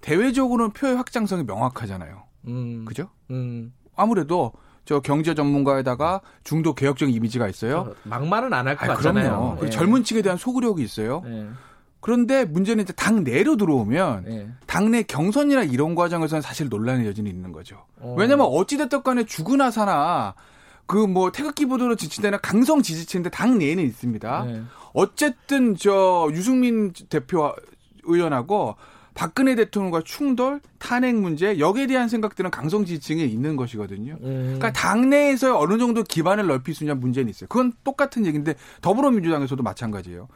대외적으로는 0.00 0.72
표의 0.72 0.96
확장성이 0.96 1.44
명확하잖아요. 1.44 2.22
음. 2.46 2.86
그죠? 2.86 3.10
음. 3.30 3.74
아무래도 3.94 4.52
저 4.88 5.00
경제 5.00 5.34
전문가에다가 5.34 6.22
중도 6.44 6.72
개혁적 6.74 7.10
이미지가 7.12 7.46
있어요. 7.48 7.92
막말은 8.04 8.54
안 8.54 8.66
할 8.68 8.74
것 8.74 8.86
같잖아요. 8.86 9.28
그럼요. 9.28 9.58
네. 9.60 9.68
젊은 9.68 10.02
층에 10.02 10.22
대한 10.22 10.38
소구력이 10.38 10.82
있어요. 10.82 11.20
네. 11.26 11.46
그런데 12.00 12.46
문제는 12.46 12.84
이제 12.84 12.94
당 12.94 13.22
내로 13.22 13.58
들어오면 13.58 14.24
네. 14.24 14.48
당내 14.66 15.02
경선이나 15.02 15.64
이런 15.64 15.94
과정에서는 15.94 16.40
사실 16.40 16.70
논란의 16.70 17.06
여지는 17.06 17.30
있는 17.30 17.52
거죠. 17.52 17.84
어. 18.00 18.14
왜냐면 18.16 18.46
어찌됐든 18.46 19.02
간에 19.02 19.26
죽으나 19.26 19.70
사나 19.70 20.34
그 20.86 21.06
뭐 21.06 21.32
태극기 21.32 21.66
보도로 21.66 21.94
지지되는 21.96 22.38
강성 22.40 22.80
지지층인데 22.80 23.28
당 23.28 23.58
내에는 23.58 23.84
있습니다. 23.84 24.44
네. 24.46 24.62
어쨌든 24.94 25.76
저 25.76 26.30
유승민 26.32 26.94
대표 27.10 27.52
의원하고 28.04 28.76
박근혜 29.18 29.56
대통령과 29.56 30.02
충돌, 30.04 30.60
탄핵 30.78 31.16
문제 31.16 31.58
여기에 31.58 31.88
대한 31.88 32.08
생각들은 32.08 32.52
강성 32.52 32.84
지지층에 32.84 33.24
있는 33.24 33.56
것이거든요. 33.56 34.16
음. 34.20 34.54
그러니까 34.56 34.72
당내에서 34.72 35.58
어느 35.58 35.76
정도 35.76 36.04
기반을 36.04 36.46
넓힐 36.46 36.72
수 36.72 36.84
있냐 36.84 36.94
문제는 36.94 37.28
있어요. 37.28 37.48
그건 37.48 37.72
똑같은 37.82 38.26
얘기인데 38.26 38.54
더불어민주당에서도 38.80 39.60
마찬가지예요. 39.60 40.28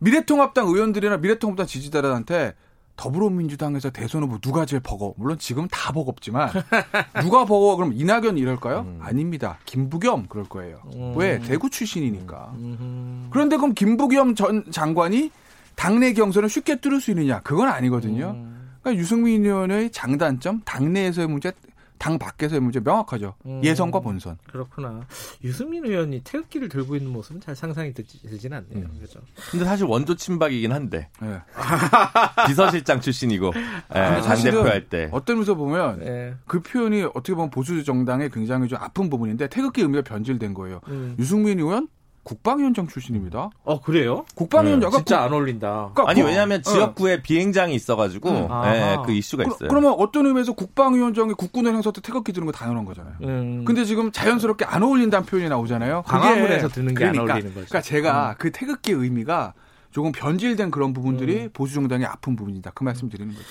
미래통합당 0.00 0.66
의원들이나 0.66 1.18
미래통합당 1.18 1.68
지지자들한테 1.68 2.54
더불어민주당에서 2.96 3.90
대선 3.90 4.24
후보 4.24 4.38
누가 4.38 4.66
제일 4.66 4.82
버거? 4.82 5.14
물론 5.16 5.38
지금 5.38 5.68
다 5.68 5.92
버겁지만 5.92 6.50
누가 7.22 7.44
버거? 7.44 7.76
그럼 7.76 7.92
이낙연 7.94 8.36
이럴까요? 8.36 8.80
음. 8.80 8.98
아닙니다. 9.00 9.60
김부겸 9.64 10.26
그럴 10.28 10.44
거예요. 10.44 10.82
음. 10.96 11.14
왜? 11.16 11.38
대구 11.38 11.70
출신이니까. 11.70 12.50
음. 12.56 13.28
그런데 13.30 13.56
그럼 13.56 13.74
김부겸 13.74 14.34
전 14.34 14.64
장관이 14.72 15.30
당내 15.78 16.12
경선을 16.12 16.48
쉽게 16.48 16.80
뚫을 16.80 17.00
수 17.00 17.12
있느냐? 17.12 17.40
그건 17.40 17.68
아니거든요. 17.68 18.32
음. 18.32 18.70
그러니까 18.82 19.00
유승민 19.00 19.44
의원의 19.44 19.92
장단점, 19.92 20.62
당내에서의 20.64 21.28
문제, 21.28 21.52
당 21.98 22.18
밖에서의 22.18 22.60
문제 22.60 22.80
명확하죠. 22.80 23.34
음. 23.46 23.60
예선과 23.62 24.00
본선. 24.00 24.38
그렇구나. 24.50 25.02
유승민 25.44 25.84
의원이 25.84 26.22
태극기를 26.24 26.68
들고 26.68 26.96
있는 26.96 27.12
모습은 27.12 27.40
잘 27.40 27.54
상상이 27.54 27.92
되지는 27.94 28.58
않네요. 28.58 28.88
음. 28.88 28.98
그죠. 29.00 29.20
근데 29.52 29.64
사실 29.64 29.86
원조 29.86 30.16
친박이긴 30.16 30.72
한데. 30.72 31.10
네. 31.22 31.38
비서실장 32.48 33.00
출신이고 33.00 33.52
네, 33.52 34.20
당대표 34.22 34.62
할 34.62 34.88
때. 34.88 35.08
어떤 35.12 35.36
면에서 35.36 35.54
보면 35.54 36.00
네. 36.00 36.34
그 36.48 36.60
표현이 36.60 37.04
어떻게 37.04 37.34
보면 37.34 37.50
보수 37.50 37.84
정당의 37.84 38.30
굉장히 38.30 38.66
좀 38.66 38.80
아픈 38.82 39.08
부분인데 39.08 39.46
태극기 39.46 39.82
의미가 39.82 40.02
변질된 40.02 40.54
거예요. 40.54 40.80
음. 40.88 41.14
유승민 41.20 41.60
의원 41.60 41.86
국방위원장 42.28 42.86
출신입니다. 42.86 43.48
어 43.64 43.80
그래요? 43.80 44.26
국방위원장 44.34 44.90
네. 44.90 44.96
진짜 44.98 45.22
안 45.22 45.32
어울린다. 45.32 45.92
그러니까 45.94 46.10
아니 46.10 46.20
왜냐하면 46.20 46.58
어. 46.58 46.62
지역구에 46.62 47.22
비행장이 47.22 47.74
있어가지고 47.74 48.28
음. 48.28 48.48
네, 48.64 48.96
그 49.06 49.12
이슈가 49.12 49.44
그, 49.44 49.50
있어요. 49.50 49.68
그러면 49.70 49.94
어떤 49.98 50.26
의미에서 50.26 50.52
국방위원장이 50.52 51.32
국군의 51.32 51.72
행사 51.72 51.90
때 51.90 52.02
태극기 52.02 52.34
드는 52.34 52.44
거 52.44 52.52
당연한 52.52 52.84
거잖아요. 52.84 53.14
음. 53.22 53.64
근데 53.64 53.86
지금 53.86 54.12
자연스럽게 54.12 54.66
안 54.66 54.82
어울린다는 54.82 55.24
표현이 55.24 55.48
나오잖아요. 55.48 56.02
광화문에서 56.02 56.68
드는 56.68 56.94
게안 56.94 57.12
그러니까, 57.12 57.34
어울리는 57.34 57.54
거죠. 57.54 57.66
그러니까 57.66 57.80
제가 57.80 58.30
음. 58.30 58.34
그 58.36 58.52
태극기 58.52 58.92
의미가 58.92 59.54
조금 59.90 60.12
변질된 60.12 60.70
그런 60.70 60.92
부분들이 60.92 61.44
음. 61.44 61.50
보수 61.54 61.74
정당의 61.74 62.06
아픈 62.06 62.36
부분이다. 62.36 62.72
그 62.74 62.84
말씀 62.84 63.08
드리는 63.08 63.32
거죠. 63.32 63.46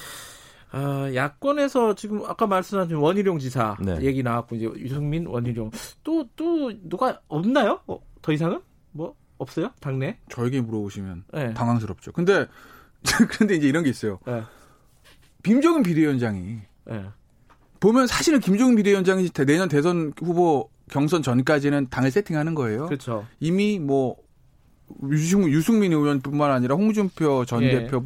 아, 0.71 1.09
야권에서 1.15 1.95
지금 1.95 2.23
아까 2.27 2.45
말씀하신 2.45 2.97
원희룡 2.97 3.39
지사 3.39 3.75
네. 3.79 3.97
얘기 4.01 4.21
나왔고 4.21 4.55
이제 4.55 4.69
유승민 4.77 5.25
원희룡 5.25 5.71
또또 6.03 6.27
또 6.35 6.73
누가 6.83 7.19
없나요? 7.27 7.79
어, 7.87 7.99
더 8.21 8.31
이상은 8.33 8.61
뭐 8.97 9.15
없어요? 9.37 9.71
당내? 9.79 10.17
저에게 10.29 10.59
물어보시면 10.61 11.25
네. 11.33 11.53
당황스럽죠. 11.53 12.11
근데 12.11 12.47
그런데 13.29 13.55
이제 13.55 13.67
이런 13.67 13.83
게 13.83 13.89
있어요. 13.89 14.19
네. 14.25 14.43
김종인 15.43 15.83
비대위원장이 15.83 16.59
네. 16.85 17.05
보면 17.79 18.07
사실은 18.07 18.39
김종인 18.39 18.75
비대위원장이 18.75 19.29
내년 19.29 19.69
대선 19.69 20.11
후보 20.19 20.69
경선 20.89 21.21
전까지는 21.21 21.87
당을 21.89 22.09
세팅하는 22.11 22.55
거예요. 22.55 22.87
그렇죠. 22.87 23.27
이미 23.39 23.77
뭐 23.77 24.17
유승, 25.09 25.47
유승민 25.49 25.93
의원뿐만 25.93 26.49
아니라 26.51 26.75
홍준표 26.75 27.45
전 27.45 27.61
예. 27.63 27.69
대표 27.69 28.03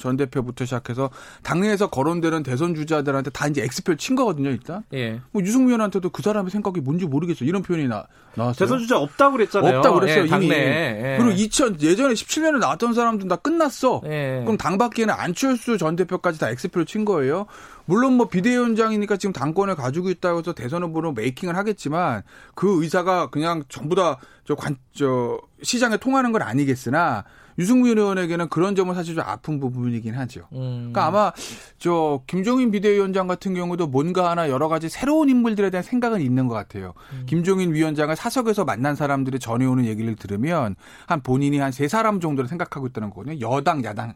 전 0.00 0.16
대표부터 0.16 0.64
시작해서 0.64 1.10
당내에서 1.42 1.90
거론되는 1.90 2.42
대선 2.42 2.74
주자들한테 2.74 3.30
다 3.30 3.46
이제 3.46 3.62
엑스표를 3.62 3.98
친 3.98 4.16
거거든요, 4.16 4.50
일단. 4.50 4.82
예. 4.94 5.20
뭐 5.30 5.42
유승민 5.42 5.68
의원한테도 5.68 6.10
그 6.10 6.22
사람의 6.22 6.50
생각이 6.50 6.80
뭔지 6.80 7.06
모르겠어. 7.06 7.44
이런 7.44 7.62
표현이 7.62 7.86
나, 7.86 8.06
나왔어요. 8.34 8.66
대선 8.66 8.78
주자 8.78 8.98
없다고 8.98 9.36
그랬잖아요. 9.36 9.78
없다고 9.78 10.00
그랬어요, 10.00 10.24
예, 10.24 10.36
이미. 10.36 10.50
예. 10.50 11.16
그리고 11.18 11.32
2000 11.32 11.80
예전에 11.80 12.14
17년에 12.14 12.58
나왔던 12.58 12.94
사람들은 12.94 13.28
다 13.28 13.36
끝났어. 13.36 14.00
예. 14.06 14.40
그럼 14.44 14.56
당 14.56 14.78
밖에는 14.78 15.14
안철수 15.14 15.78
전 15.78 15.94
대표까지 15.94 16.40
다 16.40 16.50
엑스표를 16.50 16.86
친 16.86 17.04
거예요. 17.04 17.46
물론 17.84 18.14
뭐 18.14 18.28
비대위원장이니까 18.28 19.16
지금 19.16 19.32
당권을 19.32 19.74
가지고 19.74 20.10
있다고 20.10 20.38
해서 20.40 20.52
대선 20.52 20.82
후보로 20.84 21.12
making을 21.12 21.56
하겠지만 21.56 22.22
그 22.54 22.82
의사가 22.82 23.30
그냥 23.30 23.62
전부 23.68 23.94
다 23.94 24.18
저 24.50 24.56
관, 24.56 24.76
저 24.92 25.40
시장에 25.62 25.96
통하는 25.96 26.32
건 26.32 26.42
아니겠으나 26.42 27.22
유승민 27.60 27.98
의원에게는 27.98 28.48
그런 28.48 28.74
점은 28.74 28.94
사실 28.94 29.14
좀 29.14 29.24
아픈 29.26 29.60
부분이긴 29.60 30.14
하죠. 30.14 30.48
음. 30.52 30.90
그러니까 30.92 31.06
아마 31.06 31.32
저 31.78 32.22
김종인 32.26 32.70
비대위원장 32.70 33.26
같은 33.26 33.54
경우도 33.54 33.86
뭔가 33.88 34.30
하나 34.30 34.48
여러 34.48 34.68
가지 34.68 34.88
새로운 34.88 35.28
인물들에 35.28 35.70
대한 35.70 35.82
생각은 35.84 36.20
있는 36.20 36.46
것 36.48 36.54
같아요. 36.54 36.94
음. 37.12 37.24
김종인 37.26 37.74
위원장을 37.74 38.14
사석에서 38.16 38.64
만난 38.64 38.94
사람들이 38.96 39.38
전해오는 39.38 39.84
얘기를 39.84 40.14
들으면 40.16 40.74
한 41.06 41.20
본인이 41.22 41.58
한 41.58 41.70
세 41.70 41.88
사람 41.88 42.20
정도를 42.20 42.48
생각하고 42.48 42.88
있다는 42.88 43.10
거거든요. 43.10 43.40
여당, 43.40 43.84
야당, 43.84 44.14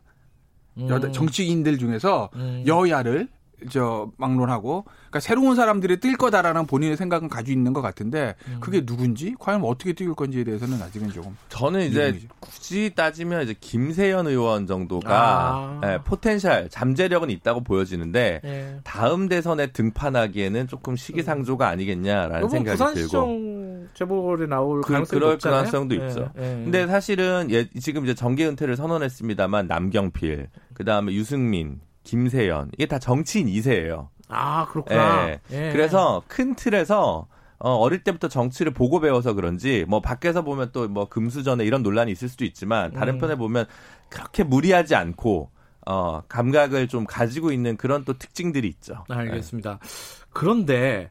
음. 0.77 0.89
여당 0.89 1.13
정치인들 1.13 1.79
중에서 1.79 2.31
음. 2.35 2.65
여야를 2.67 3.29
저 3.71 4.11
막론하고 4.17 4.85
그러니까 4.85 5.21
새로운 5.21 5.57
사람들이 5.57 6.01
뜰 6.01 6.17
거다라는 6.17 6.67
본인의 6.67 6.97
생각은 6.97 7.29
가지고 7.29 7.59
있는 7.59 7.73
것 7.73 7.83
같은데 7.83 8.35
음. 8.49 8.59
그게 8.61 8.85
누군지 8.85 9.35
과연 9.39 9.63
어떻게 9.65 9.93
뛸 9.93 10.15
건지에 10.15 10.45
대해서는 10.45 10.81
아직은 10.83 11.11
조금 11.11 11.37
저는 11.49 11.83
이제. 11.83 12.21
굳이 12.41 12.93
따지면 12.95 13.43
이제 13.43 13.55
김세연 13.59 14.27
의원 14.27 14.67
정도가 14.67 15.11
아. 15.11 15.81
네, 15.83 15.99
potential 15.99 16.69
잠재력은 16.71 17.31
있다고 17.31 17.63
보여지는데 17.63 18.41
네. 18.43 18.81
다음 18.85 19.29
대선에 19.29 19.69
등판하기에는 19.69 20.69
조금 20.69 20.97
시기상조가 20.97 21.69
아니겠냐라는 21.69 22.49
생각이 22.49 22.95
들고 22.95 23.87
재보궐에 23.95 24.47
나올 24.47 24.81
그, 24.81 24.93
가능성이 24.93 25.21
그럴 25.21 25.33
높잖아요? 25.33 25.59
가능성도 25.59 25.95
네. 25.97 26.07
있죠. 26.07 26.31
근데 26.35 26.87
사실은 26.87 27.49
예, 27.51 27.69
지금 27.81 28.05
이제 28.05 28.15
정계 28.15 28.47
은퇴를 28.47 28.77
선언했습니다만 28.77 29.67
남경필 29.67 30.49
그다음에 30.75 31.13
유승민 31.13 31.81
김세연 32.05 32.71
이게 32.75 32.87
다 32.87 32.99
정치인 32.99 33.47
2세예요. 33.49 34.09
아 34.29 34.67
그렇구나. 34.67 35.29
예. 35.31 35.41
예. 35.51 35.73
그래서 35.73 36.23
큰 36.29 36.55
틀에서 36.55 37.27
어, 37.59 37.71
어릴 37.77 38.03
때부터 38.05 38.29
정치를 38.29 38.73
보고 38.73 39.01
배워서 39.01 39.33
그런지 39.35 39.85
뭐 39.89 40.01
밖에서 40.01 40.43
보면 40.43 40.71
또 40.73 40.87
뭐 40.89 41.09
금수전에 41.09 41.65
이런 41.65 41.83
논란이 41.83 42.13
있을 42.13 42.29
수도 42.29 42.45
있지만 42.45 42.93
다른 42.93 43.15
음. 43.15 43.19
편에 43.19 43.37
보면 43.37 43.67
그렇게 44.11 44.45
무리하지 44.45 44.95
않고 44.95 45.51
어, 45.87 46.23
감각을 46.29 46.89
좀 46.89 47.05
가지고 47.07 47.53
있는 47.53 47.77
그런 47.77 48.05
또 48.05 48.17
특징들이 48.19 48.69
있죠. 48.69 49.05
알겠습니다. 49.09 49.79
네. 49.83 49.89
그런데 50.33 51.11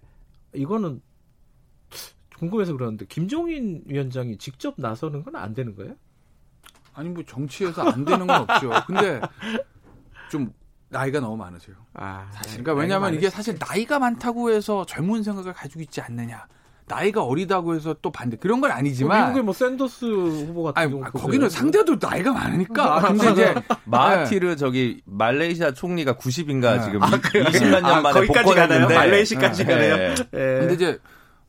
이거는 0.54 1.02
궁금해서 2.38 2.74
그러는데 2.74 3.06
김종인 3.08 3.82
위원장이 3.86 4.38
직접 4.38 4.74
나서는 4.78 5.24
건 5.24 5.36
안 5.36 5.54
되는 5.54 5.76
거예요? 5.76 5.94
아니 6.94 7.10
뭐 7.10 7.24
정치에서 7.26 7.84
안 7.84 8.06
되는 8.06 8.28
건 8.28 8.42
없죠. 8.48 8.70
근데 8.86 9.20
좀 10.30 10.52
나이가 10.94 11.20
너무 11.20 11.36
많으세요. 11.36 11.76
아, 11.94 12.28
사실. 12.32 12.64
그러니까 12.64 12.82
왜냐하면 12.82 13.16
이게 13.16 13.30
사실 13.30 13.58
나이가 13.60 14.00
많다고 14.00 14.52
해서 14.52 14.86
젊은 14.86 15.24
생각을 15.24 15.52
가지고 15.54 15.82
있지 15.82 16.00
않느냐. 16.00 16.46
나이가 16.86 17.24
어리다고 17.24 17.76
해서 17.76 17.96
또 18.02 18.12
반대 18.12 18.36
그런 18.38 18.62
건 18.62 18.72
아니지만 18.72 19.18
뭐 19.18 19.28
미국의 19.28 19.44
뭐 19.44 19.54
샌더스 19.54 20.06
후보 20.06 20.64
같은 20.64 20.82
아니, 20.82 21.02
거기는 21.02 21.50
상대도 21.50 21.98
나이가 22.00 22.34
많으니까 22.34 23.00
근데 23.08 23.32
이제 23.32 23.56
마하티르 23.86 24.50
네. 24.50 24.56
저기 24.56 25.02
말레이시아 25.06 25.72
총리가 25.72 26.16
90인가 26.16 26.78
네. 26.78 26.84
지금 26.84 27.04
아, 27.04 27.08
20만 27.08 27.72
년 27.72 27.86
아, 27.86 28.02
만에 28.02 28.26
복권했는데 28.28 28.96
말레이시까지 28.96 29.66
네. 29.66 29.74
가네요. 29.74 30.16
네. 30.16 30.16
근데 30.32 30.74
이제 30.74 31.00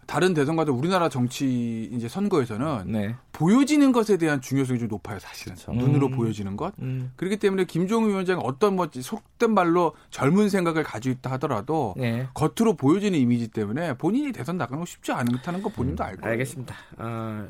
다른 0.07 0.35
대선과도 0.35 0.73
우리나라 0.73 1.09
정치 1.09 1.89
이제 1.93 2.09
선거에서는 2.09 2.85
네. 2.87 3.15
보여지는 3.33 3.93
것에 3.93 4.17
대한 4.17 4.41
중요성이 4.41 4.79
좀 4.79 4.89
높아요, 4.89 5.19
사실은. 5.19 5.55
그렇죠. 5.55 5.73
눈으로 5.73 6.09
음. 6.09 6.13
보여지는 6.13 6.57
것. 6.57 6.75
음. 6.81 7.13
그렇기 7.17 7.39
때문에 7.39 7.65
김종인 7.65 8.11
위원장이 8.11 8.41
어떤 8.45 8.77
뭐 8.77 8.89
속된 8.93 9.53
말로 9.53 9.95
젊은 10.11 10.49
생각을 10.49 10.83
가지고 10.83 11.15
있다 11.19 11.33
하더라도 11.33 11.95
네. 11.97 12.27
겉으로 12.35 12.75
보여지는 12.75 13.19
이미지 13.19 13.49
때문에 13.49 13.97
본인이 13.97 14.33
대선 14.33 14.57
나가는 14.59 14.79
거 14.79 14.87
쉽지 14.87 15.13
않다는 15.13 15.63
거 15.63 15.69
본인도 15.69 16.03
음. 16.03 16.07
알고. 16.07 16.27
알겠습니다. 16.27 16.75
아, 16.99 17.47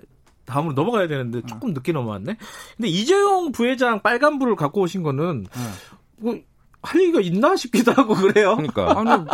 다음으로 0.46 0.74
넘어가야 0.74 1.08
되는데 1.08 1.42
조금 1.46 1.70
어. 1.70 1.72
늦게 1.72 1.92
넘어왔네. 1.92 2.36
근데 2.76 2.88
이재용 2.88 3.52
부회장 3.52 4.02
빨간불을 4.02 4.56
갖고 4.56 4.82
오신 4.82 5.02
거는 5.02 5.44
네. 5.44 5.60
뭐, 6.16 6.38
할 6.82 7.00
얘기가 7.00 7.20
있나 7.20 7.56
싶기도 7.56 7.92
하고 7.92 8.14
그래요. 8.14 8.56
그러니까. 8.56 8.98
아니, 8.98 9.24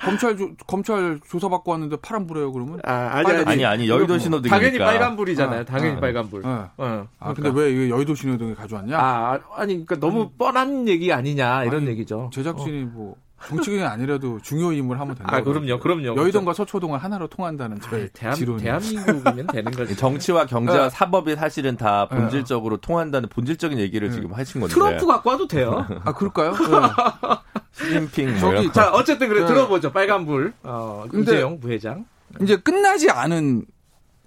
검찰 0.00 0.36
조, 0.36 0.54
검찰 0.66 1.18
조사받고 1.28 1.70
왔는데 1.70 1.96
파란불이에요 1.96 2.52
그러면? 2.52 2.80
아, 2.84 2.92
아니, 2.92 3.30
아니, 3.30 3.42
아니, 3.44 3.64
아니 3.64 3.88
여의도 3.88 4.18
신호등이니까. 4.18 4.56
당연히 4.56 4.78
빨간불이잖아요. 4.78 5.60
어, 5.60 5.64
당연히 5.64 5.96
어, 5.96 6.00
빨간불. 6.00 6.42
네. 6.42 6.48
어. 6.48 6.70
어. 6.76 7.08
아, 7.18 7.34
근데 7.34 7.50
왜 7.54 7.88
여의도 7.88 8.14
신호등에 8.14 8.54
가져왔냐? 8.54 8.98
아, 8.98 9.40
아니, 9.54 9.84
그러니까 9.84 9.96
너무 9.96 10.22
음. 10.22 10.28
뻔한 10.36 10.86
얘기 10.88 11.12
아니냐 11.12 11.64
이런 11.64 11.82
아니, 11.82 11.88
얘기죠. 11.88 12.30
제작진이 12.32 12.82
어. 12.82 12.86
뭐 12.92 13.16
정치인이 13.46 13.82
아니라도 13.84 14.40
중요 14.42 14.72
인물 14.72 14.98
하면 15.00 15.14
된다. 15.14 15.36
아, 15.36 15.42
그럼요, 15.42 15.78
그럼요. 15.78 16.16
여의도과 16.16 16.52
서초동을 16.52 16.98
하나로 16.98 17.28
통한다는 17.28 17.80
저희 17.80 18.04
아, 18.04 18.08
대한, 18.12 18.34
지론. 18.34 18.56
대한민국이면 18.58 19.46
되는 19.48 19.70
거죠. 19.72 19.94
정치와 19.96 20.46
경제와 20.46 20.84
네. 20.84 20.90
사법이 20.90 21.36
사실은 21.36 21.76
다 21.76 22.08
네. 22.10 22.16
본질적으로 22.18 22.76
네. 22.78 22.80
통한다는 22.86 23.28
본질적인 23.28 23.78
얘기를 23.78 24.08
네. 24.08 24.14
지금 24.14 24.32
하신 24.32 24.60
건데. 24.60 24.74
트럼프 24.74 25.06
갖고 25.06 25.30
와도 25.30 25.46
돼요. 25.46 25.86
아, 26.04 26.12
그럴까요? 26.12 26.54
시진핑 27.72 28.40
뭐 28.40 28.54
저기, 28.54 28.72
자, 28.72 28.90
어쨌든 28.92 29.28
그래 29.28 29.40
네. 29.40 29.46
들어보죠. 29.46 29.92
빨간불. 29.92 30.52
어, 30.62 31.04
이재용 31.14 31.60
부회장. 31.60 32.06
이제 32.40 32.56
끝나지 32.56 33.10
않은 33.10 33.64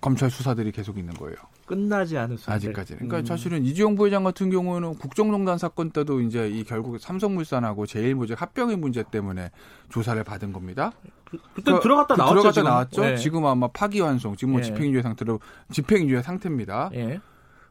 검찰 0.02 0.30
수사들이 0.30 0.72
계속 0.72 0.98
있는 0.98 1.14
거예요. 1.16 1.36
끝나지 1.70 2.18
않은 2.18 2.38
수사 2.38 2.54
아직까지는. 2.54 2.98
그러니까 2.98 3.20
음. 3.20 3.26
사실은 3.26 3.64
이재용 3.64 3.94
부회장 3.94 4.24
같은 4.24 4.50
경우는 4.50 4.96
국정농단 4.96 5.60
사건 5.60 5.92
때도 5.92 6.22
이제 6.22 6.50
이 6.50 6.64
결국 6.64 7.00
삼성물산하고 7.00 7.86
제일모직 7.86 8.42
합병의 8.42 8.76
문제 8.76 9.04
때문에 9.04 9.52
조사를 9.90 10.22
받은 10.24 10.52
겁니다. 10.52 10.92
그, 11.30 11.38
때 11.38 11.44
그러니까 11.62 11.84
들어갔다 11.84 12.16
그 12.16 12.20
나왔죠. 12.20 12.34
들어갔다 12.34 12.52
지금. 12.54 12.70
나왔죠. 12.70 13.02
네. 13.04 13.18
지금 13.18 13.46
아마 13.46 13.68
파기환송, 13.68 14.36
지금 14.36 14.54
뭐 14.54 14.62
예. 14.62 14.64
집행유예 14.64 15.04
상태로 15.04 15.40
집행유예 15.72 16.24
상태입니다. 16.24 16.90
예. 16.96 17.22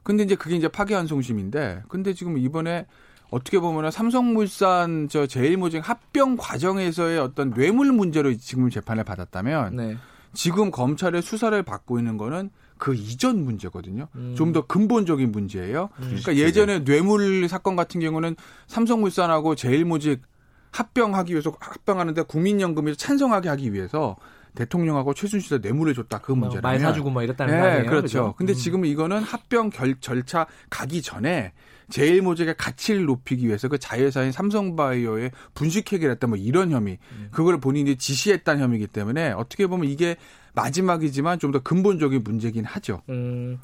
근데 0.04 0.22
이제 0.22 0.36
그게 0.36 0.54
이제 0.54 0.68
파기환송심인데, 0.68 1.82
근데 1.88 2.14
지금 2.14 2.38
이번에 2.38 2.86
어떻게 3.30 3.58
보면은 3.58 3.90
삼성물산 3.90 5.08
저 5.10 5.26
제일모직 5.26 5.86
합병 5.88 6.36
과정에서의 6.38 7.18
어떤 7.18 7.52
뇌물 7.52 7.90
문제로 7.90 8.32
지금 8.36 8.70
재판을 8.70 9.02
받았다면 9.02 9.76
네. 9.76 9.96
지금 10.34 10.70
검찰의 10.70 11.20
수사를 11.20 11.60
받고 11.64 11.98
있는 11.98 12.16
거는 12.16 12.50
그 12.78 12.94
이전 12.94 13.44
문제거든요. 13.44 14.08
음. 14.14 14.34
좀더 14.36 14.66
근본적인 14.66 15.30
문제예요. 15.30 15.90
음. 15.98 16.04
그러니까 16.04 16.36
예전에 16.36 16.84
뇌물 16.84 17.48
사건 17.48 17.76
같은 17.76 18.00
경우는 18.00 18.36
삼성물산하고 18.66 19.54
제일모직 19.54 20.22
합병하기 20.70 21.32
위해서 21.32 21.52
합병하는데 21.58 22.22
국민연금에서 22.22 22.96
찬성하게 22.96 23.48
하기 23.48 23.72
위해서 23.72 24.16
대통령하고 24.54 25.14
최순실에 25.14 25.58
뇌물을 25.58 25.94
줬다 25.94 26.18
그 26.18 26.32
문제라면 26.32 26.62
말 26.62 26.80
사주고 26.80 27.10
막 27.10 27.22
이랬다는 27.22 27.54
네, 27.54 27.60
거 27.60 27.66
아니에요? 27.66 27.90
그렇죠. 27.90 28.12
그렇죠? 28.12 28.34
근데 28.36 28.52
음. 28.52 28.54
지금 28.54 28.84
이거는 28.84 29.22
합병 29.22 29.70
결, 29.70 29.94
절차 30.00 30.46
가기 30.70 31.02
전에 31.02 31.52
제일모직의 31.90 32.56
가치를 32.56 33.04
높이기 33.04 33.46
위해서 33.46 33.68
그 33.68 33.78
자회사인 33.78 34.32
삼성바이오에 34.32 35.30
분식회계를 35.54 36.14
했다 36.14 36.26
뭐 36.26 36.36
이런 36.36 36.70
혐의 36.70 36.98
음. 37.12 37.28
그걸 37.30 37.60
본인이 37.60 37.96
지시했다는 37.96 38.62
혐의이기 38.62 38.88
때문에 38.88 39.30
어떻게 39.32 39.66
보면 39.66 39.88
이게 39.88 40.16
마지막이지만 40.62 41.38
좀 41.38 41.52
더 41.52 41.60
근본적인 41.60 42.22
문제긴 42.24 42.64
하죠. 42.64 43.00
음. 43.08 43.58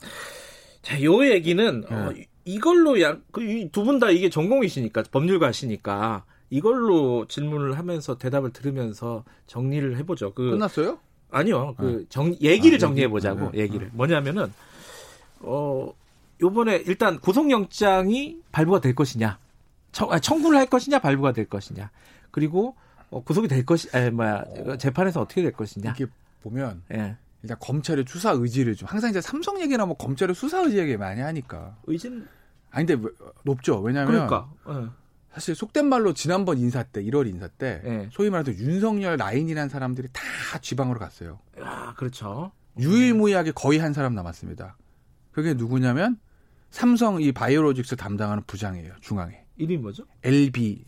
자, 0.82 1.02
요 1.02 1.24
얘기는 1.26 1.80
네. 1.80 1.94
어, 1.94 2.12
이걸로 2.44 3.00
양두 3.00 3.84
분 3.84 3.98
다 3.98 4.10
이게 4.10 4.30
전공이시니까 4.30 5.04
법률가시니까 5.10 6.24
이걸로 6.50 7.26
질문을 7.26 7.76
하면서 7.78 8.16
대답을 8.16 8.52
들으면서 8.52 9.24
정리를 9.46 9.96
해보죠. 9.98 10.32
그 10.34 10.50
끝났어요? 10.52 10.98
아니요. 11.30 11.74
그 11.78 11.84
네. 11.84 12.04
정, 12.08 12.34
얘기를 12.40 12.76
아, 12.76 12.78
정리해 12.78 13.08
보자고. 13.08 13.50
네. 13.50 13.60
얘기를 13.62 13.90
뭐냐면은 13.92 14.52
어 15.40 15.92
요번에 16.40 16.82
일단 16.86 17.18
구속영장이 17.18 18.38
발부가 18.52 18.80
될 18.80 18.94
것이냐, 18.94 19.38
청, 19.92 20.12
아, 20.12 20.18
청구를 20.18 20.58
할 20.58 20.66
것이냐, 20.66 20.98
발부가 21.00 21.32
될 21.32 21.46
것이냐, 21.46 21.90
그리고 22.30 22.76
어, 23.10 23.22
구속이 23.22 23.46
될 23.48 23.64
것이, 23.64 23.88
아, 23.96 24.10
뭐야, 24.10 24.44
어, 24.66 24.76
재판에서 24.76 25.20
어떻게 25.20 25.42
될 25.42 25.52
것이냐. 25.52 25.92
이게 25.96 26.06
보면 26.44 26.82
예. 26.92 27.16
일단 27.42 27.58
검찰의 27.60 28.04
수사 28.06 28.30
의지를 28.30 28.74
좀 28.76 28.88
항상 28.88 29.10
이제 29.10 29.20
삼성 29.20 29.60
얘기나 29.60 29.84
뭐 29.86 29.96
검찰의 29.96 30.34
수사 30.34 30.60
의지 30.60 30.78
얘기 30.78 30.96
많이 30.96 31.20
하니까. 31.20 31.76
의진 31.86 32.26
아니 32.70 32.86
근데 32.86 33.08
높죠. 33.44 33.80
왜냐하면 33.80 34.12
그러니까. 34.12 34.50
예. 34.68 34.88
사실 35.32 35.54
속된 35.54 35.86
말로 35.86 36.12
지난번 36.14 36.58
인사 36.58 36.82
때 36.84 37.02
1월 37.02 37.26
인사 37.26 37.48
때 37.48 37.82
예. 37.84 38.08
소위 38.12 38.30
말해서 38.30 38.56
윤석열 38.58 39.16
라인이라는 39.16 39.68
사람들이 39.68 40.08
다 40.12 40.58
지방으로 40.60 40.98
갔어요. 41.00 41.40
아 41.60 41.94
그렇죠. 41.94 42.52
유일무이하게 42.78 43.52
거의 43.52 43.78
한 43.78 43.92
사람 43.92 44.14
남았습니다. 44.14 44.76
그게 45.32 45.54
누구냐면 45.54 46.18
삼성 46.70 47.20
이 47.20 47.32
바이오로직스 47.32 47.96
담당하는 47.96 48.42
부장이에요. 48.46 48.94
중앙에. 49.00 49.44
이름이 49.56 49.78
뭐죠? 49.78 50.04
LB 50.22 50.84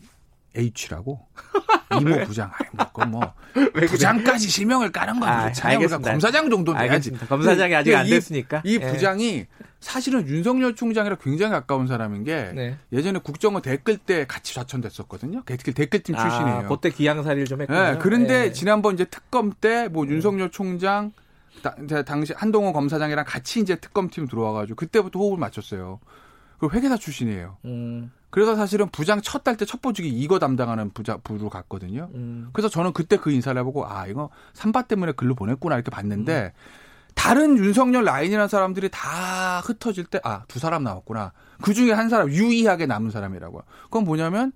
H라고 0.55 1.27
이모 2.01 2.23
부장 2.25 2.51
아니 2.53 2.69
뭐건 2.73 3.11
뭐 3.11 3.33
부장까지 3.87 4.49
실명을 4.49 4.91
까는 4.91 5.19
건 5.19 5.29
아, 5.29 5.41
그렇잖아요. 5.43 5.79
우리가 5.79 5.97
검사장 5.99 6.49
정도는 6.49 6.87
돼야지. 6.87 7.11
검사장이 7.11 7.75
아직 7.75 7.95
안 7.95 8.05
됐으니까. 8.07 8.61
이, 8.65 8.73
이 8.73 8.79
예. 8.81 8.91
부장이 8.91 9.45
사실은 9.79 10.27
윤석열 10.27 10.75
총장이랑 10.75 11.17
굉장히 11.21 11.51
가까운 11.51 11.85
사람인 11.87 12.23
게 12.23 12.51
네. 12.55 12.77
예전에 12.91 13.19
국정원 13.19 13.61
댓글 13.61 13.97
때 13.97 14.25
같이 14.25 14.53
좌천됐었거든요. 14.55 15.43
댓글 15.45 15.73
댓글팀 15.73 16.15
아, 16.15 16.19
출신이에요. 16.21 16.57
아, 16.57 16.67
그때 16.67 16.89
기양살이를 16.89 17.45
좀 17.45 17.61
했군요. 17.61 17.79
네, 17.79 17.97
그런데 17.99 18.39
네. 18.43 18.51
지난번 18.51 18.95
이제 18.95 19.05
특검 19.05 19.51
때 19.53 19.87
뭐 19.87 20.05
윤석열 20.07 20.49
총장 20.49 21.11
다, 21.63 21.75
당시 22.03 22.33
한동훈 22.35 22.73
검사장이랑 22.73 23.25
같이 23.27 23.59
이제 23.61 23.75
특검팀 23.75 24.27
들어와가지고 24.27 24.75
그때부터 24.75 25.19
호흡을 25.19 25.37
맞췄어요. 25.39 25.99
그 26.59 26.69
회계사 26.71 26.97
출신이에요. 26.97 27.57
음. 27.65 28.11
그래서 28.29 28.55
사실은 28.55 28.89
부장 28.89 29.21
첫 29.21 29.43
달때첫 29.43 29.81
보직이 29.81 30.09
이거 30.09 30.37
담당하는 30.39 30.89
부자 30.91 31.17
부로 31.17 31.49
갔거든요. 31.49 32.09
음. 32.13 32.49
그래서 32.53 32.67
저는 32.69 32.93
그때 32.93 33.17
그 33.17 33.31
인사를 33.31 33.59
해보고 33.59 33.87
아 33.87 34.07
이거 34.07 34.29
삼바 34.53 34.83
때문에 34.83 35.13
글로 35.13 35.33
보냈구나 35.35 35.75
이렇게 35.75 35.89
봤는데 35.91 36.53
음. 36.55 36.59
다른 37.15 37.57
윤석열 37.57 38.03
라인이라는 38.03 38.47
사람들이 38.47 38.89
다 38.91 39.59
흩어질 39.65 40.05
때 40.05 40.19
아 40.23 40.43
두 40.47 40.59
사람 40.59 40.83
남았구나. 40.83 41.31
그 41.61 41.73
중에 41.73 41.91
한 41.91 42.09
사람 42.09 42.29
유의하게 42.29 42.85
남은 42.85 43.09
사람이라고요. 43.11 43.63
그건 43.85 44.03
뭐냐면 44.03 44.51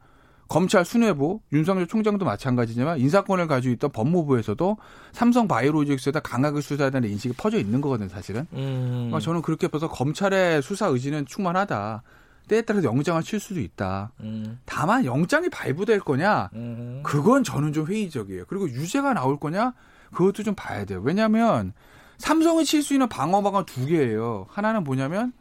검찰 0.47 0.83
순회부 0.83 1.39
윤석열 1.53 1.87
총장도 1.87 2.25
마찬가지지만 2.25 2.99
인사권을 2.99 3.47
가지고 3.47 3.73
있던 3.75 3.91
법무부에서도 3.93 4.77
삼성 5.13 5.47
바이오로직스에다 5.47 6.19
강하게 6.19 6.59
수사해야 6.59 6.91
되는 6.91 7.09
인식이 7.09 7.35
퍼져 7.37 7.57
있는 7.57 7.79
거거든요, 7.79 8.09
사실은. 8.09 8.45
음. 8.53 9.07
그러니까 9.07 9.19
저는 9.21 9.41
그렇게 9.41 9.69
봐서 9.69 9.87
검찰의 9.87 10.61
수사 10.61 10.87
의지는 10.87 11.25
충만하다. 11.25 12.03
때에 12.51 12.61
따라서 12.63 12.85
영장을 12.85 13.23
칠 13.23 13.39
수도 13.39 13.61
있다. 13.61 14.11
음. 14.19 14.59
다만 14.65 15.05
영장이 15.05 15.47
발부될 15.49 16.01
거냐, 16.01 16.49
음. 16.53 16.99
그건 17.01 17.45
저는 17.45 17.71
좀 17.71 17.87
회의적이에요. 17.87 18.43
그리고 18.49 18.69
유죄가 18.69 19.13
나올 19.13 19.39
거냐, 19.39 19.73
그것도 20.13 20.43
좀 20.43 20.53
봐야 20.53 20.83
돼요. 20.83 21.01
왜냐하면 21.01 21.71
삼성이 22.17 22.65
칠 22.65 22.83
수 22.83 22.93
있는 22.93 23.07
방어막은 23.07 23.65
두 23.65 23.85
개예요. 23.85 24.47
하나는 24.49 24.83
뭐냐면 24.83 25.31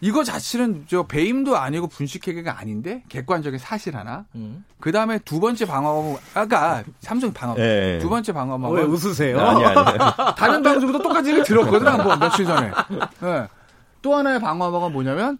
이거 0.00 0.24
자체는 0.24 0.86
저 0.88 1.02
배임도 1.06 1.58
아니고 1.58 1.86
분식회계가 1.88 2.58
아닌데 2.58 3.02
객관적인 3.10 3.58
사실 3.58 3.94
하나. 3.94 4.24
음. 4.34 4.64
그 4.80 4.92
다음에 4.92 5.18
두 5.18 5.38
번째 5.38 5.66
방어막 5.66 6.18
아까 6.32 6.82
삼성 7.00 7.30
방어막 7.32 7.58
네. 7.58 7.98
두 7.98 8.08
번째 8.08 8.32
방어막 8.32 8.72
왜 8.72 8.82
웃으세요? 8.84 9.38
아니 9.38 9.64
아니. 9.64 9.76
다른 10.36 10.62
방송도 10.62 11.02
똑같이 11.02 11.42
들었거든 11.42 11.86
한번 11.86 12.18
며칠 12.18 12.46
전에. 12.46 12.70
네. 13.20 13.48
또 14.00 14.14
하나의 14.14 14.40
방어막은 14.40 14.92
뭐냐면 14.92 15.38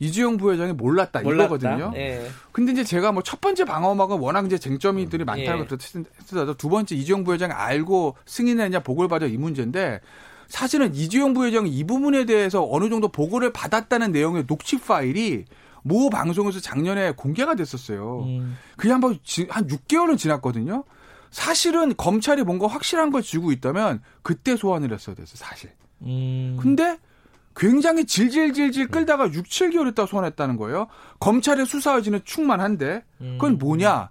이주영 0.00 0.36
부회장이 0.36 0.72
몰랐다, 0.72 1.20
몰랐다? 1.22 1.44
이거거든요. 1.56 1.92
예. 1.96 2.28
근데 2.52 2.72
이제 2.72 2.84
제가 2.84 3.12
뭐 3.12 3.22
첫 3.22 3.40
번째 3.40 3.64
방어막은 3.64 4.18
워낙 4.18 4.44
이제 4.46 4.58
쟁점이들이 4.58 5.24
음. 5.24 5.26
많다고 5.26 5.64
예. 5.64 5.76
했어도 6.20 6.54
두 6.54 6.68
번째 6.68 6.94
이주영 6.96 7.24
부회장이 7.24 7.52
알고 7.52 8.16
승인했냐 8.26 8.80
보고를 8.80 9.08
받아 9.08 9.26
이 9.26 9.36
문제인데 9.36 10.00
사실은 10.48 10.94
이주영 10.94 11.32
부회장이 11.34 11.70
이 11.70 11.84
부분에 11.84 12.26
대해서 12.26 12.66
어느 12.70 12.88
정도 12.90 13.08
보고를 13.08 13.52
받았다는 13.52 14.12
내용의 14.12 14.46
녹취 14.46 14.78
파일이 14.78 15.44
모 15.82 16.10
방송에서 16.10 16.60
작년에 16.60 17.12
공개가 17.12 17.54
됐었어요. 17.54 18.24
음. 18.24 18.56
그게 18.76 18.90
한번 18.92 19.18
한 19.48 19.66
6개월은 19.66 20.16
지났거든요. 20.18 20.84
사실은 21.30 21.94
검찰이 21.96 22.42
뭔가 22.42 22.66
확실한 22.68 23.10
걸 23.10 23.22
쥐고 23.22 23.52
있다면 23.52 24.00
그때 24.22 24.56
소환을 24.56 24.92
했어야 24.92 25.14
됐어, 25.16 25.36
사실. 25.36 25.70
음. 26.02 26.56
근데 26.60 26.98
굉장히 27.56 28.04
질질질질 28.04 28.88
끌다가 28.88 29.32
6, 29.32 29.44
7개월 29.46 29.90
있다 29.90 30.06
소환했다는 30.06 30.56
거예요. 30.56 30.88
검찰의 31.20 31.66
수사 31.66 31.92
의지는 31.94 32.20
충만한데 32.24 33.04
그건 33.18 33.58
뭐냐? 33.58 34.10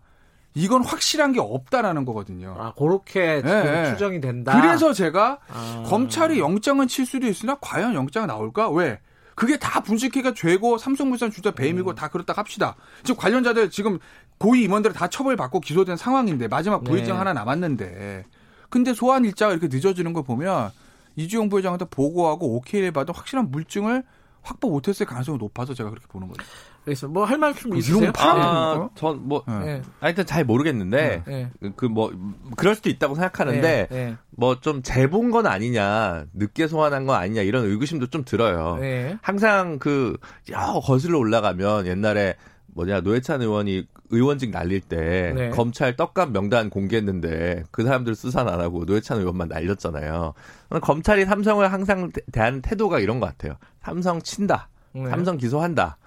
이건 0.55 0.83
확실한 0.83 1.33
게 1.33 1.39
없다라는 1.39 2.05
거거든요. 2.05 2.55
아, 2.59 2.73
그렇게 2.77 3.41
네. 3.41 3.91
추정이 3.91 4.21
된다. 4.21 4.59
그래서 4.61 4.93
제가 4.93 5.39
아. 5.49 5.83
검찰이 5.87 6.39
영장은 6.39 6.87
칠 6.87 7.05
수도 7.05 7.27
있으나 7.27 7.57
과연 7.59 7.95
영장 7.95 8.27
나올까? 8.27 8.69
왜? 8.69 8.99
그게 9.35 9.57
다 9.57 9.81
분식회가 9.81 10.35
죄고 10.35 10.77
삼성물산 10.77 11.31
주자 11.31 11.51
배임이고 11.51 11.91
음. 11.91 11.95
다 11.95 12.07
그렇다 12.07 12.33
합시다. 12.33 12.75
지금 13.03 13.19
관련자들 13.19 13.71
지금 13.71 13.97
고위 14.37 14.63
임원들 14.63 14.93
다 14.93 15.07
처벌받고 15.07 15.59
기소된 15.59 15.97
상황인데 15.97 16.47
마지막 16.47 16.83
부의장 16.83 17.15
네. 17.15 17.17
하나 17.17 17.33
남았는데 17.33 18.25
근데 18.69 18.93
소환 18.93 19.25
일자가 19.25 19.53
이렇게 19.53 19.67
늦어지는 19.67 20.13
걸 20.13 20.23
보면 20.23 20.71
이주영 21.15 21.49
부회장한테 21.49 21.85
보고하고 21.85 22.55
오케이를 22.55 22.91
받은 22.91 23.13
확실한 23.13 23.51
물증을 23.51 24.03
확보 24.41 24.69
못했을 24.69 25.05
가능성이 25.05 25.37
높아서 25.37 25.73
제가 25.73 25.89
그렇게 25.89 26.05
보는 26.07 26.27
거죠. 26.27 26.43
그래서 26.83 27.07
뭐 27.07 27.23
할 27.23 27.37
말씀 27.37 27.73
있으세요? 27.77 28.11
아, 28.17 28.89
전뭐 28.95 29.45
네. 29.47 29.81
하여튼 30.01 30.25
잘 30.25 30.43
모르겠는데 30.43 31.23
네. 31.25 31.49
그뭐 31.77 32.11
그럴 32.57 32.75
수도 32.75 32.89
있다고 32.89 33.15
생각하는데 33.15 33.87
네. 33.89 34.17
뭐좀 34.31 34.83
재본 34.83 35.31
건 35.31 35.47
아니냐 35.47 36.25
늦게 36.33 36.67
소환한 36.67 37.05
건 37.05 37.15
아니냐 37.15 37.41
이런 37.41 37.63
의구심도 37.63 38.07
좀 38.07 38.25
들어요. 38.25 38.77
네. 38.81 39.17
항상 39.21 39.79
그여 39.79 40.81
거슬러 40.83 41.19
올라가면 41.19 41.87
옛날에 41.87 42.35
뭐냐 42.73 42.99
노회찬 42.99 43.41
의원이 43.41 43.87
의원직 44.13 44.51
날릴 44.51 44.81
때 44.81 45.33
네. 45.35 45.49
검찰 45.49 45.95
떡값 45.95 46.31
명단 46.31 46.69
공개했는데 46.69 47.63
그 47.71 47.83
사람들 47.83 48.15
수사 48.15 48.41
안 48.41 48.47
하고 48.47 48.85
노회찬 48.85 49.19
의원만 49.19 49.47
날렸잖아요. 49.47 50.33
검찰이 50.81 51.25
삼성을 51.25 51.71
항상 51.71 52.11
대하는 52.31 52.61
태도가 52.61 52.99
이런 52.99 53.19
것 53.19 53.25
같아요. 53.27 53.55
삼성 53.81 54.21
친다. 54.21 54.69
네. 54.93 55.09
삼성 55.09 55.37
기소한다. 55.37 55.97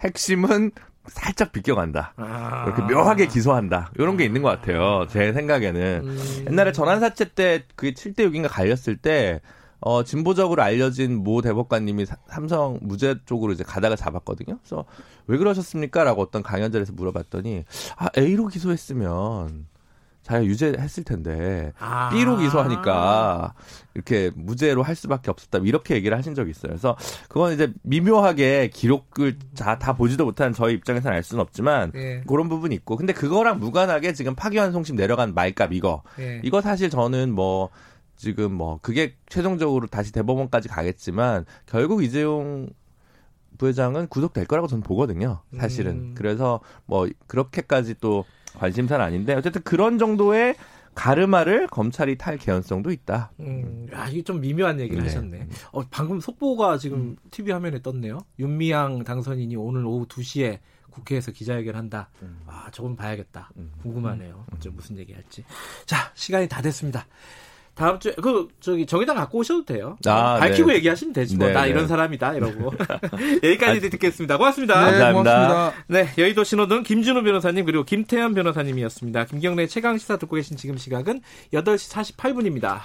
핵심은 0.00 0.72
살짝 1.06 1.52
비껴간다. 1.52 2.14
아. 2.16 2.64
이렇게 2.66 2.82
묘하게 2.92 3.26
기소한다. 3.26 3.90
이런 3.96 4.16
게 4.16 4.24
있는 4.24 4.42
것 4.42 4.48
같아요. 4.48 5.06
제 5.08 5.32
생각에는. 5.32 6.00
음. 6.04 6.44
옛날에 6.50 6.72
전환사채 6.72 7.34
때 7.34 7.64
그게 7.76 7.92
7대 7.92 8.20
6인가 8.30 8.48
갈렸을 8.48 8.96
때 8.96 9.40
어, 9.80 10.02
진보적으로 10.02 10.62
알려진 10.62 11.22
모 11.22 11.42
대법관님이 11.42 12.06
삼성 12.26 12.78
무죄 12.80 13.16
쪽으로 13.26 13.52
이제 13.52 13.62
가다가 13.62 13.96
잡았거든요. 13.96 14.58
그래서 14.58 14.86
왜 15.26 15.38
그러셨습니까? 15.38 16.04
라고 16.04 16.22
어떤 16.22 16.42
강연자에서 16.42 16.92
물어봤더니, 16.92 17.64
아, 17.96 18.08
A로 18.16 18.48
기소했으면 18.48 19.66
자기가 20.24 20.46
유죄했을 20.46 21.04
텐데, 21.04 21.72
아. 21.78 22.08
B로 22.10 22.38
기소하니까 22.38 23.54
이렇게 23.92 24.30
무죄로 24.34 24.82
할 24.82 24.96
수밖에 24.96 25.30
없었다. 25.30 25.58
이렇게 25.58 25.94
얘기를 25.94 26.16
하신 26.16 26.34
적이 26.34 26.50
있어요. 26.50 26.70
그래서 26.70 26.96
그건 27.28 27.52
이제 27.52 27.72
미묘하게 27.82 28.70
기록을 28.72 29.38
다, 29.56 29.78
다 29.78 29.92
보지도 29.94 30.24
못한 30.24 30.54
저희 30.54 30.74
입장에서는 30.74 31.14
알 31.14 31.22
수는 31.22 31.42
없지만, 31.42 31.92
예. 31.94 32.22
그런 32.26 32.48
부분이 32.48 32.74
있고. 32.76 32.96
근데 32.96 33.12
그거랑 33.12 33.60
무관하게 33.60 34.14
지금 34.14 34.34
파기환송심 34.34 34.96
내려간 34.96 35.34
말값 35.34 35.74
이거. 35.74 36.02
예. 36.18 36.40
이거 36.42 36.62
사실 36.62 36.88
저는 36.88 37.32
뭐, 37.34 37.68
지금 38.16 38.54
뭐 38.54 38.78
그게 38.80 39.16
최종적으로 39.28 39.88
다시 39.88 40.12
대법원까지 40.12 40.68
가겠지만 40.68 41.44
결국 41.66 42.02
이재용 42.02 42.68
부회장은 43.58 44.08
구속될 44.08 44.46
거라고 44.46 44.66
저는 44.68 44.82
보거든요. 44.82 45.40
사실은. 45.56 45.92
음. 45.92 46.14
그래서 46.16 46.60
뭐 46.86 47.08
그렇게까지 47.26 47.96
또 48.00 48.24
관심사는 48.56 49.04
아닌데 49.04 49.34
어쨌든 49.34 49.62
그런 49.62 49.98
정도의 49.98 50.56
가르마를 50.94 51.66
검찰이 51.66 52.16
탈 52.16 52.38
개연성도 52.38 52.92
있다. 52.92 53.32
음, 53.40 53.88
야, 53.92 54.08
이게 54.08 54.22
좀 54.22 54.40
미묘한 54.40 54.78
얘기를 54.80 55.02
네. 55.02 55.08
하셨네. 55.08 55.48
어, 55.72 55.82
방금 55.90 56.20
속보가 56.20 56.78
지금 56.78 56.98
음. 56.98 57.16
TV 57.30 57.52
화면에 57.52 57.82
떴네요. 57.82 58.20
윤미향 58.38 59.02
당선인이 59.04 59.56
오늘 59.56 59.84
오후 59.86 60.06
2시에 60.06 60.60
국회에서 60.90 61.32
기자회견 61.32 61.74
한다. 61.74 62.10
음. 62.22 62.40
아, 62.46 62.70
조금 62.70 62.94
봐야겠다. 62.94 63.50
음. 63.56 63.72
궁금하네요. 63.82 64.46
어째 64.54 64.70
무슨 64.70 64.96
얘기 64.96 65.12
할지. 65.12 65.44
자, 65.84 66.12
시간이 66.14 66.48
다 66.48 66.62
됐습니다. 66.62 67.06
다음 67.74 67.98
주에 67.98 68.14
그 68.14 68.48
저기 68.60 68.86
정의당 68.86 69.16
갖고 69.16 69.38
오셔도 69.38 69.64
돼요. 69.64 69.96
아, 70.06 70.38
밝히고 70.38 70.68
네. 70.68 70.76
얘기하시면 70.76 71.12
되지 71.12 71.36
뭐. 71.36 71.48
네, 71.48 71.52
나 71.52 71.62
네. 71.62 71.70
이런 71.70 71.88
사람이다 71.88 72.34
이러고. 72.34 72.72
여기까지 73.42 73.86
아, 73.86 73.90
듣겠습니다. 73.90 74.38
고맙습니다. 74.38 74.74
네, 74.74 74.98
감사합니다. 74.98 75.12
고맙습니다. 75.12 75.84
네, 75.88 76.08
여의도 76.16 76.44
신호등 76.44 76.84
김준호 76.84 77.22
변호사님 77.22 77.64
그리고 77.64 77.84
김태현 77.84 78.34
변호사님이었습니다. 78.34 79.24
김경래 79.24 79.66
최강 79.66 79.98
시사 79.98 80.16
듣고 80.18 80.36
계신 80.36 80.56
지금 80.56 80.76
시각은 80.76 81.20
8시 81.52 82.14
48분입니다. 82.16 82.80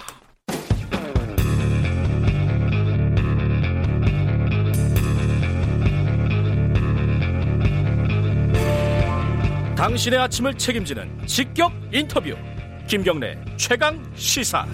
당신의 9.76 10.18
아침을 10.18 10.58
책임지는 10.58 11.26
직격 11.26 11.72
인터뷰. 11.90 12.36
김경래 12.90 13.38
최강 13.56 14.02
시사. 14.16 14.66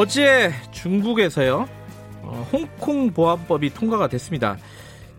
어제 0.00 0.52
중국에서요. 0.70 1.68
어, 2.22 2.48
홍콩 2.52 3.10
보안법이 3.10 3.74
통과가 3.74 4.06
됐습니다. 4.06 4.56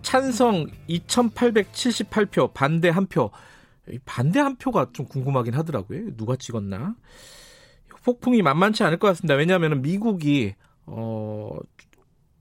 찬성 0.04 0.68
2,878표, 0.88 2.54
반대 2.54 2.88
한 2.88 3.06
표. 3.06 3.30
반대 4.06 4.40
한 4.40 4.56
표가 4.56 4.92
좀 4.94 5.06
궁금하긴 5.06 5.54
하더라고요. 5.54 6.16
누가 6.16 6.38
찍었나? 6.38 6.96
폭풍이 8.06 8.42
만만치 8.42 8.86
않을 8.86 9.00
것 9.00 9.08
같습니다. 9.08 9.34
왜냐하면 9.36 9.82
미국이 9.82 10.56
어, 10.86 11.58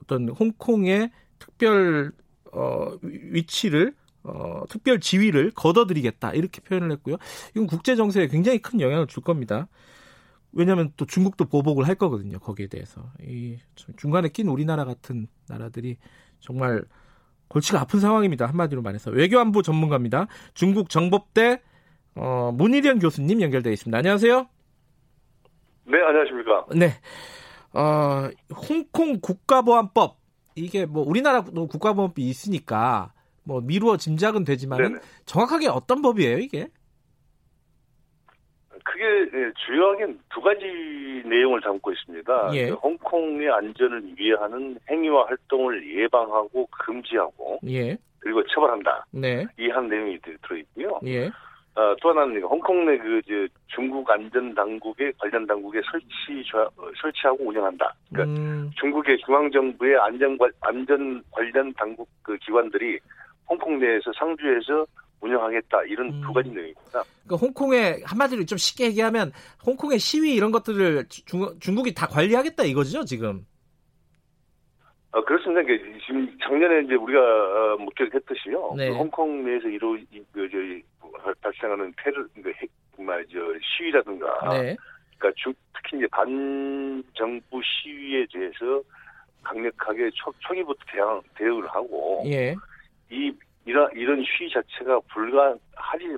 어떤 0.01 0.29
홍콩의 0.29 1.11
특별 1.39 2.13
어, 2.53 2.93
위치를 3.01 3.93
어, 4.23 4.63
특별 4.69 5.01
지위를 5.01 5.51
거둬들이겠다 5.51 6.31
이렇게 6.31 6.61
표현을 6.61 6.89
했고요. 6.93 7.17
이건 7.51 7.67
국제 7.67 7.97
정세에 7.97 8.29
굉장히 8.29 8.59
큰 8.59 8.79
영향을 8.79 9.07
줄 9.07 9.23
겁니다. 9.23 9.67
왜냐하면 10.51 10.91
또 10.97 11.05
중국도 11.05 11.45
보복을 11.45 11.87
할 11.87 11.95
거거든요. 11.95 12.39
거기에 12.39 12.67
대해서 12.67 13.03
이 13.21 13.57
중간에 13.97 14.29
낀 14.29 14.47
우리나라 14.47 14.85
같은 14.85 15.27
나라들이 15.47 15.97
정말 16.39 16.83
골치가 17.47 17.81
아픈 17.81 17.99
상황입니다. 17.99 18.45
한마디로 18.45 18.81
말해서 18.81 19.11
외교안보 19.11 19.61
전문가입니다. 19.61 20.27
중국 20.53 20.89
정법대 20.89 21.61
어, 22.15 22.51
문희련 22.53 22.99
교수님 22.99 23.41
연결되어 23.41 23.71
있습니다. 23.73 23.97
안녕하세요. 23.97 24.47
네, 25.85 26.01
안녕하십니까. 26.01 26.65
네. 26.75 26.93
어, 27.73 28.29
홍콩 28.69 29.19
국가보안법 29.19 30.17
이게 30.55 30.85
뭐 30.85 31.03
우리나라도 31.07 31.67
국가보안법이 31.67 32.27
있으니까 32.27 33.13
뭐 33.43 33.61
미루어 33.61 33.97
짐작은 33.97 34.43
되지만 34.43 34.99
정확하게 35.25 35.67
어떤 35.67 36.01
법이에요 36.01 36.39
이게? 36.39 36.69
그게 38.83 39.03
예, 39.33 39.51
주요하게 39.65 40.07
두 40.33 40.41
가지 40.41 40.65
내용을 41.25 41.61
담고 41.61 41.91
있습니다. 41.91 42.51
예. 42.53 42.69
그 42.69 42.75
홍콩의 42.75 43.49
안전을 43.49 44.03
위해하는 44.17 44.77
행위와 44.89 45.25
활동을 45.27 45.97
예방하고 45.97 46.67
금지하고 46.71 47.59
예. 47.67 47.97
그리고 48.19 48.43
처벌한다. 48.47 49.05
네. 49.11 49.45
이 49.57 49.69
한 49.69 49.87
내용이 49.87 50.19
들어있고요. 50.41 50.99
예. 51.05 51.27
어, 51.75 51.95
또 52.01 52.09
하나는 52.09 52.41
홍콩 52.43 52.85
내그 52.85 53.21
중국 53.67 54.09
안전 54.09 54.53
당국의 54.53 55.13
관련 55.17 55.45
당국에 55.47 55.79
설치 55.89 56.43
설치하고 57.01 57.45
운영한다. 57.47 57.93
그러니까 58.11 58.41
음. 58.41 58.69
중국의 58.75 59.17
중앙 59.19 59.49
정부의 59.49 59.95
안전 59.97 60.37
안전 60.61 61.23
관련 61.31 61.71
당국 61.73 62.09
그 62.21 62.35
기관들이 62.37 62.99
홍콩 63.47 63.79
내에서 63.79 64.11
상주해서 64.17 64.85
운영하겠다 65.21 65.83
이런 65.83 66.07
음. 66.07 66.21
두 66.21 66.33
가지 66.33 66.49
내용입니다. 66.49 67.03
그러니까 67.25 67.35
홍콩에 67.35 68.01
한마디로 68.05 68.45
좀 68.45 68.57
쉽게 68.57 68.85
얘기하면 68.85 69.31
홍콩의 69.65 69.99
시위 69.99 70.33
이런 70.35 70.51
것들을 70.51 71.05
중, 71.09 71.59
중국이 71.59 71.93
다 71.93 72.07
관리하겠다 72.07 72.63
이거죠 72.63 73.05
지금. 73.05 73.45
어, 75.11 75.23
그렇습니다. 75.25 75.63
그러니까 75.63 75.99
지금 76.05 76.37
작년에 76.43 76.85
이제 76.85 76.93
우리가 76.93 77.19
어, 77.19 77.77
목격했듯이요. 77.77 78.75
네. 78.77 78.89
그 78.89 78.95
홍콩 78.95 79.43
내에서 79.43 79.67
이루 79.67 79.97
그, 80.31 80.47
저, 80.51 81.31
발생하는 81.41 81.93
테러, 81.97 82.23
그 82.41 82.51
핵, 82.55 82.69
말저 82.97 83.39
시위라든가. 83.61 84.27
네. 84.51 84.75
그러니까 85.17 85.31
중, 85.35 85.53
특히 85.73 85.97
이제 85.97 86.07
반정부 86.11 87.59
시위에 87.63 88.27
대해서 88.31 88.83
강력하게 89.43 90.11
초, 90.13 90.31
초기부터 90.39 90.79
대응, 90.91 91.21
대응을 91.35 91.67
하고. 91.67 92.23
예. 92.27 92.55
이 93.09 93.31
이런 93.69 93.89
이런 93.95 94.23
시위 94.23 94.49
자체가 94.51 94.99
불가하지 95.13 96.17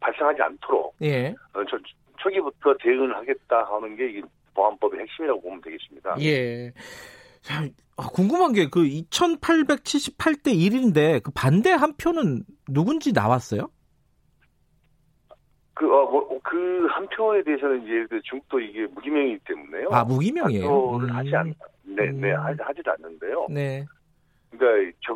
발생하지 0.00 0.42
않도록 0.42 0.94
예. 1.02 1.28
어, 1.52 1.64
초, 1.68 1.78
초기부터 2.18 2.74
대응을 2.82 3.14
하겠다 3.16 3.64
하는 3.70 3.96
게 3.96 4.22
보안법의 4.54 5.00
핵심이라고 5.00 5.40
보면 5.42 5.60
되겠습니다. 5.60 6.16
예. 6.20 6.72
자, 7.42 7.64
아, 7.96 8.08
궁금한 8.14 8.52
게 8.52 8.66
그 8.68 8.80
2,878대 8.80 10.46
1인데 10.54 11.22
그 11.22 11.30
반대 11.34 11.70
한 11.72 11.94
표는 11.96 12.44
누군지 12.68 13.12
나왔어요? 13.12 13.70
그, 15.74 15.86
어, 15.86 16.10
뭐, 16.10 16.40
그 16.42 16.70
한 16.90 17.06
표에 17.08 17.42
대해서는 17.42 17.82
이제 17.84 18.06
그 18.10 18.20
중국도 18.22 18.60
이게 18.60 18.86
무기명이기 18.86 19.40
때문에요. 19.46 19.88
아, 19.90 20.04
무기명이에요? 20.04 20.96
음. 20.96 21.10
하지 21.10 21.34
않, 21.34 21.54
네, 21.84 22.10
네, 22.10 22.32
음. 22.32 22.56
하지도 22.58 22.92
않는데요. 22.92 23.46
네. 23.48 23.86
그러니까 24.50 24.98
저, 25.06 25.14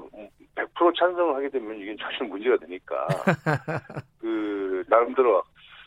100% 0.55 0.95
찬성을 0.99 1.35
하게 1.35 1.49
되면 1.51 1.79
이게 1.81 1.97
사실 2.01 2.27
문제가 2.29 2.57
되니까 2.59 3.07
그 4.21 4.85
나름대로 4.89 5.43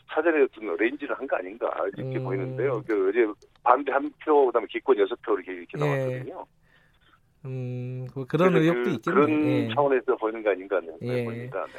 사전에 0.08 0.42
어떤 0.42 0.76
arrange를 0.76 1.18
한 1.18 1.26
거 1.26 1.36
아닌가 1.36 1.70
이렇게 1.96 2.18
음. 2.18 2.24
보이는데요. 2.24 2.82
그 2.86 3.10
이제 3.10 3.26
반대 3.62 3.92
한 3.92 4.10
표, 4.24 4.46
그다음에 4.46 4.66
기권 4.70 4.98
여섯 4.98 5.20
표 5.22 5.34
이렇게 5.34 5.52
이렇게 5.52 5.78
예. 5.78 5.84
나왔거든요. 5.84 6.46
음, 7.44 8.06
뭐 8.14 8.24
그런 8.26 8.56
의혹도 8.56 8.82
그, 8.84 8.90
있겠네요. 8.96 9.26
그런 9.26 9.46
예. 9.46 9.68
차원에서 9.74 10.16
보이는 10.16 10.42
거 10.42 10.50
아닌가 10.50 10.80
네, 10.80 10.88
예. 11.02 11.24
보입니다. 11.24 11.64
네. 11.66 11.72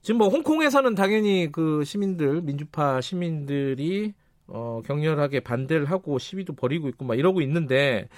지금 0.00 0.18
뭐 0.18 0.28
홍콩에서는 0.28 0.94
당연히 0.94 1.50
그 1.52 1.84
시민들 1.84 2.40
민주파 2.42 3.00
시민들이 3.00 4.14
어, 4.46 4.80
격렬하게 4.86 5.40
반대를 5.40 5.86
하고 5.90 6.18
시위도 6.18 6.54
벌이고 6.54 6.88
있고 6.88 7.04
막 7.04 7.18
이러고 7.18 7.42
있는데 7.42 8.08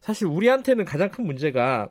사실 0.00 0.26
우리한테는 0.26 0.84
가장 0.84 1.10
큰 1.10 1.24
문제가 1.26 1.88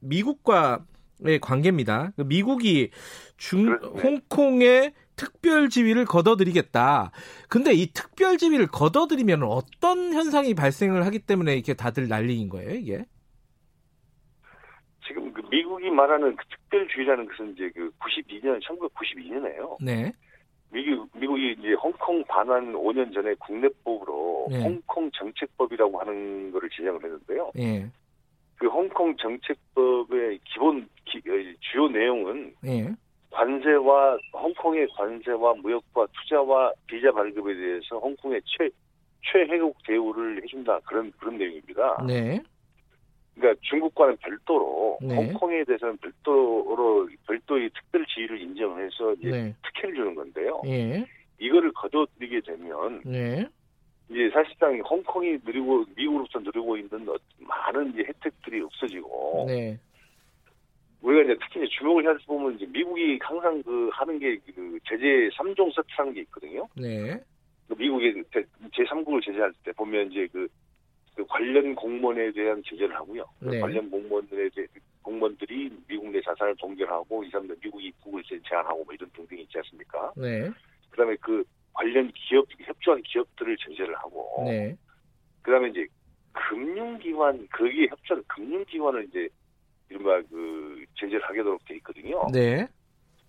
미국과 0.00 0.84
의 1.20 1.38
관계입니다. 1.38 2.12
그 2.16 2.22
미국이 2.22 2.90
중 3.36 3.66
그렇네. 3.66 4.00
홍콩의 4.00 4.92
특별 5.16 5.68
지위를 5.68 6.04
거둬들이겠다. 6.04 7.12
근데 7.48 7.72
이 7.72 7.86
특별 7.92 8.36
지위를 8.36 8.66
거둬들이면 8.66 9.44
어떤 9.44 10.12
현상이 10.12 10.54
발생을 10.54 11.06
하기 11.06 11.20
때문에 11.20 11.54
이렇게 11.54 11.74
다들 11.74 12.08
난리인 12.08 12.48
거예요, 12.48 12.70
이게? 12.74 13.04
지금 15.06 15.32
그 15.32 15.42
미국이 15.50 15.90
말하는 15.90 16.34
그 16.34 16.44
특별주의라는 16.46 17.28
것은 17.28 17.52
이제 17.52 17.70
그 17.74 17.90
92년, 18.00 18.60
1992년에요. 18.62 19.76
네. 19.80 20.12
미국, 20.72 21.08
미국이 21.14 21.54
이제 21.58 21.74
홍콩 21.74 22.24
반환 22.24 22.72
5년 22.72 23.14
전에 23.14 23.34
국내법으로 23.34 24.48
네. 24.50 24.62
홍콩 24.62 25.08
정책법이라고 25.12 26.00
하는 26.00 26.50
거를 26.50 26.68
지정을 26.70 27.04
했는데요. 27.04 27.52
네. 27.54 27.88
그 28.56 28.66
홍콩 28.68 29.16
정책법의 29.16 30.38
기본 30.44 30.88
기, 31.04 31.18
어, 31.18 31.32
주요 31.60 31.88
내용은 31.88 32.54
네. 32.60 32.92
관세와 33.30 34.18
홍콩의 34.32 34.88
관세와 34.96 35.54
무역과 35.54 36.06
투자와 36.12 36.72
비자 36.86 37.10
발급에 37.12 37.54
대해서 37.54 37.98
홍콩의 37.98 38.40
최 38.44 38.68
최혜국 39.26 39.76
대우를 39.86 40.42
해준다 40.42 40.78
그런 40.80 41.10
그런 41.18 41.38
내용입니다. 41.38 42.04
네. 42.06 42.40
그러니까 43.34 43.60
중국과는 43.62 44.16
별도로 44.18 44.98
네. 45.02 45.14
홍콩에 45.16 45.64
대해서는 45.64 45.96
별도로 45.96 47.08
별도의 47.26 47.70
특별 47.70 48.06
지위를 48.06 48.40
인정해서 48.40 49.14
이제 49.14 49.30
네. 49.30 49.54
특혜를 49.64 49.96
주는 49.96 50.14
건데요. 50.14 50.62
예. 50.66 51.04
이거를 51.40 51.72
거둬들이게 51.72 52.42
되면 52.42 53.02
네. 53.04 53.48
이제 54.10 54.30
사실상 54.32 54.78
홍콩이 54.80 55.38
누리고 55.44 55.84
미국으로부터 55.96 56.38
누리고 56.40 56.76
있는 56.76 57.06
많은 57.38 57.92
이제 57.92 58.04
혜택들이 58.04 58.60
없어지고 58.60 59.46
네. 59.48 59.78
우리가 61.00 61.22
이제 61.22 61.36
특히 61.40 61.64
이제 61.64 61.68
주목을 61.78 62.08
해서 62.08 62.18
보면 62.26 62.54
이제 62.56 62.66
미국이 62.66 63.18
항상 63.22 63.62
그 63.62 63.90
하는 63.92 64.18
게 64.18 64.38
그 64.74 64.78
제재 64.88 65.28
3종 65.36 65.74
세트라는 65.74 66.14
게 66.14 66.20
있거든요. 66.22 66.66
네. 66.76 67.20
그 67.68 67.74
미국이 67.76 68.12
제3국을 68.72 69.24
제재할 69.24 69.52
때 69.64 69.72
보면 69.72 70.10
이제 70.10 70.26
그, 70.32 70.48
그 71.14 71.24
관련 71.26 71.74
공무원에 71.74 72.32
대한 72.32 72.62
제재를 72.64 72.94
하고요. 72.94 73.24
그 73.40 73.46
네. 73.46 73.60
관련 73.60 73.90
공무원들에 73.90 74.50
대해 74.50 74.66
공무원들이 75.02 75.70
미국 75.86 76.10
내 76.10 76.20
자산을 76.20 76.56
동결하고 76.56 77.24
이 77.24 77.30
사람들 77.30 77.56
미국 77.62 77.82
입국을 77.82 78.22
제한하고 78.24 78.84
뭐 78.84 78.94
이런 78.94 79.10
등등이 79.10 79.42
있지 79.42 79.58
않습니까? 79.58 80.12
네. 80.16 80.50
그다음에 80.90 81.16
그 81.20 81.44
관련 81.74 82.10
기업 82.14 82.46
협조한 82.58 83.02
기업들을 83.02 83.56
제재를 83.58 83.94
하고 83.96 84.44
네. 84.46 84.76
그다음에 85.42 85.68
이제 85.68 85.86
금융기관 86.32 87.46
거기에 87.52 87.88
협조한 87.90 88.24
금융기관을 88.28 89.04
이제 89.04 89.28
이른바 89.90 90.20
그 90.30 90.84
제재를 90.94 91.22
하게 91.22 91.38
되도록 91.38 91.64
돼 91.66 91.76
있거든요. 91.76 92.26
네. 92.32 92.66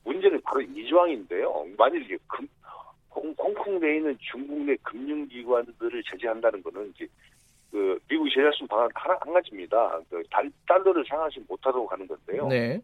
문제는 0.04 0.42
바로 0.42 0.62
이 0.62 0.88
조항인데요. 0.88 1.66
만일 1.78 2.04
이게 2.04 2.18
금, 2.28 2.48
홍콩 3.10 3.80
내에 3.80 3.98
있는 3.98 4.18
중국 4.20 4.60
내 4.62 4.76
금융기관들을 4.84 6.04
제재한다는 6.04 6.62
거는 6.64 6.92
이제 6.96 7.08
그 7.72 8.00
미국이 8.08 8.30
제재할 8.30 8.54
수 8.54 8.64
있는 8.64 8.68
방안 8.70 8.90
하나 8.94 9.18
한 9.20 9.34
가지입니다. 9.34 10.00
그 10.10 10.24
달, 10.30 10.50
달러를 10.68 11.04
상하지 11.08 11.44
못하도록 11.48 11.92
하는 11.92 12.08
건데요. 12.08 12.48
네. 12.48 12.80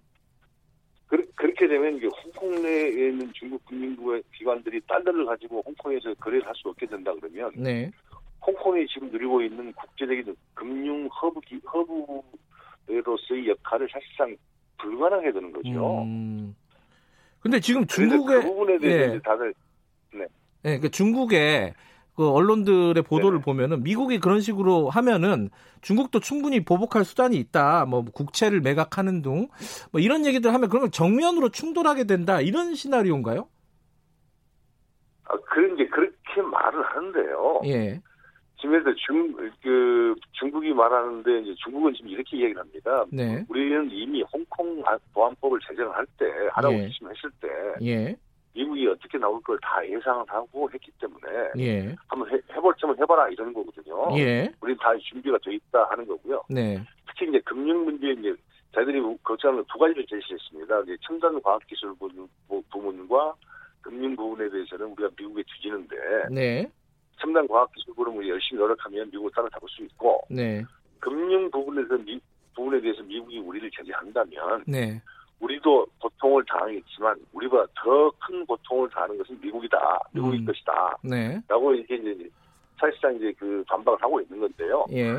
그, 1.12 1.46
렇게 1.46 1.68
되면 1.68 1.98
이게 1.98 2.08
홍콩 2.24 2.62
내에 2.62 3.10
있는 3.10 3.30
중국 3.34 3.66
금융기관들이 3.66 4.80
달러를 4.88 5.26
가지고 5.26 5.62
홍콩에서 5.66 6.14
거래를 6.16 6.48
할 6.48 6.56
수 6.56 6.70
없게 6.70 6.86
된다 6.86 7.12
그러면 7.20 7.52
네. 7.56 7.92
홍콩이 8.46 8.88
지금 8.88 9.12
누리고 9.12 9.42
있는 9.42 9.74
국제적인 9.74 10.36
금융 10.54 11.08
허브 11.08 11.42
기, 11.42 11.60
허브로서의 12.88 13.50
역할을 13.50 13.90
사실상 13.92 14.36
불가능하게 14.78 15.32
되는 15.34 15.52
거죠. 15.52 16.04
음. 16.04 16.56
근데 17.42 17.60
지금 17.60 17.86
중국의 17.86 18.42
그 18.42 18.48
부분에 18.48 18.78
대해서 18.80 19.14
네. 19.14 19.20
다들 19.20 19.54
네. 20.14 20.26
네, 20.64 20.80
그 20.80 20.90
중국의 20.90 21.74
그그 22.22 22.30
언론들의 22.30 23.02
보도를 23.04 23.40
네. 23.40 23.44
보면은 23.44 23.82
미국이 23.82 24.20
그런 24.20 24.42
식으로 24.42 24.90
하면은 24.90 25.50
중국도 25.82 26.20
충분히 26.20 26.64
보복할 26.64 27.04
수단이 27.04 27.36
있다. 27.38 27.86
뭐 27.86 28.06
국채를 28.06 28.62
매각하는 28.62 29.24
등 29.24 29.32
뭐 29.92 30.00
이런 30.00 30.26
얘기들 30.26 30.54
하면 30.54 30.70
그러면 30.70 30.92
정면으로 30.92 31.50
충돌하게 31.50 32.04
된다. 32.04 32.42
이런 32.42 32.76
시나리오인가요? 32.76 33.48
아, 35.26 35.34
그런 35.50 35.76
게 35.76 35.88
그렇게 35.88 36.42
말을 36.42 36.84
하는데요. 36.84 37.62
예. 37.66 38.02
지금에서 38.60 38.94
중, 38.96 39.36
그, 39.64 40.14
중국이 40.34 40.72
말하는데, 40.74 41.40
이제 41.42 41.56
중국은 41.64 41.94
지금 41.96 42.10
이렇게 42.10 42.38
얘기를 42.38 42.60
합니다. 42.60 43.06
네. 43.12 43.44
우리는 43.50 43.90
이미 43.92 44.22
홍콩 44.32 44.84
보안법을 45.14 45.60
제정을 45.68 45.96
할 45.96 46.06
때, 46.18 46.26
하라고 46.52 46.76
예. 46.76 46.90
지침했을 46.90 47.32
때, 47.42 47.48
예. 47.84 48.16
미국이 48.54 48.88
어떻게 48.88 49.18
나올 49.18 49.42
걸 49.42 49.58
다 49.62 49.86
예상을 49.88 50.26
하고 50.28 50.70
했기 50.74 50.92
때문에 51.00 51.50
예. 51.60 51.96
한번 52.08 52.30
해, 52.32 52.40
해볼 52.54 52.74
점은 52.80 52.98
해봐라 53.00 53.30
이러는 53.30 53.54
거거든요. 53.54 54.18
예. 54.18 54.52
우린 54.62 54.76
다 54.78 54.92
준비가 54.98 55.38
돼 55.44 55.54
있다 55.56 55.88
하는 55.90 56.06
거고요. 56.08 56.44
네. 56.50 56.82
특히 57.08 57.30
이제 57.30 57.40
금융 57.46 57.86
문제 57.86 58.10
이제 58.12 58.34
저희들이 58.74 59.02
걱정하는 59.24 59.64
두 59.72 59.78
가지를 59.78 60.06
제시했습니다. 60.08 60.82
이제 60.82 60.98
첨단 61.06 61.42
과학기술 61.42 61.94
부문과 62.72 63.34
금융 63.82 64.16
부분에 64.16 64.50
대해서는 64.50 64.88
우리가 64.88 65.10
미국에 65.18 65.44
뒤지는데 65.44 65.96
네. 66.32 66.68
첨단 67.20 67.48
과학기술 67.48 67.94
부분을 67.96 68.28
열심히 68.28 68.60
노력하면 68.60 69.10
미국을 69.12 69.32
따라잡을 69.32 69.68
수 69.70 69.84
있고 69.84 70.22
네. 70.30 70.64
금융 71.00 71.50
부분에서 71.52 71.98
미, 71.98 72.20
부분에 72.56 72.82
대해서 72.82 73.02
미국이 73.04 73.40
우리를 73.40 73.70
제재한다면 73.72 74.64
네. 74.68 75.02
우리도 75.42 75.88
고통을 76.00 76.46
당하겠지만 76.46 77.16
우리보다 77.34 77.66
더 77.76 78.12
큰 78.20 78.46
고통을 78.46 78.90
당하는 78.90 79.18
것은 79.18 79.40
미국이다. 79.42 80.00
미국일 80.14 80.42
음. 80.42 80.46
것이다. 80.46 80.98
네. 81.04 81.42
라고 81.48 81.74
이렇게 81.74 81.96
이제 81.96 82.30
사실상 82.80 83.16
이제 83.16 83.34
그 83.38 83.64
반박을 83.68 84.02
하고 84.02 84.22
있는 84.22 84.40
건데요. 84.40 84.86
예. 84.92 85.14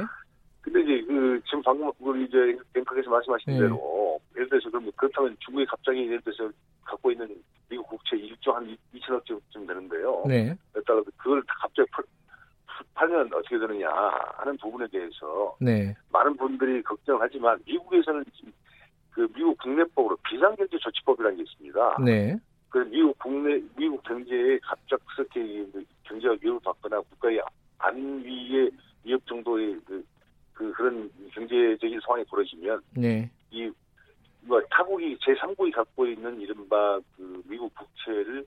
근데 0.60 0.80
이제 0.80 1.04
그 1.06 1.40
지금 1.44 1.62
방금 1.62 1.90
우리 1.98 2.24
이제 2.24 2.56
뱅크에서 2.72 3.10
말씀하신 3.10 3.52
예. 3.54 3.58
대로 3.58 4.20
예를 4.36 4.48
들어서 4.48 4.70
그럼 4.70 4.90
그렇다면 4.96 5.36
중국이 5.40 5.66
갑자기 5.66 6.06
예를 6.06 6.20
들어서 6.22 6.50
갖고 6.84 7.10
있는 7.10 7.28
미국 7.68 7.88
국채 7.88 8.16
1조 8.16 8.52
한 8.52 8.76
2천억 8.94 9.24
쯤 9.26 9.66
되는데요. 9.66 10.22
네. 10.26 10.54
따라 10.86 11.02
그걸 11.16 11.42
갑자기 11.46 11.88
풀, 11.90 12.04
팔면 12.94 13.32
어떻게 13.34 13.58
되느냐 13.58 13.88
하는 14.36 14.56
부분에 14.58 14.86
대해서 14.88 15.56
네. 15.60 15.94
많은 16.10 16.36
분들이 16.36 16.82
걱정하지만 16.82 17.58
미국에서는 17.66 18.24
지금 18.36 18.52
그 19.12 19.28
미국 19.34 19.56
국내법으로 19.58 20.16
비상경제 20.28 20.78
조치법이라는 20.78 21.36
게 21.36 21.42
있습니다. 21.42 21.96
네. 22.04 22.36
그 22.68 22.78
미국 22.78 23.18
국내 23.18 23.60
미국 23.76 24.02
경제에 24.02 24.58
갑작스럽게 24.58 25.66
경제가 26.04 26.36
위협을 26.40 26.60
받거나 26.64 27.00
국가의 27.00 27.40
안위에 27.78 28.70
위협 29.04 29.26
정도의 29.26 29.78
그, 29.84 30.04
그 30.54 30.72
그런 30.72 31.10
경제적인 31.32 32.00
상황이 32.00 32.24
벌어지면 32.24 32.80
네. 32.96 33.30
이 33.50 33.70
뭐 34.42 34.60
타국이 34.70 35.16
제3국이 35.18 35.72
갖고 35.72 36.06
있는 36.06 36.40
이른바 36.40 36.98
그 37.16 37.42
미국 37.46 37.72
국채를 37.74 38.44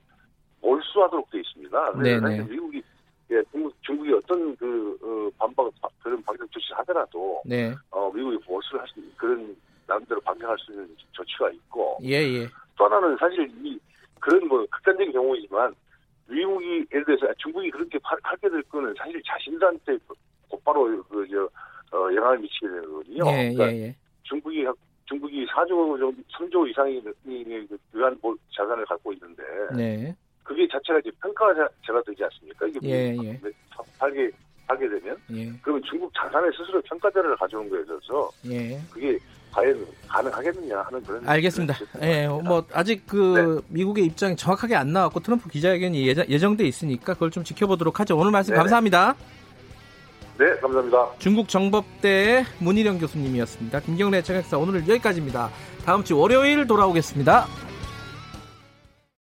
몰수하도록 0.60 1.30
되어 1.30 1.40
있습니다. 1.40 1.92
네, 2.02 2.20
네. 2.20 2.42
미국이 2.44 2.82
예, 3.30 3.42
중국, 3.50 3.74
중국이 3.82 4.12
어떤 4.12 4.56
그 4.56 4.96
어, 5.02 5.30
반박 5.38 5.72
그런 6.00 6.22
방역 6.22 6.50
조치를 6.52 6.78
하더라도 6.78 7.42
네. 7.44 7.74
어, 7.90 8.10
미국이 8.12 8.38
몰수를 8.46 8.80
할 8.80 8.88
수 8.88 9.00
있는 9.00 9.12
그런 9.16 9.56
나름대로 9.86 10.20
반경할 10.20 10.56
수 10.58 10.72
있는 10.72 10.88
조치가 11.12 11.50
있고 11.50 11.98
예, 12.02 12.16
예. 12.16 12.46
또 12.76 12.84
하나는 12.84 13.16
사실 13.18 13.50
이 13.62 13.78
그런 14.20 14.46
뭐 14.48 14.66
극단적인 14.70 15.12
경우이지만 15.12 15.74
미국이 16.28 16.84
예를 16.92 17.04
들어서 17.04 17.32
중국이 17.34 17.70
그렇게 17.70 17.98
파, 18.00 18.16
하게 18.22 18.48
될 18.48 18.62
거는 18.64 18.94
사실 18.98 19.22
자신들한테 19.24 19.98
곧바로 20.48 21.02
그저 21.04 21.48
어, 21.92 22.12
영향을 22.12 22.38
미치게 22.38 22.66
되는 22.66 22.84
거거든요. 22.84 23.24
예, 23.30 23.52
그러니까 23.52 23.72
예, 23.72 23.82
예. 23.82 23.96
중국이 24.24 24.66
중국이 25.04 25.46
4조 25.46 25.98
정도 25.98 26.14
3조 26.32 26.68
이상의 26.68 27.02
유한 27.94 28.18
자산을 28.56 28.84
갖고 28.86 29.12
있는데 29.12 29.42
네. 29.76 30.16
그게 30.42 30.66
자체가 30.68 30.98
이제 30.98 31.10
평가가 31.22 31.68
제가 31.86 32.02
되지 32.02 32.24
않습니까? 32.24 32.66
이게 32.66 32.78
예, 32.82 33.12
뭐 33.12 33.24
예. 33.24 33.40
팔게 33.98 34.30
하게 34.66 34.88
되면 34.88 35.16
예. 35.30 35.52
그러면 35.62 35.82
중국 35.84 36.12
자산의 36.14 36.50
스스로 36.56 36.80
평가자를 36.82 37.36
가져온 37.36 37.68
거에 37.68 37.82
있어서 37.82 38.28
예. 38.46 38.78
그게 38.92 39.16
과연 39.56 39.86
가능하겠느냐 40.06 40.82
하는 40.82 41.02
그런 41.02 41.26
알겠습니다. 41.26 41.74
예, 42.02 42.28
뭐 42.28 42.64
아직 42.72 43.06
그 43.06 43.62
네. 43.62 43.66
미국의 43.68 44.04
입장이 44.04 44.36
정확하게 44.36 44.76
안 44.76 44.92
나왔고 44.92 45.20
트럼프 45.20 45.48
기자회견이 45.48 46.06
예정, 46.06 46.26
예정돼 46.28 46.64
있으니까 46.66 47.14
그걸 47.14 47.30
좀 47.30 47.42
지켜보도록 47.42 47.98
하죠. 48.00 48.16
오늘 48.18 48.30
말씀 48.30 48.52
네 48.52 48.58
감사합니다. 48.58 49.14
네, 50.38 50.54
감사합니다. 50.60 51.12
중국 51.18 51.48
정법대 51.48 52.44
문희령 52.58 52.98
교수님이었습니다. 52.98 53.80
김경래 53.80 54.20
최강사 54.20 54.58
오늘은 54.58 54.86
여기까지입니다. 54.86 55.50
다음 55.86 56.04
주 56.04 56.18
월요일 56.18 56.66
돌아오겠습니다. 56.66 57.65